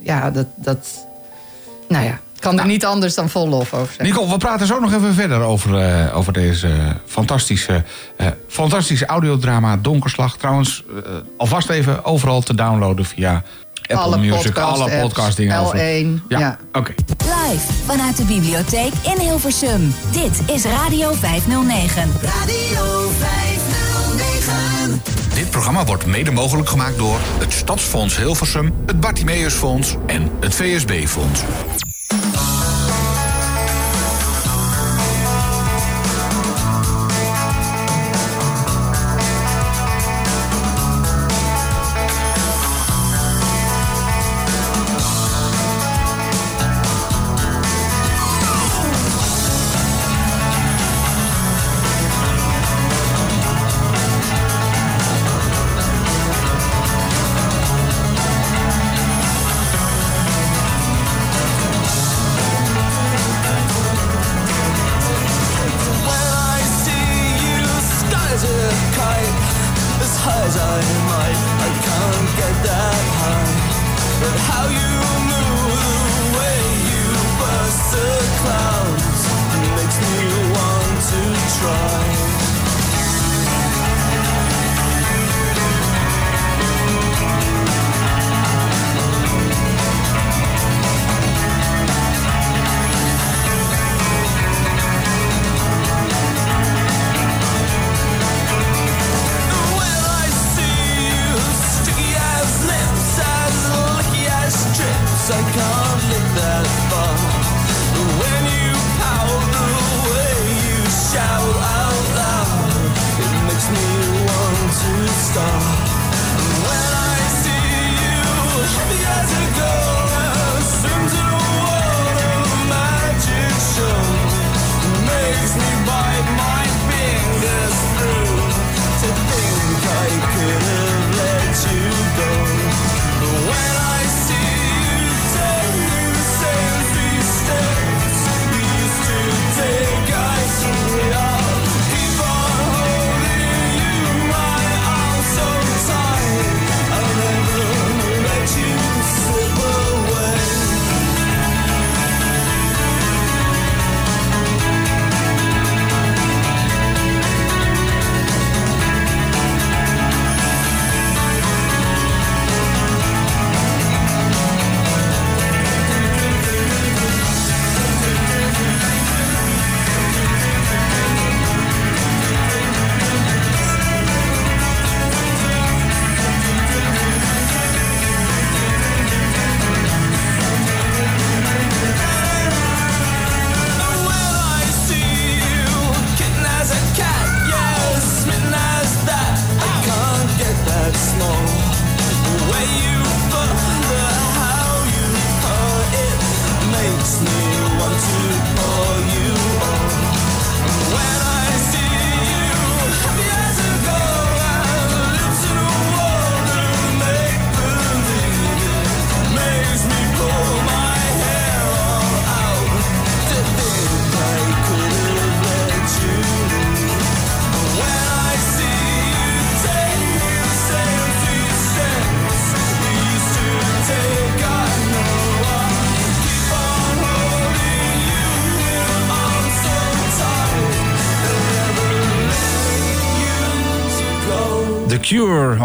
ja, 0.00 0.30
dat... 0.30 0.46
dat 0.56 1.06
nou 1.88 2.04
ja, 2.04 2.12
ik 2.12 2.40
kan 2.40 2.58
er 2.58 2.66
niet 2.66 2.84
anders 2.84 3.14
dan 3.14 3.28
vol 3.28 3.48
lof 3.48 3.74
over 3.74 3.86
zeggen. 3.86 4.04
Nicole, 4.04 4.28
we 4.28 4.36
praten 4.36 4.66
zo 4.66 4.80
nog 4.80 4.92
even 4.92 5.14
verder 5.14 5.40
over, 5.40 5.78
eh, 5.78 6.16
over 6.16 6.32
deze 6.32 6.68
fantastische, 7.06 7.84
eh, 8.16 8.26
fantastische 8.48 9.06
audiodrama 9.06 9.76
Donkerslag. 9.76 10.36
Trouwens, 10.36 10.84
alvast 11.36 11.68
even 11.68 12.04
overal 12.04 12.40
te 12.40 12.54
downloaden 12.54 13.04
via 13.04 13.42
Apple 13.90 13.96
Alle 13.96 14.18
Music, 14.18 14.52
podcast 14.52 14.80
alle 14.80 14.84
apps, 14.84 15.02
podcastdingen. 15.02 16.20
L1, 16.20 16.28
ja. 16.28 16.58
Oké. 16.72 16.94
Live 17.18 17.72
vanuit 17.86 18.16
de 18.16 18.24
bibliotheek 18.24 18.92
in 19.02 19.18
Hilversum. 19.18 19.94
Dit 20.10 20.42
is 20.54 20.64
Radio 20.64 21.12
509. 21.12 22.10
Radio 22.22 23.10
509. 23.18 23.59
Dit 25.34 25.50
programma 25.50 25.84
wordt 25.84 26.06
mede 26.06 26.30
mogelijk 26.30 26.68
gemaakt 26.68 26.98
door 26.98 27.18
het 27.38 27.52
Stadsfonds 27.52 28.16
Hilversum, 28.16 28.72
het 28.86 29.00
Bartimeusfonds 29.00 29.96
en 30.06 30.30
het 30.40 30.54
VSB-fonds. 30.54 31.42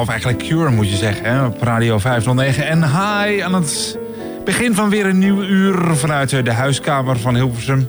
Of 0.05 0.11
eigenlijk 0.11 0.43
Cure 0.43 0.69
moet 0.69 0.89
je 0.89 0.95
zeggen, 0.95 1.25
hè, 1.25 1.45
op 1.45 1.61
Radio 1.61 1.97
509. 1.97 2.67
En 2.67 2.83
hi 2.83 3.39
aan 3.39 3.53
het 3.53 3.97
begin 4.43 4.75
van 4.75 4.89
weer 4.89 5.05
een 5.05 5.19
nieuw 5.19 5.43
uur 5.43 5.95
vanuit 5.95 6.33
eh, 6.33 6.43
de 6.43 6.51
huiskamer 6.51 7.19
van 7.19 7.35
Hilversum. 7.35 7.87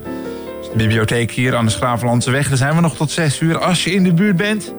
De 0.62 0.76
bibliotheek 0.76 1.30
hier 1.30 1.56
aan 1.56 1.64
de 1.64 1.70
Schravenlandse 1.70 2.30
weg. 2.30 2.48
Daar 2.48 2.56
zijn 2.56 2.74
we 2.74 2.80
nog 2.80 2.96
tot 2.96 3.10
6 3.10 3.40
uur. 3.40 3.58
Als 3.58 3.84
je 3.84 3.92
in 3.92 4.02
de 4.02 4.12
buurt 4.12 4.36
bent 4.36 4.74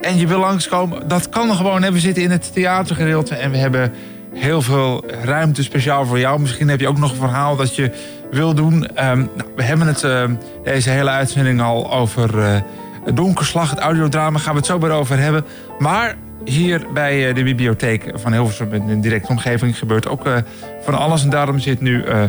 en 0.00 0.18
je 0.18 0.26
wil 0.26 0.38
langskomen, 0.38 1.08
dat 1.08 1.28
kan 1.28 1.56
gewoon. 1.56 1.92
We 1.92 2.00
zitten 2.00 2.22
in 2.22 2.30
het 2.30 2.52
theatergedeelte 2.52 3.34
en 3.34 3.50
we 3.50 3.56
hebben 3.56 3.92
heel 4.34 4.62
veel 4.62 5.04
ruimte 5.24 5.62
speciaal 5.62 6.06
voor 6.06 6.18
jou. 6.18 6.40
Misschien 6.40 6.68
heb 6.68 6.80
je 6.80 6.88
ook 6.88 6.98
nog 6.98 7.10
een 7.10 7.16
verhaal 7.16 7.56
dat 7.56 7.76
je 7.76 7.90
wil 8.30 8.54
doen. 8.54 8.86
Ehm, 8.86 9.18
nou, 9.18 9.48
we 9.56 9.62
hebben 9.62 9.86
het 9.86 10.02
eh, 10.02 10.24
deze 10.64 10.90
hele 10.90 11.10
uitzending 11.10 11.60
al 11.60 11.92
over 11.92 12.62
het 13.04 13.16
donkerslag, 13.16 13.70
het 13.70 13.78
audiodrama. 13.78 14.38
Gaan 14.38 14.52
we 14.52 14.58
het 14.58 14.66
zo 14.66 14.78
weer 14.78 14.90
over 14.90 15.18
hebben. 15.18 15.44
Maar 15.78 16.16
hier 16.44 16.86
bij 16.94 17.28
eh, 17.28 17.34
de 17.34 17.42
bibliotheek 17.42 18.10
van 18.14 18.32
Hilversum 18.32 18.72
in 18.72 18.86
de 18.86 19.00
directe 19.00 19.28
omgeving 19.28 19.78
gebeurt 19.78 20.08
ook 20.08 20.26
eh, 20.26 20.36
van 20.82 20.94
alles. 20.94 21.22
En 21.22 21.30
daarom 21.30 21.58
zit 21.58 21.80
nu 21.80 22.02
eh 22.02 22.22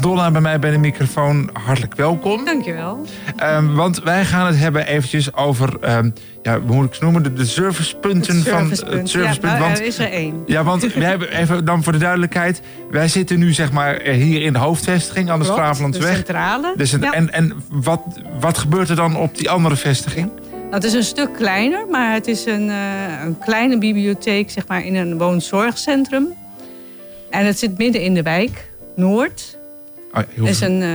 Donna 0.00 0.30
bij 0.30 0.40
mij 0.40 0.58
bij 0.58 0.70
de 0.70 0.78
microfoon. 0.78 1.50
Hartelijk 1.52 1.94
welkom. 1.94 2.44
Dankjewel. 2.44 3.06
Ehm, 3.36 3.74
want 3.74 4.02
wij 4.02 4.24
gaan 4.24 4.46
het 4.46 4.58
hebben 4.58 4.86
eventjes 4.86 5.34
over, 5.34 5.76
ehm, 5.80 6.10
ja, 6.42 6.60
hoe 6.60 6.74
moet 6.74 6.86
ik 6.86 6.92
het 6.92 7.00
noemen, 7.00 7.22
de, 7.22 7.32
de 7.32 7.44
servicepunten 7.44 8.42
van 8.42 8.70
het 8.70 9.08
servicepunt. 9.08 9.42
Ja, 9.42 9.48
nou, 9.48 9.60
want, 9.60 9.78
er 9.78 9.84
is 9.84 9.98
er 9.98 10.10
één. 10.10 10.42
ja, 10.46 10.64
want 10.64 10.92
wij 10.94 11.08
hebben 11.08 11.36
even 11.36 11.64
dan 11.64 11.82
voor 11.82 11.92
de 11.92 11.98
duidelijkheid. 11.98 12.62
Wij 12.90 13.08
zitten 13.08 13.38
nu 13.38 13.52
zeg 13.52 13.72
maar 13.72 14.00
hier 14.00 14.42
in 14.42 14.52
de 14.52 14.58
hoofdvestiging 14.58 15.30
aan 15.30 15.38
de 15.38 15.44
Schravenlandse 15.44 16.00
de 16.00 16.06
centrale. 16.06 16.74
Dus 16.76 16.90
Ja. 16.90 17.12
En, 17.12 17.32
en 17.32 17.52
wat, 17.70 18.00
wat 18.40 18.58
gebeurt 18.58 18.88
er 18.88 18.96
dan 18.96 19.16
op 19.16 19.36
die 19.36 19.50
andere 19.50 19.76
vestiging? 19.76 20.30
Nou, 20.64 20.76
het 20.76 20.84
is 20.84 20.92
een 20.92 21.04
stuk 21.04 21.32
kleiner, 21.32 21.86
maar 21.90 22.12
het 22.12 22.26
is 22.26 22.44
een, 22.46 22.70
eh, 22.70 23.22
een 23.24 23.38
kleine 23.38 23.78
bibliotheek 23.78 24.50
zeg 24.50 24.66
maar, 24.66 24.84
in 24.84 24.94
een 24.94 25.18
woonzorgcentrum. 25.18 26.26
En 27.30 27.46
het 27.46 27.58
zit 27.58 27.78
midden 27.78 28.02
in 28.02 28.14
de 28.14 28.22
wijk, 28.22 28.70
Noord. 28.96 29.58
Ah, 30.12 30.22
Het 30.34 30.48
is 30.48 30.60
een 30.60 30.82
eh, 30.82 30.88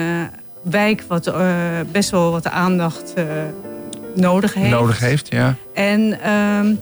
wijk 0.61 1.03
wat 1.07 1.27
eh, 1.27 1.79
best 1.91 2.09
wel 2.09 2.31
wat 2.31 2.47
aandacht 2.47 3.13
nodig 4.15 4.53
heeft. 4.53 4.69
nodig 4.69 4.99
heeft. 4.99 5.31
Ja. 5.31 5.55
En 5.73 6.21
ehm, 6.21 6.73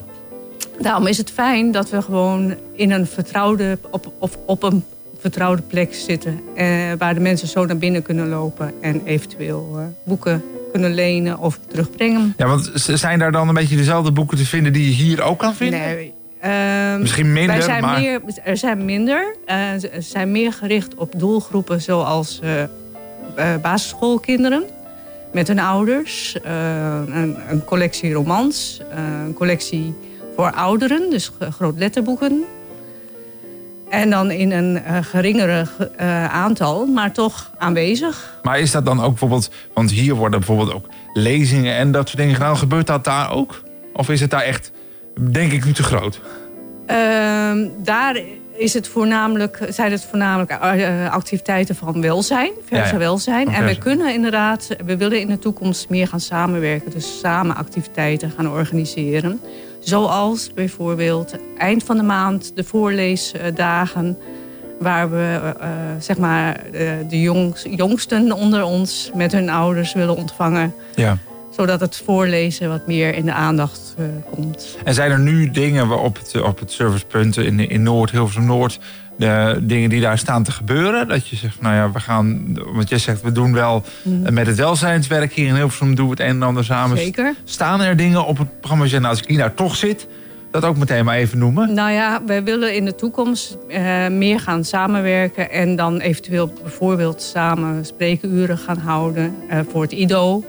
daarom 0.80 1.08
is 1.08 1.18
het 1.18 1.32
fijn 1.32 1.72
dat 1.72 1.90
we 1.90 2.02
gewoon 2.02 2.56
in 2.74 2.92
een 2.92 3.08
vertrouwde, 3.08 3.78
op, 3.90 4.12
of 4.20 4.38
op 4.46 4.64
een 4.64 4.84
vertrouwde 5.20 5.62
plek 5.62 5.94
zitten. 5.94 6.40
waar 6.98 7.14
de 7.14 7.20
mensen 7.20 7.48
zo 7.48 7.66
naar 7.66 7.78
binnen 7.78 8.02
kunnen 8.02 8.30
lopen 8.30 8.74
en 8.82 9.02
eventueel 9.06 9.94
boeken 10.04 10.44
kunnen 10.78 10.96
lenen 10.96 11.38
of 11.40 11.60
terugbrengen. 11.68 12.34
ja, 12.38 12.48
want 12.48 12.72
zijn 12.74 13.20
daar 13.20 13.32
dan 13.32 13.48
een 13.48 13.54
beetje 13.54 13.76
dezelfde 13.76 14.12
boeken 14.12 14.38
te 14.38 14.46
vinden 14.46 14.74
die 14.74 14.86
je 14.86 15.04
hier 15.04 15.22
ook 15.22 15.40
kan 15.40 15.56
vinden? 15.56 15.80
Nee, 15.80 16.14
ehm, 16.42 17.00
Misschien 17.00 17.34
minder, 17.34 17.56
wij 17.56 17.66
zijn 17.66 17.82
maar- 17.82 18.00
Meer, 18.00 18.22
er 18.44 18.58
zijn 18.58 18.86
minder. 18.86 19.36
eh, 19.46 19.58
ze 19.80 19.90
zijn 20.00 20.32
meer 20.32 20.54
gericht 20.54 20.96
op 20.96 21.14
doelgroepen 21.18 21.82
zoals 21.82 22.40
eh, 22.44 22.64
eh, 22.64 22.70
basisschoolkinderen. 23.62 24.64
Met 25.34 25.48
hun 25.48 25.60
ouders. 25.60 26.36
een, 26.44 27.36
een 27.50 27.64
collectie 27.66 28.14
romans. 28.14 28.82
een 29.26 29.34
collectie 29.34 29.94
voor 30.36 30.52
ouderen. 30.52 31.10
Dus 31.10 31.28
g- 31.40 31.56
groot 31.56 31.78
letterboeken. 31.78 32.44
En 33.90 34.10
dan 34.10 34.32
in 34.32 34.52
een 34.52 34.84
eh, 34.84 34.98
geringere 35.02 35.66
eh, 35.96 36.34
aantal, 36.34 36.86
maar 36.86 37.12
toch 37.12 37.52
aanwezig. 37.58 38.38
Maar 38.44 38.60
is 38.60 38.72
dat 38.72 38.86
dan 38.86 39.02
ook 39.02 39.10
bijvoorbeeld, 39.10 39.50
want 39.74 39.92
hier 39.92 40.16
worden 40.16 40.40
bijvoorbeeld 40.40 40.74
ook 40.74 40.88
lezingen 41.14 41.76
en 41.76 41.92
dat 41.92 42.08
soort 42.08 42.20
dingen 42.20 42.36
gedaan. 42.36 42.58
Gebeurt 42.58 42.88
dat 42.88 43.04
daar 43.04 43.32
ook? 43.32 43.64
Of 43.94 44.10
is 44.10 44.22
het 44.22 44.30
daar 44.30 44.42
echt, 44.42 44.72
denk 45.32 45.52
ik, 45.52 45.66
nu 45.66 45.74
te 45.74 45.84
groot? 45.84 46.22
Ehm, 46.86 47.68
daar 47.84 48.22
is 48.58 48.74
het 48.74 48.88
voornamelijk, 48.88 49.60
zijn 49.70 49.92
het 49.92 50.06
voornamelijk 50.06 50.52
eh, 50.52 51.12
activiteiten 51.12 51.76
van 51.76 52.02
welzijn, 52.02 52.52
verse 52.66 52.84
Ja, 52.84 52.92
ja. 52.92 52.98
welzijn. 52.98 53.48
En 53.48 53.66
we 53.66 53.78
kunnen 53.78 54.14
inderdaad, 54.14 54.68
we 54.86 54.98
willen 54.98 55.20
in 55.20 55.28
de 55.28 55.40
toekomst 55.40 55.90
meer 55.90 56.08
gaan 56.08 56.20
samenwerken. 56.20 56.92
Dus 56.92 57.20
samen 57.20 57.56
activiteiten 57.56 58.32
gaan 58.32 58.50
organiseren. 58.50 59.42
Zoals 59.88 60.54
bijvoorbeeld 60.54 61.36
eind 61.58 61.84
van 61.84 61.98
de 61.98 62.04
maand 62.04 62.52
de 62.56 62.64
voorleesdagen. 62.64 64.18
Waar 64.80 65.12
we 65.12 65.18
eh, 65.18 65.50
eh, 65.50 65.70
zeg 66.00 66.18
maar, 66.18 66.56
eh, 66.56 66.92
de 67.10 67.22
jongs- 67.22 67.66
jongsten 67.70 68.32
onder 68.32 68.64
ons 68.64 69.12
met 69.16 69.32
hun 69.32 69.50
ouders 69.50 69.94
willen 69.94 70.16
ontvangen. 70.16 70.74
Ja. 70.96 71.18
Zodat 71.52 71.80
het 71.80 72.02
voorlezen 72.06 72.70
wat 72.70 72.88
meer 72.88 73.16
in 73.16 73.26
de 73.26 73.34
aandacht 73.34 73.96
komt. 74.30 74.78
En 74.84 74.94
zijn 74.94 75.12
er 75.12 75.20
nu 75.20 75.52
dingen 75.52 76.00
op 76.00 76.18
het, 76.18 76.42
op 76.42 76.60
het 76.60 76.72
servicepunt 76.72 77.38
in, 77.38 77.70
in 77.70 77.84
Noord, 77.84 78.12
Hilversum 78.12 78.46
Noord, 78.46 78.80
de 79.18 79.60
dingen 79.62 79.90
die 79.90 80.02
daar 80.02 80.18
staan 80.18 80.44
te 80.44 80.52
gebeuren? 80.52 81.08
Dat 81.08 81.28
je 81.28 81.36
zegt, 81.36 81.62
nou 81.62 81.76
ja, 81.76 81.92
we 81.92 82.00
gaan, 82.00 82.58
want 82.74 82.90
jij 82.90 82.98
zegt, 82.98 83.22
we 83.22 83.32
doen 83.32 83.54
wel 83.54 83.84
Mhm. 84.04 84.34
met 84.34 84.48
het 84.48 84.56
welzijnswerk 84.56 85.34
hier 85.34 85.48
in 85.48 85.56
Hilversum, 85.56 85.96
doen 85.96 86.06
we 86.06 86.12
het 86.12 86.20
een 86.20 86.26
en 86.28 86.44
ander 86.44 86.64
samen. 86.64 86.98
Zeker. 86.98 87.34
Staan 87.44 87.82
er 87.82 87.96
dingen 87.98 88.26
op 88.26 88.38
het 88.38 88.60
programma, 88.60 88.84
je 88.84 88.90
zegt, 88.90 89.02
nou, 89.02 89.14
als 89.14 89.24
ik 89.24 89.30
hier 89.30 89.38
nou 89.40 89.52
toch 89.56 89.76
zit, 89.76 90.08
dat 90.52 90.64
ook 90.66 90.78
meteen 90.78 91.06
maar 91.06 91.16
even 91.16 91.38
noemen? 91.38 91.74
Nou 91.74 91.92
ja, 91.92 92.22
wij 92.26 92.44
willen 92.44 92.76
in 92.76 92.86
de 92.86 92.96
toekomst 92.96 93.58
eh, 93.68 94.08
meer 94.08 94.40
gaan 94.40 94.64
samenwerken. 94.64 95.52
En 95.52 95.76
dan 95.76 96.00
eventueel 96.00 96.54
bijvoorbeeld 96.62 97.22
samen 97.22 97.86
spreekuren 97.86 98.58
gaan 98.58 98.78
houden 98.78 99.36
eh, 99.50 99.60
voor 99.72 99.82
het 99.82 99.92
IDO. 99.92 100.44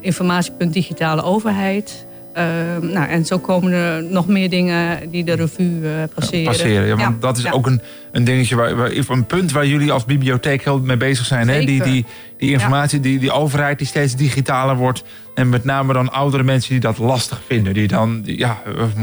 Informatiepunt 0.00 0.72
Digitale 0.72 1.22
Overheid. 1.22 2.06
Eh, 2.32 2.44
nou, 2.80 3.08
en 3.08 3.24
zo 3.24 3.38
komen 3.38 3.72
er 3.72 4.02
nog 4.02 4.26
meer 4.26 4.50
dingen 4.50 5.10
die 5.10 5.24
de 5.24 5.32
revue 5.32 5.88
eh, 5.88 6.14
passeren. 6.14 6.44
passeren. 6.44 6.86
Ja, 6.86 6.96
want 6.96 7.22
dat 7.22 7.36
is 7.36 7.42
ja. 7.42 7.50
ook 7.50 7.66
een, 7.66 7.80
een 8.12 8.24
dingetje, 8.24 8.56
waar, 8.56 8.76
waar, 8.76 8.90
een 9.08 9.26
punt 9.26 9.52
waar 9.52 9.66
jullie 9.66 9.92
als 9.92 10.04
bibliotheek 10.04 10.64
heel 10.64 10.80
mee 10.80 10.96
bezig 10.96 11.26
zijn. 11.26 11.48
Hè? 11.48 11.64
Die, 11.64 11.82
die, 11.82 12.04
die 12.36 12.50
informatie, 12.50 13.00
die, 13.00 13.18
die 13.18 13.30
overheid 13.30 13.78
die 13.78 13.86
steeds 13.86 14.16
digitaler 14.16 14.76
wordt. 14.76 15.04
En 15.34 15.48
met 15.48 15.64
name 15.64 15.92
dan 15.92 16.12
oudere 16.12 16.42
mensen 16.42 16.70
die 16.70 16.80
dat 16.80 16.98
lastig 16.98 17.40
vinden. 17.46 17.74
Die 17.74 17.88
dan, 17.88 18.22
ja, 18.24 18.62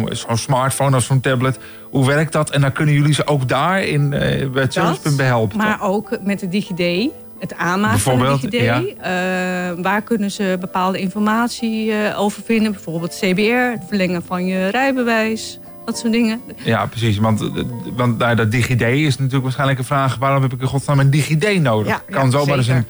zo'n 0.09 0.37
smartphone 0.37 0.95
of 0.95 1.03
zo'n 1.03 1.21
tablet. 1.21 1.59
Hoe 1.89 2.05
werkt 2.05 2.31
dat? 2.31 2.49
En 2.49 2.61
dan 2.61 2.71
kunnen 2.71 2.95
jullie 2.95 3.13
ze 3.13 3.27
ook 3.27 3.47
daar 3.47 3.83
in 3.83 4.13
eh, 4.13 4.49
bij 4.49 4.61
het 4.61 4.73
servicepunt 4.73 5.17
bij 5.17 5.25
helpen. 5.25 5.57
Maar 5.57 5.81
ook 5.81 6.17
met 6.23 6.39
de 6.39 6.47
DigiD. 6.47 7.11
Het 7.39 7.55
aanmaken 7.55 7.99
van 7.99 8.17
de 8.17 8.23
Bijvoorbeeld, 8.23 8.51
DigiD. 8.51 8.97
Eh, 8.97 9.83
waar 9.83 10.01
kunnen 10.01 10.31
ze 10.31 10.57
bepaalde 10.59 10.99
informatie 10.99 11.91
eh, 11.91 12.19
over 12.19 12.43
vinden? 12.43 12.71
Bijvoorbeeld 12.71 13.17
CBR, 13.21 13.71
het 13.71 13.83
verlengen 13.87 14.23
van 14.23 14.45
je 14.45 14.67
rijbewijs. 14.67 15.59
Dat 15.85 15.97
soort 15.97 16.11
dingen. 16.11 16.41
Ja, 16.63 16.85
precies. 16.85 17.17
Want, 17.17 17.41
eh, 17.41 17.47
want 17.95 18.17
nou, 18.17 18.35
dat 18.35 18.51
DigiD 18.51 18.81
is 18.81 19.17
natuurlijk 19.17 19.43
waarschijnlijk 19.43 19.79
een 19.79 19.85
vraag. 19.85 20.17
Waarom 20.17 20.41
heb 20.41 20.53
ik 20.53 20.61
in 20.61 20.67
godsnaam 20.67 20.99
een 20.99 21.09
DigiD 21.09 21.61
nodig? 21.61 21.87
Ja, 21.87 22.01
kan 22.09 22.25
ja, 22.25 22.31
zomaar 22.31 22.57
eens 22.57 22.67
een, 22.67 22.85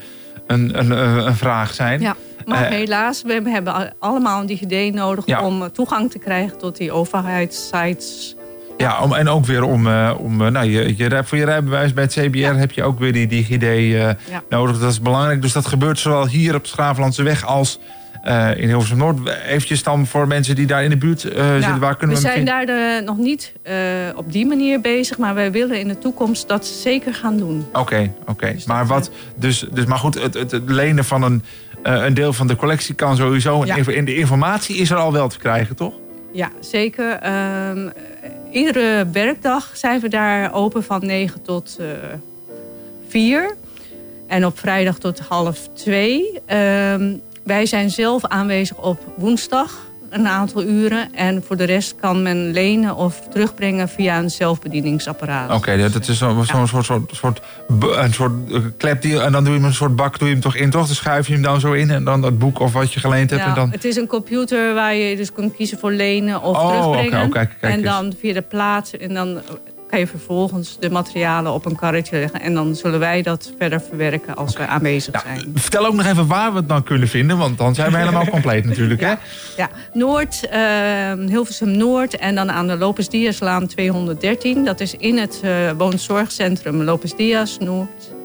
een, 0.46 0.90
een, 1.26 1.34
vraag 1.34 1.74
zijn. 1.74 2.00
Ja, 2.00 2.16
maar 2.46 2.64
helaas, 2.64 3.22
we 3.22 3.42
hebben 3.44 3.74
al- 3.74 3.90
allemaal 3.98 4.40
een 4.40 4.46
DigiD 4.46 4.94
nodig 4.94 5.40
om 5.42 5.72
toegang 5.72 6.10
te 6.10 6.18
krijgen 6.18 6.58
tot 6.58 6.76
die 6.76 6.92
overheidssites. 6.92 8.36
Ja, 8.78 9.02
om, 9.02 9.12
en 9.14 9.28
ook 9.28 9.46
weer 9.46 9.62
om, 9.62 9.86
eh, 9.86 10.14
om 10.18 10.40
eh, 10.44 10.50
nou, 10.50 10.70
je, 10.70 10.96
je, 10.96 11.22
voor 11.24 11.38
je 11.38 11.44
rijbewijs 11.44 11.92
bij 11.92 12.02
het 12.02 12.12
CBR 12.12 12.58
heb 12.58 12.72
je 12.72 12.82
ook 12.82 12.98
weer 12.98 13.12
die 13.12 13.26
DigiD 13.26 13.62
eh, 13.62 14.00
Ja. 14.00 14.14
nodig. 14.48 14.78
Dat 14.78 14.90
is 14.90 15.00
belangrijk. 15.00 15.42
Dus 15.42 15.52
dat 15.52 15.66
gebeurt 15.66 15.98
zowel 15.98 16.26
hier 16.26 16.54
op 16.54 16.66
Schravenlandse 16.66 17.22
weg 17.22 17.46
als 17.46 17.80
in 18.56 18.68
Hilversum 18.68 18.98
Noord. 18.98 19.28
Eventjes 19.46 19.82
dan 19.82 20.06
voor 20.06 20.26
mensen 20.26 20.54
die 20.54 20.66
daar 20.66 20.84
in 20.84 20.90
de 20.90 20.96
buurt 20.96 21.20
zitten. 21.20 21.78
Waar 21.78 21.96
kunnen 21.96 22.16
we 22.16 22.22
we, 22.22 22.28
zijn 22.28 22.44
daar 22.44 23.02
nog 23.04 23.16
niet 23.16 23.52
op 24.16 24.32
die 24.32 24.46
manier 24.46 24.80
bezig, 24.80 25.18
maar 25.18 25.34
wij 25.34 25.52
willen 25.52 25.80
in 25.80 25.88
de 25.88 25.98
toekomst 25.98 26.48
dat 26.48 26.66
zeker 26.66 27.14
gaan 27.14 27.36
doen. 27.36 27.66
Oké, 27.72 28.12
oké. 28.26 28.56
Maar 28.66 28.86
wat, 28.86 29.10
dus, 29.36 29.66
dus, 29.72 29.84
maar 29.84 29.98
goed, 29.98 30.22
het, 30.22 30.34
het, 30.34 30.50
het 30.50 30.70
lenen 30.70 31.04
van 31.04 31.22
een, 31.22 31.42
een 31.82 32.14
deel 32.14 32.32
van 32.32 32.46
de 32.46 32.56
collectie 32.56 32.94
kan 32.94 33.16
sowieso. 33.16 33.64
Ja. 33.64 33.76
En 33.76 34.04
de 34.04 34.16
informatie 34.16 34.76
is 34.76 34.90
er 34.90 34.96
al 34.96 35.12
wel 35.12 35.28
te 35.28 35.38
krijgen, 35.38 35.76
toch? 35.76 35.94
Ja, 36.32 36.50
zeker. 36.60 37.12
Ehm, 37.12 37.88
iedere 38.52 39.06
werkdag 39.12 39.70
zijn 39.74 40.00
we 40.00 40.08
daar 40.08 40.52
open 40.54 40.84
van 40.84 41.06
9 41.06 41.42
tot 41.42 41.76
eh 41.80 41.86
4. 43.08 43.56
En 44.26 44.46
op 44.46 44.58
vrijdag 44.58 44.98
tot 44.98 45.18
half 45.18 45.68
2. 45.74 46.40
Ehm, 46.46 47.16
wij 47.44 47.66
zijn 47.66 47.90
zelf 47.90 48.24
aanwezig 48.24 48.82
op 48.82 48.98
woensdag 49.16 49.87
een 50.10 50.28
aantal 50.28 50.62
uren. 50.62 51.14
En 51.14 51.42
voor 51.46 51.56
de 51.56 51.64
rest 51.64 51.94
kan 52.00 52.22
men 52.22 52.52
lenen 52.52 52.96
of 52.96 53.20
terugbrengen 53.30 53.88
via 53.88 54.18
een 54.18 54.30
zelfbedieningsapparaat. 54.30 55.50
Oké, 55.50 55.76
dat 55.76 55.92
dat 55.92 56.08
is 56.08 56.18
zo'n 56.18 56.46
soort, 56.46 56.84
soort, 56.84 57.10
soort, 57.12 57.40
een 57.96 58.12
soort 58.12 58.32
eh, 58.52 58.60
klep 58.76 59.02
die, 59.02 59.20
en 59.20 59.32
dan 59.32 59.44
doe 59.44 59.52
je 59.52 59.58
hem 59.58 59.68
een 59.68 59.74
soort 59.74 59.96
bak, 59.96 60.18
doe 60.18 60.28
je 60.28 60.34
hem 60.34 60.42
toch 60.42 60.56
in, 60.56 60.70
toch? 60.70 60.86
Dan 60.86 60.94
schuif 60.94 61.26
je 61.26 61.32
hem 61.32 61.42
dan 61.42 61.60
zo 61.60 61.72
in 61.72 61.90
en 61.90 62.04
dan 62.04 62.20
dat 62.20 62.38
boek 62.38 62.58
of 62.58 62.72
wat 62.72 62.92
je 62.92 63.00
geleend 63.00 63.30
hebt. 63.30 63.42
Ja, 63.42 63.48
en 63.48 63.54
dan... 63.54 63.70
Het 63.70 63.84
is 63.84 63.96
een 63.96 64.06
computer 64.06 64.74
waar 64.74 64.94
je 64.94 65.16
dus 65.16 65.32
kunt 65.32 65.54
kiezen 65.56 65.78
voor 65.78 65.92
lenen 65.92 66.42
of 66.42 66.56
Oh, 66.56 66.68
terugbrengen. 66.68 67.16
oké, 67.18 67.26
oh, 67.26 67.30
kijk, 67.32 67.56
kijk 67.60 67.72
en 67.72 67.82
dan 67.82 68.14
via 68.20 68.32
de 68.32 68.42
plaat 68.42 68.90
en 68.90 69.14
dan 69.14 69.40
kan 69.88 69.98
je 69.98 70.06
vervolgens 70.06 70.76
de 70.80 70.90
materialen 70.90 71.52
op 71.52 71.64
een 71.64 71.76
karretje 71.76 72.18
leggen. 72.18 72.40
En 72.40 72.54
dan 72.54 72.74
zullen 72.74 73.00
wij 73.00 73.22
dat 73.22 73.52
verder 73.58 73.80
verwerken 73.80 74.36
als 74.36 74.56
we 74.56 74.66
aanwezig 74.66 75.20
zijn. 75.20 75.52
Vertel 75.54 75.86
ook 75.86 75.94
nog 75.94 76.06
even 76.06 76.26
waar 76.26 76.52
we 76.52 76.58
het 76.58 76.68
dan 76.68 76.82
kunnen 76.82 77.08
vinden, 77.08 77.38
want 77.38 77.58
dan 77.58 77.74
zijn 77.74 77.92
we 77.92 77.98
helemaal 77.98 78.26
compleet 78.26 78.64
natuurlijk. 78.68 79.00
Hè? 79.00 79.14
Ja, 79.56 79.70
Noord, 79.92 80.48
eh, 80.48 81.12
Hilversum 81.12 81.76
Noord 81.76 82.16
en 82.16 82.34
dan 82.34 82.50
aan 82.50 82.66
de 82.66 82.76
Lopes 82.76 83.08
Diaslaan 83.08 83.66
213. 83.66 84.64
Dat 84.64 84.80
is 84.80 84.94
in 84.94 85.18
het 85.18 85.40
eh, 85.42 85.70
woonzorgcentrum 85.76 86.82
Lopes 86.82 87.16
Dias 87.16 87.58
Noord. 87.58 88.17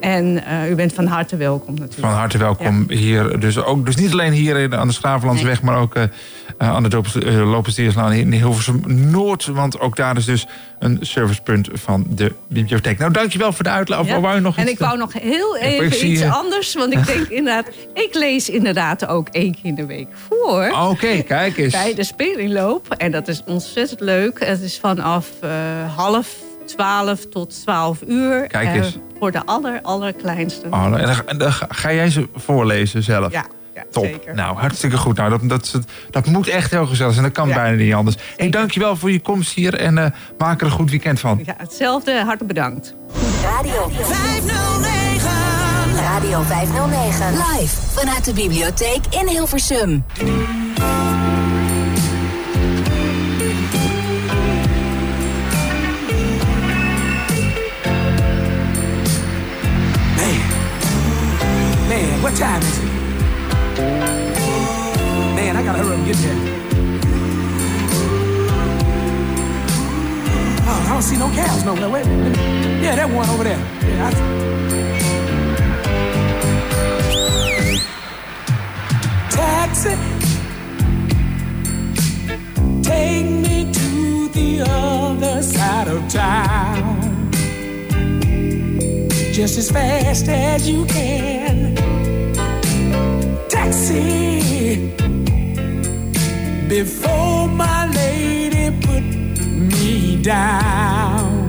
En 0.00 0.44
eh, 0.44 0.70
u 0.70 0.74
bent 0.74 0.92
van 0.92 1.06
harte 1.06 1.36
welkom 1.36 1.74
natuurlijk. 1.74 2.00
Van 2.00 2.10
harte 2.10 2.38
welkom 2.38 2.84
hier. 2.88 3.40
Dus, 3.40 3.58
ook, 3.58 3.86
dus 3.86 3.96
niet 3.96 4.12
alleen 4.12 4.32
hier 4.32 4.76
aan 4.76 4.86
de 4.86 4.94
Schravenlandsweg, 4.94 5.62
maar 5.62 5.78
ook 5.78 5.94
eh, 5.94 6.02
eh, 6.02 6.10
aan 6.58 6.82
de 6.82 7.02
Lopes 7.44 7.74
Dierslaan 7.74 8.12
in 8.12 8.32
Hilversum 8.32 8.82
Noord. 8.86 9.46
Want 9.46 9.80
ook 9.80 9.96
daar 9.96 10.16
is 10.16 10.24
dus 10.24 10.46
een 10.78 10.98
servicepunt 11.00 11.68
van 11.72 12.06
de 12.08 12.32
bibliotheek. 12.48 12.98
Nou, 12.98 13.12
dankjewel 13.12 13.52
voor 13.52 13.64
de 13.64 13.70
uitleg. 13.70 14.06
Ja. 14.06 14.20
wou 14.20 14.34
je 14.34 14.40
nog 14.40 14.56
en 14.56 14.62
iets, 14.62 14.72
ik 14.72 14.78
wou 14.78 14.98
nog 14.98 15.12
heel 15.12 15.56
even 15.56 16.06
iets 16.06 16.22
anders. 16.22 16.74
Want 16.74 16.92
ik 16.92 17.06
denk 17.06 17.28
inderdaad, 17.28 17.66
ik 18.06 18.14
lees 18.14 18.48
inderdaad 18.48 19.06
ook 19.06 19.28
één 19.28 19.52
keer 19.52 19.64
in 19.64 19.74
de 19.74 19.86
week 19.86 20.08
voor. 20.28 20.76
Oké, 20.88 21.22
kijk 21.22 21.56
eens. 21.56 21.72
Bij 21.82 21.94
de 21.94 22.04
speelingloop. 22.04 22.94
En 22.96 23.10
dat 23.10 23.28
is 23.28 23.42
ontzettend 23.46 24.00
leuk. 24.00 24.44
Het 24.44 24.60
is 24.60 24.78
vanaf 24.78 25.28
half 25.96 26.48
twaalf 26.74 27.26
tot 27.26 27.62
twaalf 27.62 27.98
uur. 28.08 28.46
Kijk 28.46 28.68
eh, 28.68 28.74
eens. 28.74 28.98
voor 29.18 29.30
de 29.30 29.46
aller, 29.46 29.80
allerkleinste. 29.82 30.66
Oh, 30.70 30.84
en 30.84 30.90
dan, 30.90 31.26
en 31.26 31.38
dan 31.38 31.52
ga 31.52 31.92
jij 31.92 32.10
ze 32.10 32.28
voorlezen 32.34 33.02
zelf? 33.02 33.32
Ja, 33.32 33.46
ja, 33.74 33.82
Top. 33.90 34.04
zeker. 34.04 34.34
Nou, 34.34 34.56
hartstikke 34.56 34.96
goed. 34.96 35.16
Nou, 35.16 35.30
dat, 35.30 35.48
dat, 35.48 35.78
dat 36.10 36.26
moet 36.26 36.48
echt 36.48 36.70
heel 36.70 36.86
gezellig 36.86 37.12
zijn. 37.12 37.24
Dat 37.24 37.34
kan 37.34 37.48
bijna 37.48 37.76
niet 37.76 37.94
anders. 37.94 38.16
Hey, 38.36 38.50
dankjewel 38.50 38.96
voor 38.96 39.10
je 39.10 39.20
komst 39.20 39.54
hier 39.54 39.74
en 39.74 39.98
eh, 39.98 40.06
maak 40.38 40.60
er 40.60 40.66
een 40.66 40.72
goed 40.72 40.90
weekend 40.90 41.20
van. 41.20 41.40
Ja, 41.44 41.54
hetzelfde. 41.56 42.12
Hartelijk 42.12 42.46
bedankt. 42.46 42.94
Radio 43.42 43.88
509. 43.88 45.30
Radio 45.96 46.42
509. 46.42 47.32
Live 47.32 47.76
vanuit 47.76 48.24
de 48.24 48.32
bibliotheek 48.32 49.00
in 49.10 49.28
Hilversum. 49.28 50.04
What 62.30 62.38
time 62.38 62.62
is 62.62 62.78
it? 62.78 62.84
Man, 65.34 65.56
I 65.56 65.62
gotta 65.64 65.78
hurry 65.78 65.92
up 65.92 65.98
and 65.98 66.06
get 66.06 66.16
there. 66.16 66.36
Oh, 70.62 70.86
I 70.86 70.92
don't 70.92 71.02
see 71.02 71.16
no 71.16 71.28
cows 71.30 71.64
nowhere. 71.64 71.90
Wait 71.90 72.06
minute. 72.06 72.36
Yeah, 72.82 72.94
that 72.96 73.10
one 73.10 73.28
over 73.30 73.44
there. 73.44 73.58
Yeah, 73.82 74.06
I... 74.06 74.10
Taxi, 79.30 79.96
take 82.82 83.26
me 83.26 83.72
to 83.72 84.28
the 84.28 84.62
other 84.68 85.42
side 85.42 85.88
of 85.88 86.08
town 86.08 87.30
just 89.32 89.58
as 89.58 89.70
fast 89.70 90.28
as 90.28 90.68
you 90.68 90.84
can. 90.84 91.89
Taxi, 93.70 94.90
before 96.68 97.46
my 97.46 97.86
lady 97.94 98.76
put 98.84 99.04
me 99.46 100.20
down. 100.20 101.48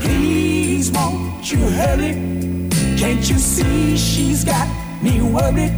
Please, 0.00 0.90
won't 0.90 1.50
you 1.50 1.60
hurry? 1.80 2.12
Can't 2.98 3.30
you 3.30 3.38
see 3.38 3.96
she's 3.96 4.44
got 4.44 4.68
me 5.02 5.22
worried? 5.22 5.72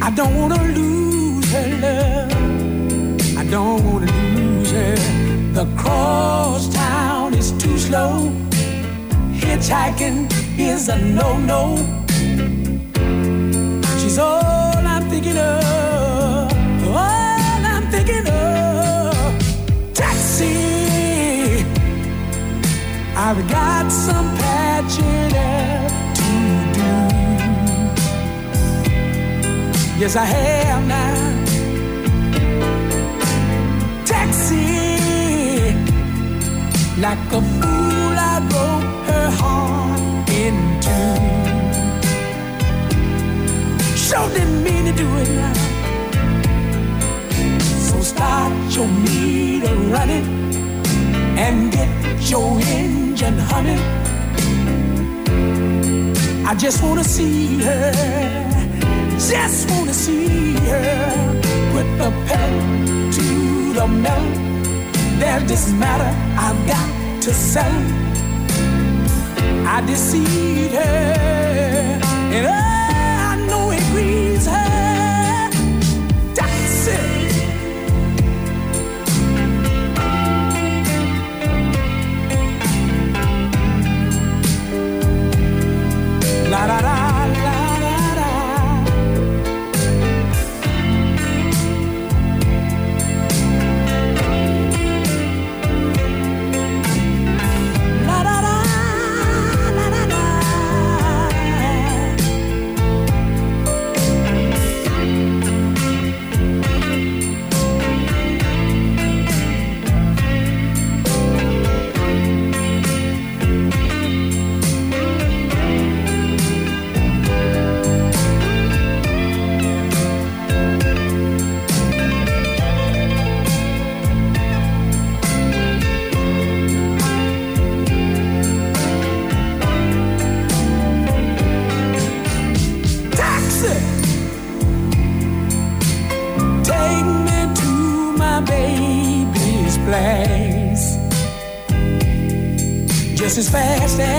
I 0.00 0.10
don't 0.16 0.34
wanna 0.34 0.62
lose 0.72 1.52
her 1.52 1.68
love. 1.84 3.36
I 3.36 3.44
don't 3.50 3.84
wanna 3.84 4.10
lose 4.34 4.70
her. 4.70 5.25
The 5.56 5.64
cross 5.74 6.68
town 6.68 7.32
is 7.32 7.50
too 7.52 7.78
slow. 7.78 8.30
Hitchhiking 9.40 10.28
is 10.58 10.90
a 10.90 10.98
no-no. 10.98 11.78
She's 13.98 14.18
all 14.18 14.76
I'm 14.76 15.08
thinking 15.08 15.38
of. 15.38 16.52
All 16.88 17.64
I'm 17.72 17.90
thinking 17.90 18.26
of. 18.28 19.14
Taxi. 19.94 21.64
I've 23.16 23.48
got 23.48 23.90
some 23.90 24.36
patching 24.36 25.32
up 25.40 25.90
to 26.18 26.30
do. 26.76 26.90
Yes, 29.98 30.16
I 30.16 30.24
have 30.26 30.86
now. 30.86 31.15
Like 36.98 37.18
a 37.30 37.42
fool, 37.42 38.16
I 38.16 38.40
broke 38.48 39.06
her 39.10 39.30
heart 39.30 40.30
in 40.30 40.54
two. 40.80 41.18
Sure 43.94 44.28
didn't 44.30 44.64
mean 44.64 44.86
to 44.86 44.92
do 44.92 45.06
it 45.18 45.28
now. 45.28 45.52
So 47.68 48.00
start 48.00 48.52
your 48.74 48.88
meter 48.88 49.74
running 49.92 50.24
and 51.36 51.70
get 51.70 52.30
your 52.30 52.58
engine 52.60 53.38
humming. 53.40 53.82
I 56.46 56.54
just 56.54 56.82
wanna 56.82 57.04
see 57.04 57.58
her, 57.58 57.92
just 59.18 59.70
wanna 59.70 59.92
see 59.92 60.54
her. 60.70 61.40
Put 61.72 61.86
the 61.98 62.10
pedal 62.26 63.12
to 63.12 63.74
the 63.74 63.86
metal. 63.86 64.45
There's 65.18 65.44
this 65.48 65.72
matter 65.72 66.10
I've 66.38 66.66
got 66.66 67.22
to 67.22 67.32
settle. 67.32 67.86
I 69.66 69.82
deceived 69.86 70.74
her, 70.74 72.00
and 72.34 72.46
oh, 72.46 72.52
I 72.52 73.46
know 73.46 73.70
it 73.70 73.82
grieves 73.92 74.46
her. 74.46 75.05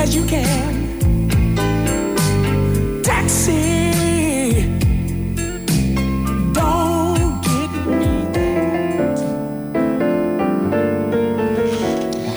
As 0.04 0.14
you 0.14 0.26
can. 0.26 0.76
Taxi, 3.02 3.92
don't 6.52 7.46
get 7.46 7.70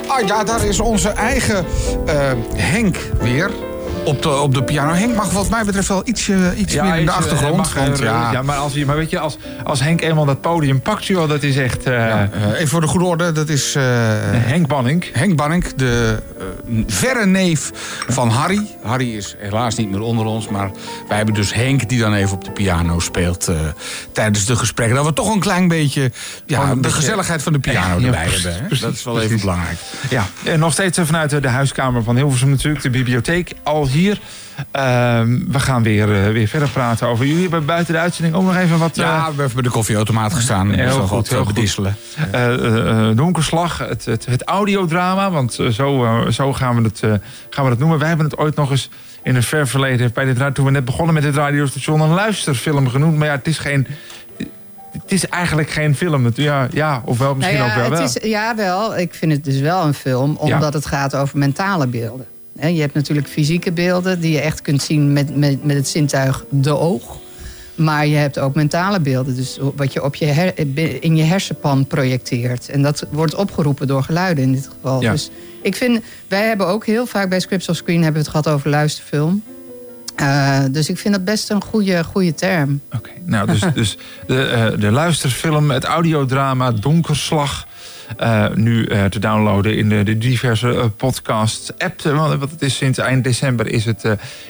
Ah 0.09 0.27
ja, 0.27 0.45
daar 0.45 0.65
is 0.65 0.81
onze 0.81 1.09
eigen 1.09 1.65
eh, 2.07 2.15
Henk 2.55 2.97
weer. 3.21 3.51
op 4.05 4.23
de, 4.23 4.31
op 4.31 4.55
de 4.55 4.63
piano. 4.65 4.93
Henk 4.93 5.17
mag 5.17 5.31
wat 5.31 5.49
mij 5.51 5.65
betreft 5.65 5.89
wel 5.89 6.03
ietsje, 6.05 6.53
iets 6.57 6.75
meer 6.75 6.97
in 6.97 7.05
de 7.05 7.11
eh, 7.11 7.17
achtergrond. 7.17 7.57
mag, 7.57 7.77
eh, 7.77 7.83
want, 7.83 7.99
ja, 7.99 8.33
ja, 8.33 8.43
maar, 8.43 8.57
als, 8.57 8.73
je- 8.73 8.87
maar 8.87 8.97
weet 8.97 9.11
je, 9.11 9.19
als, 9.19 9.39
als 9.65 9.81
Henk 9.81 10.01
eenmaal 10.01 10.25
dat 10.25 10.41
podium 10.41 10.81
pakt, 10.81 11.05
joh, 11.05 11.29
dat 11.29 11.43
is 11.43 11.57
echt... 11.57 11.85
eh, 11.85 12.23
eh, 12.23 12.29
even 12.55 12.69
voor 12.69 12.81
de 12.81 12.87
goede 12.87 13.05
orde, 13.05 13.33
dat 13.33 13.49
is... 13.49 13.75
eh, 13.75 13.83
Henk 14.33 14.67
Banning. 14.67 15.05
Henk 15.13 15.37
Banning, 15.37 15.65
de 15.77 16.23
verre 16.87 17.27
neef 17.27 17.71
van 18.09 18.29
Harry. 18.29 18.61
Harry 18.83 19.17
is 19.17 19.35
helaas 19.39 19.75
niet 19.77 19.91
meer 19.91 20.01
onder 20.01 20.25
ons, 20.27 20.49
maar 20.49 20.71
wij 21.09 21.17
hebben 21.17 21.35
dus 21.35 21.55
Henk 21.55 21.89
die 21.89 21.99
dan 22.01 22.15
even 22.15 22.35
op 22.35 22.45
de 22.45 22.51
piano 22.51 22.99
speelt 22.99 23.49
eh, 23.49 23.57
tijdens 24.13 24.45
de 24.45 24.57
gesprekken. 24.57 24.97
Dat 24.97 25.05
we 25.07 25.13
toch 25.13 25.35
een 25.35 25.41
klein 25.41 25.69
beetje 25.69 26.13
ja, 26.47 26.69
de 26.69 26.77
beetje- 26.77 26.91
gezelligheid 26.97 27.43
van 27.43 27.53
de 27.53 27.59
piano 27.59 27.99
Ja, 28.01 28.05
erbij 28.07 28.27
hebben. 28.29 28.53
hè. 28.55 28.59
precies, 28.61 28.81
dat 28.85 28.93
is 28.93 29.05
wel 29.05 29.15
precies. 29.15 29.31
even 29.33 29.47
belangrijk. 29.47 29.79
Ja, 30.11 30.27
en 30.45 30.59
nog 30.59 30.73
steeds 30.73 30.99
vanuit 31.03 31.43
de 31.43 31.49
huiskamer 31.49 32.03
van 32.03 32.17
Hilversum 32.17 32.51
natuurlijk, 32.51 32.83
de 32.83 32.91
bibliotheek 32.91 33.53
al 33.63 33.87
hier. 33.89 34.21
Ehm, 34.71 35.39
we 35.49 35.61
gaan 35.61 35.83
weer, 35.83 36.25
eh, 36.27 36.33
weer 36.33 36.49
verder 36.49 36.69
praten 36.69 37.07
over. 37.09 37.27
Jullie 37.27 37.43
hebben 37.43 37.65
buiten 37.65 37.95
de 37.95 38.01
uitzending 38.01 38.37
ook 38.37 38.43
nog 38.45 38.57
even 38.57 38.79
wat... 38.79 38.97
Ja, 38.97 39.17
eh, 39.17 39.21
we 39.25 39.27
hebben 39.37 39.53
bij 39.55 39.63
de 39.63 39.71
koffieautomaat 39.71 40.35
gestaan. 40.35 40.71
Heel 40.73 40.85
Heel 40.87 40.99
goed, 41.01 41.09
goed, 41.09 41.29
heel 41.29 41.37
wat 41.39 41.47
goed. 41.47 41.55
bedisselen. 41.55 41.97
eh, 42.33 43.09
eh, 43.11 43.17
donkerslag, 43.17 43.79
het, 43.79 44.05
het, 44.05 44.27
het 44.27 44.43
audiodrama, 44.45 45.31
want 45.31 45.53
zo, 45.71 45.71
zo 46.31 46.53
gaan, 46.53 46.77
we 46.77 46.83
het, 46.83 47.01
eh, 47.03 47.13
gaan 47.51 47.65
we 47.65 47.71
het 47.71 47.79
noemen. 47.79 47.99
Wij 47.99 48.09
hebben 48.09 48.27
het 48.27 48.37
ooit 48.39 48.57
nog 48.57 48.71
eens 48.71 48.89
in 49.23 49.37
een 49.37 49.43
ver 49.43 49.69
verleden, 49.69 50.11
bij 50.15 50.25
dit, 50.25 50.55
toen 50.55 50.65
we 50.65 50.71
net 50.71 50.85
begonnen 50.85 51.15
met 51.15 51.23
dit 51.23 51.35
radiostation, 51.35 52.01
een 52.01 52.09
luisterfilm 52.15 52.89
genoemd. 52.89 53.17
Maar 53.17 53.27
ja, 53.27 53.35
het 53.35 53.47
is 53.47 53.59
geen... 53.59 53.87
Het 54.93 55.13
is 55.13 55.27
eigenlijk 55.29 55.71
geen 55.71 55.95
film. 55.97 56.25
Het- 56.25 56.37
Ja, 56.37 56.69
ja 56.71 57.03
of 57.05 57.19
wel, 57.19 57.35
misschien 57.35 57.57
nou 57.59 57.69
ja, 57.71 57.75
ook 57.77 57.81
wel. 57.81 57.91
het 58.01 58.13
wel. 58.15 58.23
is, 58.23 58.31
ja, 58.31 58.55
wel. 58.57 58.99
Ik 58.99 59.15
vind 59.15 59.33
het 59.33 59.45
dus 59.45 59.61
wel 59.61 59.85
een 59.85 59.95
film, 59.95 60.37
omdat 60.37 60.73
het 60.75 60.87
gaat 60.87 61.15
over 61.17 61.39
mentale 61.39 61.87
beelden. 61.87 62.27
Je 62.69 62.81
hebt 62.81 62.95
natuurlijk 62.95 63.29
fysieke 63.29 63.73
beelden 63.73 64.21
die 64.21 64.33
je 64.33 64.41
echt 64.41 64.63
kunt 64.63 64.83
zien 64.83 65.13
met, 65.13 65.37
met, 65.37 65.65
met 65.65 65.77
het 65.77 65.89
zintuig 65.89 66.45
de 66.51 66.79
oog. 66.79 67.19
Maar 67.75 68.07
je 68.07 68.17
hebt 68.17 68.39
ook 68.39 68.55
mentale 68.55 69.01
beelden, 69.01 69.37
dus 69.37 69.59
wat 69.77 69.93
je 69.93 70.05
op 70.05 70.15
je 70.15 70.27
her- 70.27 70.59
in 71.03 71.17
je 71.17 71.23
hersenpan 71.23 71.87
projecteert. 71.87 72.69
En 72.69 72.83
dat 72.83 73.07
wordt 73.11 73.35
opgeroepen 73.35 73.87
door 73.87 74.03
geluiden 74.03 74.45
in 74.45 74.53
dit 74.53 74.71
geval. 74.75 75.03
Ja. 75.03 75.11
Dus 75.11 75.31
ik 75.63 75.77
vind, 75.77 76.01
wij 76.29 76.47
hebben 76.47 76.67
ook 76.67 76.87
heel 76.87 77.07
vaak 77.07 77.29
bij 77.29 77.41
Scripts 77.41 77.69
of 77.69 77.77
Screen 77.77 78.03
hebben 78.03 78.23
we 78.23 78.29
het 78.29 78.37
gehad 78.37 78.49
over 78.49 78.71
luisterfilm. 78.71 79.43
Eh, 80.17 80.61
dus 80.71 80.89
ik 80.89 80.99
vind 80.99 81.15
dat 81.15 81.25
best 81.25 81.51
een 81.51 81.63
goede, 81.63 82.05
goede 82.05 82.35
term. 82.35 82.81
Nou, 83.25 83.47
dus, 83.47 83.63
dus 83.75 83.97
de, 84.27 84.43
eh, 84.43 84.81
de 84.81 84.91
luisterfilm, 84.91 85.71
het 85.71 85.85
audiodrama 85.85 86.73
Donkerslag. 86.73 87.67
Eh, 88.17 88.47
nu 88.55 88.85
eh, 88.87 89.05
te 89.05 89.19
downloaden 89.19 89.77
in 89.77 89.89
de, 89.89 90.03
de 90.03 90.19
diverse 90.19 90.75
eh, 90.75 90.85
podcast-app. 90.97 92.01
Eh, 92.05 92.29
Want 92.39 92.51
het 92.51 92.63
is 92.63 92.77
sinds 92.77 92.99
eind 92.99 93.25
december 93.25 93.67
is 93.67 93.85
het, 93.85 94.05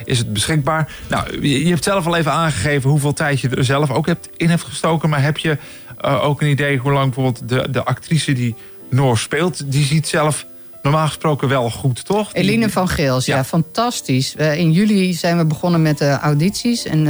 is 0.04 0.18
het 0.18 0.32
beschikbaar. 0.32 0.92
Nou, 1.08 1.46
je, 1.48 1.64
je 1.64 1.70
hebt 1.70 1.84
zelf 1.84 2.06
al 2.06 2.16
even 2.16 2.32
aangegeven 2.32 2.90
hoeveel 2.90 3.12
tijd 3.12 3.40
je 3.40 3.48
er 3.48 3.64
zelf 3.64 3.90
ook 3.90 4.06
hebt, 4.06 4.28
in 4.36 4.48
hebt 4.50 4.62
gestoken. 4.62 5.08
Maar 5.08 5.22
heb 5.22 5.38
je 5.38 5.56
ook 6.02 6.40
een 6.40 6.48
idee 6.48 6.78
hoe 6.78 6.92
lang 6.92 7.04
bijvoorbeeld 7.14 7.48
de, 7.48 7.70
de 7.70 7.84
actrice 7.84 8.32
die 8.32 8.54
Noor 8.90 9.18
speelt... 9.18 9.72
die 9.72 9.84
ziet 9.84 10.08
zelf 10.08 10.46
normaal 10.82 11.06
gesproken 11.06 11.48
wel 11.48 11.70
goed, 11.70 12.04
toch? 12.04 12.32
Die- 12.32 12.42
Eline 12.42 12.70
van 12.70 12.88
Geels, 12.88 13.26
ja, 13.26 13.44
fantastisch. 13.44 14.34
In 14.34 14.72
juli 14.72 15.12
zijn 15.14 15.36
we 15.36 15.44
begonnen 15.44 15.82
met 15.82 15.98
de 15.98 16.10
audities. 16.10 16.84
En 16.84 17.02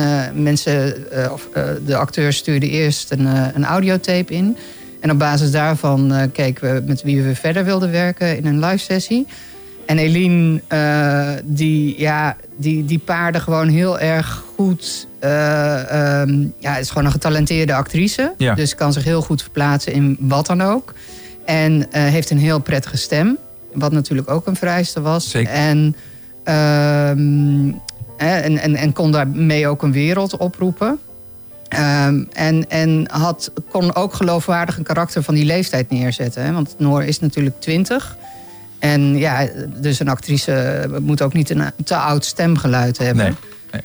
mensen, 0.43 1.07
of, 1.33 1.49
de 1.87 1.97
acteurs 1.97 2.37
stuurden 2.37 2.69
eerst 2.69 3.11
een, 3.11 3.27
een 3.57 3.65
audiotape 3.65 4.33
in. 4.35 4.57
En 5.01 5.11
op 5.11 5.19
basis 5.19 5.51
daarvan 5.51 6.13
eh, 6.13 6.23
keken 6.33 6.75
we 6.75 6.83
met 6.87 7.03
wie 7.03 7.23
we 7.23 7.35
verder 7.35 7.65
wilden 7.65 7.91
werken 7.91 8.37
in 8.37 8.47
een 8.47 8.65
live 8.65 8.79
sessie. 8.79 9.27
En 9.87 9.99
Eline, 9.99 10.61
eh, 10.69 11.31
die, 11.45 12.01
ja, 12.01 12.37
die, 12.57 12.85
die 12.85 12.99
paarde 12.99 13.41
gewoon 13.41 13.69
heel 13.69 13.99
erg 13.99 14.45
goed. 14.57 15.07
ehm, 15.21 16.47
ja, 16.59 16.77
is 16.77 16.89
gewoon 16.89 17.05
een 17.05 17.11
getalenteerde 17.11 17.75
actrice. 17.75 18.33
Ja. 18.37 18.55
Dus 18.55 18.75
kan 18.75 18.93
zich 18.93 19.05
heel 19.05 19.23
goed 19.23 19.43
verplaatsen 19.43 19.93
in 19.93 20.17
wat 20.21 20.47
dan 20.47 20.61
ook. 20.61 20.95
En 21.45 21.87
heeft 21.91 22.31
een 22.31 22.39
heel 22.39 22.59
prettige 22.59 22.97
stem. 22.97 23.39
Wat 23.73 23.93
natuurlijk 23.93 24.31
ook 24.31 24.47
een 24.47 24.57
vereiste 24.57 25.01
was. 25.01 25.31
Zeker. 25.31 25.53
En, 25.53 25.97
ehm, 26.45 27.73
en, 28.17 28.77
en 28.77 28.93
kon 28.93 29.13
daarmee 29.13 29.69
ook 29.69 29.83
een 29.83 29.93
wereld 29.93 30.37
oproepen. 30.37 30.99
Ehm, 31.71 32.25
en 32.33 32.71
en 32.71 33.07
had, 33.11 33.53
kon 33.71 33.95
ook 33.95 34.15
geloofwaardig 34.15 34.77
een 34.77 34.85
karakter 34.85 35.23
van 35.23 35.35
die 35.35 35.45
leeftijd 35.45 35.91
neerzetten. 35.91 36.45
Hè? 36.45 36.53
Want 36.53 36.75
Noor 36.79 37.05
is 37.05 37.21
natuurlijk 37.21 37.61
twintig. 37.61 38.17
En 38.79 39.19
ja, 39.19 39.49
dus 39.77 40.01
een 40.01 40.09
actrice 40.09 40.87
moet 41.01 41.23
ook 41.23 41.33
niet 41.33 41.51
een 41.51 41.65
te 41.85 41.97
oud 41.97 42.25
stemgeluid 42.25 42.99
hebben. 42.99 43.25
Nee, 43.25 43.35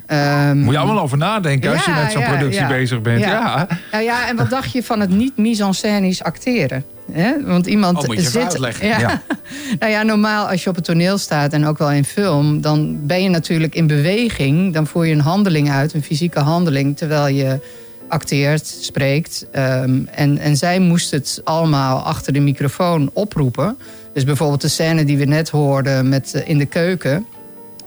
Ehm, 0.06 0.58
Moet 0.58 0.74
je 0.74 0.80
allemaal 0.80 1.04
over 1.04 1.18
nadenken 1.18 1.72
als 1.72 1.86
je 1.86 1.92
met 1.92 2.12
zo'n 2.12 2.22
ja, 2.22 2.30
productie 2.30 2.62
ja. 2.62 2.68
bezig 2.68 3.02
bent. 3.02 3.20
Ja. 3.20 3.68
Nou 3.92 4.04
ja, 4.04 4.28
en 4.28 4.36
wat 4.36 4.50
dacht 4.50 4.72
je 4.72 4.84
van 4.84 5.00
het 5.00 5.10
niet 5.10 5.38
mise-en-scènisch 5.38 6.24
acteren? 6.24 6.86
Hè? 7.12 7.44
Want 7.46 7.66
iemand 7.68 7.98
Oh, 7.98 8.06
moet 8.06 8.16
je 8.16 8.30
zit. 8.30 8.44
uitleggen. 8.44 8.88
Ja. 8.88 9.00
Ja. 9.00 9.22
nou 9.80 9.92
ja, 9.92 10.04
normaal 10.04 10.48
als 10.50 10.64
je 10.64 10.70
op 10.70 10.76
het 10.76 10.86
toneel 10.86 11.18
staat 11.18 11.54
en 11.54 11.66
ook 11.66 11.78
wel 11.78 11.92
in 11.92 12.06
film, 12.06 12.62
dan 12.62 13.06
ben 13.06 13.24
je 13.24 13.30
natuurlijk 13.30 13.76
in 13.76 13.88
beweging. 13.88 14.74
Dan 14.74 14.88
voer 14.88 15.06
je 15.06 15.14
een 15.14 15.20
handeling 15.20 15.72
uit, 15.72 15.94
een 15.94 16.04
fysieke 16.04 16.40
handeling, 16.40 16.98
terwijl 16.98 17.28
je 17.28 17.60
acteert, 18.08 18.68
spreekt. 18.82 19.46
Ehm, 19.52 20.00
en, 20.12 20.38
en 20.38 20.58
zij 20.58 20.80
moest 20.80 21.12
het 21.12 21.42
allemaal 21.44 22.00
achter 22.00 22.34
de 22.34 22.40
microfoon 22.40 23.10
oproepen. 23.14 23.78
Dus 24.14 24.24
bijvoorbeeld 24.24 24.62
de 24.62 24.68
scène 24.68 25.04
die 25.06 25.18
we 25.18 25.26
net 25.26 25.50
hoorden 25.50 26.10
met, 26.10 26.34
eh, 26.34 26.50
in 26.50 26.58
de 26.58 26.66
keuken 26.66 27.26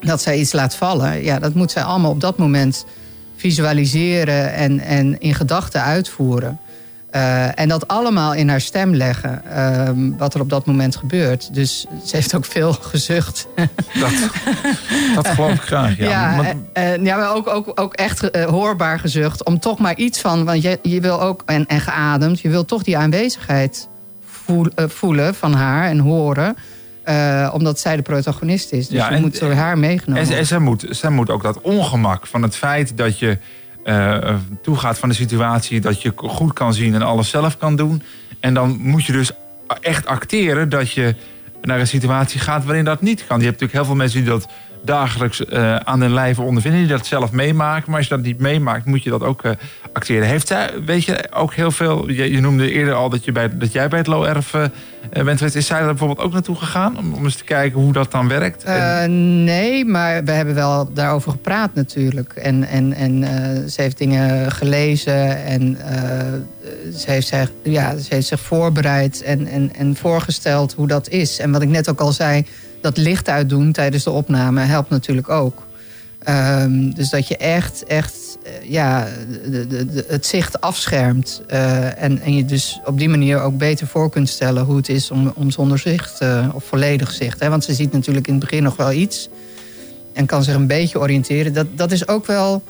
dat 0.00 0.22
zij 0.22 0.38
iets 0.38 0.52
laat 0.52 0.74
vallen. 0.74 1.24
Ja, 1.24 1.38
dat 1.38 1.54
moet 1.54 1.70
zij 1.70 1.82
allemaal 1.82 2.10
op 2.10 2.20
dat 2.20 2.38
moment 2.38 2.84
visualiseren 3.36 4.52
en, 4.52 4.80
en 4.80 5.20
in 5.20 5.34
gedachten 5.34 5.82
uitvoeren. 5.82 6.60
Eh, 7.10 7.58
en 7.60 7.68
dat 7.68 7.88
allemaal 7.88 8.34
in 8.34 8.48
haar 8.48 8.60
stem 8.60 8.94
leggen, 8.94 9.42
ehm, 9.50 10.10
wat 10.16 10.34
er 10.34 10.40
op 10.40 10.50
dat 10.50 10.66
moment 10.66 10.96
gebeurt. 10.96 11.54
Dus 11.54 11.86
ze 12.04 12.16
heeft 12.16 12.34
ook 12.34 12.44
veel 12.44 12.72
gezucht. 12.92 13.46
Dat, 13.94 14.10
dat 15.14 15.28
geloof 15.28 15.52
ik 15.52 15.60
graag. 15.60 15.96
Ja. 15.96 16.08
Ja, 16.08 16.54
eh, 16.72 16.94
eh, 16.94 17.04
ja 17.04 17.16
maar 17.16 17.34
ook, 17.34 17.46
ook, 17.48 17.80
ook 17.80 17.94
echt 17.94 18.34
hoorbaar 18.44 18.98
gezucht. 18.98 19.44
Om 19.44 19.58
toch 19.58 19.78
maar 19.78 19.96
iets 19.96 20.20
van, 20.20 20.44
want 20.44 20.62
je, 20.62 20.78
je 20.82 21.00
wil 21.00 21.20
ook, 21.22 21.42
en, 21.46 21.66
en 21.66 21.80
geademd, 21.80 22.40
je 22.40 22.48
wil 22.48 22.64
toch 22.64 22.82
die 22.82 22.98
aanwezigheid 22.98 23.88
voel- 24.26 24.70
voelen 24.76 25.34
van 25.34 25.52
haar 25.52 25.88
en 25.88 25.98
horen. 25.98 26.56
omdat 27.52 27.80
zij 27.80 27.96
de 27.96 28.02
protagonist 28.02 28.72
is. 28.72 28.88
Dus 28.88 28.96
Ja, 28.98 29.10
en- 29.10 29.20
moet 29.20 29.40
door 29.40 29.52
haar 29.52 29.78
meegenomen 29.78 30.22
En, 30.26 30.36
en 30.36 30.46
zij, 30.46 30.58
moet, 30.58 30.86
zij 30.90 31.10
moet 31.10 31.30
ook 31.30 31.42
dat 31.42 31.60
ongemak 31.60 32.26
van 32.26 32.42
het 32.42 32.56
feit 32.56 32.96
dat 32.96 33.18
je 33.18 33.38
toegaat 34.62 34.98
van 34.98 35.08
de 35.08 35.14
situatie, 35.14 35.80
dat 35.80 36.02
je 36.02 36.12
goed 36.16 36.52
kan 36.52 36.74
zien 36.74 36.94
en 36.94 37.02
alles 37.02 37.30
zelf 37.30 37.58
kan 37.58 37.76
doen. 37.76 38.02
En 38.40 38.54
dan 38.54 38.78
moet 38.80 39.04
je 39.04 39.12
dus 39.12 39.30
echt 39.80 40.06
acteren 40.06 40.68
dat 40.68 40.92
je 40.92 41.14
naar 41.62 41.80
een 41.80 41.86
situatie 41.86 42.40
gaat 42.40 42.64
waarin 42.64 42.84
dat 42.84 43.00
niet 43.00 43.26
kan. 43.26 43.38
Je 43.38 43.44
hebt 43.44 43.60
natuurlijk 43.60 43.72
heel 43.72 43.84
veel 43.84 43.94
mensen 43.94 44.20
die 44.20 44.30
dat 44.30 44.48
dagelijks 44.88 45.44
eh, 45.44 45.76
aan 45.76 46.00
hun 46.00 46.12
lijve 46.12 46.42
ondervinden, 46.42 46.80
die 46.80 46.90
dat 46.90 47.06
zelf 47.06 47.32
meemaken. 47.32 47.84
Maar 47.86 47.98
als 47.98 48.08
je 48.08 48.14
dat 48.14 48.24
niet 48.24 48.38
meemaakt, 48.38 48.84
moet 48.84 49.02
je 49.02 49.10
dat 49.10 49.22
ook 49.22 49.44
eh, 49.44 49.52
acteren. 49.92 50.28
Heeft 50.28 50.46
zij, 50.46 50.70
weet 50.84 51.04
je, 51.04 51.32
ook 51.34 51.54
heel 51.54 51.70
veel. 51.70 52.10
Je, 52.10 52.30
je 52.30 52.40
noemde 52.40 52.70
eerder 52.70 52.94
al 52.94 53.08
dat, 53.08 53.24
je 53.24 53.32
bij, 53.32 53.56
dat 53.58 53.72
jij 53.72 53.88
bij 53.88 53.98
het 53.98 54.06
LORF 54.06 54.54
eh, 54.54 54.64
bent 55.24 55.38
geweest. 55.38 55.54
Is 55.54 55.66
zij 55.66 55.78
er 55.80 55.86
bijvoorbeeld 55.86 56.20
ook 56.20 56.32
naartoe 56.32 56.56
gegaan 56.56 56.98
om, 56.98 57.14
om 57.14 57.24
eens 57.24 57.36
te 57.36 57.44
kijken 57.44 57.80
hoe 57.80 57.92
dat 57.92 58.10
dan 58.10 58.28
werkt? 58.28 58.64
En- 58.64 59.44
nee, 59.44 59.84
maar 59.84 60.24
we 60.24 60.30
hebben 60.30 60.54
wel 60.54 60.92
daarover 60.92 61.30
gepraat 61.30 61.74
natuurlijk. 61.74 62.32
En, 62.32 62.64
en, 62.64 62.92
en 62.92 63.24
ze 63.70 63.82
heeft 63.82 63.98
dingen 63.98 64.52
gelezen 64.52 65.44
en 65.44 65.78
ze, 66.94 67.10
heeft 67.10 67.26
zich, 67.26 67.52
ja, 67.62 67.96
ze 67.96 68.14
heeft 68.14 68.26
zich 68.26 68.40
voorbereid 68.40 69.22
en, 69.22 69.46
en, 69.46 69.74
en 69.74 69.96
voorgesteld 69.96 70.72
hoe 70.72 70.86
dat 70.86 71.08
is. 71.08 71.38
En 71.38 71.50
wat 71.50 71.62
ik 71.62 71.68
net 71.68 71.90
ook 71.90 72.00
al 72.00 72.12
zei, 72.12 72.44
dat 72.80 72.96
licht 72.96 73.28
uitdoen 73.28 73.72
tijdens 73.72 74.04
de 74.04 74.10
opname 74.10 74.60
helpt 74.60 74.90
natuurlijk 74.90 75.28
ook. 75.28 75.66
Ehm, 76.18 76.90
dus 76.90 77.10
dat 77.10 77.28
je 77.28 77.36
echt, 77.36 77.84
echt 77.84 78.38
eh, 78.42 78.70
ja, 78.70 79.08
de, 79.50 79.66
de, 79.66 80.04
het 80.08 80.26
zicht 80.26 80.60
afschermt. 80.60 81.42
eh, 81.46 82.02
en, 82.02 82.20
en 82.20 82.34
je 82.34 82.44
dus 82.44 82.80
op 82.84 82.98
die 82.98 83.08
manier 83.08 83.40
ook 83.40 83.58
beter 83.58 83.86
voor 83.86 84.10
kunt 84.10 84.28
stellen 84.28 84.64
hoe 84.64 84.76
het 84.76 84.88
is 84.88 85.10
om, 85.10 85.32
om 85.34 85.50
zonder 85.50 85.78
zicht 85.78 86.20
eh, 86.20 86.48
of 86.52 86.64
volledig 86.64 87.10
zicht. 87.12 87.40
Hè? 87.40 87.48
Want 87.48 87.64
ze 87.64 87.74
ziet 87.74 87.92
natuurlijk 87.92 88.26
in 88.26 88.34
het 88.34 88.42
begin 88.42 88.62
nog 88.62 88.76
wel 88.76 88.92
iets 88.92 89.28
en 90.12 90.26
kan 90.26 90.44
zich 90.44 90.54
een 90.54 90.66
beetje 90.66 91.00
oriënteren. 91.00 91.52
Dat, 91.52 91.66
dat 91.74 91.92
is 91.92 92.08
ook 92.08 92.26
wel 92.26 92.62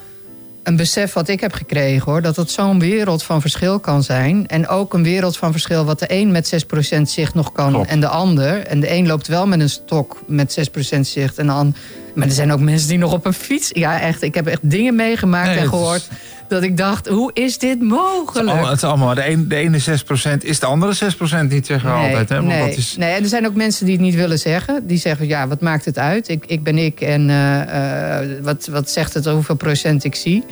een 0.63 0.75
besef 0.75 1.13
wat 1.13 1.27
ik 1.27 1.39
heb 1.39 1.53
gekregen 1.53 2.11
hoor. 2.11 2.21
Dat 2.21 2.35
het 2.35 2.51
zo'n 2.51 2.79
wereld 2.79 3.23
van 3.23 3.41
verschil 3.41 3.79
kan 3.79 4.03
zijn. 4.03 4.47
En 4.47 4.67
ook 4.67 4.93
een 4.93 5.03
wereld 5.03 5.37
van 5.37 5.51
verschil 5.51 5.85
wat 5.85 5.99
de 5.99 6.05
een 6.13 6.31
met 6.31 6.65
6% 6.97 7.01
zicht 7.01 7.33
nog 7.33 7.51
kan 7.51 7.85
en 7.85 7.99
de 7.99 8.07
ander. 8.07 8.65
En 8.67 8.79
de 8.79 8.91
een 8.91 9.07
loopt 9.07 9.27
wel 9.27 9.47
met 9.47 9.59
een 9.59 9.69
stok 9.69 10.21
met 10.27 10.51
6% 10.95 10.99
zicht. 11.07 11.37
En 11.37 11.45
de 11.45 11.51
an- 11.51 11.75
Maar 12.19 12.27
er 12.27 12.33
zijn 12.33 12.51
ook 12.51 12.59
mensen 12.59 12.87
die 12.87 12.97
nog 12.97 13.13
op 13.13 13.25
een 13.25 13.33
fiets... 13.33 13.69
Ja, 13.73 13.99
echt, 13.99 14.21
ik 14.21 14.35
heb 14.35 14.47
echt 14.47 14.59
dingen 14.69 14.95
meegemaakt 14.95 15.47
Nee, 15.47 15.57
en 15.57 15.63
is- 15.63 15.69
gehoord... 15.69 16.07
dat 16.47 16.63
ik 16.63 16.77
dacht, 16.77 17.07
hoe 17.07 17.31
is 17.33 17.57
dit 17.57 17.81
mogelijk? 17.81 18.47
Allemaal- 18.47 18.69
het 18.69 18.77
is 18.77 18.83
allemaal, 18.83 19.15
de, 19.15 19.29
een, 19.29 19.47
de 19.47 19.55
ene 19.55 19.79
6% 19.79 20.37
is 20.39 20.59
de 20.59 20.65
andere 20.65 20.93
6% 20.95 21.47
niet, 21.47 21.65
zeggen 21.65 21.89
we 21.91 21.95
Nee, 21.97 22.05
altijd. 22.07 22.29
Hè? 22.29 22.35
Want 22.35 22.47
nee, 22.47 22.67
dat 22.69 22.77
is, 22.77 22.95
nee, 22.97 23.13
en 23.13 23.23
er 23.23 23.29
zijn 23.29 23.45
ook 23.47 23.55
mensen 23.55 23.85
die 23.85 23.93
het 23.95 24.03
niet 24.03 24.15
willen 24.15 24.39
zeggen. 24.39 24.87
Die 24.87 24.97
zeggen, 24.97 25.27
ja, 25.27 25.47
wat 25.47 25.61
maakt 25.61 25.85
het 25.85 25.97
uit? 25.97 26.27
Ik, 26.27 26.45
ik 26.47 26.63
ben 26.63 26.77
ik 26.77 27.01
en 27.01 27.29
eh, 27.29 28.21
eh, 28.21 28.43
wat, 28.43 28.67
wat 28.71 28.89
zegt 28.89 29.13
het 29.13 29.25
hoeveel 29.25 29.55
procent 29.55 30.03
ik 30.03 30.15
zie? 30.15 30.43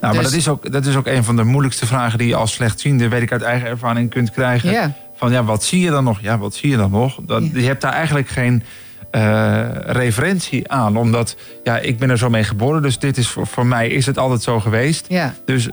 nou, 0.00 0.14
maar 0.14 0.22
dus- 0.22 0.32
dat 0.32 0.40
is, 0.40 0.48
ook, 0.48 0.72
dat 0.72 0.86
is 0.86 0.96
ook 0.96 1.06
een 1.06 1.24
van 1.24 1.36
de 1.36 1.44
moeilijkste 1.44 1.86
vragen 1.86 2.18
die 2.18 2.28
je 2.28 2.34
als 2.34 2.52
slechtziende, 2.52 3.08
weet 3.08 3.22
ik 3.22 3.32
uit 3.32 3.42
eigen 3.42 3.68
ervaring, 3.68 4.10
kunt 4.10 4.30
krijgen. 4.30 4.70
Ja. 4.70 4.92
Van 5.16 5.32
ja, 5.32 5.44
wat 5.44 5.64
zie 5.64 5.80
je 5.80 5.90
dan 5.90 6.04
nog? 6.04 6.20
Ja, 6.20 6.38
wat 6.38 6.54
zie 6.54 6.70
je 6.70 6.76
dan 6.76 6.90
nog? 6.90 7.18
Dat, 7.26 7.42
Je 7.52 7.62
hebt 7.62 7.80
daar 7.80 7.92
eigenlijk 7.92 8.28
geen 8.28 8.62
eh, 9.10 9.68
referentie 9.86 10.70
aan. 10.70 10.96
Omdat, 10.96 11.36
ja, 11.64 11.78
ik 11.78 11.98
ben 11.98 12.10
er 12.10 12.18
zo 12.18 12.30
mee 12.30 12.44
geboren. 12.44 12.82
Dus 12.82 12.98
dit 12.98 13.16
is 13.16 13.28
voor, 13.28 13.46
voor 13.46 13.66
mij 13.66 13.88
is 13.88 14.06
het 14.06 14.18
altijd 14.18 14.42
zo 14.42 14.60
geweest. 14.60 15.04
Ja. 15.08 15.34
Dus 15.44 15.68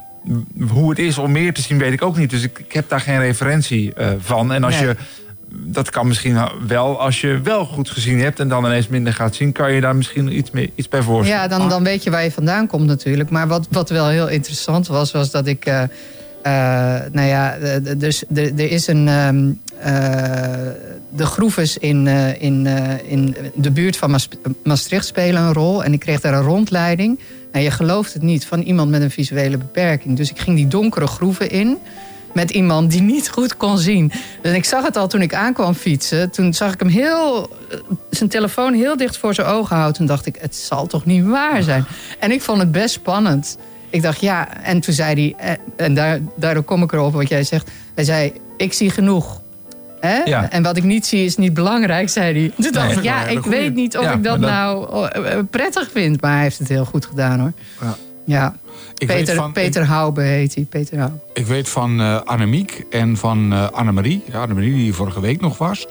hoe 0.70 0.90
het 0.90 0.98
is 0.98 1.18
om 1.18 1.32
meer 1.32 1.54
te 1.54 1.62
zien, 1.62 1.78
weet 1.78 1.92
ik 1.92 2.02
ook 2.02 2.16
niet. 2.16 2.30
Dus 2.30 2.42
ik, 2.42 2.58
ik 2.58 2.72
heb 2.72 2.88
daar 2.88 3.00
geen 3.00 3.18
referentie 3.20 3.94
eh, 3.94 4.08
van. 4.18 4.52
En 4.52 4.64
als 4.64 4.74
Nee. 4.78 4.86
je, 4.88 4.96
dat 5.50 5.90
kan 5.90 6.06
misschien 6.06 6.38
wel, 6.66 7.00
als 7.00 7.20
je 7.20 7.40
wel 7.42 7.64
goed 7.64 7.90
gezien 7.90 8.20
hebt 8.20 8.40
en 8.40 8.48
dan 8.48 8.64
ineens 8.64 8.88
minder 8.88 9.12
gaat 9.12 9.34
zien, 9.34 9.52
kan 9.52 9.72
je 9.72 9.80
daar 9.80 9.96
misschien 9.96 10.36
iets, 10.36 10.50
mee, 10.50 10.72
iets 10.74 10.88
bij 10.88 11.02
voorstellen. 11.02 11.42
Ja, 11.42 11.48
dan, 11.48 11.68
dan 11.68 11.84
weet 11.84 12.02
je 12.02 12.10
waar 12.10 12.24
je 12.24 12.30
vandaan 12.32 12.66
komt 12.66 12.86
natuurlijk. 12.86 13.30
Maar 13.30 13.48
wat, 13.48 13.66
wat 13.70 13.90
wel 13.90 14.08
heel 14.08 14.28
interessant 14.28 14.86
was, 14.86 15.12
was 15.12 15.30
dat 15.30 15.46
ik... 15.46 15.64
eh, 15.64 15.82
nou 17.12 17.26
ja, 17.26 17.56
dus 17.96 18.24
er 18.34 18.70
is 18.70 18.86
een... 18.86 19.08
ehm, 19.08 19.38
eh, 19.48 19.67
de 21.10 21.26
groeves 21.26 21.78
in, 21.78 22.06
eh, 22.06 22.42
in, 22.42 22.66
eh, 22.66 23.10
in 23.12 23.36
de 23.54 23.70
buurt 23.70 23.96
van 23.96 24.10
Maas- 24.10 24.28
Maastricht 24.64 25.06
spelen 25.06 25.42
een 25.42 25.52
rol. 25.52 25.84
En 25.84 25.92
ik 25.92 26.00
kreeg 26.00 26.20
daar 26.20 26.34
een 26.34 26.42
rondleiding. 26.42 27.18
En 27.52 27.62
je 27.62 27.70
gelooft 27.70 28.12
het 28.12 28.22
niet, 28.22 28.46
van 28.46 28.60
iemand 28.60 28.90
met 28.90 29.02
een 29.02 29.10
visuele 29.10 29.56
beperking. 29.58 30.16
Dus 30.16 30.30
ik 30.30 30.38
ging 30.38 30.56
die 30.56 30.68
donkere 30.68 31.06
groeven 31.06 31.50
in 31.50 31.78
met 32.32 32.50
iemand 32.50 32.90
die 32.90 33.00
niet 33.02 33.28
goed 33.28 33.56
kon 33.56 33.78
zien. 33.78 34.12
En 34.42 34.54
ik 34.54 34.64
zag 34.64 34.84
het 34.84 34.96
al 34.96 35.08
toen 35.08 35.22
ik 35.22 35.34
aankwam 35.34 35.74
fietsen. 35.74 36.30
Toen 36.30 36.54
zag 36.54 36.72
ik 36.72 36.78
hem 36.78 36.88
heel, 36.88 37.50
eh, 37.70 37.78
zijn 38.10 38.28
telefoon 38.28 38.74
heel 38.74 38.96
dicht 38.96 39.16
voor 39.16 39.34
zijn 39.34 39.46
ogen 39.46 39.74
houden. 39.76 39.96
Toen 39.96 40.06
dacht 40.06 40.26
ik, 40.26 40.36
het 40.40 40.56
zal 40.56 40.86
toch 40.86 41.04
niet 41.04 41.24
waar 41.24 41.62
zijn? 41.62 41.84
En 42.18 42.30
ik 42.30 42.42
vond 42.42 42.58
het 42.58 42.72
best 42.72 42.94
spannend. 42.94 43.58
Ik 43.90 44.02
dacht, 44.02 44.20
ja, 44.20 44.62
en 44.62 44.80
toen 44.80 44.94
zei 44.94 45.34
hij... 45.38 45.56
eh, 45.76 45.84
En 45.86 45.94
daar, 45.94 46.18
daardoor 46.36 46.62
kom 46.62 46.82
ik 46.82 46.92
erop 46.92 47.12
wat 47.12 47.28
jij 47.28 47.44
zegt. 47.44 47.70
Hij 47.94 48.04
zei, 48.04 48.32
ik 48.56 48.72
zie 48.72 48.90
genoeg. 48.90 49.40
Hè? 50.00 50.16
Ja. 50.24 50.50
En 50.50 50.62
wat 50.62 50.76
ik 50.76 50.82
niet 50.84 51.06
zie 51.06 51.24
is 51.24 51.36
niet 51.36 51.54
belangrijk, 51.54 52.08
zei 52.08 52.38
hij. 52.38 52.52
Toen 52.64 52.72
dacht 52.72 52.86
Nee. 52.88 52.96
ik, 52.96 53.02
ja, 53.02 53.26
ik 53.26 53.40
weet 53.44 53.74
niet 53.74 53.96
of 53.98 54.04
Ja, 54.04 54.12
ik 54.12 54.22
dat, 54.24 54.38
nou 54.38 54.90
oh, 54.90 55.06
eh, 55.12 55.38
prettig 55.50 55.90
vind. 55.92 56.20
Maar 56.20 56.32
hij 56.32 56.42
heeft 56.42 56.58
het 56.58 56.68
heel 56.68 56.84
goed 56.84 57.06
gedaan, 57.06 57.40
hoor. 57.40 57.52
Ja. 57.80 57.96
Ja. 58.24 58.56
Ik 58.96 59.08
weet 59.08 59.16
Peter, 59.16 59.34
van- 59.34 59.52
Peter 59.52 59.84
Haube 59.84 60.20
heet 60.22 60.54
hij, 60.54 60.64
Peter 60.64 60.98
Haube. 60.98 61.16
Ik 61.34 61.46
weet 61.46 61.68
van 61.68 62.00
eh 62.00 62.20
Annemiek 62.20 62.84
en 62.90 63.16
van 63.16 63.52
eh 63.52 63.68
Annemarie, 63.70 64.22
ja, 64.32 64.40
Annemarie 64.40 64.72
die 64.72 64.82
hier 64.82 64.94
vorige 64.94 65.20
week 65.20 65.40
nog 65.40 65.58
was. 65.58 65.86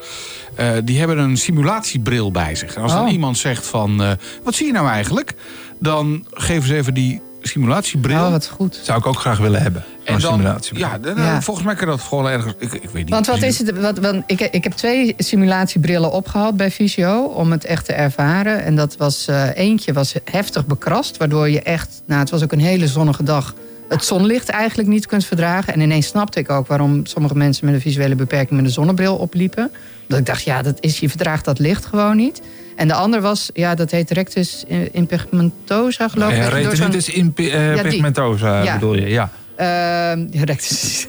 eh, 0.54 0.70
die 0.84 0.98
hebben 0.98 1.18
een 1.18 1.36
simulatiebril 1.36 2.30
bij 2.30 2.54
zich. 2.54 2.74
En 2.74 2.82
als 2.82 2.92
dan 2.92 3.04
Oh. 3.06 3.12
iemand 3.12 3.38
zegt 3.38 3.66
van, 3.66 4.02
eh, 4.02 4.10
wat 4.44 4.54
zie 4.54 4.66
je 4.66 4.72
nou 4.72 4.88
eigenlijk? 4.88 5.34
Dan 5.80 6.24
geven 6.30 6.68
ze 6.68 6.74
even 6.76 6.94
die 6.94 7.20
simulatiebril. 7.48 8.24
Oh, 8.24 8.30
wat 8.30 8.46
goed. 8.48 8.80
Zou 8.82 8.98
ik 8.98 9.06
ook 9.06 9.18
graag 9.18 9.38
willen 9.38 9.62
hebben. 9.62 9.84
En 10.04 10.18
dan, 10.20 10.32
simulatie. 10.32 10.78
ja, 10.78 10.98
dan- 10.98 11.16
Ja. 11.16 11.42
volgens 11.42 11.66
mij 11.66 11.74
kan 11.74 11.86
dat 11.88 12.00
gewoon 12.00 12.26
ergens. 12.26 12.54
Ik, 12.58 12.72
ik 12.72 12.82
weet 12.82 12.94
niet. 12.94 13.08
Want 13.10 13.26
wat 13.26 13.42
is 13.42 13.58
het? 13.58 13.80
Wat, 13.80 13.98
want 13.98 14.22
ik, 14.26 14.40
ik 14.40 14.64
heb 14.64 14.72
twee 14.72 15.14
simulatiebrillen 15.18 16.12
opgehaald 16.12 16.56
bij 16.56 16.70
Visio 16.70 17.22
om 17.22 17.50
het 17.50 17.64
echt 17.64 17.84
te 17.84 17.92
ervaren. 17.92 18.62
En 18.64 18.76
dat 18.76 18.96
was 18.96 19.26
eh, 19.28 19.56
eentje 19.56 19.92
was 19.92 20.14
heftig 20.24 20.66
bekrast, 20.66 21.16
waardoor 21.16 21.48
je 21.48 21.62
echt, 21.62 22.02
nou, 22.06 22.20
het 22.20 22.30
was 22.30 22.42
ook 22.42 22.52
een 22.52 22.60
hele 22.60 22.86
zonnige 22.88 23.22
dag. 23.22 23.54
Het 23.88 24.04
zonlicht 24.04 24.48
eigenlijk 24.48 24.88
niet 24.88 25.06
kunt 25.06 25.24
verdragen. 25.24 25.72
En 25.74 25.80
ineens 25.80 26.06
snapte 26.06 26.38
ik 26.40 26.50
ook 26.50 26.66
waarom 26.66 27.06
sommige 27.06 27.34
mensen 27.36 27.64
met 27.66 27.74
een 27.74 27.80
visuele 27.80 28.14
beperking 28.14 28.50
met 28.50 28.64
een 28.64 28.70
zonnebril 28.74 29.16
opliepen. 29.16 29.70
Dat 30.08 30.18
ik 30.18 30.26
dacht, 30.26 30.42
ja, 30.42 30.62
dat 30.62 30.76
is, 30.80 30.98
je 31.00 31.08
verdraagt 31.08 31.44
dat 31.44 31.58
licht 31.58 31.86
gewoon 31.86 32.16
niet. 32.16 32.40
En 32.78 32.88
de 32.88 32.94
ander 32.94 33.20
was, 33.20 33.50
ja, 33.54 33.74
dat 33.74 33.90
heet 33.90 34.10
rectus 34.10 34.64
impigmentosa, 34.92 36.08
geloof 36.08 36.30
ik. 36.30 36.36
Ja, 36.36 36.48
retinitis 36.48 37.08
in 37.08 37.32
Ja, 37.36 37.72
die. 37.74 37.82
pigmentosa 37.82 38.62
Ja. 38.62 38.72
bedoel 38.74 38.94
je, 38.96 39.08
ja. 39.08 39.30
Ehm, 39.56 40.26
ja, 40.30 40.44
rectus. 40.44 41.06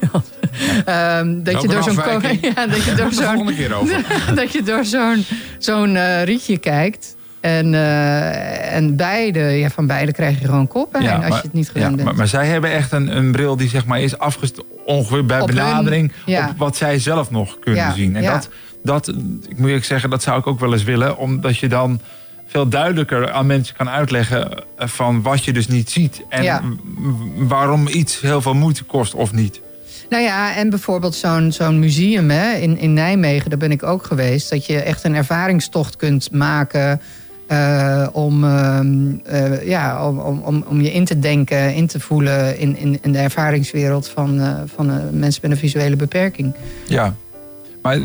Ehm, 0.85 1.43
dat, 1.43 1.61
je 1.61 1.67
door 1.67 1.83
zo'n 1.83 1.93
ja, 2.55 2.67
dat 2.67 2.83
je 2.83 2.93
door 2.95 3.13
zo'n 3.13 3.23
volgende 3.23 3.55
keer 3.55 3.73
over. 3.73 4.03
dat 4.35 4.51
je 4.51 4.63
door 4.63 4.85
zo'n 4.85 5.25
zo'n 5.59 5.95
eh, 5.95 6.23
rietje 6.23 6.57
kijkt. 6.57 7.15
En, 7.39 7.73
eh, 7.73 8.75
en 8.75 8.95
beide, 8.95 9.39
ja, 9.39 9.69
van 9.69 9.87
beide 9.87 10.11
krijg 10.11 10.39
je 10.39 10.45
gewoon 10.45 10.67
koppijn 10.67 11.09
als 11.09 11.19
maar- 11.19 11.29
je 11.29 11.35
het 11.35 11.53
niet 11.53 11.65
ja, 11.65 11.71
gewend 11.71 11.95
bent. 11.95 12.07
maar, 12.07 12.15
maar 12.15 12.27
zij 12.27 12.45
hebben 12.47 12.71
echt 12.71 12.91
een, 12.91 13.17
een 13.17 13.31
bril 13.31 13.55
die 13.57 13.69
zeg 13.69 13.85
maar 13.85 14.01
is 14.01 14.17
afgest 14.17 14.63
ongeveer 14.85 15.25
bij 15.25 15.41
Op 15.41 15.47
benadering 15.47 16.11
ja. 16.25 16.47
op 16.49 16.57
wat 16.57 16.77
zij 16.77 16.99
zelf 16.99 17.31
nog 17.31 17.59
kunnen 17.59 17.83
Ja, 17.83 17.93
zien. 17.93 18.15
En 18.15 18.21
ja. 18.21 18.31
dat, 18.33 18.49
dat, 18.83 19.07
ik 19.47 19.57
moet 19.57 19.67
eerlijk 19.67 19.85
zeggen, 19.85 20.09
dat 20.09 20.21
zou 20.21 20.39
ik 20.39 20.47
ook 20.47 20.59
wel 20.59 20.73
eens 20.73 20.83
willen, 20.83 21.17
omdat 21.17 21.57
je 21.57 21.67
dan 21.67 21.99
veel 22.49 22.67
duidelijker 22.67 23.31
aan 23.31 23.45
mensen 23.45 23.75
kan 23.75 23.89
uitleggen 23.89 24.51
eh, 24.51 24.87
van 24.87 25.21
wat 25.21 25.43
je 25.43 25.53
dus 25.53 25.67
niet 25.67 25.89
ziet 25.89 26.23
en 26.29 26.43
Ja. 26.43 26.61
waarom 27.35 27.87
iets 27.87 28.21
heel 28.21 28.41
veel 28.41 28.53
moeite 28.53 28.83
kost 28.83 29.13
of 29.13 29.33
niet. 29.33 29.61
Nou 30.09 30.23
ja, 30.23 30.55
en 30.55 30.69
bijvoorbeeld 30.69 31.15
zo'n 31.15 31.51
zo'n 31.51 31.79
museum 31.79 32.29
hè, 32.29 32.53
in, 32.53 32.77
in 32.77 32.93
Nijmegen, 32.93 33.49
daar 33.49 33.59
ben 33.59 33.71
ik 33.71 33.83
ook 33.83 34.05
geweest. 34.05 34.49
Dat 34.49 34.65
je 34.65 34.81
echt 34.81 35.03
een 35.03 35.15
ervaringstocht 35.15 35.95
kunt 35.95 36.31
maken 36.31 37.01
eh, 37.47 38.07
om, 38.11 38.43
ehm, 38.43 39.11
eh, 39.23 39.67
ja, 39.67 40.07
om, 40.07 40.19
om, 40.19 40.63
om, 40.67 40.81
je 40.81 40.91
in 40.91 41.05
te 41.05 41.19
denken, 41.19 41.73
in 41.73 41.87
te 41.87 41.99
voelen 41.99 42.57
in, 42.59 42.77
in, 42.77 42.99
in 43.01 43.11
de 43.11 43.17
ervaringswereld 43.17 44.07
van, 44.07 44.41
van 44.75 45.19
mensen 45.19 45.41
met 45.41 45.51
een 45.51 45.57
visuele 45.57 45.95
beperking. 45.95 46.53
Ja, 46.87 47.15
maar 47.81 47.99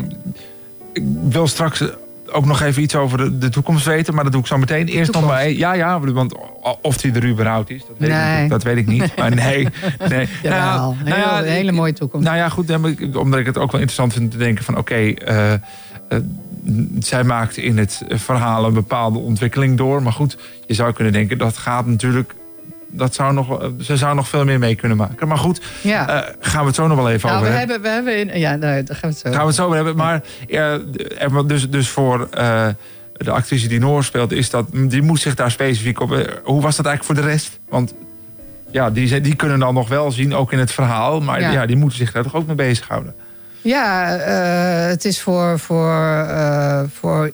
ik 0.95 1.03
wil 1.29 1.47
straks 1.47 1.83
ook 2.31 2.45
nog 2.45 2.61
even 2.61 2.81
iets 2.81 2.95
over 2.95 3.17
de, 3.17 3.37
de 3.37 3.49
toekomst 3.49 3.85
weten, 3.85 4.13
maar 4.13 4.23
dat 4.23 4.31
doe 4.31 4.41
ik 4.41 4.47
zo 4.47 4.57
meteen. 4.57 4.87
Eerst 4.87 5.11
nog 5.13 5.25
maar, 5.25 5.49
ja, 5.49 5.73
ja, 5.73 5.99
want 5.99 6.35
of 6.81 6.97
die 6.97 7.11
er 7.13 7.27
überhaupt 7.27 7.69
is, 7.69 7.81
dat 7.87 7.95
weet, 7.97 8.09
Nee. 8.09 8.43
ik, 8.43 8.49
dat 8.49 8.63
weet 8.63 8.77
ik 8.77 8.87
niet. 8.87 9.15
Maar 9.17 9.35
nee, 9.45 9.67
nee. 10.09 10.27
Jawel, 10.43 10.95
heel- 11.03 11.37
een 11.37 11.43
hele 11.43 11.71
mooie 11.71 11.93
toekomst. 11.93 12.25
Nou 12.25 12.37
ja, 12.37 12.49
goed, 12.49 12.69
omdat 13.15 13.39
ik 13.39 13.45
het 13.45 13.57
ook 13.57 13.71
wel 13.71 13.81
interessant 13.81 14.13
vind 14.13 14.31
te 14.31 14.37
denken 14.37 14.63
van, 14.63 14.77
oké, 14.77 14.95
eh, 14.95 15.53
eh, 15.53 15.59
zij 16.99 17.23
maakt 17.23 17.57
in 17.57 17.77
het 17.77 18.01
verhaal 18.07 18.65
een 18.65 18.73
bepaalde 18.73 19.19
ontwikkeling 19.19 19.77
door, 19.77 20.03
maar 20.03 20.13
goed, 20.13 20.37
je 20.65 20.73
zou 20.73 20.93
kunnen 20.93 21.13
denken 21.13 21.37
dat 21.37 21.57
gaat 21.57 21.85
natuurlijk. 21.85 22.33
Dat 22.97 23.13
zou 23.13 23.33
nog, 23.33 23.69
ze 23.81 23.97
zou 23.97 24.15
nog 24.15 24.27
veel 24.27 24.45
meer 24.45 24.59
mee 24.59 24.75
kunnen 24.75 24.97
maken. 24.97 25.27
Maar 25.27 25.37
goed, 25.37 25.61
Ja. 25.81 26.09
eh, 26.23 26.33
gaan 26.39 26.59
we 26.61 26.65
het 26.67 26.75
zo 26.75 26.87
nog 26.87 26.97
wel 26.97 27.09
even 27.09 27.29
nou, 27.29 27.41
over 27.41 27.51
we 27.51 27.57
hebben. 27.57 27.81
we 27.81 27.87
hebben 27.87 28.17
in, 28.33 28.39
ja, 28.39 28.55
nou, 28.55 28.83
daar 28.83 28.95
gaan 28.95 29.09
we 29.09 29.15
het 29.15 29.17
zo 29.17 29.29
Gaan 29.31 29.39
we 29.39 29.45
het 29.45 29.55
zo 29.55 29.63
over 29.63 29.75
hebben. 29.75 29.95
Maar 29.95 30.21
ja, 30.47 30.79
er- 31.17 31.47
dus, 31.47 31.69
dus 31.69 31.89
voor 31.89 32.27
eh, 32.31 32.67
de 33.13 33.31
actrice 33.31 33.67
die 33.67 33.79
Noor 33.79 34.03
speelt, 34.03 34.31
is 34.31 34.49
dat, 34.49 34.65
die 34.71 35.01
moet 35.01 35.19
zich 35.19 35.35
daar 35.35 35.51
specifiek 35.51 35.99
op. 35.99 36.11
eh, 36.11 36.17
Hoe 36.43 36.61
was 36.61 36.75
dat 36.75 36.85
eigenlijk 36.85 37.03
voor 37.19 37.25
de 37.25 37.31
rest? 37.33 37.59
Want 37.69 37.93
ja, 38.71 38.89
die, 38.91 39.21
die 39.21 39.35
kunnen 39.35 39.59
dan 39.59 39.73
nog 39.73 39.87
wel 39.89 40.11
zien, 40.11 40.35
ook 40.35 40.51
in 40.51 40.59
het 40.59 40.71
verhaal. 40.71 41.21
Maar 41.21 41.41
Ja. 41.41 41.51
ja, 41.51 41.65
die 41.65 41.75
moeten 41.75 41.97
zich 41.97 42.11
daar 42.11 42.23
toch 42.23 42.35
ook 42.35 42.47
mee 42.47 42.55
bezighouden. 42.55 43.13
Ja, 43.61 44.15
eh, 44.17 44.87
het 44.89 45.05
is 45.05 45.21
voor, 45.21 45.59
voor, 45.59 45.93
eh, 46.29 46.81
voor. 46.99 47.31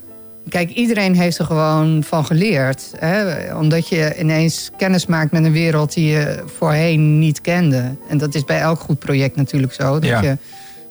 Kijk, 0.50 0.70
iedereen 0.70 1.16
heeft 1.16 1.38
er 1.38 1.46
gewoon 1.46 2.04
van 2.04 2.26
geleerd. 2.26 2.92
Hè? 2.98 3.56
Omdat 3.56 3.88
je 3.88 4.16
ineens 4.20 4.72
kennis 4.78 5.06
maakt 5.06 5.32
met 5.32 5.44
een 5.44 5.52
wereld 5.52 5.94
die 5.94 6.08
je 6.10 6.44
voorheen 6.46 7.20
niet 7.20 7.42
kende. 7.42 7.96
En 8.10 8.18
dat 8.18 8.36
is 8.36 8.44
bij 8.44 8.60
elk 8.60 8.80
goed 8.80 9.00
project 9.00 9.36
natuurlijk 9.36 9.74
zo. 9.74 9.94
Dat, 10.00 10.10
Ja. 10.10 10.22
je, 10.22 10.38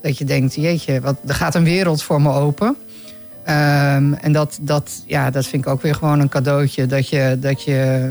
dat 0.03 0.19
je 0.19 0.25
denkt, 0.25 0.55
jeetje, 0.55 1.01
wat, 1.01 1.17
er 1.27 1.35
gaat 1.35 1.55
een 1.55 1.65
wereld 1.65 2.03
voor 2.03 2.23
me 2.23 2.33
open. 2.33 2.77
Ehm, 3.45 4.13
en 4.13 4.33
dat, 4.33 4.59
dat, 4.61 5.03
ja, 5.07 5.31
dat 5.31 5.47
vind 5.47 5.65
ik 5.65 5.71
ook 5.71 5.83
weer 5.83 5.95
gewoon 5.95 6.21
een 6.21 6.29
cadeautje. 6.29 6.87
Dat 6.87 7.09
je, 7.09 7.37
dat 7.41 7.63
je 7.65 8.11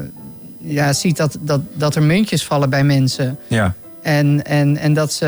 ja, 0.57 0.93
ziet 0.93 1.17
dat, 1.17 1.37
dat, 1.41 1.61
dat 1.73 1.95
er 1.95 2.03
muntjes 2.03 2.45
vallen 2.45 2.69
bij 2.69 2.83
mensen. 2.83 3.37
Ja. 3.47 3.73
En, 4.01 4.43
en, 4.45 4.77
en 4.77 4.93
dat 4.93 5.13
ze 5.13 5.25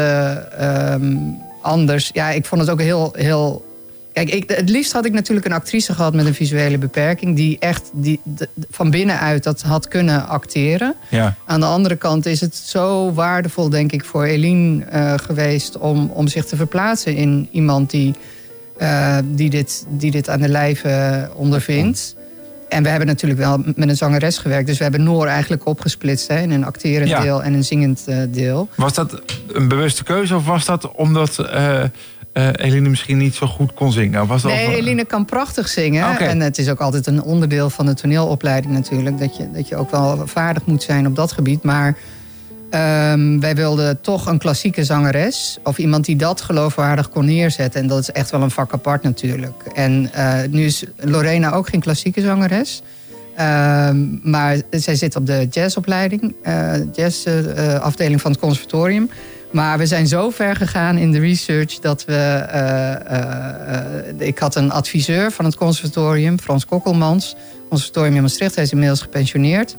ehm, 0.57 1.15
anders. 1.61 2.09
Ja, 2.13 2.29
ik 2.29 2.45
vond 2.45 2.61
het 2.61 2.69
ook 2.69 2.81
heel. 2.81 3.13
heel 3.17 3.69
Kijk, 4.13 4.29
ik, 4.29 4.49
het 4.49 4.69
liefst 4.69 4.91
had 4.91 5.05
ik 5.05 5.13
natuurlijk 5.13 5.45
een 5.45 5.53
actrice 5.53 5.93
gehad 5.93 6.13
met 6.13 6.25
een 6.25 6.33
visuele 6.33 6.77
beperking. 6.77 7.35
die 7.35 7.59
echt 7.59 7.89
die, 7.93 8.19
de- 8.23 8.49
van 8.69 8.89
binnenuit 8.89 9.43
dat 9.43 9.61
had 9.61 9.87
kunnen 9.87 10.27
acteren. 10.27 10.95
Ja. 11.09 11.35
Aan 11.45 11.59
de 11.59 11.65
andere 11.65 11.95
kant 11.95 12.25
is 12.25 12.41
het 12.41 12.55
zo 12.55 13.13
waardevol, 13.13 13.69
denk 13.69 13.91
ik, 13.91 14.05
voor 14.05 14.23
Eline 14.23 14.83
eh, 14.85 15.13
geweest. 15.17 15.77
Om, 15.77 16.09
om 16.13 16.27
zich 16.27 16.45
te 16.45 16.55
verplaatsen 16.55 17.15
in 17.15 17.47
iemand 17.51 17.89
die, 17.89 18.13
eh, 18.77 19.17
die, 19.25 19.49
dit, 19.49 19.85
die 19.89 20.11
dit 20.11 20.29
aan 20.29 20.41
de 20.41 20.49
lijve 20.49 21.29
ondervindt. 21.35 22.15
En 22.69 22.83
we 22.83 22.89
hebben 22.89 23.07
natuurlijk 23.07 23.39
wel 23.39 23.57
met 23.75 23.89
een 23.89 23.97
zangeres 23.97 24.37
gewerkt. 24.37 24.67
Dus 24.67 24.77
we 24.77 24.83
hebben 24.83 25.03
Noor 25.03 25.27
eigenlijk 25.27 25.65
opgesplitst 25.65 26.27
hè, 26.27 26.39
in 26.41 26.51
een 26.51 26.65
acterend 26.65 27.09
Ja. 27.09 27.21
deel 27.21 27.43
en 27.43 27.53
een 27.53 27.63
zingend 27.63 28.03
eh, 28.07 28.17
deel. 28.29 28.69
Was 28.75 28.93
dat 28.93 29.21
een 29.47 29.67
bewuste 29.67 30.03
keuze 30.03 30.35
of 30.35 30.45
was 30.45 30.65
dat 30.65 30.91
omdat 30.91 31.37
eh, 32.33 32.47
Eline 32.55 32.89
misschien 32.89 33.17
niet 33.17 33.35
zo 33.35 33.47
goed 33.47 33.73
kon 33.73 33.91
zingen? 33.91 34.27
Was 34.27 34.43
Nee, 34.43 34.75
Eline 34.75 35.05
kan 35.05 35.25
prachtig 35.25 35.67
zingen. 35.67 36.09
Oké. 36.11 36.23
En 36.23 36.39
het 36.39 36.57
is 36.57 36.69
ook 36.69 36.79
altijd 36.79 37.07
een 37.07 37.23
onderdeel 37.23 37.69
van 37.69 37.85
de 37.85 37.93
toneelopleiding 37.93 38.73
natuurlijk. 38.73 39.19
Dat 39.19 39.37
je, 39.37 39.51
dat 39.51 39.67
je 39.67 39.75
ook 39.75 39.91
wel 39.91 40.27
vaardig 40.27 40.65
moet 40.65 40.83
zijn 40.83 41.07
op 41.07 41.15
dat 41.15 41.31
gebied. 41.31 41.63
Maar 41.63 41.97
ehm, 42.69 43.39
wij 43.39 43.55
wilden 43.55 44.01
toch 44.01 44.25
een 44.25 44.37
klassieke 44.37 44.83
zangeres. 44.83 45.57
Of 45.63 45.77
iemand 45.77 46.05
die 46.05 46.15
dat 46.15 46.41
geloofwaardig 46.41 47.09
kon 47.09 47.25
neerzetten. 47.25 47.81
En 47.81 47.87
dat 47.87 47.99
is 47.99 48.11
echt 48.11 48.31
wel 48.31 48.41
een 48.41 48.51
vak 48.51 48.73
apart 48.73 49.03
natuurlijk. 49.03 49.63
En 49.73 50.09
eh, 50.13 50.33
nu 50.49 50.65
is 50.65 50.83
Lorena 50.97 51.51
ook 51.51 51.69
geen 51.69 51.79
klassieke 51.81 52.21
zangeres. 52.21 52.81
Ehm, 53.35 54.29
maar 54.31 54.57
zij 54.69 54.95
zit 54.95 55.15
op 55.15 55.25
de 55.25 55.47
jazzopleiding. 55.49 56.35
eh 56.43 56.73
jazzafdeling 56.93 58.21
van 58.21 58.31
het 58.31 58.39
conservatorium. 58.39 59.09
Maar 59.51 59.77
we 59.77 59.85
zijn 59.85 60.07
zo 60.07 60.29
ver 60.29 60.55
gegaan 60.55 60.97
in 60.97 61.11
de 61.11 61.19
research 61.19 61.79
dat 61.79 62.05
we. 62.05 62.13
eh, 62.13 62.93
eh, 62.93 64.09
eh, 64.09 64.27
ik 64.27 64.39
had 64.39 64.55
een 64.55 64.71
adviseur 64.71 65.31
van 65.31 65.45
het 65.45 65.55
conservatorium, 65.55 66.39
Frans 66.39 66.65
Kokkelmans. 66.65 67.35
Conservatorium 67.69 68.15
in 68.15 68.21
Maastricht, 68.21 68.55
hij 68.55 68.63
is 68.63 68.71
inmiddels 68.71 69.01
gepensioneerd. 69.01 69.75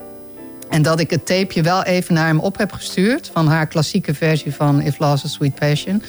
En 0.69 0.83
dat 0.83 1.01
ik 1.01 1.11
het 1.11 1.27
tapeje 1.27 1.63
wel 1.63 1.83
even 1.83 2.15
naar 2.15 2.27
hem 2.27 2.39
op 2.39 2.59
heb 2.59 2.73
gestuurd. 2.73 3.31
van 3.33 3.47
haar 3.47 3.67
klassieke 3.67 4.15
versie 4.15 4.55
van 4.55 4.81
If 4.81 4.99
Lost 4.99 5.25
a 5.25 5.29
Sweet 5.29 5.55
Passion. 5.55 6.03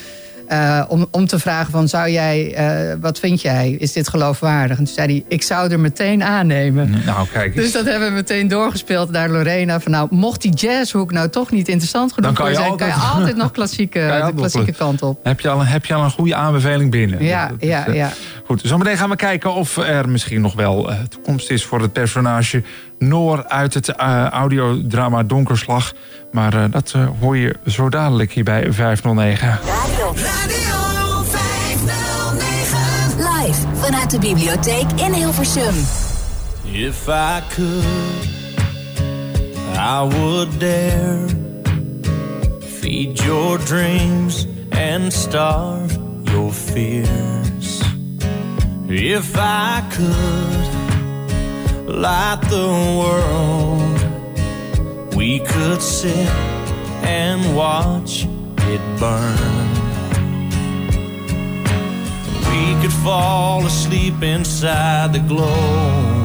Eh, 0.54 0.82
om, 0.88 1.08
om 1.12 1.26
te 1.28 1.40
vragen 1.40 1.72
van, 1.72 1.88
zou 1.88 2.10
jij, 2.10 2.54
eh, 2.56 2.96
wat 3.02 3.20
vind 3.20 3.42
jij? 3.42 3.72
Is 3.80 3.94
dit 3.94 4.08
geloofwaardig? 4.10 4.78
En 4.78 4.84
toen 4.84 4.94
zei 4.94 5.08
hij, 5.08 5.24
ik 5.28 5.42
zou 5.44 5.72
er 5.72 5.80
meteen 5.80 6.24
aannemen. 6.24 7.02
Nou, 7.06 7.28
kijk 7.32 7.46
eens. 7.46 7.56
Dus 7.56 7.72
dat 7.72 7.86
hebben 7.86 8.08
we 8.08 8.14
meteen 8.14 8.48
doorgespeeld 8.48 9.12
naar 9.12 9.30
Lorena. 9.30 9.80
Van 9.80 9.92
nou, 9.92 10.08
mocht 10.12 10.42
die 10.42 10.54
jazzhoek 10.54 11.12
nou 11.12 11.30
toch 11.30 11.52
niet 11.52 11.68
interessant 11.68 12.14
genoeg 12.14 12.36
zijn... 12.38 12.54
kan 12.54 12.64
je 12.64 12.70
altijd- 12.94 12.94
altijd 13.14 13.36
nog 13.38 13.52
klassieke, 13.52 14.00
je 14.00 14.06
de 14.06 14.14
altijd 14.14 14.36
klassieke 14.36 14.72
kant 14.74 15.02
op. 15.02 15.20
Heb 15.24 15.40
je, 15.40 15.50
al, 15.50 15.60
een- 15.60 15.66
heb 15.66 15.86
je 15.86 15.94
al 15.94 16.04
een 16.04 16.12
goede 16.12 16.36
aanbeveling 16.36 16.92
binnen? 16.92 17.24
Ja, 17.24 17.48
Dat 17.48 17.58
ja, 17.60 17.88
eh, 17.88 17.94
ja. 17.96 18.10
Goed, 18.46 18.62
zometeen 18.64 18.98
gaan 18.98 19.10
we 19.10 19.16
kijken 19.16 19.54
of 19.54 19.78
er 19.78 20.10
misschien 20.10 20.42
nog 20.42 20.54
wel 20.54 20.92
eh, 20.92 21.00
toekomst 21.00 21.50
is 21.50 21.66
voor 21.66 21.82
het 21.82 21.94
personage 21.94 22.64
Noor 23.00 23.48
uit 23.48 23.74
het 23.74 23.90
eh, 23.90 24.28
audiodrama 24.30 25.24
Donkerslag. 25.24 25.94
Maar 26.32 26.54
eh, 26.54 26.64
dat 26.70 26.96
hoor 27.20 27.38
je 27.38 27.56
zo 27.66 27.90
dadelijk 27.90 28.32
hier 28.32 28.44
bij 28.44 28.74
509. 28.74 29.48
Radio 29.48 30.14
509. 30.14 30.78
Live 33.18 33.68
vanuit 33.74 34.12
de 34.12 34.20
bibliotheek 34.20 34.92
in 34.96 35.14
Hilversum. 35.14 35.76
If 36.72 37.08
I 37.08 37.42
could, 37.56 38.28
I 39.76 40.16
would 40.16 40.60
dare 40.60 41.26
feed 42.80 43.20
your 43.20 43.66
dreams 43.66 44.48
and 44.70 45.14
starve 45.14 45.98
your 46.24 46.52
fears. 46.52 47.53
If 48.96 49.36
I 49.36 49.82
could 49.92 50.68
light 51.90 52.42
the 52.48 52.68
world, 53.02 54.00
we 55.16 55.40
could 55.40 55.82
sit 55.82 56.30
and 57.02 57.56
watch 57.56 58.28
it 58.60 58.82
burn. 59.00 59.72
We 62.52 62.82
could 62.84 62.94
fall 63.04 63.66
asleep 63.66 64.22
inside 64.22 65.14
the 65.14 65.20
glow. 65.28 66.23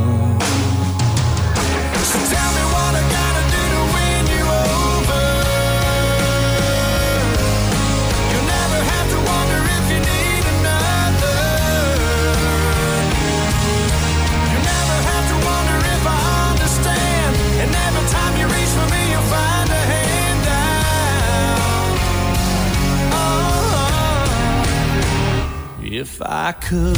If 25.98 26.22
I 26.22 26.52
could 26.52 26.94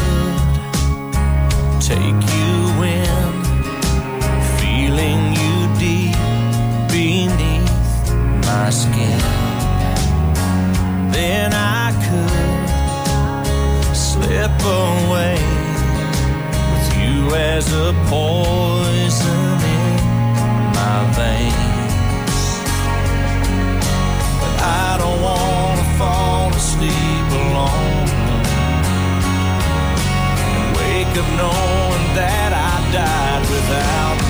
take 1.80 2.20
you 2.36 2.52
in 2.84 3.32
feeling 4.60 5.20
you 5.40 5.54
deep 5.78 6.20
beneath 6.92 7.78
my 8.44 8.68
skin. 8.68 9.20
Then 11.16 11.54
I 11.54 11.86
could 12.04 13.96
slip 13.96 14.58
away 14.84 15.40
with 16.70 16.88
you 17.00 17.34
as 17.34 17.72
a 17.72 17.94
poison 18.12 19.54
in 19.80 19.96
my 20.78 21.00
veins. 21.16 22.40
But 24.40 24.54
I 24.62 24.96
don't 25.00 25.20
want 25.22 25.76
to 25.80 25.86
fall 25.98 26.50
asleep 26.50 27.28
alone. 27.44 28.09
Up 31.18 31.26
knowing 31.36 32.14
that 32.14 32.52
I 32.54 32.92
died 32.92 33.42
without 33.50 34.29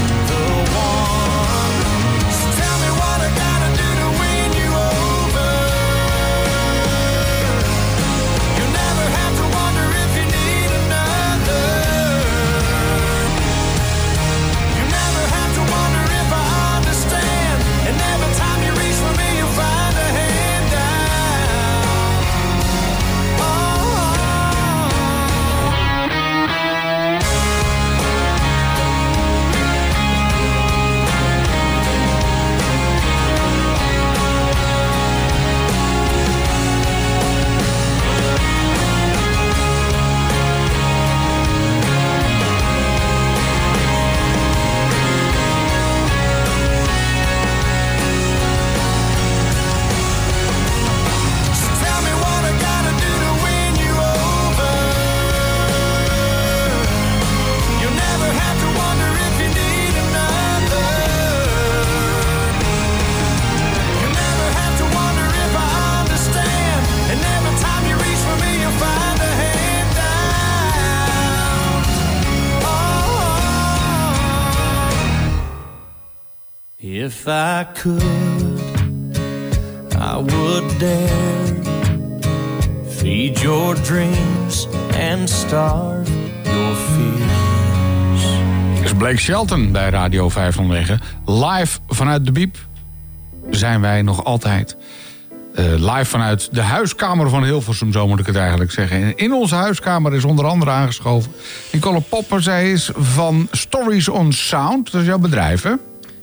If 77.01 77.27
I 77.27 77.67
could. 77.73 78.61
I 79.99 80.17
would 80.17 80.79
dare 80.79 81.63
feed 82.89 83.39
your 83.39 83.75
dreams 83.83 84.69
and 84.95 85.31
starve 85.31 86.11
your 86.45 86.75
fears. 86.75 88.25
is 88.85 88.95
Blake 88.95 89.17
Shelton 89.17 89.73
bij 89.73 89.91
Radio 89.91 90.29
509. 90.29 91.01
Live 91.27 91.79
vanuit 91.89 92.25
de 92.25 92.33
Biep 92.33 92.57
zijn 93.51 93.81
wij 93.81 94.03
nog 94.03 94.25
altijd. 94.25 94.77
Eh, 95.55 95.65
live 95.65 96.05
vanuit 96.05 96.49
de 96.53 96.63
huiskamer 96.63 97.29
van 97.29 97.45
Hilversum, 97.45 97.93
zo 97.93 98.09
moet 98.09 98.21
ik 98.21 98.27
het 98.27 98.37
eigenlijk 98.37 98.71
zeggen. 98.71 99.03
En 99.03 99.17
in 99.17 99.33
onze 99.33 99.55
huiskamer 99.55 100.15
is 100.15 100.25
onder 100.25 100.45
andere 100.45 100.71
aangeschoven... 100.71 101.33
Nicole 101.73 102.01
Popper, 102.01 102.43
zij 102.43 102.71
is 102.71 102.91
van 102.95 103.49
Stories 103.51 104.09
on 104.09 104.33
Sound. 104.33 104.93
Dat 104.93 105.01
is 105.01 105.07
jouw 105.07 105.19
bedrijf, 105.19 105.63
hè? 105.63 105.73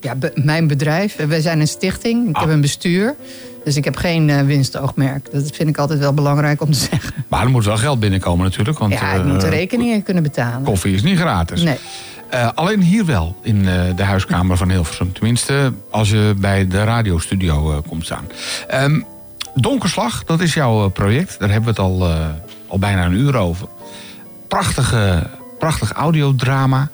Ja, 0.02 0.16
be- 0.16 0.32
mijn 0.36 0.68
bedrijf. 0.68 1.16
Wij 1.28 1.42
zijn 1.42 1.60
een 1.60 1.68
stichting. 1.68 2.30
Ik 2.30 2.36
Ah. 2.36 2.42
heb 2.42 2.52
een 2.52 2.62
bestuur. 2.62 3.16
Dus 3.64 3.76
ik 3.76 3.84
heb 3.84 3.96
geen 3.96 4.30
eh, 4.30 4.42
winstoogmerk. 4.46 5.32
Dat 5.32 5.52
vind 5.54 5.70
ik 5.70 5.78
altijd 5.78 6.00
wel 6.00 6.14
belangrijk 6.14 6.62
om 6.62 6.72
te 6.72 6.78
zeggen. 6.92 7.14
Maar 7.28 7.42
er 7.44 7.50
moet 7.50 7.66
wel 7.66 7.78
geld 7.78 8.00
binnenkomen 8.00 8.46
natuurlijk. 8.46 8.78
Want, 8.80 8.94
ja, 8.94 9.12
ik 9.14 9.20
eh, 9.22 9.26
moet 9.26 9.42
de 9.42 9.50
rekeningen 9.50 10.04
kunnen 10.04 10.24
betalen. 10.24 10.64
Koffie 10.64 10.94
is 10.96 11.04
niet 11.04 11.18
gratis. 11.20 11.62
Nee. 11.62 11.78
Eh, 12.30 12.50
alleen 12.56 12.82
hier 12.82 13.06
wel, 13.06 13.36
in 13.42 13.64
de 13.96 14.04
huiskamer 14.04 14.58
van 14.58 14.70
Hilversum. 14.70 15.14
Tenminste, 15.14 15.74
als 15.92 16.10
je 16.10 16.34
bij 16.38 16.68
de 16.68 16.84
radiostudio 16.84 17.82
komt 17.88 18.06
staan. 18.06 18.26
Ehm, 18.68 19.02
Donkerslag, 19.56 20.24
dat 20.24 20.40
is 20.42 20.54
jouw 20.54 20.90
project. 20.90 21.40
Daar 21.40 21.50
hebben 21.52 21.76
we 21.76 21.82
het 21.82 21.92
al 21.92 22.08
al 22.68 22.80
bijna 22.80 23.06
een 23.06 23.14
uur 23.14 23.36
over. 23.36 23.68
Prachtige, 24.48 25.24
prachtig 25.60 25.92
audiodrama. 25.92 26.90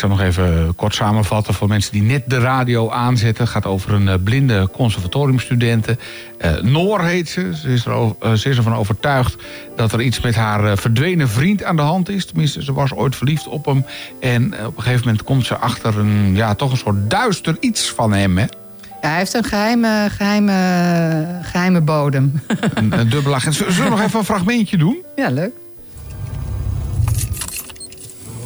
Ik 0.00 0.06
zal 0.06 0.16
nog 0.16 0.26
even 0.26 0.74
kort 0.76 0.94
samenvatten 0.94 1.54
voor 1.54 1.68
mensen 1.68 1.92
die 1.92 2.02
net 2.02 2.22
de 2.26 2.38
radio 2.38 2.90
aanzetten. 2.90 3.44
Het 3.44 3.52
gaat 3.52 3.66
over 3.66 3.92
een 3.92 4.08
eh, 4.08 4.14
blinde 4.24 4.68
conservatoriumstudente. 4.72 5.96
Eh, 6.38 6.56
Noor 6.56 7.00
heet 7.00 7.28
ze. 7.28 7.50
Ze 7.54 7.68
is, 7.68 7.84
er, 7.84 8.14
eh, 8.20 8.32
ze 8.32 8.48
is 8.48 8.56
ervan 8.56 8.74
overtuigd 8.74 9.36
dat 9.76 9.92
er 9.92 10.00
iets 10.00 10.20
met 10.20 10.34
haar 10.34 10.64
eh, 10.64 10.76
verdwenen 10.76 11.28
vriend 11.28 11.64
aan 11.64 11.76
de 11.76 11.82
hand 11.82 12.08
is. 12.08 12.26
Tenminste, 12.26 12.64
ze 12.64 12.72
was 12.72 12.94
ooit 12.94 13.16
verliefd 13.16 13.46
op 13.46 13.64
hem. 13.64 13.84
En 14.20 14.54
eh, 14.54 14.66
op 14.66 14.76
een 14.76 14.82
gegeven 14.82 15.04
moment 15.06 15.24
komt 15.24 15.46
ze 15.46 15.56
achter 15.56 15.98
een, 15.98 16.34
ja, 16.34 16.54
toch 16.54 16.70
een 16.70 16.76
soort 16.76 17.10
duister 17.10 17.56
iets 17.60 17.90
van 17.90 18.12
hem. 18.12 18.38
Hè? 18.38 18.44
Ja, 19.02 19.08
hij 19.08 19.18
heeft 19.18 19.34
een 19.34 19.44
geheime, 19.44 20.08
geheime, 20.10 20.52
geheime 21.42 21.80
bodem. 21.80 22.40
Een, 22.74 22.98
een 22.98 23.08
dubbele 23.08 23.34
agent. 23.34 23.54
Zullen 23.54 23.82
we 23.82 23.88
nog 23.88 24.02
even 24.02 24.18
een 24.18 24.24
fragmentje 24.24 24.76
doen? 24.76 25.04
Ja, 25.16 25.30
leuk. 25.30 25.52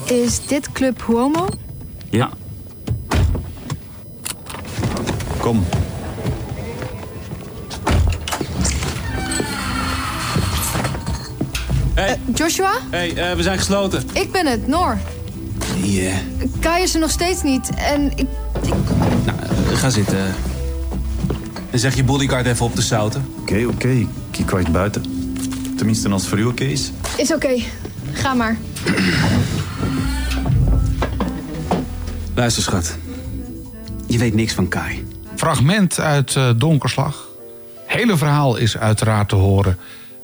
Is 0.05 0.47
dit 0.47 0.73
Club 0.73 1.03
Huomo? 1.07 1.49
Ja. 2.11 2.31
Kom. 5.39 5.65
Eh, 11.95 12.13
Joshua? 12.35 12.73
hey, 12.91 13.17
eh, 13.17 13.37
we 13.37 13.43
zijn 13.43 13.59
gesloten. 13.59 14.03
Ik 14.13 14.33
ben 14.33 14.47
het, 14.47 14.67
Noor. 14.67 14.99
Yeah. 15.83 16.15
Kai 16.61 16.83
is 16.83 16.95
er 16.95 17.01
nog 17.01 17.11
steeds 17.11 17.43
niet. 17.43 17.71
En 17.75 18.13
ik... 18.15 18.27
Nou, 19.25 19.39
eh, 19.71 19.77
ga 19.77 19.91
zitten. 19.91 20.35
En 21.71 21.79
zeg 21.79 21.95
je 21.97 22.05
bodyguard 22.05 22.47
even 22.47 22.67
op 22.67 22.75
te 22.75 22.83
zouten. 22.83 23.29
Oké, 23.41 23.65
oké. 23.67 23.89
Ik 23.89 24.07
kijk 24.31 24.53
uit 24.55 24.73
buiten. 24.73 25.03
Tenminste, 25.77 26.09
als 26.09 26.21
het 26.21 26.31
voor 26.31 26.39
u 26.39 26.45
oké 26.45 26.65
is. 26.65 26.93
Is 27.17 27.33
oké. 27.33 27.63
Ga 28.13 28.35
maar. 28.35 28.57
Luister, 32.35 32.63
schat. 32.63 32.97
Je 34.07 34.19
weet 34.19 34.35
niks 34.35 34.53
van 34.53 34.69
Kai. 34.69 35.07
Fragment 35.37 36.01
uit 36.01 36.37
eh, 36.37 36.51
Donkerslag. 36.57 37.29
Hele 37.87 38.17
verhaal 38.17 38.57
is 38.57 38.77
uiteraard 38.77 39.29
te 39.29 39.35
horen 39.35 39.79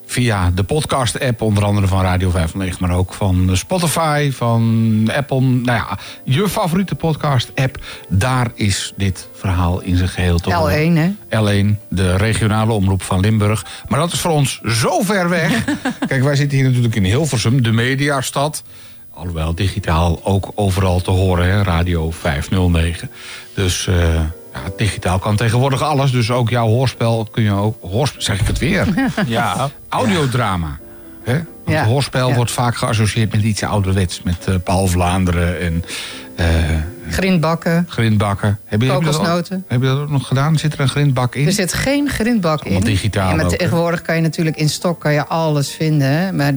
via 0.06 0.50
de 0.50 0.62
podcast-app, 0.62 1.40
onder 1.40 1.64
andere 1.64 1.86
van 1.86 2.02
Radio 2.02 2.30
509, 2.30 2.86
maar 2.86 2.96
ook 2.96 3.14
van 3.14 3.56
Spotify, 3.56 4.30
van 4.32 5.10
Apple. 5.14 5.40
Nou 5.40 5.64
ja, 5.64 5.98
je 6.24 6.48
favoriete 6.48 6.94
podcast-app. 6.94 7.84
Daar 8.08 8.50
is 8.54 8.92
dit 8.96 9.28
verhaal 9.34 9.80
in 9.80 9.96
zijn 9.96 10.08
geheel 10.08 10.38
te 10.38 10.54
horen. 10.54 10.94
L1, 10.94 11.16
hè? 11.28 11.64
L1, 11.64 11.88
de 11.88 12.16
regionale 12.16 12.72
omroep 12.72 13.02
van 13.02 13.20
Limburg. 13.20 13.66
Maar 13.88 13.98
dat 13.98 14.12
is 14.12 14.20
voor 14.20 14.30
ons 14.30 14.60
zo 14.60 15.00
ver 15.02 15.28
weg. 15.28 15.64
Kijk, 16.06 16.22
wij 16.22 16.36
zitten 16.36 16.58
hier 16.58 16.66
natuurlijk 16.66 16.94
in 16.94 17.04
Hilversum, 17.04 17.62
de 17.62 17.72
mediastad. 17.72 18.62
Alhoewel 19.20 19.54
digitaal 19.54 20.20
ook 20.22 20.50
overal 20.54 21.00
te 21.00 21.10
horen, 21.10 21.44
hè? 21.50 21.62
Radio 21.62 22.10
509. 22.10 23.10
Dus 23.54 23.86
eh, 23.86 24.14
ja, 24.52 24.60
digitaal 24.76 25.18
kan 25.18 25.36
tegenwoordig 25.36 25.82
alles. 25.82 26.10
Dus 26.10 26.30
ook 26.30 26.48
jouw 26.50 26.66
hoorspel 26.66 27.28
kun 27.30 27.42
je 27.42 27.52
ook... 27.52 27.76
Hoorspel, 27.80 28.22
zeg 28.22 28.40
ik 28.40 28.46
het 28.46 28.58
weer? 28.58 28.86
Ja. 29.26 29.70
Audiodrama. 29.88 30.78
Hè? 31.24 31.32
Want 31.64 31.76
Ja. 31.78 31.84
hoorspel 31.84 32.28
Ja. 32.28 32.34
wordt 32.34 32.50
vaak 32.50 32.76
geassocieerd 32.76 33.32
met 33.32 33.42
iets 33.42 33.62
ouderwets. 33.62 34.22
Met 34.22 34.46
eh, 34.46 34.54
Paul 34.64 34.86
Vlaanderen 34.86 35.60
en 35.60 35.84
eh 36.40 36.46
Grindbakken. 37.10 37.84
grindbakken. 37.88 38.58
Heb 38.64 38.82
je, 38.82 38.88
Kokosnoten. 38.88 39.64
Heb 39.68 39.80
je 39.80 39.86
dat 39.86 39.98
ook 39.98 40.10
nog 40.10 40.26
gedaan? 40.26 40.58
Zit 40.58 40.72
er 40.72 40.80
een 40.80 40.88
grindbak 40.88 41.34
in? 41.34 41.46
Er 41.46 41.52
zit 41.52 41.72
geen 41.72 42.08
grindbak 42.08 42.58
in. 42.60 42.64
Allemaal 42.70 42.88
digitaal 42.88 43.28
Ja, 43.28 43.34
maar 43.34 43.44
ook, 43.44 43.50
hè? 43.50 43.56
tegenwoordig 43.56 44.02
kan 44.02 44.14
je 44.16 44.20
natuurlijk 44.20 44.56
in 44.56 44.68
stok 44.68 45.00
kan 45.00 45.12
je 45.12 45.26
alles 45.26 45.70
vinden. 45.70 46.08
hè. 46.08 46.32
Maar 46.32 46.52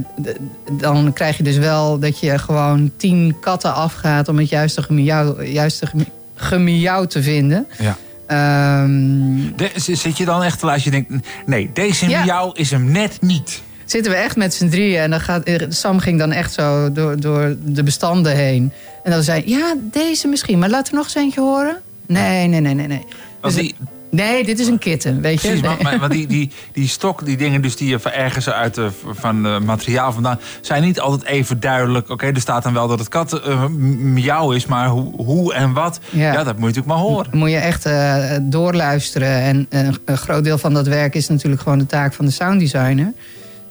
dan 0.72 1.14
krijg 1.14 1.38
je 1.38 1.44
dus 1.44 1.58
wel 1.58 2.00
dat 2.00 2.20
je 2.20 2.38
gewoon 2.40 2.92
tien 2.98 3.36
katten 3.42 3.74
afgaat... 3.74 4.28
om 4.28 4.38
het 4.38 4.50
juiste 4.50 4.82
gemiauw, 4.82 5.42
juiste 5.44 5.86
gemi- 5.86 6.12
gemiauw 6.36 7.06
te 7.06 7.24
vinden. 7.24 7.68
Ja. 7.80 7.98
Ehm, 8.28 9.56
De- 9.56 9.72
zit 9.96 10.18
je 10.18 10.26
dan 10.26 10.44
echt 10.44 10.60
te 10.60 10.66
luisteren? 10.66 11.00
Je 11.00 11.06
denkt, 11.10 11.28
nee, 11.46 11.70
deze 11.74 12.10
Ja. 12.10 12.26
jou 12.26 12.52
is 12.56 12.72
hem 12.72 12.92
net 12.92 13.18
niet. 13.22 13.62
zitten 13.86 14.12
we 14.12 14.18
echt 14.18 14.36
met 14.36 14.54
z'n 14.54 14.68
drieën. 14.70 15.02
En 15.02 15.10
dan 15.10 15.20
gaat, 15.20 15.50
Sam 15.70 16.00
ging 16.00 16.20
dan 16.20 16.32
echt 16.32 16.54
zo 16.54 16.92
door, 16.92 17.20
door 17.20 17.56
de 17.66 17.84
bestanden 17.84 18.36
heen. 18.36 18.72
En 19.04 19.12
dan 19.12 19.24
zei 19.24 19.44
ja, 19.46 19.76
deze 19.82 20.28
misschien. 20.28 20.60
Maar 20.60 20.70
laat 20.70 20.88
er 20.88 20.94
nog 20.96 21.04
eens 21.04 21.16
eentje 21.16 21.42
horen. 21.42 21.78
Nee, 22.08 22.48
nee, 22.48 22.60
nee, 22.60 22.74
nee. 22.74 22.88
nee. 22.88 23.06
Dus 23.42 23.56
die- 23.56 23.76
nee, 24.10 24.44
dit 24.46 24.60
is 24.60 24.68
een 24.68 24.78
kitten, 24.78 25.22
weet 25.22 25.42
je. 25.42 25.48
Precies, 25.60 25.82
maar, 26.00 26.10
die, 26.10 26.28
die, 26.28 26.52
die 26.74 26.88
stok, 26.88 27.26
die 27.26 27.38
dingen 27.38 27.62
dus 27.62 27.76
die 27.76 27.90
je 27.90 28.00
ergens 28.00 28.50
uit 28.50 28.76
de, 28.76 28.90
van 29.12 29.46
eh, 29.46 29.60
materiaal 29.60 30.12
vandaan... 30.12 30.40
zijn 30.62 30.84
niet 30.84 31.00
altijd 31.00 31.24
even 31.24 31.60
duidelijk. 31.60 32.10
Oké, 32.10 32.26
er 32.26 32.42
staat 32.42 32.64
dan 32.64 32.74
wel 32.74 32.88
dat 32.88 33.00
het 33.00 33.08
kat 33.10 33.34
eh, 33.34 33.66
m- 33.66 34.14
miauw 34.14 34.52
is, 34.52 34.66
maar 34.66 34.88
hoe, 34.88 35.16
hoe 35.16 35.54
en 35.54 35.74
wat... 35.74 36.00
Ja. 36.10 36.34
Ja. 36.34 36.44
dat 36.44 36.46
moet 36.46 36.54
je 36.56 36.60
natuurlijk 36.60 36.88
maar 36.88 36.98
horen. 36.98 37.28
moet 37.38 37.50
je 37.50 37.58
echt 37.58 37.86
eh, 37.86 38.38
doorluisteren. 38.42 39.42
En 39.42 39.66
eh, 39.70 39.88
een 40.06 40.18
groot 40.18 40.44
deel 40.44 40.58
van 40.58 40.74
dat 40.74 40.88
werk 40.88 41.16
is 41.16 41.28
natuurlijk 41.28 41.62
gewoon 41.62 41.80
de 41.80 41.86
taak 41.86 42.14
van 42.14 42.26
de 42.26 42.32
sounddesigner. 42.32 43.14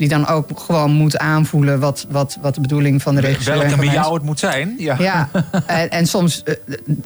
Die 0.02 0.10
dan 0.10 0.26
ook 0.26 0.48
gewoon 0.60 0.90
moet 0.92 1.18
aanvoelen 1.18 1.80
wat, 1.80 2.06
wat, 2.10 2.38
wat 2.40 2.54
de 2.54 2.60
bedoeling 2.60 3.02
van 3.02 3.14
de 3.14 3.20
regisseur 3.20 3.58
Welke 3.58 3.84
is. 3.84 3.90
miauw 3.90 4.14
het 4.14 4.22
moet 4.22 4.38
zijn. 4.38 4.74
Ja, 4.78 4.96
Ja, 4.98 5.28
en, 5.66 5.90
en 5.90 6.06
soms, 6.06 6.42
eh, 6.42 6.54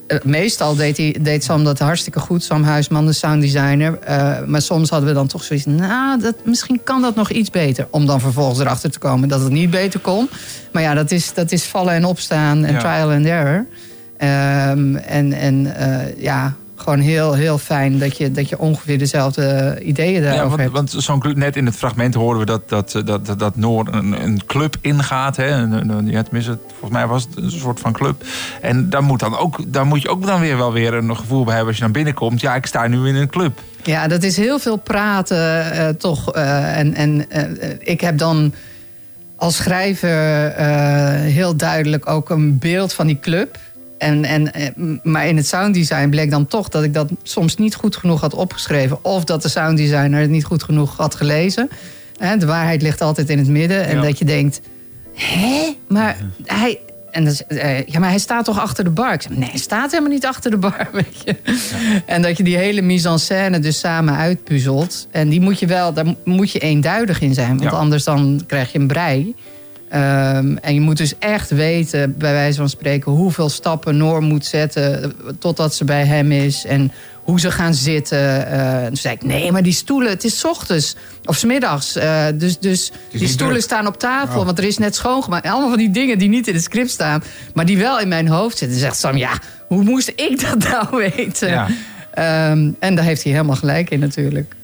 eh, 0.06 0.22
meestal 0.24 0.74
deed, 0.76 0.96
hij, 0.96 1.16
deed 1.20 1.44
Sam 1.44 1.64
dat 1.64 1.78
hartstikke 1.78 2.20
goed, 2.20 2.44
Sam 2.44 2.62
Huisman, 2.62 3.06
de 3.06 3.12
sounddesigner. 3.12 3.98
Eh, 3.98 4.38
maar 4.46 4.62
soms 4.62 4.90
hadden 4.90 5.08
we 5.08 5.14
dan 5.14 5.26
toch 5.26 5.44
zoiets, 5.44 5.66
nou, 5.66 6.20
dat, 6.20 6.34
misschien 6.44 6.80
kan 6.84 7.02
dat 7.02 7.14
nog 7.14 7.30
iets 7.30 7.50
beter. 7.50 7.86
Om 7.90 8.06
dan 8.06 8.20
vervolgens 8.20 8.58
erachter 8.58 8.90
te 8.90 8.98
komen 8.98 9.28
dat 9.28 9.40
het 9.40 9.52
niet 9.52 9.70
beter 9.70 10.00
kon. 10.00 10.28
Maar 10.72 10.82
ja, 10.82 10.94
dat 10.94 11.10
is, 11.10 11.34
dat 11.34 11.52
is 11.52 11.64
vallen 11.64 11.94
en 11.94 12.04
opstaan 12.04 12.64
en 12.64 12.72
Ja. 12.72 12.78
trial 12.78 13.10
and 13.10 13.26
error. 13.26 13.66
Ehm, 14.16 14.96
en 14.96 15.32
en 15.32 15.76
eh, 15.76 16.22
ja, 16.22 16.54
gewoon 16.76 16.98
heel, 17.00 17.32
heel 17.34 17.58
fijn 17.58 17.98
dat 17.98 18.16
je, 18.16 18.30
dat 18.30 18.48
je 18.48 18.58
ongeveer 18.58 18.98
dezelfde 18.98 19.78
ideeën 19.82 20.22
daarover 20.22 20.42
Ja, 20.42 20.48
want, 20.48 20.60
hebt. 20.60 20.72
want 20.92 21.04
zo'n 21.04 21.20
club, 21.20 21.36
net 21.36 21.56
in 21.56 21.66
het 21.66 21.76
fragment 21.76 22.14
hoorden 22.14 22.40
we 22.40 22.46
dat, 22.46 22.68
dat, 22.68 23.06
dat, 23.06 23.26
dat, 23.26 23.38
dat 23.38 23.56
Noor 23.56 23.88
een, 23.90 24.22
een 24.22 24.46
club 24.46 24.76
ingaat. 24.80 25.36
Hè? 25.36 25.46
Een, 25.50 25.72
een, 25.72 25.88
een- 25.88 26.10
ja, 26.10 26.22
tenminste, 26.22 26.58
volgens 26.68 26.90
mij 26.90 27.06
was 27.06 27.22
het 27.22 27.36
een 27.44 27.50
soort 27.50 27.80
van 27.80 27.92
club. 27.92 28.24
En 28.60 28.90
daar 28.90 29.02
moet, 29.02 29.20
dan 29.20 29.36
ook, 29.38 29.72
daar 29.72 29.86
moet 29.86 30.02
je 30.02 30.08
ook 30.08 30.26
dan 30.26 30.40
weer 30.40 30.56
wel 30.56 30.72
weer 30.72 30.94
een 30.94 31.16
gevoel 31.16 31.40
bij 31.44 31.50
hebben 31.52 31.68
als 31.68 31.76
je 31.76 31.82
dan 31.82 31.92
binnenkomt. 31.92 32.40
Ja, 32.40 32.54
ik 32.54 32.66
sta 32.66 32.86
nu 32.86 33.08
in 33.08 33.14
een 33.14 33.28
club. 33.28 33.60
Ja, 33.82 34.08
dat 34.08 34.22
is 34.22 34.36
heel 34.36 34.58
veel 34.58 34.76
praten, 34.76 35.72
eh, 35.72 35.88
toch. 35.88 36.32
eh, 36.32 36.78
en 36.78 36.94
en 36.94 37.30
eh, 37.30 37.70
ik 37.78 38.00
heb 38.00 38.18
dan 38.18 38.54
als 39.36 39.56
schrijver 39.56 40.46
eh, 40.46 40.66
heel 41.20 41.56
duidelijk 41.56 42.08
ook 42.08 42.30
een 42.30 42.58
beeld 42.58 42.92
van 42.92 43.06
die 43.06 43.18
club. 43.20 43.58
En, 43.98 44.24
en, 44.24 44.52
eh, 44.54 44.68
maar 45.02 45.26
in 45.26 45.36
het 45.36 45.46
sounddesign 45.46 46.08
bleek 46.08 46.30
dan 46.30 46.46
toch 46.46 46.68
dat 46.68 46.82
ik 46.82 46.94
dat 46.94 47.08
soms 47.22 47.56
niet 47.56 47.74
goed 47.74 47.96
genoeg 47.96 48.20
had 48.20 48.34
opgeschreven. 48.34 48.98
Of 49.04 49.24
dat 49.24 49.42
de 49.42 49.48
sounddesigner 49.48 50.20
het 50.20 50.30
niet 50.30 50.44
goed 50.44 50.62
genoeg 50.62 50.96
had 50.96 51.14
gelezen. 51.14 51.68
De 52.38 52.46
waarheid 52.46 52.82
ligt 52.82 53.00
altijd 53.00 53.30
in 53.30 53.38
het 53.38 53.48
midden. 53.48 53.86
En 53.86 53.96
Ja. 53.96 54.02
dat 54.02 54.18
je 54.18 54.24
denkt, 54.24 54.60
hè? 55.14 55.76
Maar 55.88 56.16
hij... 56.44 56.78
En 57.10 57.24
dan, 57.24 57.34
z- 57.34 57.40
eh, 57.40 57.86
ja, 57.86 57.98
maar 57.98 58.08
hij 58.08 58.18
staat 58.18 58.44
toch 58.44 58.60
achter 58.60 58.84
de 58.84 58.90
bar? 58.90 59.12
Ik 59.12 59.22
zeg, 59.22 59.32
nee, 59.36 59.48
hij 59.50 59.58
staat 59.58 59.90
helemaal 59.90 60.12
niet 60.12 60.26
achter 60.26 60.50
de 60.50 60.56
bar, 60.56 60.88
weet 60.92 61.22
je. 61.24 61.36
En 62.06 62.22
dat 62.22 62.36
je 62.36 62.42
die 62.42 62.56
hele 62.56 62.82
mise 62.82 63.08
en 63.08 63.18
scène 63.18 63.58
dus 63.58 63.78
samen 63.78 64.16
uitpuzzelt. 64.16 65.06
En 65.10 65.28
die 65.28 65.40
moet 65.40 65.58
je 65.58 65.66
wel, 65.66 65.92
daar 65.92 66.04
moet 66.24 66.50
je 66.52 66.58
eenduidig 66.58 67.20
in 67.20 67.34
zijn. 67.34 67.48
Want 67.58 67.70
Ja. 67.70 67.76
anders 67.76 68.04
dan 68.04 68.42
krijg 68.46 68.72
je 68.72 68.78
een 68.78 68.86
brei. 68.86 69.34
Ehm, 69.96 70.56
en 70.56 70.74
je 70.74 70.80
moet 70.80 70.96
dus 70.96 71.18
echt 71.18 71.50
weten, 71.50 72.18
bij 72.18 72.32
wijze 72.32 72.58
van 72.58 72.68
spreken... 72.68 73.12
hoeveel 73.12 73.48
stappen 73.48 73.96
Noor 73.96 74.22
moet 74.22 74.46
zetten 74.46 75.02
eh, 75.02 75.10
totdat 75.38 75.74
ze 75.74 75.84
bij 75.84 76.04
hem 76.04 76.32
is. 76.32 76.64
En 76.64 76.92
hoe 77.22 77.40
ze 77.40 77.50
gaan 77.50 77.74
zitten. 77.74 78.46
En 78.46 78.86
toen 78.86 78.96
zei 78.96 79.14
ik, 79.14 79.22
nee, 79.24 79.52
maar 79.52 79.62
die 79.62 79.72
stoelen, 79.72 80.10
het 80.10 80.24
is 80.24 80.44
ochtends 80.44 80.96
of 81.24 81.36
's 81.36 81.44
middags. 81.44 81.96
Eh, 81.96 82.24
dus 82.34 82.58
dus 82.58 82.92
die 83.10 83.28
stoelen 83.28 83.56
druk. 83.56 83.62
staan 83.70 83.86
op 83.86 83.98
tafel, 83.98 84.38
Oh. 84.40 84.44
want 84.46 84.58
er 84.58 84.64
is 84.64 84.78
net 84.78 84.94
schoongemaakt. 84.94 85.46
Allemaal 85.46 85.68
van 85.68 85.78
die 85.78 85.90
dingen 85.90 86.18
die 86.18 86.28
niet 86.28 86.48
in 86.48 86.54
het 86.54 86.62
script 86.62 86.90
staan... 86.90 87.22
maar 87.54 87.66
die 87.66 87.78
wel 87.78 88.00
in 88.00 88.08
mijn 88.08 88.28
hoofd 88.28 88.58
zitten. 88.58 88.78
Zegt 88.78 88.98
Sam, 88.98 89.16
ja, 89.16 89.32
hoe 89.66 89.82
moest 89.84 90.12
ik 90.16 90.40
dat 90.40 90.58
nou 90.70 90.86
weten? 91.14 91.48
Ja. 91.48 91.66
Ehm, 92.14 92.70
en 92.78 92.94
daar 92.94 93.04
heeft 93.04 93.22
hij 93.22 93.32
helemaal 93.32 93.56
gelijk 93.56 93.90
in 93.90 94.00
natuurlijk. 94.00 94.54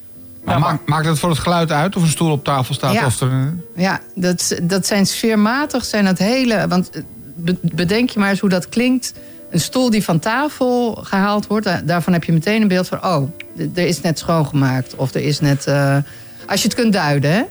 Maar 0.45 0.59
maakt, 0.59 0.87
maakt 0.87 1.05
het 1.05 1.19
voor 1.19 1.29
het 1.29 1.39
geluid 1.39 1.71
uit 1.71 1.95
of 1.95 2.01
een 2.03 2.09
stoel 2.09 2.31
op 2.31 2.43
tafel 2.43 2.73
staat? 2.73 2.93
Ja. 2.93 3.05
Of 3.05 3.21
er, 3.21 3.53
Ja, 3.75 3.99
dat, 4.15 4.59
dat 4.63 4.85
zijn 4.87 5.05
sfeermatig, 5.05 5.85
zijn 5.85 6.05
dat 6.05 6.17
hele... 6.17 6.67
Want 6.67 6.89
eh, 6.89 7.01
be- 7.35 7.57
bedenk 7.61 8.09
je 8.09 8.19
maar 8.19 8.29
eens 8.29 8.39
hoe 8.39 8.49
dat 8.49 8.69
klinkt. 8.69 9.13
Een 9.51 9.59
stoel 9.59 9.89
die 9.89 10.03
van 10.03 10.19
tafel 10.19 10.93
gehaald 11.03 11.47
wordt, 11.47 11.65
daar- 11.65 11.85
daarvan 11.85 12.13
heb 12.13 12.23
je 12.23 12.31
meteen 12.31 12.61
een 12.61 12.67
beeld 12.67 12.87
van... 12.87 13.05
oh, 13.05 13.29
er 13.75 13.87
is 13.87 14.01
net 14.01 14.19
schoongemaakt. 14.19 14.95
Of 14.95 15.13
er 15.13 15.21
is 15.21 15.39
net... 15.39 15.65
eh, 15.67 15.97
als 16.47 16.61
je 16.61 16.67
het 16.67 16.77
kunt 16.77 16.93
duiden, 16.93 17.31
hè? 17.31 17.43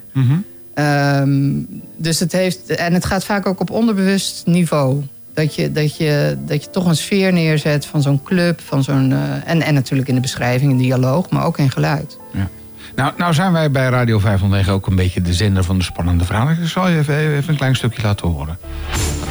Ehm, 0.74 1.52
dus 1.96 2.18
het 2.20 2.32
heeft... 2.32 2.66
En 2.70 2.92
het 2.94 3.04
gaat 3.04 3.24
vaak 3.24 3.46
ook 3.46 3.60
op 3.60 3.70
onderbewust 3.70 4.46
niveau. 4.46 5.02
Dat 5.34 5.54
je, 5.54 5.72
dat 5.72 5.96
je, 5.96 6.36
dat 6.46 6.64
je 6.64 6.70
toch 6.70 6.86
een 6.86 6.96
sfeer 6.96 7.32
neerzet 7.32 7.86
van 7.86 8.02
zo'n 8.02 8.22
club. 8.22 8.60
Van 8.60 8.82
zo'n, 8.82 9.12
eh, 9.12 9.50
en, 9.50 9.62
en 9.62 9.74
natuurlijk 9.74 10.08
in 10.08 10.14
de 10.14 10.20
beschrijving, 10.20 10.70
in 10.72 10.78
dialoog, 10.78 11.30
maar 11.30 11.44
ook 11.44 11.58
in 11.58 11.70
geluid. 11.70 12.16
Nou, 12.94 13.12
nou 13.16 13.34
zijn 13.34 13.52
wij 13.52 13.70
bij 13.70 13.88
Radio 13.88 14.18
509 14.18 14.72
ook 14.72 14.86
een 14.86 14.96
beetje 14.96 15.22
de 15.22 15.34
zender 15.34 15.64
van 15.64 15.78
de 15.78 15.84
spannende 15.84 16.24
verhalen. 16.24 16.58
Ik 16.62 16.68
zal 16.68 16.88
je 16.88 16.98
even, 16.98 17.16
even 17.16 17.48
een 17.48 17.56
klein 17.56 17.76
stukje 17.76 18.02
laten 18.02 18.28
horen. 18.28 18.58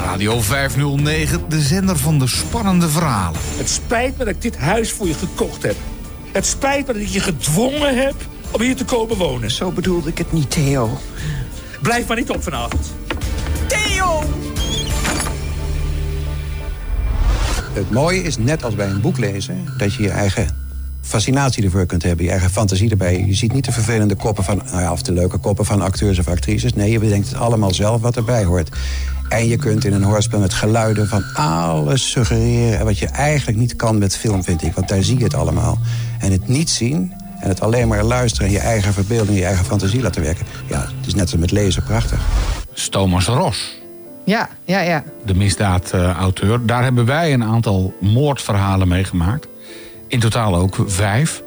Radio 0.04 0.42
509, 0.42 1.42
de 1.50 1.62
zender 1.62 1.98
van 1.98 2.20
de 2.20 2.28
spannende 2.28 2.90
verhalen. 2.90 3.40
Het 3.58 3.70
spijt 3.70 4.18
me 4.18 4.26
dat 4.26 4.34
ik 4.34 4.42
dit 4.42 4.58
huis 4.58 4.92
voor 4.92 5.08
je 5.08 5.14
gekocht 5.14 5.64
heb. 5.64 5.76
Het 6.32 6.46
spijt 6.46 6.88
me 6.88 6.94
dat 6.94 7.02
ik 7.02 7.08
je 7.08 7.20
gedwongen 7.20 8.04
heb 8.04 8.16
om 8.52 8.62
hier 8.62 8.76
te 8.76 8.86
komen 8.86 9.18
wonen. 9.18 9.52
Zo 9.52 9.72
bedoelde 9.72 10.10
ik 10.10 10.18
het 10.18 10.32
niet, 10.32 10.52
Theo. 10.52 10.98
Blijf 11.82 12.08
maar 12.08 12.18
niet 12.18 12.30
op 12.30 12.44
vanavond. 12.44 12.94
Theo! 13.68 14.24
Het 17.74 17.92
mooie 17.92 18.24
is, 18.24 18.38
net 18.38 18.64
als 18.64 18.76
bij 18.76 18.90
een 18.90 19.02
boek 19.02 19.18
lezen, 19.18 19.66
dat 19.78 19.94
je 19.94 20.04
je 20.04 20.10
eigen 20.10 20.48
fascinatie 21.02 21.64
ervoor 21.64 21.86
kunt 21.86 22.04
hebben. 22.04 22.26
Je 22.26 22.32
eigen 22.32 22.50
fantasie 22.50 22.90
erbij. 22.90 23.24
Je 23.26 23.34
ziet 23.34 23.54
niet 23.54 23.66
de 23.66 23.72
vervelende 23.72 24.16
koppen 24.16 24.44
van, 24.44 24.62
nou 24.66 24.82
ja, 24.82 24.92
of 24.92 25.02
de 25.02 25.12
leuke 25.12 25.38
koppen 25.38 25.66
van 25.66 25.82
acteurs 25.82 26.20
of 26.20 26.28
actrices. 26.28 26.74
Nee, 26.74 26.92
je 26.92 27.00
bedenkt 27.00 27.30
het 27.30 27.38
allemaal 27.38 27.74
zelf 27.74 28.02
wat 28.02 28.16
erbij 28.16 28.44
hoort. 28.44 28.70
En 29.30 29.48
je 29.48 29.58
kunt 29.58 29.86
in 29.86 29.94
een 29.94 30.04
hoorspel 30.04 30.40
met 30.40 30.54
geluiden 30.54 31.08
van 31.08 31.24
alles 31.34 32.12
suggereren... 32.12 32.86
wat 32.86 32.98
je 32.98 33.08
eigenlijk 33.08 33.58
niet 33.58 33.76
kan 33.76 33.98
met 33.98 34.18
film, 34.18 34.44
vind 34.44 34.64
ik. 34.64 34.74
Want 34.74 34.88
daar 34.88 35.04
zie 35.04 35.18
je 35.18 35.24
het 35.24 35.34
allemaal. 35.34 35.78
En 36.20 36.32
het 36.32 36.48
niet 36.48 36.70
zien 36.70 37.14
en 37.40 37.50
het 37.50 37.62
alleen 37.62 37.88
maar 37.88 38.04
luisteren... 38.04 38.48
en 38.48 38.54
je 38.54 38.60
eigen 38.60 38.94
verbeelding, 38.94 39.38
je 39.38 39.46
eigen 39.46 39.66
fantasie 39.66 40.02
laten 40.02 40.22
werken... 40.22 40.46
ja, 40.68 40.80
het 40.80 41.08
is 41.08 41.14
net 41.14 41.32
als 41.32 41.36
met 41.36 41.52
lezen 41.52 41.84
prachtig. 41.84 42.20
Thomas 42.90 43.26
Ros, 43.26 43.78
Ja, 44.26 44.50
ja, 44.66 44.80
ja. 44.80 45.04
de 45.26 45.34
misdaadauteur. 45.34 46.66
Daar 46.66 46.84
hebben 46.84 47.06
wij 47.06 47.34
een 47.34 47.44
aantal 47.44 47.94
moordverhalen 48.00 48.88
meegemaakt. 48.88 49.48
In 50.12 50.20
totaal 50.20 50.56
ook 50.56 50.78
vijf. 50.86 51.44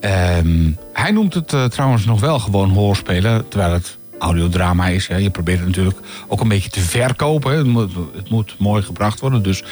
Ehm, 0.00 0.70
hij 0.92 1.10
noemt 1.10 1.34
het 1.34 1.52
eh, 1.52 1.64
trouwens 1.64 2.04
nog 2.04 2.20
wel 2.20 2.38
gewoon 2.38 2.70
hoorspelen, 2.70 3.48
terwijl 3.48 3.72
het 3.72 3.96
audiodrama 4.18 4.86
is. 4.88 5.08
Hè. 5.08 5.16
Je 5.16 5.30
probeert 5.30 5.58
het 5.58 5.68
natuurlijk 5.68 5.98
ook 6.28 6.40
een 6.40 6.48
beetje 6.48 6.70
te 6.70 6.80
verkopen. 6.80 7.76
Het 8.14 8.30
moet, 8.30 8.54
mooi 8.58 8.82
gebracht 8.82 9.20
worden. 9.20 9.42
Dus 9.42 9.64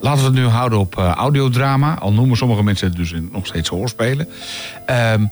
laten 0.00 0.20
we 0.20 0.26
het 0.26 0.34
nu 0.34 0.46
houden 0.46 0.78
op 0.78 0.98
eh, 0.98 1.10
audiodrama. 1.10 1.94
Al 1.94 2.12
noemen 2.12 2.36
sommige 2.36 2.62
mensen 2.62 2.86
het 2.86 2.96
dus 2.96 3.12
in- 3.12 3.28
nog 3.32 3.46
steeds 3.46 3.68
hoorspelen. 3.68 4.28
Ehm, 4.86 5.24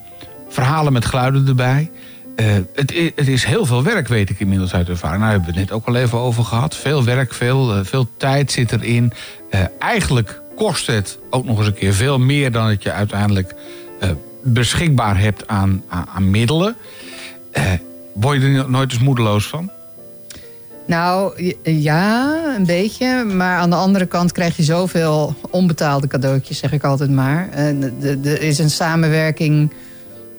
verhalen 0.48 0.92
met 0.92 1.04
geluiden 1.04 1.48
erbij. 1.48 1.90
Eh, 2.36 2.46
het, 2.74 3.12
het 3.14 3.28
is 3.28 3.44
heel 3.44 3.66
veel 3.66 3.82
werk, 3.82 4.08
weet 4.08 4.30
ik 4.30 4.40
inmiddels 4.40 4.74
uit 4.74 4.88
ervaring. 4.88 5.20
Nou, 5.20 5.32
daar 5.32 5.40
hebben 5.40 5.54
we 5.54 5.60
het 5.60 5.70
net 5.70 5.78
ook 5.78 5.86
al 5.86 6.02
even 6.02 6.18
over 6.18 6.44
gehad. 6.44 6.76
Veel 6.76 7.04
werk, 7.04 7.34
veel, 7.34 7.84
veel 7.84 8.08
tijd 8.16 8.52
zit 8.52 8.72
erin. 8.72 9.12
Eigenlijk 9.78 10.41
kost 10.56 10.86
het 10.86 11.18
ook 11.30 11.44
nog 11.44 11.58
eens 11.58 11.66
een 11.66 11.74
keer 11.74 11.92
veel 11.94 12.18
meer 12.18 12.52
dan 12.52 12.66
dat 12.68 12.82
je 12.82 12.92
uiteindelijk 12.92 13.54
eh, 14.00 14.10
beschikbaar 14.42 15.18
hebt 15.18 15.46
aan, 15.48 15.82
aan, 15.88 16.30
middelen. 16.30 16.76
Eh, 17.50 17.64
word 18.14 18.42
je 18.42 18.48
er 18.48 18.70
nooit 18.70 18.92
eens 18.92 19.02
moedeloos 19.02 19.46
van? 19.46 19.70
Nou, 20.86 21.32
ja, 21.62 22.34
een 22.56 22.66
beetje. 22.66 23.24
Maar 23.24 23.58
aan 23.58 23.70
de 23.70 23.76
andere 23.76 24.06
kant 24.06 24.32
krijg 24.32 24.56
je 24.56 24.62
zoveel 24.62 25.34
onbetaalde 25.50 26.06
cadeautjes, 26.06 26.58
zeg 26.58 26.72
ik 26.72 26.84
altijd 26.84 27.10
maar. 27.10 27.48
De- 28.00 28.20
Er 28.24 28.42
is 28.42 28.58
een 28.58 28.70
samenwerking 28.70 29.72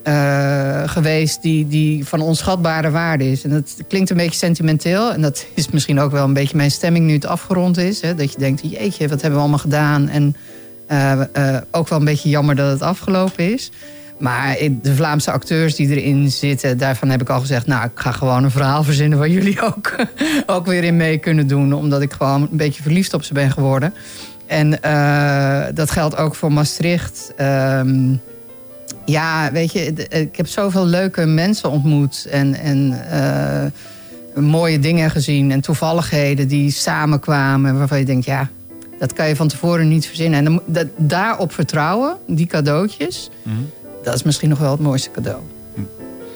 eh, 0.04 0.84
geweest 0.86 1.42
die, 1.42 1.68
die 1.68 2.06
van 2.06 2.22
onschatbare 2.22 2.92
waarde 2.92 3.32
is. 3.32 3.44
En 3.44 3.50
dat 3.50 3.76
klinkt 3.88 4.10
een 4.10 4.18
beetje 4.18 4.38
sentimenteel. 4.38 5.14
En 5.14 5.22
dat 5.22 5.46
is 5.54 5.70
misschien 5.70 6.00
ook 6.00 6.12
wel 6.12 6.24
een 6.24 6.34
beetje 6.34 6.58
mijn 6.58 6.72
stemming 6.72 7.06
nu 7.06 7.14
het 7.14 7.26
afgerond 7.26 7.78
is. 7.78 8.02
Hè? 8.02 8.16
Dat 8.16 8.32
je 8.32 8.40
denkt, 8.40 8.62
jeetje, 8.64 9.08
wat 9.08 9.22
hebben 9.22 9.32
we 9.32 9.40
allemaal 9.40 9.58
gedaan? 9.58 10.10
En 10.10 10.36
eh, 10.88 11.22
eh, 11.22 11.62
ook 11.72 11.88
wel 11.88 12.00
een 12.00 12.06
beetje 12.06 12.30
jammer 12.30 12.56
dat 12.56 12.72
het 12.72 12.82
afgelopen 12.82 13.54
is. 13.54 13.72
Maar 14.20 14.58
de 14.82 14.96
Vlaamse 14.96 15.32
acteurs 15.32 15.76
die 15.76 15.90
erin 15.90 16.32
zitten, 16.32 16.78
daarvan 16.78 17.10
heb 17.10 17.22
ik 17.22 17.30
al 17.30 17.40
gezegd... 17.40 17.68
nou, 17.68 17.86
ik 17.86 17.92
ga 18.00 18.12
gewoon 18.12 18.44
een 18.44 18.52
verhaal 18.52 18.84
verzinnen 18.84 19.18
waar 19.18 19.30
jullie 19.30 19.62
ook, 19.62 19.96
ook 20.46 20.66
weer 20.66 20.84
in 20.84 20.98
mee 20.98 21.18
kunnen 21.18 21.48
doen. 21.48 21.74
Omdat 21.74 22.02
ik 22.02 22.14
gewoon 22.14 22.42
een 22.42 22.58
beetje 22.58 22.82
verliefd 22.82 23.14
op 23.14 23.24
ze 23.24 23.34
ben 23.34 23.52
geworden. 23.52 23.94
En 24.48 24.70
dat 25.76 25.92
geldt 25.92 26.18
ook 26.18 26.36
voor 26.36 26.52
Maastricht. 26.54 27.34
Ehm, 27.36 28.16
ja, 29.06 29.52
weet 29.52 29.72
je, 29.72 29.94
d- 29.94 30.14
ik 30.16 30.36
heb 30.36 30.48
zoveel 30.48 30.86
leuke 30.86 31.26
mensen 31.26 31.70
ontmoet. 31.72 32.28
En, 32.32 32.54
en 32.56 33.08
eh, 33.10 34.42
mooie 34.44 34.80
dingen 34.80 35.10
gezien. 35.12 35.52
En 35.52 35.62
toevalligheden 35.62 36.48
die 36.48 36.72
samenkwamen. 36.72 37.78
Waarvan 37.78 38.00
je 38.00 38.06
denkt, 38.06 38.26
ja, 38.26 38.50
dat 39.00 39.14
kan 39.14 39.28
je 39.28 39.36
van 39.36 39.48
tevoren 39.48 39.88
niet 39.88 40.06
verzinnen. 40.08 40.38
En 40.38 40.44
dan, 40.44 40.54
moet- 40.54 40.64
dat, 40.76 40.88
daarop 40.98 41.54
vertrouwen, 41.54 42.18
die 42.28 42.46
cadeautjes... 42.46 43.30
dat 44.04 44.14
is 44.16 44.24
misschien 44.24 44.50
nog 44.50 44.60
wel 44.60 44.72
het 44.72 44.80
mooiste 44.80 45.12
cadeau. 45.12 45.42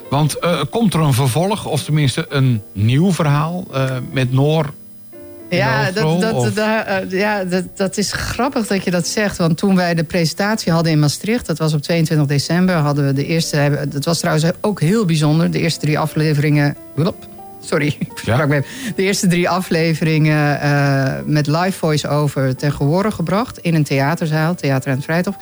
Want 0.09 0.39
eh, 0.39 0.61
komt 0.69 0.93
er 0.93 0.99
een 0.99 1.13
vervolg, 1.13 1.65
of 1.65 1.83
tenminste 1.83 2.25
een 2.29 2.61
nieuw 2.73 3.11
verhaal 3.13 3.63
eh, 3.73 3.95
met 4.11 4.31
Noor? 4.31 4.73
Ja, 5.49 5.91
dat, 5.91 6.21
dat, 6.21 6.57
eh, 6.57 6.95
ja 7.09 7.43
dat, 7.43 7.63
dat 7.75 7.97
is 7.97 8.11
grappig 8.11 8.67
dat 8.67 8.83
je 8.83 8.91
dat 8.91 9.07
zegt. 9.07 9.37
Want 9.37 9.57
toen 9.57 9.75
wij 9.75 9.93
de 9.93 10.03
presentatie 10.03 10.71
hadden 10.71 10.91
in 10.91 10.99
Maastricht, 10.99 11.45
dat 11.45 11.57
was 11.57 11.73
op 11.73 11.81
22 11.81 12.27
december, 12.27 12.75
hadden 12.75 13.05
we 13.05 13.13
de 13.13 13.25
eerste. 13.25 13.85
Dat 13.89 14.05
was 14.05 14.19
trouwens 14.19 14.45
ook 14.61 14.79
heel 14.79 15.05
bijzonder. 15.05 15.51
De 15.51 15.59
eerste 15.59 15.79
drie 15.79 15.99
afleveringen. 15.99 16.75
Sorry, 17.61 17.87
ik 17.99 18.21
even. 18.25 18.65
De 18.95 19.03
eerste 19.03 19.27
drie 19.27 19.49
afleveringen 19.49 20.61
eh, 20.61 21.13
met 21.25 21.47
live 21.47 21.71
voice-over 21.71 22.55
ten 22.55 22.71
gehore 22.71 23.11
gebracht 23.11 23.57
in 23.57 23.75
een 23.75 23.83
theaterzaal, 23.83 24.55
Theater 24.55 24.89
aan 24.89 24.95
het 24.95 25.05
Vrijthof. 25.05 25.35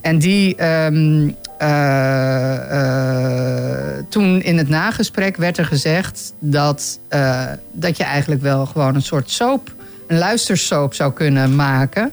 En 0.00 0.18
die. 0.18 0.56
ehm, 0.56 0.96
eh, 0.96 1.24
eh, 1.24 1.32
toen 4.08 4.42
in 4.42 4.58
het 4.58 4.68
nagesprek 4.68 5.36
werd 5.36 5.58
er 5.58 5.66
gezegd 5.66 6.32
dat, 6.38 6.98
eh, 7.08 7.44
dat 7.72 7.96
je 7.96 8.04
eigenlijk 8.04 8.42
wel 8.42 8.66
gewoon 8.66 8.94
een 8.94 9.02
soort 9.02 9.30
soap, 9.30 9.74
een 10.06 10.18
luistersoap 10.18 10.94
zou 10.94 11.12
kunnen 11.12 11.56
maken. 11.56 12.12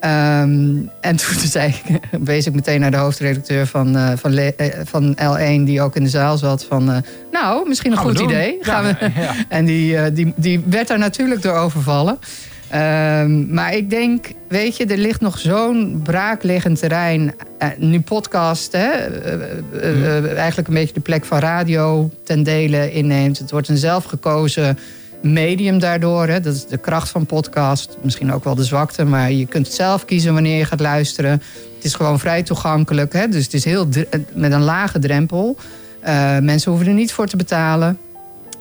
Ehm, 0.00 0.76
en 1.00 1.16
toen 1.16 1.38
zei 1.56 1.74
ik, 1.84 2.00
wees 2.20 2.46
ik 2.46 2.54
meteen 2.54 2.80
naar 2.80 2.90
de 2.90 2.96
hoofdredacteur 2.96 3.66
van, 3.66 3.96
eh, 3.96 4.12
van, 4.16 4.36
eh, 4.36 4.70
van 4.84 5.16
L1, 5.16 5.64
die 5.64 5.82
ook 5.82 5.96
in 5.96 6.02
de 6.02 6.08
zaal 6.08 6.38
zat. 6.38 6.64
Van, 6.64 6.92
eh, 6.92 6.96
nou, 7.32 7.68
misschien 7.68 7.90
een 7.90 7.98
Gaan 7.98 8.06
goed 8.06 8.20
idee. 8.20 8.56
Ja, 8.60 8.64
Gaan 8.64 8.84
we, 8.84 9.10
ja. 9.20 9.34
En 9.48 9.64
die, 9.64 9.96
eh, 9.96 10.14
die, 10.14 10.32
die 10.36 10.62
werd 10.66 10.88
daar 10.88 10.98
natuurlijk 10.98 11.42
door 11.42 11.54
overvallen. 11.54 12.18
Ehm, 12.70 13.54
maar 13.54 13.74
ik 13.74 13.90
denk, 13.90 14.26
weet 14.48 14.76
je, 14.76 14.86
er 14.86 14.96
ligt 14.96 15.20
nog 15.20 15.38
zo'n 15.38 16.00
braakliggend 16.02 16.78
terrein. 16.78 17.34
Eh, 17.58 17.68
nu 17.78 18.00
podcast, 18.00 18.72
hè, 18.72 18.88
eh, 18.88 19.32
eh, 19.72 20.36
eigenlijk 20.36 20.68
een 20.68 20.74
beetje 20.74 20.94
de 20.94 21.00
plek 21.00 21.24
van 21.24 21.38
radio 21.38 22.10
ten 22.24 22.42
dele 22.42 22.92
inneemt. 22.92 23.38
Het 23.38 23.50
wordt 23.50 23.68
een 23.68 23.76
zelfgekozen 23.76 24.78
medium 25.22 25.78
daardoor. 25.78 26.26
Hè. 26.26 26.40
Dat 26.40 26.54
is 26.54 26.66
de 26.66 26.76
kracht 26.76 27.08
van 27.08 27.26
podcast. 27.26 27.96
Misschien 28.02 28.32
ook 28.32 28.44
wel 28.44 28.54
de 28.54 28.64
zwakte, 28.64 29.04
maar 29.04 29.32
je 29.32 29.46
kunt 29.46 29.68
zelf 29.68 30.04
kiezen 30.04 30.32
wanneer 30.32 30.58
je 30.58 30.64
gaat 30.64 30.80
luisteren. 30.80 31.32
Het 31.76 31.84
is 31.84 31.94
gewoon 31.94 32.18
vrij 32.18 32.42
toegankelijk. 32.42 33.12
Hè. 33.12 33.28
Dus 33.28 33.44
het 33.44 33.54
is 33.54 33.64
heel 33.64 33.88
met 34.34 34.52
een 34.52 34.62
lage 34.62 34.98
drempel. 34.98 35.56
Mensen 36.40 36.70
hoeven 36.70 36.88
er 36.88 36.94
niet 36.94 37.12
voor 37.12 37.26
te 37.26 37.36
betalen. 37.36 37.98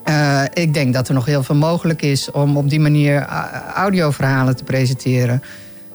Eh, 0.10 0.44
ik 0.54 0.74
denk 0.74 0.94
dat 0.94 1.08
er 1.08 1.14
nog 1.14 1.26
heel 1.26 1.44
veel 1.44 1.56
mogelijk 1.56 2.02
is 2.02 2.32
om 2.32 2.58
op 2.58 2.70
die 2.70 2.80
manier 2.80 3.22
a- 3.30 3.64
audioverhalen 3.76 4.56
te 4.56 4.64
presenteren. 4.64 5.44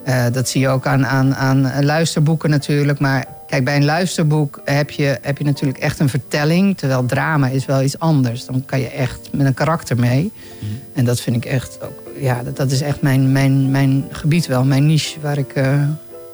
Eh, 0.03 0.25
dat 0.31 0.49
zie 0.49 0.61
je 0.61 0.67
ook 0.67 0.85
aan, 0.87 1.05
aan, 1.05 1.35
aan 1.35 1.85
luisterboeken 1.85 2.49
natuurlijk. 2.49 2.99
Maar 2.99 3.25
kijk, 3.47 3.63
bij 3.63 3.75
een 3.75 3.85
luisterboek 3.85 4.61
heb 4.65 4.89
je, 4.89 5.17
heb 5.21 5.37
je 5.37 5.43
natuurlijk 5.43 5.79
echt 5.79 5.99
een 5.99 6.09
vertelling. 6.09 6.77
Terwijl 6.77 7.05
drama 7.05 7.47
is 7.47 7.65
wel 7.65 7.81
iets 7.81 7.99
anders. 7.99 8.45
Dan 8.45 8.63
kan 8.65 8.79
je 8.79 8.87
echt 8.89 9.19
met 9.31 9.45
een 9.45 9.53
karakter 9.53 9.99
mee. 9.99 10.31
En 10.93 11.05
dat 11.05 11.21
vind 11.21 11.35
ik 11.35 11.45
echt 11.45 11.77
ook. 11.81 12.03
Ja, 12.19 12.43
dat, 12.43 12.55
dat 12.57 12.71
is 12.71 12.81
echt 12.81 13.01
mijn, 13.01 13.31
mijn, 13.31 13.71
mijn 13.71 14.05
gebied 14.11 14.47
wel, 14.47 14.63
mijn 14.63 14.85
niche 14.85 15.19
waar 15.19 15.37
ik 15.37 15.51
eh, 15.53 15.81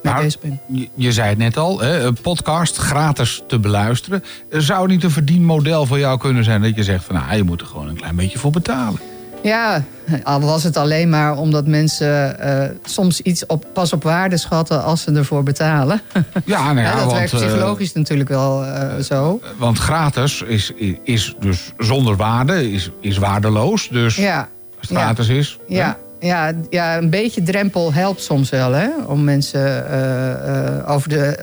mee 0.03 0.13
Maar 0.13 0.21
bezig 0.21 0.39
ben. 0.39 0.59
Je, 0.67 0.89
je 0.95 1.11
zei 1.11 1.29
het 1.29 1.37
net 1.37 1.57
al, 1.57 1.79
hè, 1.79 2.03
een 2.03 2.17
podcast 2.21 2.77
gratis 2.77 3.43
te 3.47 3.59
beluisteren. 3.59 4.23
Zou 4.49 4.87
niet 4.87 5.03
een 5.03 5.11
verdienmodel 5.11 5.85
voor 5.85 5.99
jou 5.99 6.17
kunnen 6.19 6.43
zijn 6.43 6.61
dat 6.61 6.75
je 6.75 6.83
zegt 6.83 7.03
van 7.03 7.15
nou, 7.15 7.35
je 7.35 7.43
moet 7.43 7.61
er 7.61 7.67
gewoon 7.67 7.87
een 7.87 7.95
klein 7.95 8.15
beetje 8.15 8.39
voor 8.39 8.51
betalen? 8.51 8.99
Ja, 9.43 9.83
al 10.23 10.41
was 10.41 10.63
het 10.63 10.77
alleen 10.77 11.09
maar 11.09 11.37
omdat 11.37 11.67
mensen 11.67 12.39
eh, 12.39 12.69
soms 12.83 13.21
iets 13.21 13.45
op, 13.45 13.65
pas 13.73 13.93
op 13.93 14.03
waarde 14.03 14.37
schatten 14.37 14.83
als 14.83 15.01
ze 15.01 15.11
ervoor 15.11 15.43
betalen. 15.43 16.01
Ja, 16.45 16.73
nou 16.73 16.85
ja, 16.87 16.95
dat 16.95 17.03
want, 17.03 17.11
werkt 17.11 17.33
eh, 17.33 17.39
psychologisch 17.39 17.93
natuurlijk 17.93 18.29
wel 18.29 18.65
eh, 18.65 18.97
zo. 19.03 19.39
Want 19.57 19.77
gratis 19.77 20.41
is, 20.41 20.71
is 21.03 21.35
dus 21.39 21.71
zonder 21.77 22.15
waarde, 22.15 22.71
is, 22.71 22.89
is 22.99 23.17
waardeloos. 23.17 23.89
Dus 23.89 24.15
Ja, 24.15 24.49
als 24.79 24.89
het 24.89 24.97
gratis 24.97 25.27
is. 25.27 25.59
Ja, 25.67 25.97
ja, 26.21 26.53
ja, 26.69 26.97
een 26.97 27.09
beetje 27.09 27.43
drempel 27.43 27.93
helpt 27.93 28.21
soms 28.21 28.49
wel, 28.49 28.71
hè? 28.71 28.89
Om 29.07 29.23
mensen 29.23 29.89
eh, 29.89 30.31
eh, 30.31 30.89
over 30.89 31.09
de, 31.09 31.39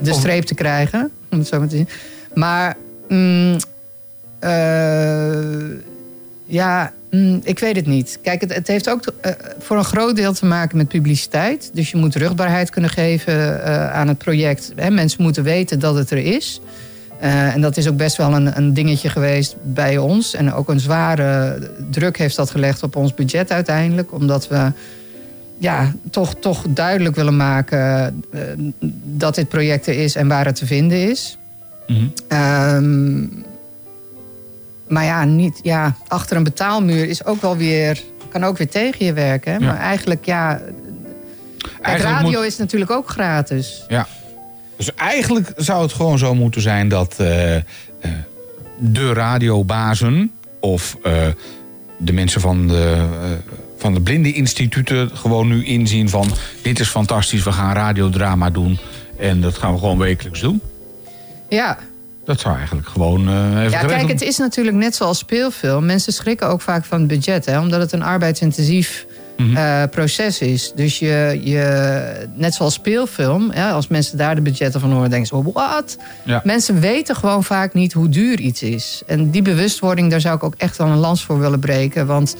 de 0.00 0.12
streep 0.12 0.44
te 0.44 0.54
krijgen, 0.54 1.10
om 1.30 1.38
het 1.38 1.48
zo 1.48 1.58
maar 1.58 1.68
te 1.68 1.76
zien. 1.76 1.88
Maar 2.34 2.76
mm, 3.08 3.56
eh, 4.38 5.76
ja, 6.44 6.92
mm, 7.10 7.40
ik 7.44 7.58
weet 7.58 7.76
het 7.76 7.86
niet. 7.86 8.18
Kijk, 8.22 8.40
het, 8.40 8.54
het 8.54 8.66
heeft 8.66 8.90
ook 8.90 9.04
voor 9.58 9.76
een 9.76 9.84
groot 9.84 10.16
deel 10.16 10.32
te 10.32 10.46
maken 10.46 10.76
met 10.76 10.88
publiciteit. 10.88 11.70
Dus 11.72 11.90
je 11.90 11.96
moet 11.96 12.16
rugbaarheid 12.16 12.70
kunnen 12.70 12.90
geven 12.90 13.64
aan 13.92 14.08
het 14.08 14.18
project. 14.18 14.72
Hè? 14.76 14.90
Mensen 14.90 15.22
moeten 15.22 15.42
weten 15.42 15.78
dat 15.78 15.94
het 15.94 16.10
er 16.10 16.18
is. 16.18 16.60
Eh, 17.22 17.54
en 17.54 17.60
dat 17.60 17.76
is 17.76 17.88
ook 17.88 17.96
best 17.96 18.16
wel 18.16 18.32
een, 18.34 18.56
een 18.56 18.74
dingetje 18.74 19.08
geweest 19.08 19.56
bij 19.62 19.98
ons. 19.98 20.34
En 20.34 20.52
ook 20.52 20.68
een 20.68 20.80
zware 20.80 21.58
druk 21.90 22.18
heeft 22.18 22.36
dat 22.36 22.50
gelegd 22.50 22.82
op 22.82 22.96
ons 22.96 23.14
budget 23.14 23.50
uiteindelijk. 23.50 24.12
Omdat 24.12 24.48
we 24.48 24.72
ja, 25.58 25.92
toch, 26.10 26.34
toch 26.40 26.64
duidelijk 26.68 27.14
willen 27.16 27.36
maken 27.36 27.80
eh, 28.32 28.40
dat 29.04 29.34
dit 29.34 29.48
project 29.48 29.86
er 29.86 29.98
is 29.98 30.14
en 30.14 30.28
waar 30.28 30.44
het 30.46 30.54
te 30.56 30.66
vinden 30.66 31.10
is. 31.10 31.38
Ehm, 32.28 33.20
maar 34.88 35.04
ja, 35.04 35.24
niet, 35.24 35.58
ja, 35.62 35.94
achter 36.08 36.36
een 36.36 36.42
betaalmuur 36.44 37.08
is 37.08 37.24
ook 37.24 37.40
wel 37.40 37.56
weer, 37.56 38.02
kan 38.28 38.44
ook 38.44 38.58
weer 38.58 38.68
tegen 38.68 39.04
je 39.06 39.12
werken. 39.12 39.52
Hè? 39.52 39.58
Ja. 39.58 39.64
Maar 39.66 39.80
eigenlijk, 39.80 40.24
ja. 40.24 40.60
Eigenlijk 41.82 42.16
radio 42.20 42.38
moet- 42.38 42.48
is 42.48 42.56
natuurlijk 42.56 42.90
ook 42.90 43.08
gratis. 43.08 43.84
Ja. 43.88 44.06
Dus 44.84 44.94
eigenlijk 44.94 45.52
zou 45.56 45.82
het 45.82 45.92
gewoon 45.92 46.18
zo 46.18 46.34
moeten 46.34 46.60
zijn 46.60 46.88
dat 46.88 47.14
eh, 47.18 47.56
eh, 47.56 47.62
de 48.78 49.12
radiobazen 49.12 50.32
of 50.60 50.96
eh, 51.02 51.12
de 51.96 52.12
mensen 52.12 52.40
van 52.40 52.68
de, 52.68 53.06
van 53.78 53.94
de 53.94 54.00
blindeninstituten 54.00 55.10
gewoon 55.16 55.48
nu 55.48 55.64
inzien 55.64 56.08
van 56.08 56.28
dit 56.62 56.80
is 56.80 56.88
fantastisch, 56.88 57.42
we 57.42 57.52
gaan 57.52 57.74
radiodrama 57.74 58.50
doen 58.50 58.78
en 59.18 59.40
dat 59.40 59.58
gaan 59.58 59.72
we 59.72 59.78
gewoon 59.78 59.98
wekelijks 59.98 60.40
doen. 60.40 60.60
Ja, 61.48 61.78
Dat 62.24 62.40
zou 62.40 62.56
eigenlijk 62.56 62.88
gewoon 62.88 63.20
even 63.20 63.62
ja 63.62 63.68
geregeld 63.68 63.92
kijk, 63.92 64.08
het 64.08 64.22
is 64.22 64.38
natuurlijk 64.38 64.76
net 64.76 64.94
zoals 64.94 65.18
speelfilm. 65.18 65.86
Mensen 65.86 66.12
schrikken 66.12 66.48
ook 66.48 66.60
vaak 66.60 66.84
van 66.84 66.98
het 66.98 67.08
budget, 67.08 67.44
hè, 67.44 67.60
omdat 67.60 67.80
het 67.80 67.92
een 67.92 68.02
arbeidsintensief 68.02 69.06
Eh, 69.36 69.82
proces 69.90 70.38
is. 70.38 70.72
Dus 70.74 70.98
je, 70.98 71.40
je, 71.42 72.26
net 72.34 72.54
zoals 72.54 72.74
speelfilm, 72.74 73.52
ja, 73.54 73.70
als 73.70 73.88
mensen 73.88 74.18
daar 74.18 74.34
de 74.34 74.40
budgetten 74.40 74.80
van 74.80 74.92
horen, 74.92 75.10
denken 75.10 75.28
ze: 75.28 75.36
oh, 75.36 75.54
wat? 75.54 75.96
Ja. 76.24 76.40
Mensen 76.44 76.80
weten 76.80 77.16
gewoon 77.16 77.44
vaak 77.44 77.74
niet 77.74 77.92
hoe 77.92 78.08
duur 78.08 78.40
iets 78.40 78.62
is. 78.62 79.02
En 79.06 79.30
die 79.30 79.42
bewustwording, 79.42 80.10
daar 80.10 80.20
zou 80.20 80.36
ik 80.36 80.42
ook 80.42 80.54
echt 80.56 80.76
wel 80.76 80.86
een 80.86 80.96
lans 80.96 81.24
voor 81.24 81.38
willen 81.38 81.60
breken. 81.60 82.06
Want, 82.06 82.36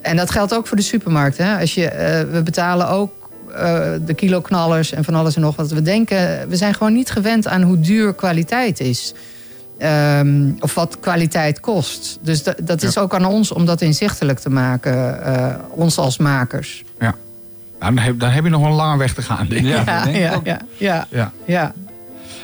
en 0.00 0.16
dat 0.16 0.30
geldt 0.30 0.54
ook 0.54 0.66
voor 0.66 0.76
de 0.76 0.82
supermarkt. 0.82 1.38
Hè. 1.38 1.58
Als 1.60 1.74
je, 1.74 1.86
eh, 1.86 2.32
we 2.32 2.42
betalen 2.42 2.88
ook 2.88 3.12
eh, 3.54 3.92
de 4.06 4.14
kiloknallers 4.14 4.92
en 4.92 5.04
van 5.04 5.14
alles 5.14 5.34
en 5.34 5.40
nog 5.40 5.56
wat. 5.56 5.70
We 5.70 5.82
denken, 5.82 6.48
we 6.48 6.56
zijn 6.56 6.74
gewoon 6.74 6.92
niet 6.92 7.10
gewend 7.10 7.46
aan 7.46 7.62
hoe 7.62 7.80
duur 7.80 8.14
kwaliteit 8.14 8.80
is. 8.80 9.14
Ehm, 9.80 10.50
of 10.60 10.74
wat 10.74 11.00
kwaliteit 11.00 11.60
kost. 11.60 12.18
Dus 12.22 12.42
da- 12.42 12.54
dat 12.62 12.82
is 12.82 12.98
ook 12.98 13.14
aan 13.14 13.24
ons 13.24 13.52
om 13.52 13.64
dat 13.64 13.80
inzichtelijk 13.80 14.38
te 14.38 14.50
maken. 14.50 15.24
eh, 15.24 15.54
ons 15.70 15.98
als 15.98 16.18
makers. 16.18 16.84
Ja. 16.98 17.14
Nou, 17.80 17.94
dan, 17.94 18.04
heb, 18.04 18.20
dan 18.20 18.30
heb 18.30 18.44
je 18.44 18.50
nog 18.50 18.64
een 18.64 18.72
lange 18.72 18.98
weg 18.98 19.14
te 19.14 19.22
gaan, 19.22 19.46
denk 19.48 19.60
ik. 19.66 19.66
ja, 19.86 20.06
ja, 20.08 20.40
ja, 20.44 20.60
ja, 20.76 21.06
Ja. 21.10 21.32
ja. 21.44 21.72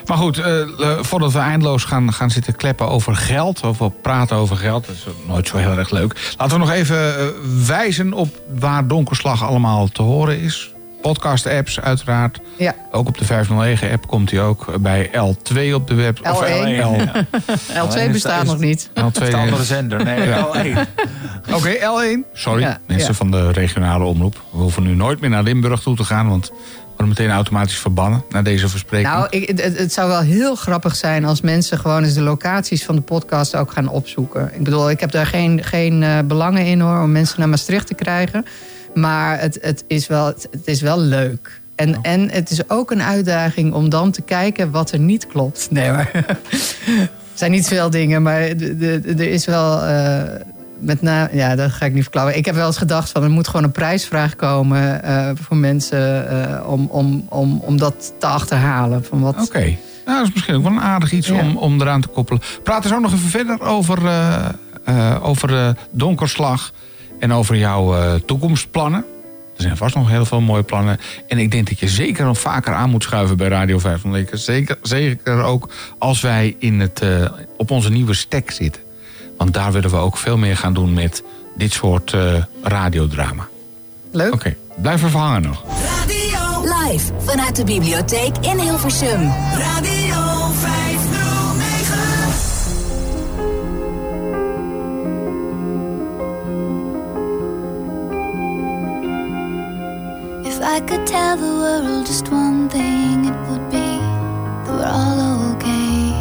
Maar 0.07 0.17
goed, 0.17 0.39
eh, 0.39 0.61
voordat 1.01 1.33
we 1.33 1.39
eindeloos 1.39 1.85
gaan, 1.85 2.13
gaan 2.13 2.31
zitten 2.31 2.57
kleppen 2.57 2.89
over 2.89 3.17
geld... 3.17 3.63
of 3.65 3.79
we 3.79 3.91
praten 4.03 4.37
over 4.37 4.57
geld, 4.57 4.87
dat 4.87 4.95
is 4.95 5.07
nooit 5.27 5.49
zo 5.49 5.57
heel 5.57 5.79
erg 5.79 5.91
leuk... 5.91 6.35
laten 6.39 6.59
we 6.59 6.65
nog 6.65 6.73
even 6.75 7.19
eh, 7.19 7.25
wijzen 7.67 8.13
op 8.13 8.41
waar 8.59 8.87
Donkerslag 8.87 9.45
allemaal 9.45 9.89
te 9.89 10.03
horen 10.03 10.41
is. 10.41 10.75
Podcast-apps 11.03 11.81
uiteraard. 11.81 12.41
Ja. 12.59 12.75
Ook 12.91 13.09
op 13.09 13.19
de 13.19 13.25
509-app 13.25 14.07
komt 14.07 14.31
hij 14.31 14.43
ook. 14.43 14.81
Bij 14.81 15.11
L2 15.11 15.75
op 15.75 15.89
de 15.89 15.95
web. 15.95 16.19
of 16.31 16.45
L1. 16.45 16.83
L, 16.83 16.97
L2 17.73 18.11
bestaat 18.13 18.45
nog 18.45 18.59
niet. 18.59 18.89
L2 19.01 19.23
Is 19.23 19.31
de 19.31 19.37
andere 19.37 19.65
zender. 19.65 20.05
Nee, 20.05 20.27
Ja. 20.29 20.47
L1. 20.47 20.79
Oké, 21.57 21.75
L1. 21.79 22.33
Sorry, 22.33 22.63
Ja, 22.63 22.79
mensen 22.87 23.09
ja. 23.09 23.15
van 23.15 23.31
de 23.31 23.51
regionale 23.53 24.05
omroep. 24.05 24.35
We 24.51 24.59
hoeven 24.59 24.83
nu 24.83 24.95
nooit 24.95 25.21
meer 25.21 25.31
naar 25.31 25.43
Limburg 25.43 25.81
toe 25.81 25.97
te 25.97 26.05
gaan... 26.05 26.29
want 26.29 26.47
we 26.49 26.55
worden 27.03 27.09
meteen 27.09 27.31
automatisch 27.37 27.79
verbannen 27.79 28.25
na 28.31 28.43
deze 28.43 28.69
verspreking. 28.69 29.13
Nou, 29.13 29.27
ik, 29.31 29.49
het, 29.61 29.79
het 29.79 29.93
zou 29.93 30.09
wel 30.09 30.21
heel 30.21 30.55
grappig 30.55 30.97
zijn 30.97 31.25
als 31.25 31.41
mensen 31.41 31.79
gewoon 31.79 32.05
eens 32.05 32.15
de 32.15 32.21
locaties 32.23 32.85
van 32.85 32.95
de 32.95 33.01
podcast 33.01 33.57
ook 33.57 33.73
gaan 33.73 33.89
opzoeken. 33.89 34.51
Ik 34.55 34.63
bedoel, 34.65 34.91
ik 34.91 35.01
heb 35.01 35.11
daar 35.11 35.27
geen, 35.27 35.65
geen 35.65 36.03
eh, 36.03 36.19
belangen 36.25 36.65
in 36.67 36.81
hoor, 36.81 37.03
om 37.03 37.13
mensen 37.13 37.39
naar 37.39 37.49
Maastricht 37.49 37.87
te 37.87 37.95
krijgen. 37.95 38.47
Maar 38.97 39.41
het, 39.41 39.59
het, 39.61 39.85
is, 39.87 40.07
wel, 40.07 40.27
het, 40.27 40.49
het 40.51 40.67
is 40.67 40.81
wel 40.81 41.01
leuk. 41.01 41.61
En, 41.75 42.03
en 42.03 42.31
het 42.31 42.51
is 42.51 42.69
ook 42.69 42.91
een 42.91 43.03
uitdaging 43.03 43.73
om 43.75 43.89
dan 43.89 44.11
te 44.11 44.23
kijken 44.23 44.71
wat 44.71 44.93
er 44.93 44.99
niet 44.99 45.27
klopt. 45.27 45.69
Nee, 45.71 45.91
maar. 45.91 46.11
er 46.15 47.09
zijn 47.35 47.51
niet 47.51 47.69
veel 47.69 47.91
dingen, 47.91 48.23
maar 48.23 48.41
er 48.41 49.21
is 49.21 49.45
wel. 49.45 49.83
eh, 49.83 50.23
met 50.79 51.03
na, 51.03 51.29
ja, 51.33 51.57
dat 51.57 51.71
ga 51.71 51.87
ik 51.87 51.93
niet 51.93 52.03
verklaren. 52.03 52.37
Ik 52.37 52.45
heb 52.45 52.55
wel 52.55 52.67
eens 52.67 52.77
gedacht 52.77 53.11
van 53.11 53.23
er 53.23 53.31
moet 53.31 53.47
gewoon 53.47 53.65
een 53.65 53.73
prijsvraag 53.73 54.37
komen 54.37 55.03
eh, 55.03 55.31
voor 55.35 55.57
mensen 55.57 56.29
eh, 56.29 56.69
om, 56.69 56.87
om, 56.91 57.27
om, 57.29 57.61
om 57.65 57.77
dat 57.77 58.13
te 58.19 58.27
achterhalen. 58.27 59.05
Van 59.05 59.21
wat, 59.21 59.47
Oké. 59.47 59.77
Nou, 60.05 60.19
dat 60.19 60.27
is 60.27 60.33
misschien 60.33 60.55
ook 60.55 60.63
wel 60.63 60.73
een 60.73 60.81
aardig 60.81 61.13
iets 61.13 61.31
om, 61.31 61.57
om 61.57 61.81
eraan 61.81 62.01
te 62.01 62.09
koppelen. 62.09 62.43
Praat 62.63 62.85
er 62.85 62.91
zo 62.91 62.99
nog 62.99 63.13
even 63.13 63.29
verder 63.29 63.61
over, 63.61 63.99
over 65.23 65.77
donkerslag 65.91 66.73
en 67.19 67.33
over 67.33 67.57
jouw 67.57 67.97
eh, 67.97 68.15
toekomstplannen. 68.15 69.05
Er 69.57 69.63
zijn 69.63 69.77
vast 69.77 69.95
nog 69.95 70.09
heel 70.09 70.25
veel 70.25 70.41
mooie 70.41 70.63
plannen. 70.63 70.99
En 71.29 71.39
ik 71.39 71.51
denk 71.51 71.69
dat 71.69 71.79
je 71.79 71.89
zeker 71.89 72.25
nog 72.25 72.41
vaker 72.41 72.75
aan 72.75 72.91
moet 72.91 73.03
schuiven 73.03 73.37
bij 73.37 73.49
Radio 73.49 73.79
509. 73.79 74.39
Zeker, 74.39 74.79
zeker 74.83 75.43
ook 75.43 75.69
als 75.99 76.21
wij 76.21 76.57
in 76.59 76.81
het, 76.81 77.01
eh, 77.01 77.31
op 77.57 77.71
onze 77.71 77.91
nieuwe 77.91 78.15
stek 78.15 78.51
zitten. 78.51 78.83
Want 79.37 79.55
daar 79.55 79.73
willen 79.73 79.91
we 79.91 79.97
ook 79.97 80.17
veel 80.17 80.37
meer 80.37 80.57
gaan 80.57 80.75
doen 80.75 80.93
met 80.93 81.23
dit 81.57 81.73
soort 81.73 82.13
eh, 82.13 82.43
radiodrama. 82.63 83.49
Leuk. 84.11 84.35
Oké, 84.35 84.57
blijf 84.77 85.05
even 85.05 85.21
hangen 85.21 85.43
nog. 85.43 85.65
Live 86.87 87.13
vanuit 87.19 87.57
de 87.57 87.65
bibliotheek 87.65 88.37
in 88.41 88.59
Hilversum. 88.59 89.33
Radio 89.59 90.51
509. 90.53 90.76
I 100.77 100.81
could 100.81 101.07
tell 101.07 101.39
the 101.39 101.55
world 101.63 102.05
just 102.05 102.29
one 102.31 102.69
thing, 102.69 103.25
it 103.25 103.39
would 103.49 103.71
be 103.71 103.89
that 104.65 104.75
we're 104.77 104.85
all 104.85 105.55
okay. 105.55 106.13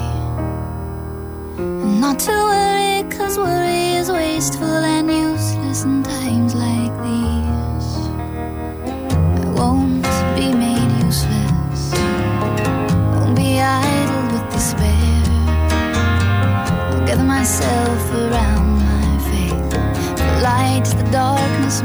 And 1.57 1.99
not 1.99 2.19
to 2.19 2.31
worry, 2.31 3.03
cause 3.11 3.37
worry 3.37 3.97
is 3.99 4.09
wasteful 4.09 4.81
and 4.95 5.11
useless 5.11 5.83
in 5.83 6.03
times 6.03 6.55
like 6.55 6.95
these. 7.03 7.89
I 9.43 9.51
won't 9.59 10.07
be 10.37 10.47
made 10.63 11.03
useless, 11.03 11.91
won't 13.11 13.35
be 13.35 13.59
idle 13.59 14.25
with 14.31 14.47
despair. 14.53 15.23
I'll 16.93 17.05
gather 17.05 17.25
myself 17.25 18.03
around 18.23 18.67
my 18.87 19.17
faith. 19.27 19.69
The 20.15 20.27
light 20.47 20.85
the 20.85 21.03
darkness 21.11 21.81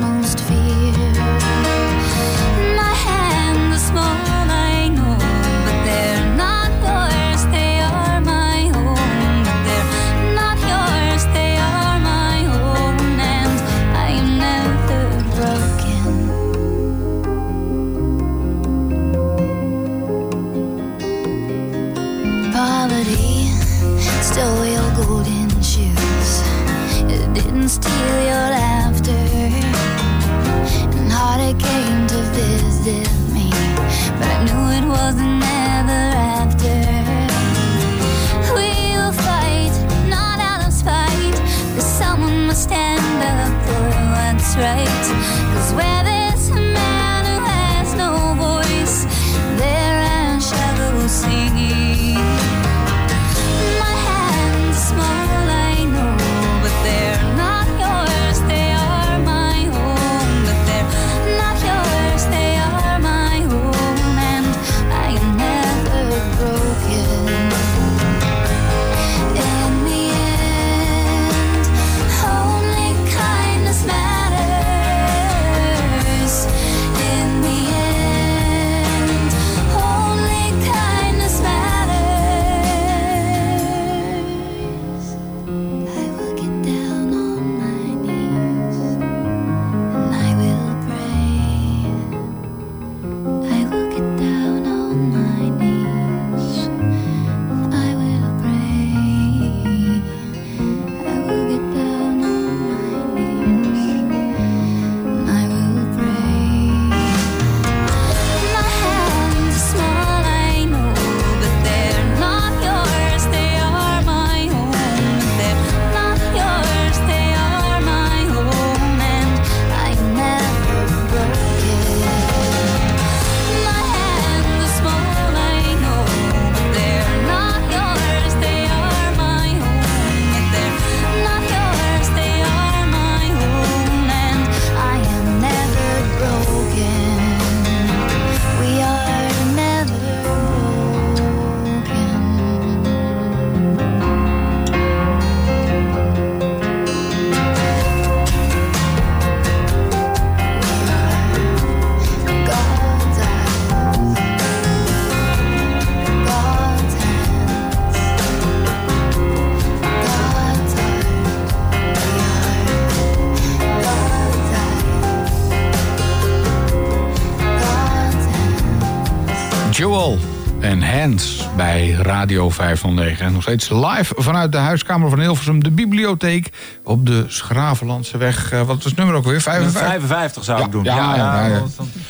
Radio 172.31 172.51
509. 172.51 173.27
En 173.27 173.33
nog 173.33 173.43
steeds 173.43 173.69
live 173.71 174.15
vanuit 174.17 174.53
de 174.53 174.59
huiskamer 174.59 175.11
van 175.11 175.21
Hilversum, 175.21 175.63
de 175.63 175.71
bibliotheek 175.71 176.49
op 176.85 177.07
de 177.07 177.25
Schravenlandseweg. 177.29 178.53
Eh, 178.53 178.63
wat 178.63 178.79
is 178.79 178.85
het 178.85 178.97
nummer 178.97 179.15
ook 179.15 179.25
weer? 179.25 179.41
55? 179.41 179.91
55 179.91 180.45
zou 180.45 180.65
ik 180.65 180.73
doen. 180.73 180.85
Ja, 180.85 180.97
ja, 180.97 181.17
ja, 181.17 181.47
ja. 181.47 181.63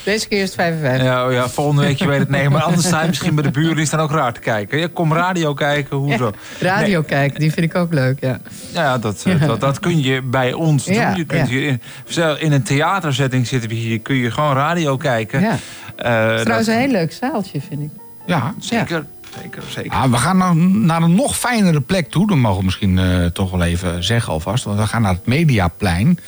Deze 0.05 0.28
keer 0.28 0.42
is 0.42 0.47
het 0.47 0.55
55. 0.55 1.06
Ja, 1.06 1.26
oh 1.26 1.32
ja, 1.32 1.48
volgende 1.48 1.82
week 1.82 1.98
je 1.98 2.06
weet 2.06 2.18
het 2.18 2.28
nee. 2.28 2.48
Maar 2.48 2.62
anders 2.62 2.86
sta 2.86 3.01
je 3.02 3.09
misschien 3.09 3.34
bij 3.34 3.44
de 3.44 3.51
buren. 3.51 3.76
Die 3.76 3.86
staan 3.86 4.01
ook 4.01 4.10
raar 4.10 4.32
te 4.32 4.40
kijken. 4.40 4.78
Ja, 4.78 4.88
kom 4.92 5.12
radio 5.12 5.55
kijken, 5.55 5.97
hoezo? 5.97 6.32
Radio 6.60 7.02
kijken, 7.02 7.40
die 7.40 7.52
vind 7.52 7.66
ik 7.66 7.74
ook 7.76 7.92
leuk, 7.92 8.20
ja. 8.20 8.40
Ja, 8.72 8.98
dat, 8.98 9.22
eh, 9.26 9.47
dat, 9.47 9.60
dat 9.60 9.80
kun 9.80 10.02
je 10.02 10.22
bij 10.22 10.52
ons 10.52 10.84
doen. 10.84 10.94
Je 10.94 11.24
kunt 11.24 11.48
ja. 11.48 11.55
hier 11.55 11.66
in, 11.66 11.82
zelf 12.05 12.38
in 12.38 12.52
een 12.52 12.62
theaterzetting 12.62 13.47
zitten 13.47 13.68
we 13.68 13.74
hier. 13.74 14.01
Kun 14.01 14.16
je 14.16 14.30
gewoon 14.30 14.55
radio 14.55 14.97
kijken. 14.97 15.40
Ja. 15.40 15.48
Eh, 15.97 16.26
Het 16.26 16.34
is 16.36 16.40
trouwens 16.40 16.66
dat- 16.68 16.76
een 16.76 16.80
heel 16.82 16.90
leuk 16.90 17.12
zaaltje, 17.12 17.60
vind 17.60 17.80
ik. 17.80 17.90
Ja, 18.26 18.55
zeker. 18.59 19.05
Zeker, 19.39 19.62
zeker. 19.69 19.90
Ah, 19.93 20.11
we 20.11 20.16
gaan 20.16 20.36
nou 20.36 20.57
naar 20.57 21.02
een 21.02 21.15
nog 21.15 21.36
fijnere 21.36 21.81
plek 21.81 22.11
toe. 22.11 22.27
Dat 22.27 22.36
mogen 22.36 22.59
we 22.59 22.65
misschien 22.65 22.98
eh, 22.98 23.27
toch 23.27 23.51
wel 23.51 23.62
even 23.62 24.05
zeggen 24.05 24.32
alvast. 24.32 24.65
Want 24.65 24.78
we 24.78 24.86
gaan 24.86 25.02
naar 25.02 25.12
het 25.12 25.27
Mediaplein. 25.27 26.19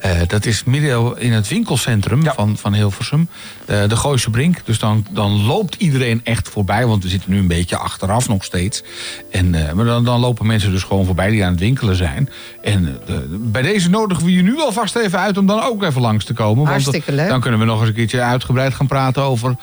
Eh, 0.00 0.10
dat 0.26 0.46
is 0.46 0.64
midden 0.64 1.18
in 1.18 1.32
het 1.32 1.48
winkelcentrum 1.48 2.22
van, 2.24 2.56
van 2.56 2.74
Hilversum. 2.74 3.28
Eh, 3.66 3.88
de 3.88 3.96
Gooise 3.96 4.30
Brink. 4.30 4.56
Dus 4.64 4.78
dan, 4.78 5.06
dan 5.10 5.44
loopt 5.44 5.74
iedereen 5.74 6.20
echt 6.24 6.48
voorbij. 6.48 6.86
Want 6.86 7.02
we 7.02 7.08
zitten 7.08 7.30
nu 7.30 7.38
een 7.38 7.46
beetje 7.46 7.76
achteraf 7.76 8.28
nog 8.28 8.44
steeds. 8.44 8.82
En, 9.30 9.50
maar 9.50 9.84
dan, 9.84 10.04
dan 10.04 10.20
lopen 10.20 10.46
mensen 10.46 10.70
dus 10.70 10.82
gewoon 10.82 11.04
voorbij 11.06 11.30
die 11.30 11.44
aan 11.44 11.50
het 11.50 11.60
winkelen 11.60 11.96
zijn. 11.96 12.28
En 12.62 12.98
bij 13.30 13.62
deze 13.62 13.90
nodigen 13.90 14.24
we 14.24 14.32
je 14.32 14.42
nu 14.42 14.60
alvast 14.60 14.96
even 14.96 15.18
uit 15.18 15.38
om 15.38 15.46
dan 15.46 15.62
ook 15.62 15.82
even 15.82 16.00
langs 16.00 16.24
te 16.24 16.32
komen. 16.32 16.56
Want 16.56 16.68
Hartstikke 16.68 17.12
leuk. 17.12 17.28
dan 17.28 17.40
kunnen 17.40 17.60
we 17.60 17.66
nog 17.66 17.78
eens 17.78 17.88
een 17.88 17.94
keertje 17.94 18.20
uitgebreid 18.20 18.74
gaan 18.74 18.86
praten 18.86 19.22
over 19.22 19.56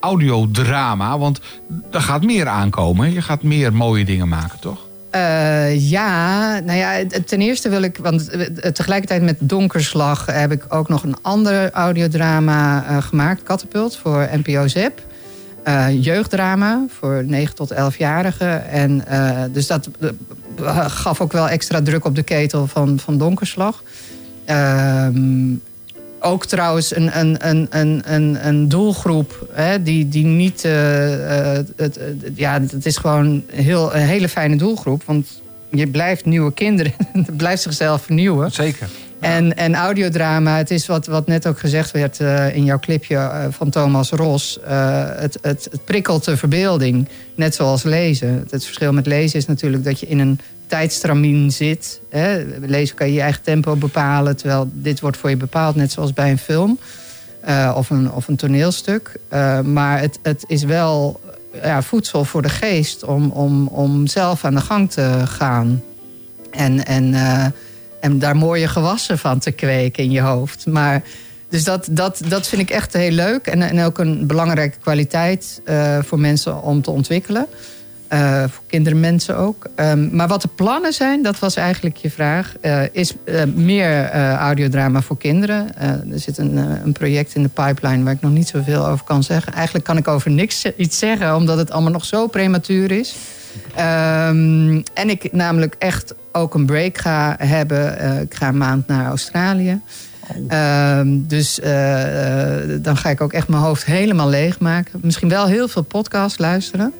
audiodrama. 0.00 1.18
Want 1.18 1.40
er 1.90 2.00
gaat 2.00 2.22
meer 2.22 2.46
aankomen. 2.46 3.12
Je 3.12 3.22
gaat 3.22 3.42
meer 3.42 3.72
mooie 3.72 4.04
dingen 4.04 4.28
maken, 4.28 4.58
toch? 4.60 4.88
Eh, 5.10 5.90
ja, 5.90 6.58
nou 6.58 6.78
ja, 6.78 7.06
ten 7.26 7.40
eerste 7.40 7.68
wil 7.68 7.82
ik, 7.82 7.96
want 7.96 8.28
eh, 8.28 8.70
tegelijkertijd 8.70 9.22
met 9.22 9.36
Donkerslag 9.40 10.26
heb 10.26 10.52
ik 10.52 10.64
ook 10.68 10.88
nog 10.88 11.02
een 11.02 11.16
ander 11.22 11.70
audiodrama 11.70 12.84
eh, 12.86 13.02
gemaakt, 13.02 13.42
Katapult, 13.42 13.96
voor 13.96 14.28
NPO 14.32 14.68
ZEP. 14.68 15.02
Eh, 15.62 16.04
jeugddrama 16.04 16.84
voor 16.88 17.24
9 17.26 17.54
tot 17.54 17.74
11-jarigen. 17.74 18.68
En 18.70 19.06
eh, 19.06 19.42
dus 19.52 19.66
dat 19.66 19.88
eh, 20.00 20.86
gaf 20.86 21.20
ook 21.20 21.32
wel 21.32 21.48
extra 21.48 21.82
druk 21.82 22.04
op 22.04 22.14
de 22.14 22.22
ketel 22.22 22.66
van, 22.66 22.98
van 22.98 23.18
Donkerslag. 23.18 23.82
Ehm, 24.44 25.54
ook 26.20 26.46
trouwens 26.46 26.96
een, 26.96 27.18
een, 27.18 27.48
een, 27.48 27.66
een, 27.70 28.02
een, 28.04 28.46
een 28.46 28.68
doelgroep 28.68 29.46
hè, 29.52 29.82
die, 29.82 30.08
die 30.08 30.24
niet. 30.24 30.64
eh, 30.64 31.50
eh, 31.58 31.64
het, 31.76 31.94
het- 31.96 32.16
ja, 32.34 32.60
het 32.60 32.86
is 32.86 32.96
gewoon 32.96 33.42
heel, 33.52 33.94
een 33.94 34.00
hele 34.00 34.28
fijne 34.28 34.56
doelgroep. 34.56 35.02
Want 35.06 35.40
je 35.70 35.86
blijft 35.86 36.24
nieuwe 36.24 36.52
kinderen. 36.52 36.92
Het 37.12 37.36
blijft 37.36 37.62
zichzelf 37.62 38.02
vernieuwen. 38.02 38.50
Zeker. 38.52 38.88
En, 39.20 39.56
en 39.56 39.74
audiodrama, 39.74 40.56
het 40.56 40.70
is 40.70 40.86
wat, 40.86 41.06
wat 41.06 41.26
net 41.26 41.46
ook 41.46 41.58
gezegd 41.58 41.90
werd 41.90 42.20
eh, 42.20 42.56
in 42.56 42.64
jouw 42.64 42.78
clipje 42.78 43.48
van 43.50 43.70
Thomas 43.70 44.10
Ros. 44.10 44.58
het, 44.64 45.38
het, 45.42 45.68
het 45.70 45.84
prikkelt 45.84 46.24
de 46.24 46.36
verbeelding, 46.36 47.08
net 47.34 47.54
zoals 47.54 47.82
lezen. 47.82 48.46
Het 48.50 48.64
verschil 48.64 48.92
met 48.92 49.06
lezen 49.06 49.38
is 49.38 49.46
natuurlijk 49.46 49.84
dat 49.84 50.00
je 50.00 50.06
in 50.06 50.18
een 50.18 50.40
tijdstramien 50.70 51.50
zit. 51.50 52.00
Hè. 52.10 52.44
Lezen 52.60 52.96
kan 52.96 53.06
je 53.06 53.12
je 53.12 53.20
eigen 53.20 53.42
tempo 53.42 53.76
bepalen, 53.76 54.36
terwijl 54.36 54.70
dit 54.72 55.00
wordt 55.00 55.16
voor 55.16 55.30
je 55.30 55.36
bepaald, 55.36 55.74
net 55.74 55.92
zoals 55.92 56.12
bij 56.12 56.30
een 56.30 56.38
film 56.38 56.78
eh, 57.40 57.74
of, 57.76 57.90
een, 57.90 58.12
of 58.12 58.28
een 58.28 58.36
toneelstuk. 58.36 59.16
Eh, 59.28 59.60
maar 59.60 60.00
het, 60.00 60.18
het 60.22 60.44
is 60.46 60.62
wel 60.62 61.20
ja, 61.62 61.82
voedsel 61.82 62.24
voor 62.24 62.42
de 62.42 62.48
geest 62.48 63.04
om, 63.04 63.30
om, 63.30 63.66
om 63.66 64.06
zelf 64.06 64.44
aan 64.44 64.54
de 64.54 64.60
gang 64.60 64.90
te 64.90 65.22
gaan. 65.24 65.82
En, 66.50 66.86
en, 66.86 67.14
eh, 67.14 67.46
en 68.00 68.18
daar 68.18 68.36
mooie 68.36 68.68
gewassen 68.68 69.18
van 69.18 69.38
te 69.38 69.50
kweken 69.50 70.04
in 70.04 70.10
je 70.10 70.20
hoofd. 70.20 70.66
Maar, 70.66 71.02
dus 71.48 71.64
dat, 71.64 71.88
dat, 71.90 72.20
dat 72.28 72.48
vind 72.48 72.62
ik 72.62 72.70
echt 72.70 72.92
heel 72.92 73.10
leuk. 73.10 73.46
En, 73.46 73.62
en 73.62 73.84
ook 73.84 73.98
een 73.98 74.26
belangrijke 74.26 74.78
kwaliteit 74.78 75.62
voor 76.02 76.20
mensen 76.20 76.62
om 76.62 76.82
te 76.82 76.90
ontwikkelen. 76.90 77.46
Eh, 78.10 78.44
voor 78.48 78.62
kinderen, 78.66 79.00
mensen 79.00 79.36
ook. 79.36 79.66
Ehm, 79.74 80.16
maar 80.16 80.28
wat 80.28 80.42
de 80.42 80.48
plannen 80.48 80.92
zijn, 80.92 81.22
dat 81.22 81.38
was 81.38 81.56
eigenlijk 81.56 81.96
je 81.96 82.10
vraag. 82.10 82.54
eh, 82.60 82.82
is 82.92 83.14
eh, 83.24 83.44
meer 83.44 84.10
audiodrama 84.36 85.00
voor 85.00 85.18
kinderen. 85.18 85.78
Er 86.12 86.18
zit 86.18 86.38
een, 86.38 86.56
een 86.56 86.92
project 86.92 87.34
in 87.34 87.42
de 87.42 87.48
pipeline 87.48 88.04
waar 88.04 88.12
ik 88.12 88.20
nog 88.20 88.32
niet 88.32 88.48
zoveel 88.48 88.86
over 88.86 89.04
kan 89.04 89.22
zeggen. 89.22 89.52
Eigenlijk 89.52 89.84
kan 89.84 89.96
ik 89.96 90.08
over 90.08 90.30
niks 90.30 90.64
iets 90.76 90.98
zeggen, 90.98 91.36
omdat 91.36 91.58
het 91.58 91.70
allemaal 91.70 91.92
nog 91.92 92.04
zo 92.04 92.26
prematuur 92.26 92.90
is. 92.90 93.16
Ehm, 93.74 94.80
en 94.94 95.10
ik 95.10 95.32
namelijk 95.32 95.74
echt 95.78 96.14
ook 96.32 96.54
een 96.54 96.66
break 96.66 96.98
ga 96.98 97.36
hebben. 97.38 98.20
Ik 98.22 98.34
ga 98.34 98.48
een 98.48 98.58
maand 98.58 98.86
naar 98.86 99.06
Australië. 99.06 99.80
Ehm, 100.48 101.18
dus 101.26 101.60
dan 102.82 102.96
ga 102.96 103.08
ik 103.10 103.20
ook 103.20 103.32
echt 103.32 103.48
mijn 103.48 103.62
hoofd 103.62 103.84
helemaal 103.84 104.28
leegmaken. 104.28 105.00
Misschien 105.02 105.28
wel 105.28 105.46
heel 105.46 105.68
veel 105.68 105.82
podcast 105.82 106.38
luisteren. 106.38 106.92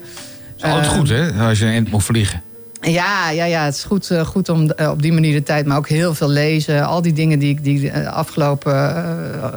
Is 0.63 0.71
altijd 0.71 0.87
goed, 0.87 1.09
hè? 1.09 1.33
Als 1.33 1.59
je 1.59 1.65
een 1.65 1.73
eind 1.73 1.91
moet 1.91 2.05
vliegen. 2.05 2.43
Ja, 2.81 3.31
ja, 3.31 3.45
ja, 3.45 3.65
het 3.65 3.75
is 3.75 3.85
goed, 3.85 4.11
eh, 4.11 4.27
goed 4.27 4.49
om 4.49 4.71
eh, 4.71 4.91
op 4.91 5.03
die 5.03 5.13
manier 5.13 5.33
de 5.33 5.43
tijd, 5.43 5.67
maar 5.67 5.77
ook 5.77 5.89
heel 5.89 6.15
veel 6.15 6.29
lezen. 6.29 6.87
Al 6.87 7.03
die 7.03 7.13
dingen 7.13 7.39
die 7.39 7.51
ik 7.51 7.65
die 7.65 7.91
eh, 7.91 8.07
afgelopen 8.07 8.75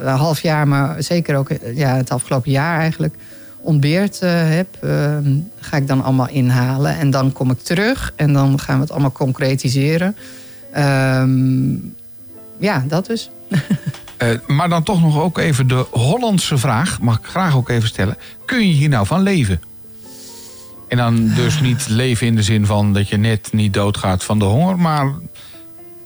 half 0.06 0.42
jaar, 0.42 0.68
maar 0.68 1.04
zeker 1.04 1.36
ook 1.36 1.50
ja, 1.74 1.96
het 1.96 2.10
afgelopen 2.10 2.52
jaar 2.52 2.80
eigenlijk 2.80 3.16
ontbeerd 3.64 4.20
heb, 4.20 4.68
eh, 4.82 5.18
ga 5.60 5.78
ik 5.78 5.88
dan 5.88 6.04
allemaal 6.04 6.30
inhalen. 6.30 6.98
En 6.98 7.12
dan 7.12 7.32
kom 7.32 7.52
ik 7.52 7.60
terug 7.60 8.14
en 8.16 8.34
dan 8.34 8.60
gaan 8.60 8.76
we 8.76 8.82
het 8.82 8.92
allemaal 8.92 9.12
concretiseren. 9.12 10.16
Ehm, 10.72 11.74
ja, 12.58 12.84
dat 12.88 13.06
dus. 13.06 13.30
Maar 14.48 14.70
dan 14.70 14.84
toch 14.84 15.02
nog 15.02 15.22
ook 15.22 15.38
even 15.38 15.68
de 15.68 15.86
Hollandse 15.92 16.58
vraag. 16.58 17.02
Mag 17.02 17.18
ik 17.18 17.26
graag 17.26 17.56
ook 17.56 17.70
even 17.70 17.88
stellen. 17.88 18.18
Kun 18.46 18.68
je 18.68 18.74
hier 18.74 18.90
nou 18.90 19.06
van 19.06 19.22
leven? 19.22 19.62
En 20.94 21.00
dan 21.00 21.32
dus 21.36 21.62
niet 21.62 21.88
leven 21.88 22.28
in 22.28 22.36
de 22.36 22.44
zin 22.44 22.66
van 22.66 22.94
dat 22.94 23.08
je 23.08 23.18
net 23.18 23.50
niet 23.52 23.74
doodgaat 23.74 24.24
van 24.24 24.40
de 24.40 24.46
honger. 24.46 24.80
Maar 24.80 25.14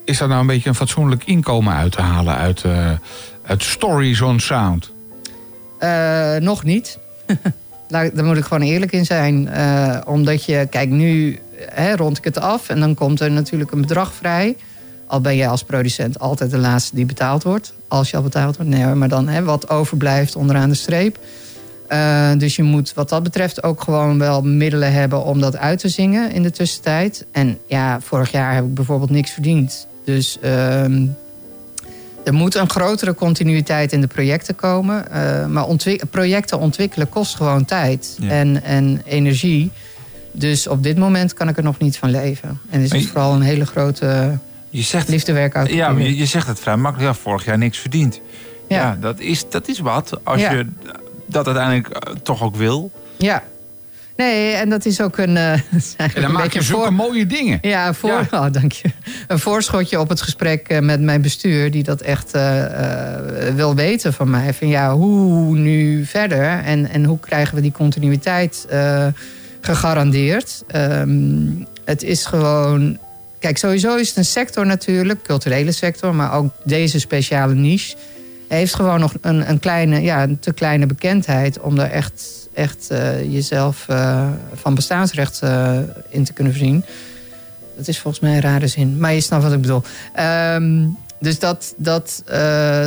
is 0.06 0.18
daar 0.18 0.28
nou 0.28 0.42
een 0.42 0.48
beetje 0.48 0.70
een 0.70 0.76
fatsoenlijk 0.76 1.24
inkomen 1.26 1.74
uit 1.74 1.92
te 1.92 2.02
halen 2.02 2.36
uit, 2.36 2.64
eh 2.64 2.92
uit 3.46 3.64
Stories 3.64 4.22
on 4.22 4.40
Sound? 4.40 4.92
Eh, 5.80 6.36
nog 6.36 6.64
niet. 6.64 7.00
Daar 7.88 8.26
moet 8.26 8.38
ik 8.38 8.44
gewoon 8.44 8.68
eerlijk 8.68 8.92
in 8.92 9.06
zijn. 9.06 9.48
Eh, 9.48 9.98
omdat 10.06 10.46
je, 10.46 10.68
kijk, 10.70 10.90
nu 10.90 11.40
hè, 11.70 11.96
rond 11.96 12.18
ik 12.18 12.24
het 12.24 12.40
af 12.40 12.70
en 12.70 12.80
dan 12.80 12.94
komt 12.94 13.20
er 13.20 13.32
natuurlijk 13.32 13.72
een 13.72 13.82
bedrag 13.82 14.14
vrij. 14.14 14.56
Al 15.08 15.22
ben 15.22 15.36
je 15.36 15.48
als 15.48 15.64
producent 15.64 16.20
altijd 16.20 16.52
de 16.52 16.58
laatste 16.58 16.96
die 16.96 17.06
betaald 17.06 17.44
wordt. 17.44 17.74
Als 17.88 18.10
je 18.10 18.18
al 18.18 18.24
betaald 18.24 18.56
wordt. 18.56 18.72
Nee 18.72 18.86
maar 18.86 19.10
dan 19.10 19.28
hè, 19.28 19.44
wat 19.44 19.70
overblijft 19.70 20.36
onderaan 20.36 20.70
de 20.70 20.76
streep. 20.76 21.18
Eh, 21.88 22.32
dus 22.38 22.56
je 22.56 22.64
moet 22.64 22.94
wat 22.94 23.10
dat 23.10 23.24
betreft 23.24 23.64
ook 23.64 23.82
gewoon 23.82 24.20
wel 24.20 24.42
middelen 24.42 24.94
hebben 24.94 25.24
om 25.24 25.40
dat 25.42 25.58
uit 25.58 25.80
te 25.80 25.90
zingen 25.90 26.32
in 26.32 26.44
de 26.44 26.52
tussentijd. 26.52 27.26
En 27.32 27.58
ja, 27.68 28.00
vorig 28.02 28.32
jaar 28.32 28.54
heb 28.56 28.64
ik 28.66 28.74
bijvoorbeeld 28.74 29.10
niks 29.10 29.32
verdiend. 29.32 29.88
Dus 30.06 30.38
ehm, 30.42 31.06
er 32.24 32.34
moet 32.34 32.56
een 32.56 32.70
grotere 32.70 33.14
continuïteit 33.16 33.92
in 33.92 34.02
de 34.02 34.08
projecten 34.08 34.56
komen. 34.56 35.12
Eh, 35.12 35.46
maar 35.46 35.66
ontwik- 35.68 36.04
projecten 36.10 36.60
ontwikkelen 36.60 37.10
kost 37.10 37.36
gewoon 37.36 37.66
tijd 37.66 38.16
Ja. 38.20 38.30
en, 38.30 38.64
en 38.64 39.02
energie. 39.06 39.72
Dus 40.32 40.68
op 40.68 40.84
dit 40.84 40.98
moment 40.98 41.34
kan 41.34 41.48
ik 41.50 41.58
er 41.58 41.64
nog 41.64 41.78
niet 41.80 41.98
van 41.98 42.10
leven. 42.10 42.60
En 42.70 42.82
is 42.82 42.92
het 42.92 43.02
je- 43.02 43.08
vooral 43.08 43.34
een 43.34 43.42
hele 43.42 43.66
grote 43.66 44.38
Je 44.70 44.82
zegt, 44.82 45.08
liefdewerk 45.10 45.56
uit. 45.56 45.70
ja, 45.72 45.92
maar 45.92 46.02
je, 46.02 46.18
je 46.18 46.26
zegt 46.26 46.48
het 46.48 46.60
vrij 46.60 46.76
makkelijk. 46.78 47.14
Ja, 47.14 47.20
vorig 47.22 47.46
jaar 47.46 47.58
niks 47.58 47.78
verdiend. 47.78 48.22
Ja, 48.68 48.98
dat, 49.02 49.20
is, 49.20 49.50
dat 49.50 49.68
is 49.68 49.80
wat. 49.80 50.20
Als 50.24 50.42
Ja. 50.42 50.52
je 50.52 50.66
dat 51.28 51.46
uiteindelijk 51.46 51.88
eh, 51.88 52.14
toch 52.24 52.44
ook 52.44 52.56
wil. 52.56 52.92
Ja. 53.18 53.44
Nee, 54.18 54.54
en 54.54 54.70
dat 54.70 54.86
is 54.86 55.02
ook 55.02 55.18
een. 55.18 55.38
eh, 55.38 55.54
is 55.78 55.94
En 55.98 56.22
dan 56.22 56.32
maak 56.32 56.54
je 56.54 56.62
zulke 56.62 56.84
voor- 56.84 56.94
mooie 56.94 57.26
dingen. 57.26 57.58
Ja, 57.62 57.94
voor, 57.94 58.28
Oh, 58.32 58.46
dank 58.52 58.72
je. 58.72 58.90
Een 59.28 59.40
voorschotje 59.40 60.00
op 60.00 60.10
het 60.10 60.22
gesprek 60.22 60.68
eh, 60.68 60.80
met 60.80 61.02
mijn 61.02 61.22
bestuur, 61.22 61.72
die 61.72 61.84
dat 61.84 62.02
echt 62.02 62.32
wil 63.56 63.76
weten 63.76 64.14
van 64.14 64.30
mij. 64.30 64.54
Van 64.54 64.68
ja, 64.68 64.94
hoe 64.96 65.58
nu 65.58 66.06
verder 66.06 66.44
en, 66.64 66.90
en 66.90 67.04
hoe 67.06 67.20
krijgen 67.20 67.56
we 67.56 67.62
die 67.62 67.72
continuïteit 67.72 68.66
gegarandeerd? 69.62 70.64
Ehm, 70.68 71.48
het 71.86 72.04
is 72.04 72.26
gewoon. 72.26 72.98
Kijk, 73.40 73.58
sowieso 73.58 73.96
is 73.96 74.08
het 74.08 74.18
een 74.18 74.26
sector 74.26 74.66
natuurlijk, 74.66 75.22
culturele 75.24 75.72
sector, 75.72 76.16
maar 76.16 76.34
ook 76.34 76.54
deze 76.64 77.00
speciale 77.00 77.54
niche. 77.54 77.96
Heeft 78.48 78.76
gewoon 78.76 79.00
nog 79.00 79.14
een, 79.22 79.50
een 79.50 79.60
kleine, 79.60 80.02
ja, 80.02 80.24
een 80.24 80.40
te 80.40 80.54
kleine 80.54 80.86
bekendheid 80.86 81.60
om 81.60 81.76
daar 81.76 81.90
echt, 81.90 82.50
echt 82.54 82.90
eh, 82.90 83.34
jezelf 83.34 83.86
eh, 83.88 84.28
van 84.54 84.76
bestaansrecht 84.76 85.40
eh, 85.42 85.78
in 86.10 86.24
te 86.24 86.34
kunnen 86.34 86.54
voorzien. 86.54 86.86
Dat 87.78 87.88
is 87.88 88.00
volgens 88.00 88.24
mij 88.24 88.36
een 88.36 88.42
rare 88.42 88.68
zin, 88.68 89.00
maar 89.00 89.14
je 89.14 89.22
snapt 89.22 89.44
wat 89.44 89.54
ik 89.54 89.62
bedoel. 89.62 89.82
Ehm, 90.14 90.86
Dus 91.20 91.40
dat, 91.40 91.74
dat, 91.78 92.24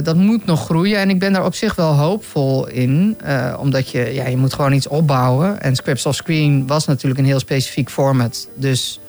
dat 0.05 0.17
moet 0.17 0.45
nog 0.45 0.65
groeien. 0.65 0.99
En 0.99 1.11
ik 1.11 1.19
ben 1.19 1.33
daar 1.33 1.45
op 1.45 1.55
zich 1.55 1.75
wel 1.75 1.95
hoopvol 1.95 2.69
in. 2.69 3.19
omdat 3.59 3.91
je, 3.91 4.15
ja, 4.15 4.27
je 4.27 4.37
moet 4.37 4.55
gewoon 4.55 4.73
iets 4.73 4.89
opbouwen. 4.89 5.61
En 5.61 5.77
Scripts 5.77 6.07
off 6.07 6.17
Screen 6.17 6.67
was 6.67 6.87
natuurlijk 6.87 7.21
een 7.21 7.27
heel 7.27 7.39
specifiek 7.39 7.91
format. 7.91 8.49
Dus 8.55 9.01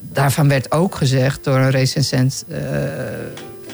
daarvan 0.00 0.48
werd 0.48 0.72
ook 0.72 0.94
gezegd 0.94 1.44
door 1.44 1.56
een 1.56 1.70
recensent... 1.70 2.44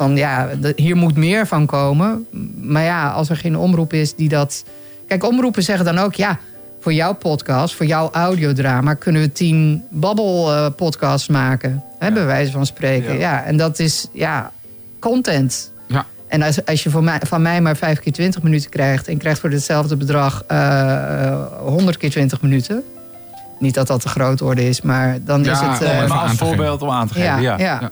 eh, 0.02 0.08
van 0.08 0.16
ja, 0.16 0.48
hier 0.76 0.96
moet 0.96 1.16
meer 1.16 1.46
van 1.46 1.66
komen. 1.66 2.26
Maar 2.60 2.82
ja, 2.82 3.10
als 3.10 3.28
er 3.28 3.36
geen 3.36 3.56
omroep 3.56 3.92
is 3.92 4.14
die 4.14 4.28
dat... 4.28 4.64
Kijk, 5.08 5.24
omroepen 5.24 5.62
zeggen 5.62 5.84
dan 5.84 5.98
ook... 5.98 6.14
ja, 6.14 6.38
voor 6.80 6.92
jouw 6.92 7.12
podcast, 7.14 7.74
voor 7.74 7.86
jouw 7.86 8.10
audiodrama... 8.12 8.94
kunnen 8.94 9.22
we 9.22 9.32
tien 9.32 9.84
babbel-podcasts 9.90 11.28
maken. 11.28 11.82
Hè, 11.98 12.12
bij 12.12 12.24
wijze 12.26 12.52
van 12.52 12.66
spreken. 12.66 13.12
Ja. 13.12 13.20
Ja. 13.20 13.44
en 13.44 13.56
dat 13.56 13.78
is 13.78 14.08
ja, 14.12 14.50
content. 14.98 15.72
Ja. 15.86 16.06
En 16.28 16.42
als, 16.42 16.64
als 16.64 16.82
je 16.82 16.90
voor 16.90 17.04
mij, 17.04 17.20
van 17.26 17.42
mij 17.42 17.60
maar 17.60 17.76
5 17.76 18.00
keer 18.00 18.12
20 18.12 18.42
minuten 18.42 18.70
krijgt... 18.70 19.08
en 19.08 19.18
krijgt 19.18 19.40
voor 19.40 19.50
hetzelfde 19.50 19.96
bedrag 19.96 20.44
eh 20.46 21.46
100 21.60 21.96
keer 21.96 22.10
20 22.10 22.42
minuten... 22.42 22.82
niet 23.58 23.74
dat 23.74 23.86
dat 23.86 24.00
te 24.00 24.08
groot 24.08 24.42
orde 24.42 24.68
is, 24.68 24.80
maar 24.80 25.18
dan 25.24 25.40
is 25.46 25.60
het... 25.60 25.82
eh, 25.82 26.08
maar 26.08 26.18
als 26.18 26.32
voorbeeld 26.32 26.82
om 26.82 26.90
aan 26.90 27.06
te 27.06 27.14
geven. 27.14 27.40
ja, 27.42 27.58
Ja, 27.58 27.78
ja. 27.80 27.90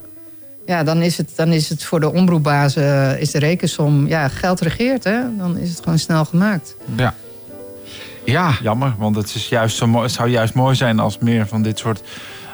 Ja. 0.71 0.83
dan, 0.83 1.03
is 1.03 1.17
het, 1.17 1.33
dan 1.37 1.53
is 1.53 1.69
het 1.69 1.85
voor 1.85 2.01
de 2.01 2.13
omroepbaas 2.13 2.77
eh, 2.77 3.21
is 3.21 3.31
de 3.31 3.39
rekensom... 3.39 4.07
Ja, 4.07 4.29
geld 4.29 4.61
regeert, 4.61 5.05
hè? 5.05 5.37
Dan 5.37 5.59
is 5.59 5.69
het 5.69 5.81
gewoon 5.83 5.99
snel 5.99 6.25
gemaakt. 6.25 6.77
Ja. 6.97 7.15
Ja. 8.25 8.53
Jammer, 8.63 8.95
want 8.99 9.17
het, 9.17 9.35
is 9.35 9.49
juist 9.49 9.77
zo 9.77 9.87
mooi, 9.87 10.05
het 10.05 10.13
zou 10.13 10.29
juist 10.29 10.55
mooi 10.55 10.75
zijn 10.75 10.99
als 10.99 11.19
meer 11.19 11.47
van 11.47 11.63
dit 11.63 11.79
soort 11.79 12.03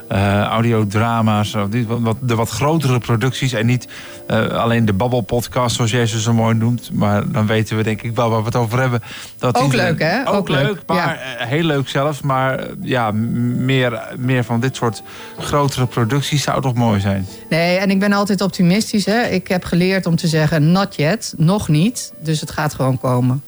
eh 0.09 0.41
audiodrama's... 0.43 1.55
of 1.55 1.69
wat, 1.87 2.17
de 2.21 2.35
wat 2.35 2.49
grotere 2.51 2.99
producties 2.99 3.53
en 3.53 3.67
niet 3.67 3.89
eh, 4.27 4.47
alleen 4.47 4.85
de 4.85 4.93
babbelpodcast 4.93 5.77
zoals 5.77 5.91
jij 5.91 6.07
ze 6.07 6.21
zo 6.21 6.33
mooi 6.33 6.55
noemt. 6.55 6.91
Maar 6.93 7.31
dan 7.33 7.47
weten 7.47 7.77
we 7.77 7.83
denk 7.83 8.03
ik 8.03 8.15
wel 8.15 8.31
waar 8.31 8.39
we 8.41 8.45
het 8.47 8.57
over 8.57 8.81
hebben. 8.81 9.03
Dat 9.39 9.57
Ook 9.59 9.71
die- 9.71 9.81
leuk, 9.81 9.99
hè? 9.99 10.29
Ook, 10.29 10.35
Ook 10.35 10.49
leuk, 10.49 10.63
leuk, 10.67 10.83
maar 10.87 10.97
ja. 10.97 11.15
eh, 11.39 11.47
heel 11.47 11.63
leuk 11.63 11.89
zelfs. 11.89 12.21
Maar 12.21 12.67
ja, 12.81 13.11
meer, 13.13 14.03
meer 14.17 14.45
van 14.45 14.61
dit 14.61 14.77
soort 14.77 15.03
grotere 15.39 15.87
producties 15.87 16.43
zou 16.43 16.61
toch 16.63 16.75
mooi 16.75 17.01
zijn. 17.01 17.27
Nee, 17.51 17.77
en 17.79 17.91
ik 17.91 17.99
ben 17.99 18.13
altijd 18.13 18.41
optimistisch. 18.41 19.05
Hè? 19.07 19.23
Ik 19.23 19.49
heb 19.49 19.65
geleerd 19.65 20.07
om 20.07 20.17
te 20.17 20.27
zeggen 20.29 20.73
not 20.73 20.95
yet, 20.97 21.35
nog 21.37 21.69
niet. 21.69 22.13
Dus 22.21 22.41
het 22.41 22.51
gaat 22.51 22.75
gewoon 22.75 22.99
komen. 22.99 23.43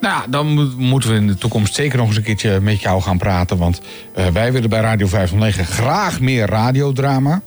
Nou, 0.00 0.14
ja, 0.20 0.26
dan 0.28 0.46
moet- 0.46 0.76
moeten 0.76 1.10
we 1.10 1.16
in 1.16 1.26
de 1.26 1.34
toekomst 1.38 1.74
zeker 1.74 1.98
nog 1.98 2.06
eens 2.06 2.16
een 2.16 2.22
keertje 2.22 2.60
met 2.60 2.80
jou 2.80 3.02
gaan 3.02 3.18
praten. 3.18 3.56
Want 3.58 3.80
eh, 4.14 4.26
wij 4.26 4.52
willen 4.52 4.70
bij 4.70 4.80
Radio 4.80 5.06
509 5.06 5.66
graag 5.66 6.20
meer 6.20 6.46
radiodrama. 6.46 7.40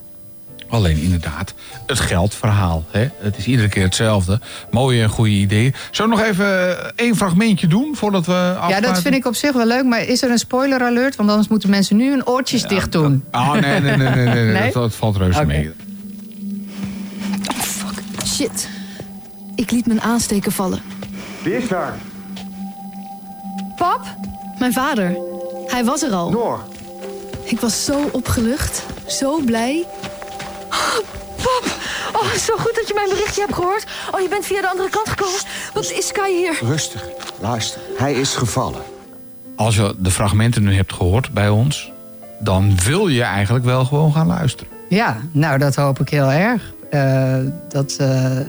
Alleen 0.68 0.98
inderdaad, 1.02 1.54
het 1.86 1.98
geldverhaal. 2.00 2.84
Hè? 2.90 3.08
Het 3.20 3.36
is 3.36 3.46
iedere 3.46 3.68
keer 3.68 3.82
hetzelfde. 3.82 4.40
Mooie 4.70 5.02
en 5.02 5.08
goede 5.08 5.30
ideeën. 5.30 5.74
Zullen 5.90 6.10
we 6.10 6.16
nog 6.16 6.26
even 6.26 6.78
eh, 6.78 6.90
één 6.96 7.16
fragmentje 7.16 7.66
doen 7.66 7.96
voordat 7.96 8.26
we 8.26 8.32
Ja, 8.32 8.52
afsluiten? 8.52 8.92
dat 8.92 9.02
vind 9.02 9.14
ik 9.14 9.26
op 9.26 9.34
zich 9.34 9.52
wel 9.52 9.66
leuk. 9.66 9.84
Maar 9.84 10.02
is 10.02 10.22
er 10.22 10.30
een 10.30 10.38
spoiler 10.38 10.82
alert? 10.82 11.16
Want 11.16 11.28
anders 11.30 11.48
moeten 11.48 11.70
mensen 11.70 11.96
nu 11.96 12.10
hun 12.10 12.26
oortjes 12.26 12.62
dicht 12.62 12.92
doen. 12.92 13.24
Oh, 13.32 13.52
nee, 13.52 13.60
nee, 13.80 13.80
nee, 13.80 13.96
nee, 13.96 14.24
nee, 14.24 14.34
nee. 14.34 14.52
Nee? 14.52 14.62
Dat, 14.72 14.72
dat 14.72 14.94
valt 14.94 15.16
reuze 15.16 15.44
mee. 15.44 15.70
Shit. 18.26 18.68
Ik 19.54 19.70
liet 19.70 19.86
mijn 19.86 20.00
aansteker 20.00 20.52
vallen. 20.52 20.80
Wie 21.42 21.56
is 21.56 21.68
daar? 21.68 21.94
Pap? 23.80 24.00
Mijn 24.58 24.72
vader. 24.72 25.16
Hij 25.66 25.84
was 25.84 26.02
er 26.02 26.12
al. 26.12 26.30
Noor. 26.30 26.60
Ik 27.44 27.60
was 27.60 27.84
zo 27.84 28.08
opgelucht. 28.12 28.82
Zo 29.06 29.40
blij. 29.44 29.86
Pap! 31.42 31.64
Oh, 32.12 32.30
zo 32.32 32.56
goed 32.56 32.74
dat 32.74 32.88
je 32.88 32.94
mijn 32.94 33.08
berichtje 33.08 33.40
hebt 33.40 33.54
gehoord. 33.54 33.86
Oh, 34.10 34.20
je 34.20 34.28
bent 34.28 34.46
via 34.46 34.60
de 34.60 34.70
andere 34.70 34.88
kant 34.88 35.08
gekomen. 35.08 35.40
Wat 35.74 35.90
is 35.90 36.06
Sky 36.06 36.30
hier? 36.30 36.58
Rustig. 36.62 37.04
Luister. 37.40 37.80
Hij 37.96 38.12
is 38.12 38.34
gevallen. 38.34 38.82
Als 39.56 39.76
je 39.76 39.94
de 39.98 40.10
fragmenten 40.10 40.62
nu 40.62 40.74
hebt 40.74 40.92
gehoord 40.92 41.30
bij 41.32 41.48
ons... 41.48 41.92
dan 42.38 42.78
wil 42.84 43.08
je 43.08 43.22
eigenlijk 43.22 43.64
wel 43.64 43.84
gewoon 43.84 44.12
gaan 44.12 44.26
luisteren. 44.26 44.72
Ja, 44.88 45.16
nou, 45.32 45.58
dat 45.58 45.74
hoop 45.74 46.00
ik 46.00 46.08
heel 46.08 46.30
erg. 46.30 46.72
Eh, 46.90 47.38
dat, 47.68 47.96
eh, 47.98 48.40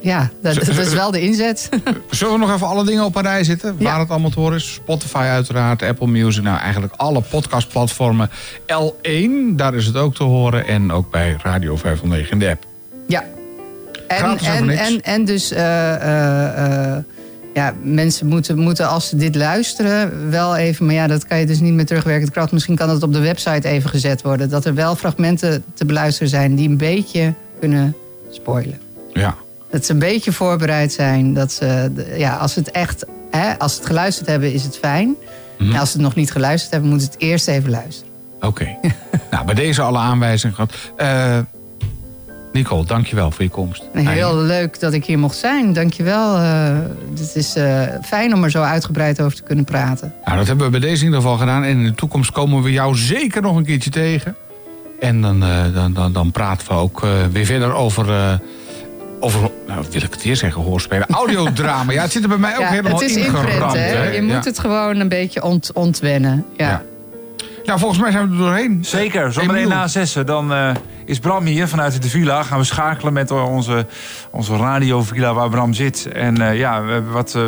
ja, 0.00 0.30
dat, 0.42 0.54
dat 0.54 0.68
is 0.68 0.92
wel 0.92 1.10
de 1.10 1.20
inzet. 1.20 1.68
Zullen 2.10 2.32
we 2.32 2.38
nog 2.38 2.54
even 2.54 2.66
alle 2.66 2.84
dingen 2.84 3.04
op 3.04 3.16
een 3.16 3.22
rij 3.22 3.44
zitten? 3.44 3.76
Waar 3.78 3.98
het 3.98 4.10
allemaal 4.10 4.30
te 4.30 4.40
horen 4.40 4.56
is. 4.56 4.72
Spotify 4.72 5.16
uiteraard, 5.16 5.82
Apple 5.82 6.06
Music. 6.06 6.42
Nou, 6.42 6.58
eigenlijk 6.58 6.92
alle 6.96 7.20
podcastplatformen. 7.20 8.30
L1, 8.60 9.54
daar 9.56 9.74
is 9.74 9.86
het 9.86 9.96
ook 9.96 10.14
te 10.14 10.22
horen. 10.22 10.66
En 10.66 10.92
ook 10.92 11.10
bij 11.10 11.36
Radio 11.42 11.76
509 11.76 12.32
in 12.32 12.38
de 12.38 12.48
app. 12.50 12.66
Ja. 13.06 13.24
En, 14.08 14.38
en 14.38 14.68
en, 14.68 15.02
en, 15.02 15.24
dus 15.24 15.50
eh, 15.50 15.94
eh, 15.94 16.96
eh, 16.96 17.04
ja, 17.54 17.74
mensen 17.82 18.26
moeten, 18.26 18.58
moeten 18.58 18.88
als 18.88 19.08
ze 19.08 19.16
dit 19.16 19.34
luisteren 19.34 20.30
wel 20.30 20.56
even... 20.56 20.86
maar 20.86 20.94
ja, 20.94 21.06
dat 21.06 21.26
kan 21.26 21.38
je 21.38 21.46
dus 21.46 21.60
niet 21.60 21.74
met 21.74 21.86
terugwerkende 21.86 22.32
kracht. 22.32 22.52
Misschien 22.52 22.76
kan 22.76 22.90
het 22.90 23.02
op 23.02 23.12
de 23.12 23.20
website 23.20 23.68
even 23.68 23.90
gezet 23.90 24.22
worden. 24.22 24.48
Dat 24.48 24.64
er 24.64 24.74
wel 24.74 24.96
fragmenten 24.96 25.64
te 25.74 25.84
beluisteren 25.84 26.28
zijn 26.28 26.54
die 26.54 26.68
een 26.68 26.76
beetje 26.76 27.34
kunnen 27.60 27.96
spoilen. 28.30 28.80
Ja. 29.12 29.36
Dat 29.70 29.84
ze 29.84 29.92
een 29.92 29.98
beetje 29.98 30.32
voorbereid 30.32 30.92
zijn. 30.92 31.34
Dat 31.34 31.52
ze, 31.52 31.90
ja, 32.16 32.36
als 32.36 32.52
ze 32.52 32.58
het 32.58 32.70
echt, 32.70 33.04
hè, 33.30 33.58
als 33.58 33.72
ze 33.72 33.78
het 33.78 33.86
geluisterd 33.86 34.28
hebben, 34.28 34.52
is 34.52 34.62
het 34.62 34.78
fijn. 34.78 35.16
Mhm. 35.58 35.72
En 35.72 35.80
als 35.80 35.90
ze 35.90 35.96
het 35.96 36.06
nog 36.06 36.14
niet 36.14 36.32
geluisterd 36.32 36.72
hebben, 36.72 36.90
moeten 36.90 37.08
ze 37.08 37.12
het 37.18 37.22
eerst 37.22 37.48
even 37.48 37.70
luisteren. 37.70 38.12
Oké. 38.40 38.76
nou, 39.30 39.44
bij 39.44 39.54
deze 39.54 39.82
alle 39.82 39.98
aanwijzingen 39.98 40.54
gehad. 40.54 40.72
Eh 40.96 41.38
Nicole, 42.52 42.84
dankjewel 42.84 43.30
voor 43.30 43.44
je 43.44 43.50
komst. 43.50 43.82
Heel 43.92 44.36
leuk 44.36 44.80
dat 44.80 44.92
ik 44.92 45.04
hier 45.04 45.18
mocht 45.18 45.36
zijn. 45.36 45.72
Dankjewel. 45.72 46.36
Eh 46.36 46.78
het 47.18 47.36
is 47.36 47.56
eh, 47.56 47.82
fijn 48.04 48.34
om 48.34 48.44
er 48.44 48.50
zo 48.50 48.62
uitgebreid 48.62 49.20
over 49.20 49.36
te 49.36 49.42
kunnen 49.42 49.64
praten. 49.64 50.12
Nou, 50.24 50.38
dat 50.38 50.46
hebben 50.46 50.64
we 50.64 50.70
bij 50.70 50.80
deze 50.80 50.98
in 50.98 51.04
ieder 51.04 51.20
geval 51.20 51.36
gedaan. 51.36 51.64
En 51.64 51.78
in 51.78 51.84
de 51.84 51.94
toekomst 51.94 52.30
komen 52.30 52.62
we 52.62 52.72
jou 52.72 52.96
zeker 52.96 53.42
nog 53.42 53.56
een 53.56 53.64
keertje 53.64 53.90
tegen. 53.90 54.36
En 55.00 55.20
dan, 55.20 55.44
dan, 55.74 55.92
dan, 55.92 56.12
dan 56.12 56.30
praten 56.30 56.68
we 56.68 56.74
ook 56.74 57.06
weer 57.32 57.44
verder 57.44 57.72
over... 57.72 58.40
over, 59.20 59.50
nou 59.66 59.84
wil 59.90 60.02
ik 60.02 60.10
het 60.12 60.22
weer 60.22 60.36
zeggen, 60.36 60.62
hoorspelen. 60.62 61.06
Audiodrama. 61.10 61.92
Ja, 61.92 62.02
het 62.02 62.12
zit 62.12 62.22
er 62.22 62.28
bij 62.28 62.38
mij 62.38 62.54
ook 62.54 62.60
Ja, 62.60 62.68
helemaal 62.68 62.92
het 62.92 63.10
is 63.10 63.16
ingeramd. 63.16 63.72
hè? 63.72 64.08
Je 64.10 64.22
moet 64.22 64.30
Ja. 64.32 64.40
het 64.42 64.58
gewoon 64.58 65.00
een 65.00 65.08
beetje 65.08 65.42
ont 65.42 65.70
ontwennen. 65.72 66.44
Ja. 66.56 66.82
Nou, 67.64 67.78
volgens 67.78 68.00
mij 68.00 68.10
zijn 68.10 68.24
we 68.26 68.32
er 68.32 68.38
doorheen. 68.38 68.78
Zeker, 68.84 69.32
zometeen 69.32 69.68
na 69.68 69.86
zessen. 69.88 70.26
Dan 70.26 70.52
eh, 70.52 70.70
is 71.08 71.18
Bram 71.18 71.44
hier 71.44 71.68
vanuit 71.68 72.02
de 72.02 72.08
villa. 72.08 72.42
Gaan 72.42 72.58
we 72.58 72.64
schakelen 72.64 73.12
met 73.12 73.30
onze, 73.30 73.86
onze 74.30 74.56
radiovilla 74.56 75.34
waar 75.34 75.48
Bram 75.48 75.72
zit. 75.72 76.08
En 76.12 76.40
eh, 76.40 76.58
ja, 76.58 76.82
we 76.82 76.92
hebben 76.92 77.12
wat, 77.12 77.34
eh, 77.34 77.42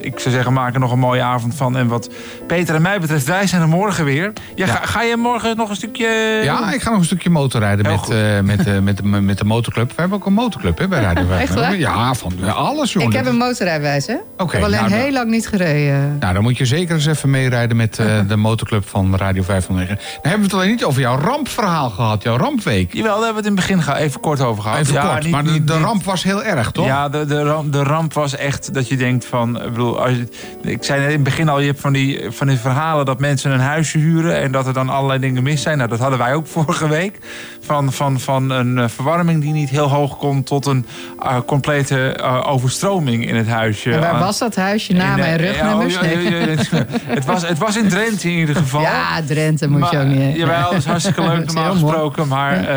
ik 0.00 0.18
zou 0.18 0.34
zeggen, 0.34 0.52
maken 0.52 0.74
er 0.74 0.80
nog 0.80 0.92
een 0.92 0.98
mooie 0.98 1.22
avond 1.22 1.54
van. 1.54 1.76
En 1.76 1.86
wat 1.88 2.10
Peter 2.46 2.74
en 2.74 2.82
mij 2.82 3.00
betreft, 3.00 3.26
wij 3.26 3.46
zijn 3.46 3.62
er 3.62 3.68
morgen 3.68 4.04
weer. 4.04 4.32
Ja, 4.54 4.66
Ga, 4.66 4.86
ga 4.86 5.02
je 5.02 5.16
morgen 5.16 5.56
nog 5.56 5.68
een 5.70 5.76
stukje... 5.76 6.06
Ja, 6.44 6.72
ik 6.72 6.82
ga 6.82 6.90
nog 6.90 6.98
een 6.98 7.04
stukje 7.04 7.30
motorrijden 7.30 7.86
met, 7.86 8.08
eh, 8.08 8.40
met, 8.40 8.66
eh, 8.66 8.78
met, 8.78 8.96
de, 8.96 9.02
met 9.02 9.38
de 9.38 9.44
motorclub. 9.44 9.88
We 9.88 9.94
hebben 10.00 10.18
ook 10.18 10.26
een 10.26 10.32
motorclub 10.32 10.78
hè, 10.78 10.88
bij 10.88 11.00
Radio 11.08 11.26
5. 11.26 11.40
Echt 11.40 11.54
waar? 11.54 11.76
Ja, 11.76 12.14
van 12.14 12.32
alles, 12.52 12.92
jongen. 12.92 13.08
Ik 13.10 13.16
heb 13.16 13.26
een 13.26 13.36
motorrijbewijs, 13.36 14.06
hè? 14.06 14.14
ik 14.14 14.50
heb 14.50 14.62
alleen 14.62 14.78
nou, 14.78 14.88
dan- 14.88 14.98
heel 14.98 15.12
lang 15.12 15.30
niet 15.30 15.48
gereden. 15.48 16.18
Nou, 16.20 16.34
dan 16.34 16.42
moet 16.42 16.58
je 16.58 16.64
zeker 16.64 16.94
eens 16.94 17.06
even 17.06 17.30
meerijden 17.30 17.76
met 17.76 17.98
eh, 17.98 18.06
de 18.28 18.36
motorclub 18.36 18.88
van 18.88 19.16
Radio 19.16 19.42
509. 19.42 19.96
Dan 19.96 20.04
hebben 20.12 20.38
we 20.40 20.44
het 20.46 20.54
alleen 20.54 20.70
niet 20.70 20.84
over 20.84 21.00
jouw 21.00 21.18
rampverhaal 21.18 21.90
gehad, 21.90 22.22
jouw 22.22 22.36
rampweek. 22.36 22.83
Jawel, 22.92 23.14
daar 23.16 23.24
hebben 23.24 23.42
we 23.42 23.48
het 23.48 23.58
in 23.58 23.66
het 23.66 23.66
begin 23.66 23.82
ga- 23.82 23.96
even 23.96 24.20
kort 24.20 24.40
over 24.40 24.62
gehad. 24.62 24.78
Even 24.78 24.92
Ja, 24.94 25.06
kort, 25.10 25.22
niet- 25.22 25.32
maar 25.32 25.44
de, 25.44 25.50
niet- 25.50 25.66
de 25.66 25.78
ramp 25.78 26.04
was 26.04 26.22
heel 26.22 26.42
erg, 26.44 26.70
toch? 26.70 26.86
Ja, 26.86 27.08
de, 27.08 27.24
de, 27.26 27.42
ramp, 27.42 27.72
de 27.72 27.82
ramp 27.82 28.12
was 28.12 28.36
echt 28.36 28.74
dat 28.74 28.88
je 28.88 28.96
denkt 28.96 29.24
van... 29.26 29.56
Ik, 29.62 29.70
bedoel, 29.72 30.00
als 30.02 30.10
je, 30.10 30.28
ik 30.62 30.84
zei 30.84 30.98
net 31.00 31.08
in 31.08 31.14
het 31.14 31.24
begin 31.24 31.48
al, 31.48 31.60
je 31.60 31.66
hebt 31.66 31.80
van 31.80 31.92
die, 31.92 32.20
van 32.30 32.46
die 32.46 32.58
verhalen... 32.58 33.04
dat 33.04 33.18
mensen 33.20 33.50
een 33.50 33.60
huisje 33.60 33.98
huren 33.98 34.40
en 34.40 34.52
dat 34.52 34.66
er 34.66 34.72
dan 34.72 34.88
allerlei 34.88 35.20
dingen 35.20 35.42
mis 35.42 35.62
zijn. 35.62 35.76
Nou, 35.76 35.88
dat 35.90 35.98
hadden 35.98 36.18
wij 36.18 36.34
ook 36.34 36.46
vorige 36.56 36.88
week. 36.88 37.18
Van, 37.60 37.92
van, 37.92 38.20
van 38.20 38.50
een 38.50 38.78
eh, 38.78 38.88
verwarming 38.88 39.40
die 39.40 39.52
niet 39.52 39.68
heel 39.70 39.88
hoog 39.88 40.16
komt... 40.18 40.46
tot 40.46 40.66
een 40.66 40.86
eh, 41.22 41.36
complete 41.46 42.12
eh, 42.12 42.42
overstroming 42.52 43.28
in 43.28 43.36
het 43.36 43.48
huisje. 43.48 43.92
en 43.92 44.00
waar 44.00 44.10
Aan- 44.10 44.20
was 44.20 44.38
dat 44.38 44.56
huisje? 44.56 44.92
Namen 44.92 45.24
en 45.26 45.36
rugnummers? 45.36 45.94
ja, 45.94 46.00
oh, 46.00 46.06
ja, 46.06 46.14
Nee. 46.16 46.30
ja, 46.30 46.38
ja, 46.38 46.84
het, 47.06 47.24
was, 47.24 47.48
het 47.48 47.58
was 47.58 47.76
in 47.76 47.88
Drenthe 47.88 48.28
in 48.30 48.38
ieder 48.38 48.56
geval. 48.56 48.80
Ja, 48.80 49.22
Drenthe 49.26 49.68
moet 49.68 49.90
je 49.90 49.98
ook 49.98 50.06
niet. 50.06 50.36
Jawel, 50.36 50.62
dat 50.70 50.78
is 50.78 50.84
hartstikke 50.86 51.22
leuk 51.22 51.44
normaal 51.52 51.72
gesproken. 51.72 52.28
Maar 52.28 52.68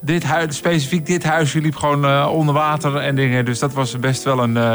dit 0.00 0.22
huis, 0.22 0.56
specifiek 0.56 1.06
dit 1.06 1.24
huisje 1.24 1.60
liep 1.60 1.76
gewoon 1.76 2.04
eh, 2.04 2.28
onder 2.32 2.54
water 2.54 2.96
en 2.96 3.14
dingen. 3.14 3.44
Dus 3.44 3.58
dat 3.58 3.72
was 3.72 3.98
best 3.98 4.22
wel 4.22 4.42
een, 4.42 4.56
eh, 4.56 4.74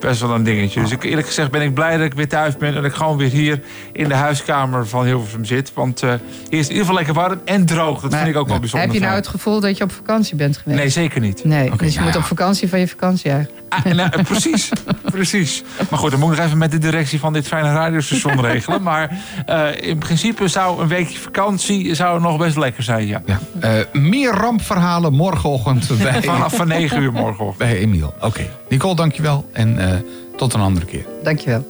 best 0.00 0.20
wel 0.20 0.34
een 0.34 0.42
dingetje. 0.42 0.80
Dus 0.80 0.90
ik, 0.90 1.02
eerlijk 1.02 1.26
gezegd 1.26 1.50
ben 1.50 1.62
ik 1.62 1.74
blij 1.74 1.96
dat 1.96 2.06
ik 2.06 2.14
weer 2.14 2.28
thuis 2.28 2.56
ben. 2.56 2.68
En 2.68 2.74
dat 2.74 2.84
ik 2.84 2.92
gewoon 2.92 3.16
weer 3.16 3.30
hier 3.30 3.60
in 3.92 4.08
de 4.08 4.14
huiskamer 4.14 4.86
van 4.86 5.04
Hilversum 5.04 5.44
zit. 5.44 5.72
Want 5.74 6.02
eh, 6.02 6.08
hier 6.08 6.18
is 6.18 6.28
het 6.48 6.50
in 6.50 6.58
ieder 6.58 6.78
geval 6.78 6.94
lekker 6.94 7.14
warm 7.14 7.40
en 7.44 7.66
droog. 7.66 8.00
Dat 8.00 8.10
Maar 8.10 8.20
vind 8.20 8.34
ik 8.34 8.40
ook 8.40 8.48
wel 8.48 8.58
bijzonder. 8.58 8.88
Heb 8.88 8.96
je 8.96 9.04
nou 9.04 9.14
het 9.14 9.28
gevoel 9.28 9.60
dat 9.60 9.76
je 9.76 9.84
op 9.84 9.92
vakantie 9.92 10.36
bent 10.36 10.56
geweest? 10.56 10.78
Nee, 10.78 10.88
zeker 10.88 11.20
niet. 11.20 11.44
Nee, 11.44 11.70
dus 11.70 11.78
je 11.78 11.92
nou 11.92 12.04
moet 12.04 12.12
ja. 12.12 12.18
op 12.18 12.26
vakantie 12.26 12.68
van 12.68 12.80
je 12.80 12.88
vakantie 12.88 13.30
eigenlijk. 13.30 13.62
Ah, 13.72 13.84
nou, 13.84 14.10
eh, 14.10 14.24
precies, 14.24 14.68
precies. 15.10 15.62
Maar 15.90 15.98
goed, 15.98 16.10
dan 16.10 16.20
moet 16.20 16.30
ik 16.32 16.36
nog 16.36 16.46
even 16.46 16.58
met 16.58 16.70
de 16.70 16.78
directie 16.78 17.18
van 17.18 17.32
dit 17.32 17.46
fijne 17.46 17.72
radiostation 17.72 18.40
regelen. 18.50 18.82
Maar 18.82 19.18
eh, 19.46 19.68
in 19.80 19.98
principe 19.98 20.48
zou 20.48 20.82
een 20.82 20.88
weekje 20.88 21.18
vakantie 21.18 21.94
zou 21.94 22.20
nog 22.20 22.38
best 22.38 22.56
lekker 22.56 22.82
zijn, 22.82 23.06
ja. 23.06 23.22
Eh, 23.60 23.70
meer 24.12 24.32
rampverhalen 24.32 25.12
morgenochtend 25.12 25.88
bij... 26.02 26.22
Vanaf 26.22 26.54
van 26.54 26.68
9 26.68 27.02
uur 27.02 27.12
morgenochtend. 27.12 27.58
Bij 27.58 27.78
Emiel. 27.78 28.14
Oké. 28.20 28.48
Nicole, 28.68 28.94
dankjewel. 28.94 29.44
En 29.52 29.78
eh, 29.78 29.98
tot 30.36 30.54
een 30.54 30.60
andere 30.60 30.86
keer. 30.86 31.06
Dankjewel. 31.22 31.66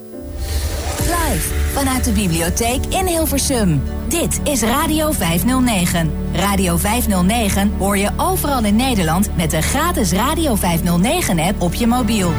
Live 0.99 1.55
vanuit 1.73 2.05
de 2.05 2.13
bibliotheek 2.13 2.87
in 2.89 3.07
Hilversum. 3.07 3.83
Dit 4.09 4.41
is 4.45 4.63
Radio 4.63 5.13
509. 5.13 6.13
Radio 6.35 6.77
509 6.77 7.73
hoor 7.79 7.97
je 7.97 8.11
overal 8.17 8.65
in 8.65 8.77
Nederland 8.77 9.37
met 9.37 9.51
de 9.51 9.63
gratis 9.63 10.13
Radio 10.13 10.57
509-app 10.57 11.63
op 11.63 11.75
je 11.75 11.87
mobiel. 11.87 12.33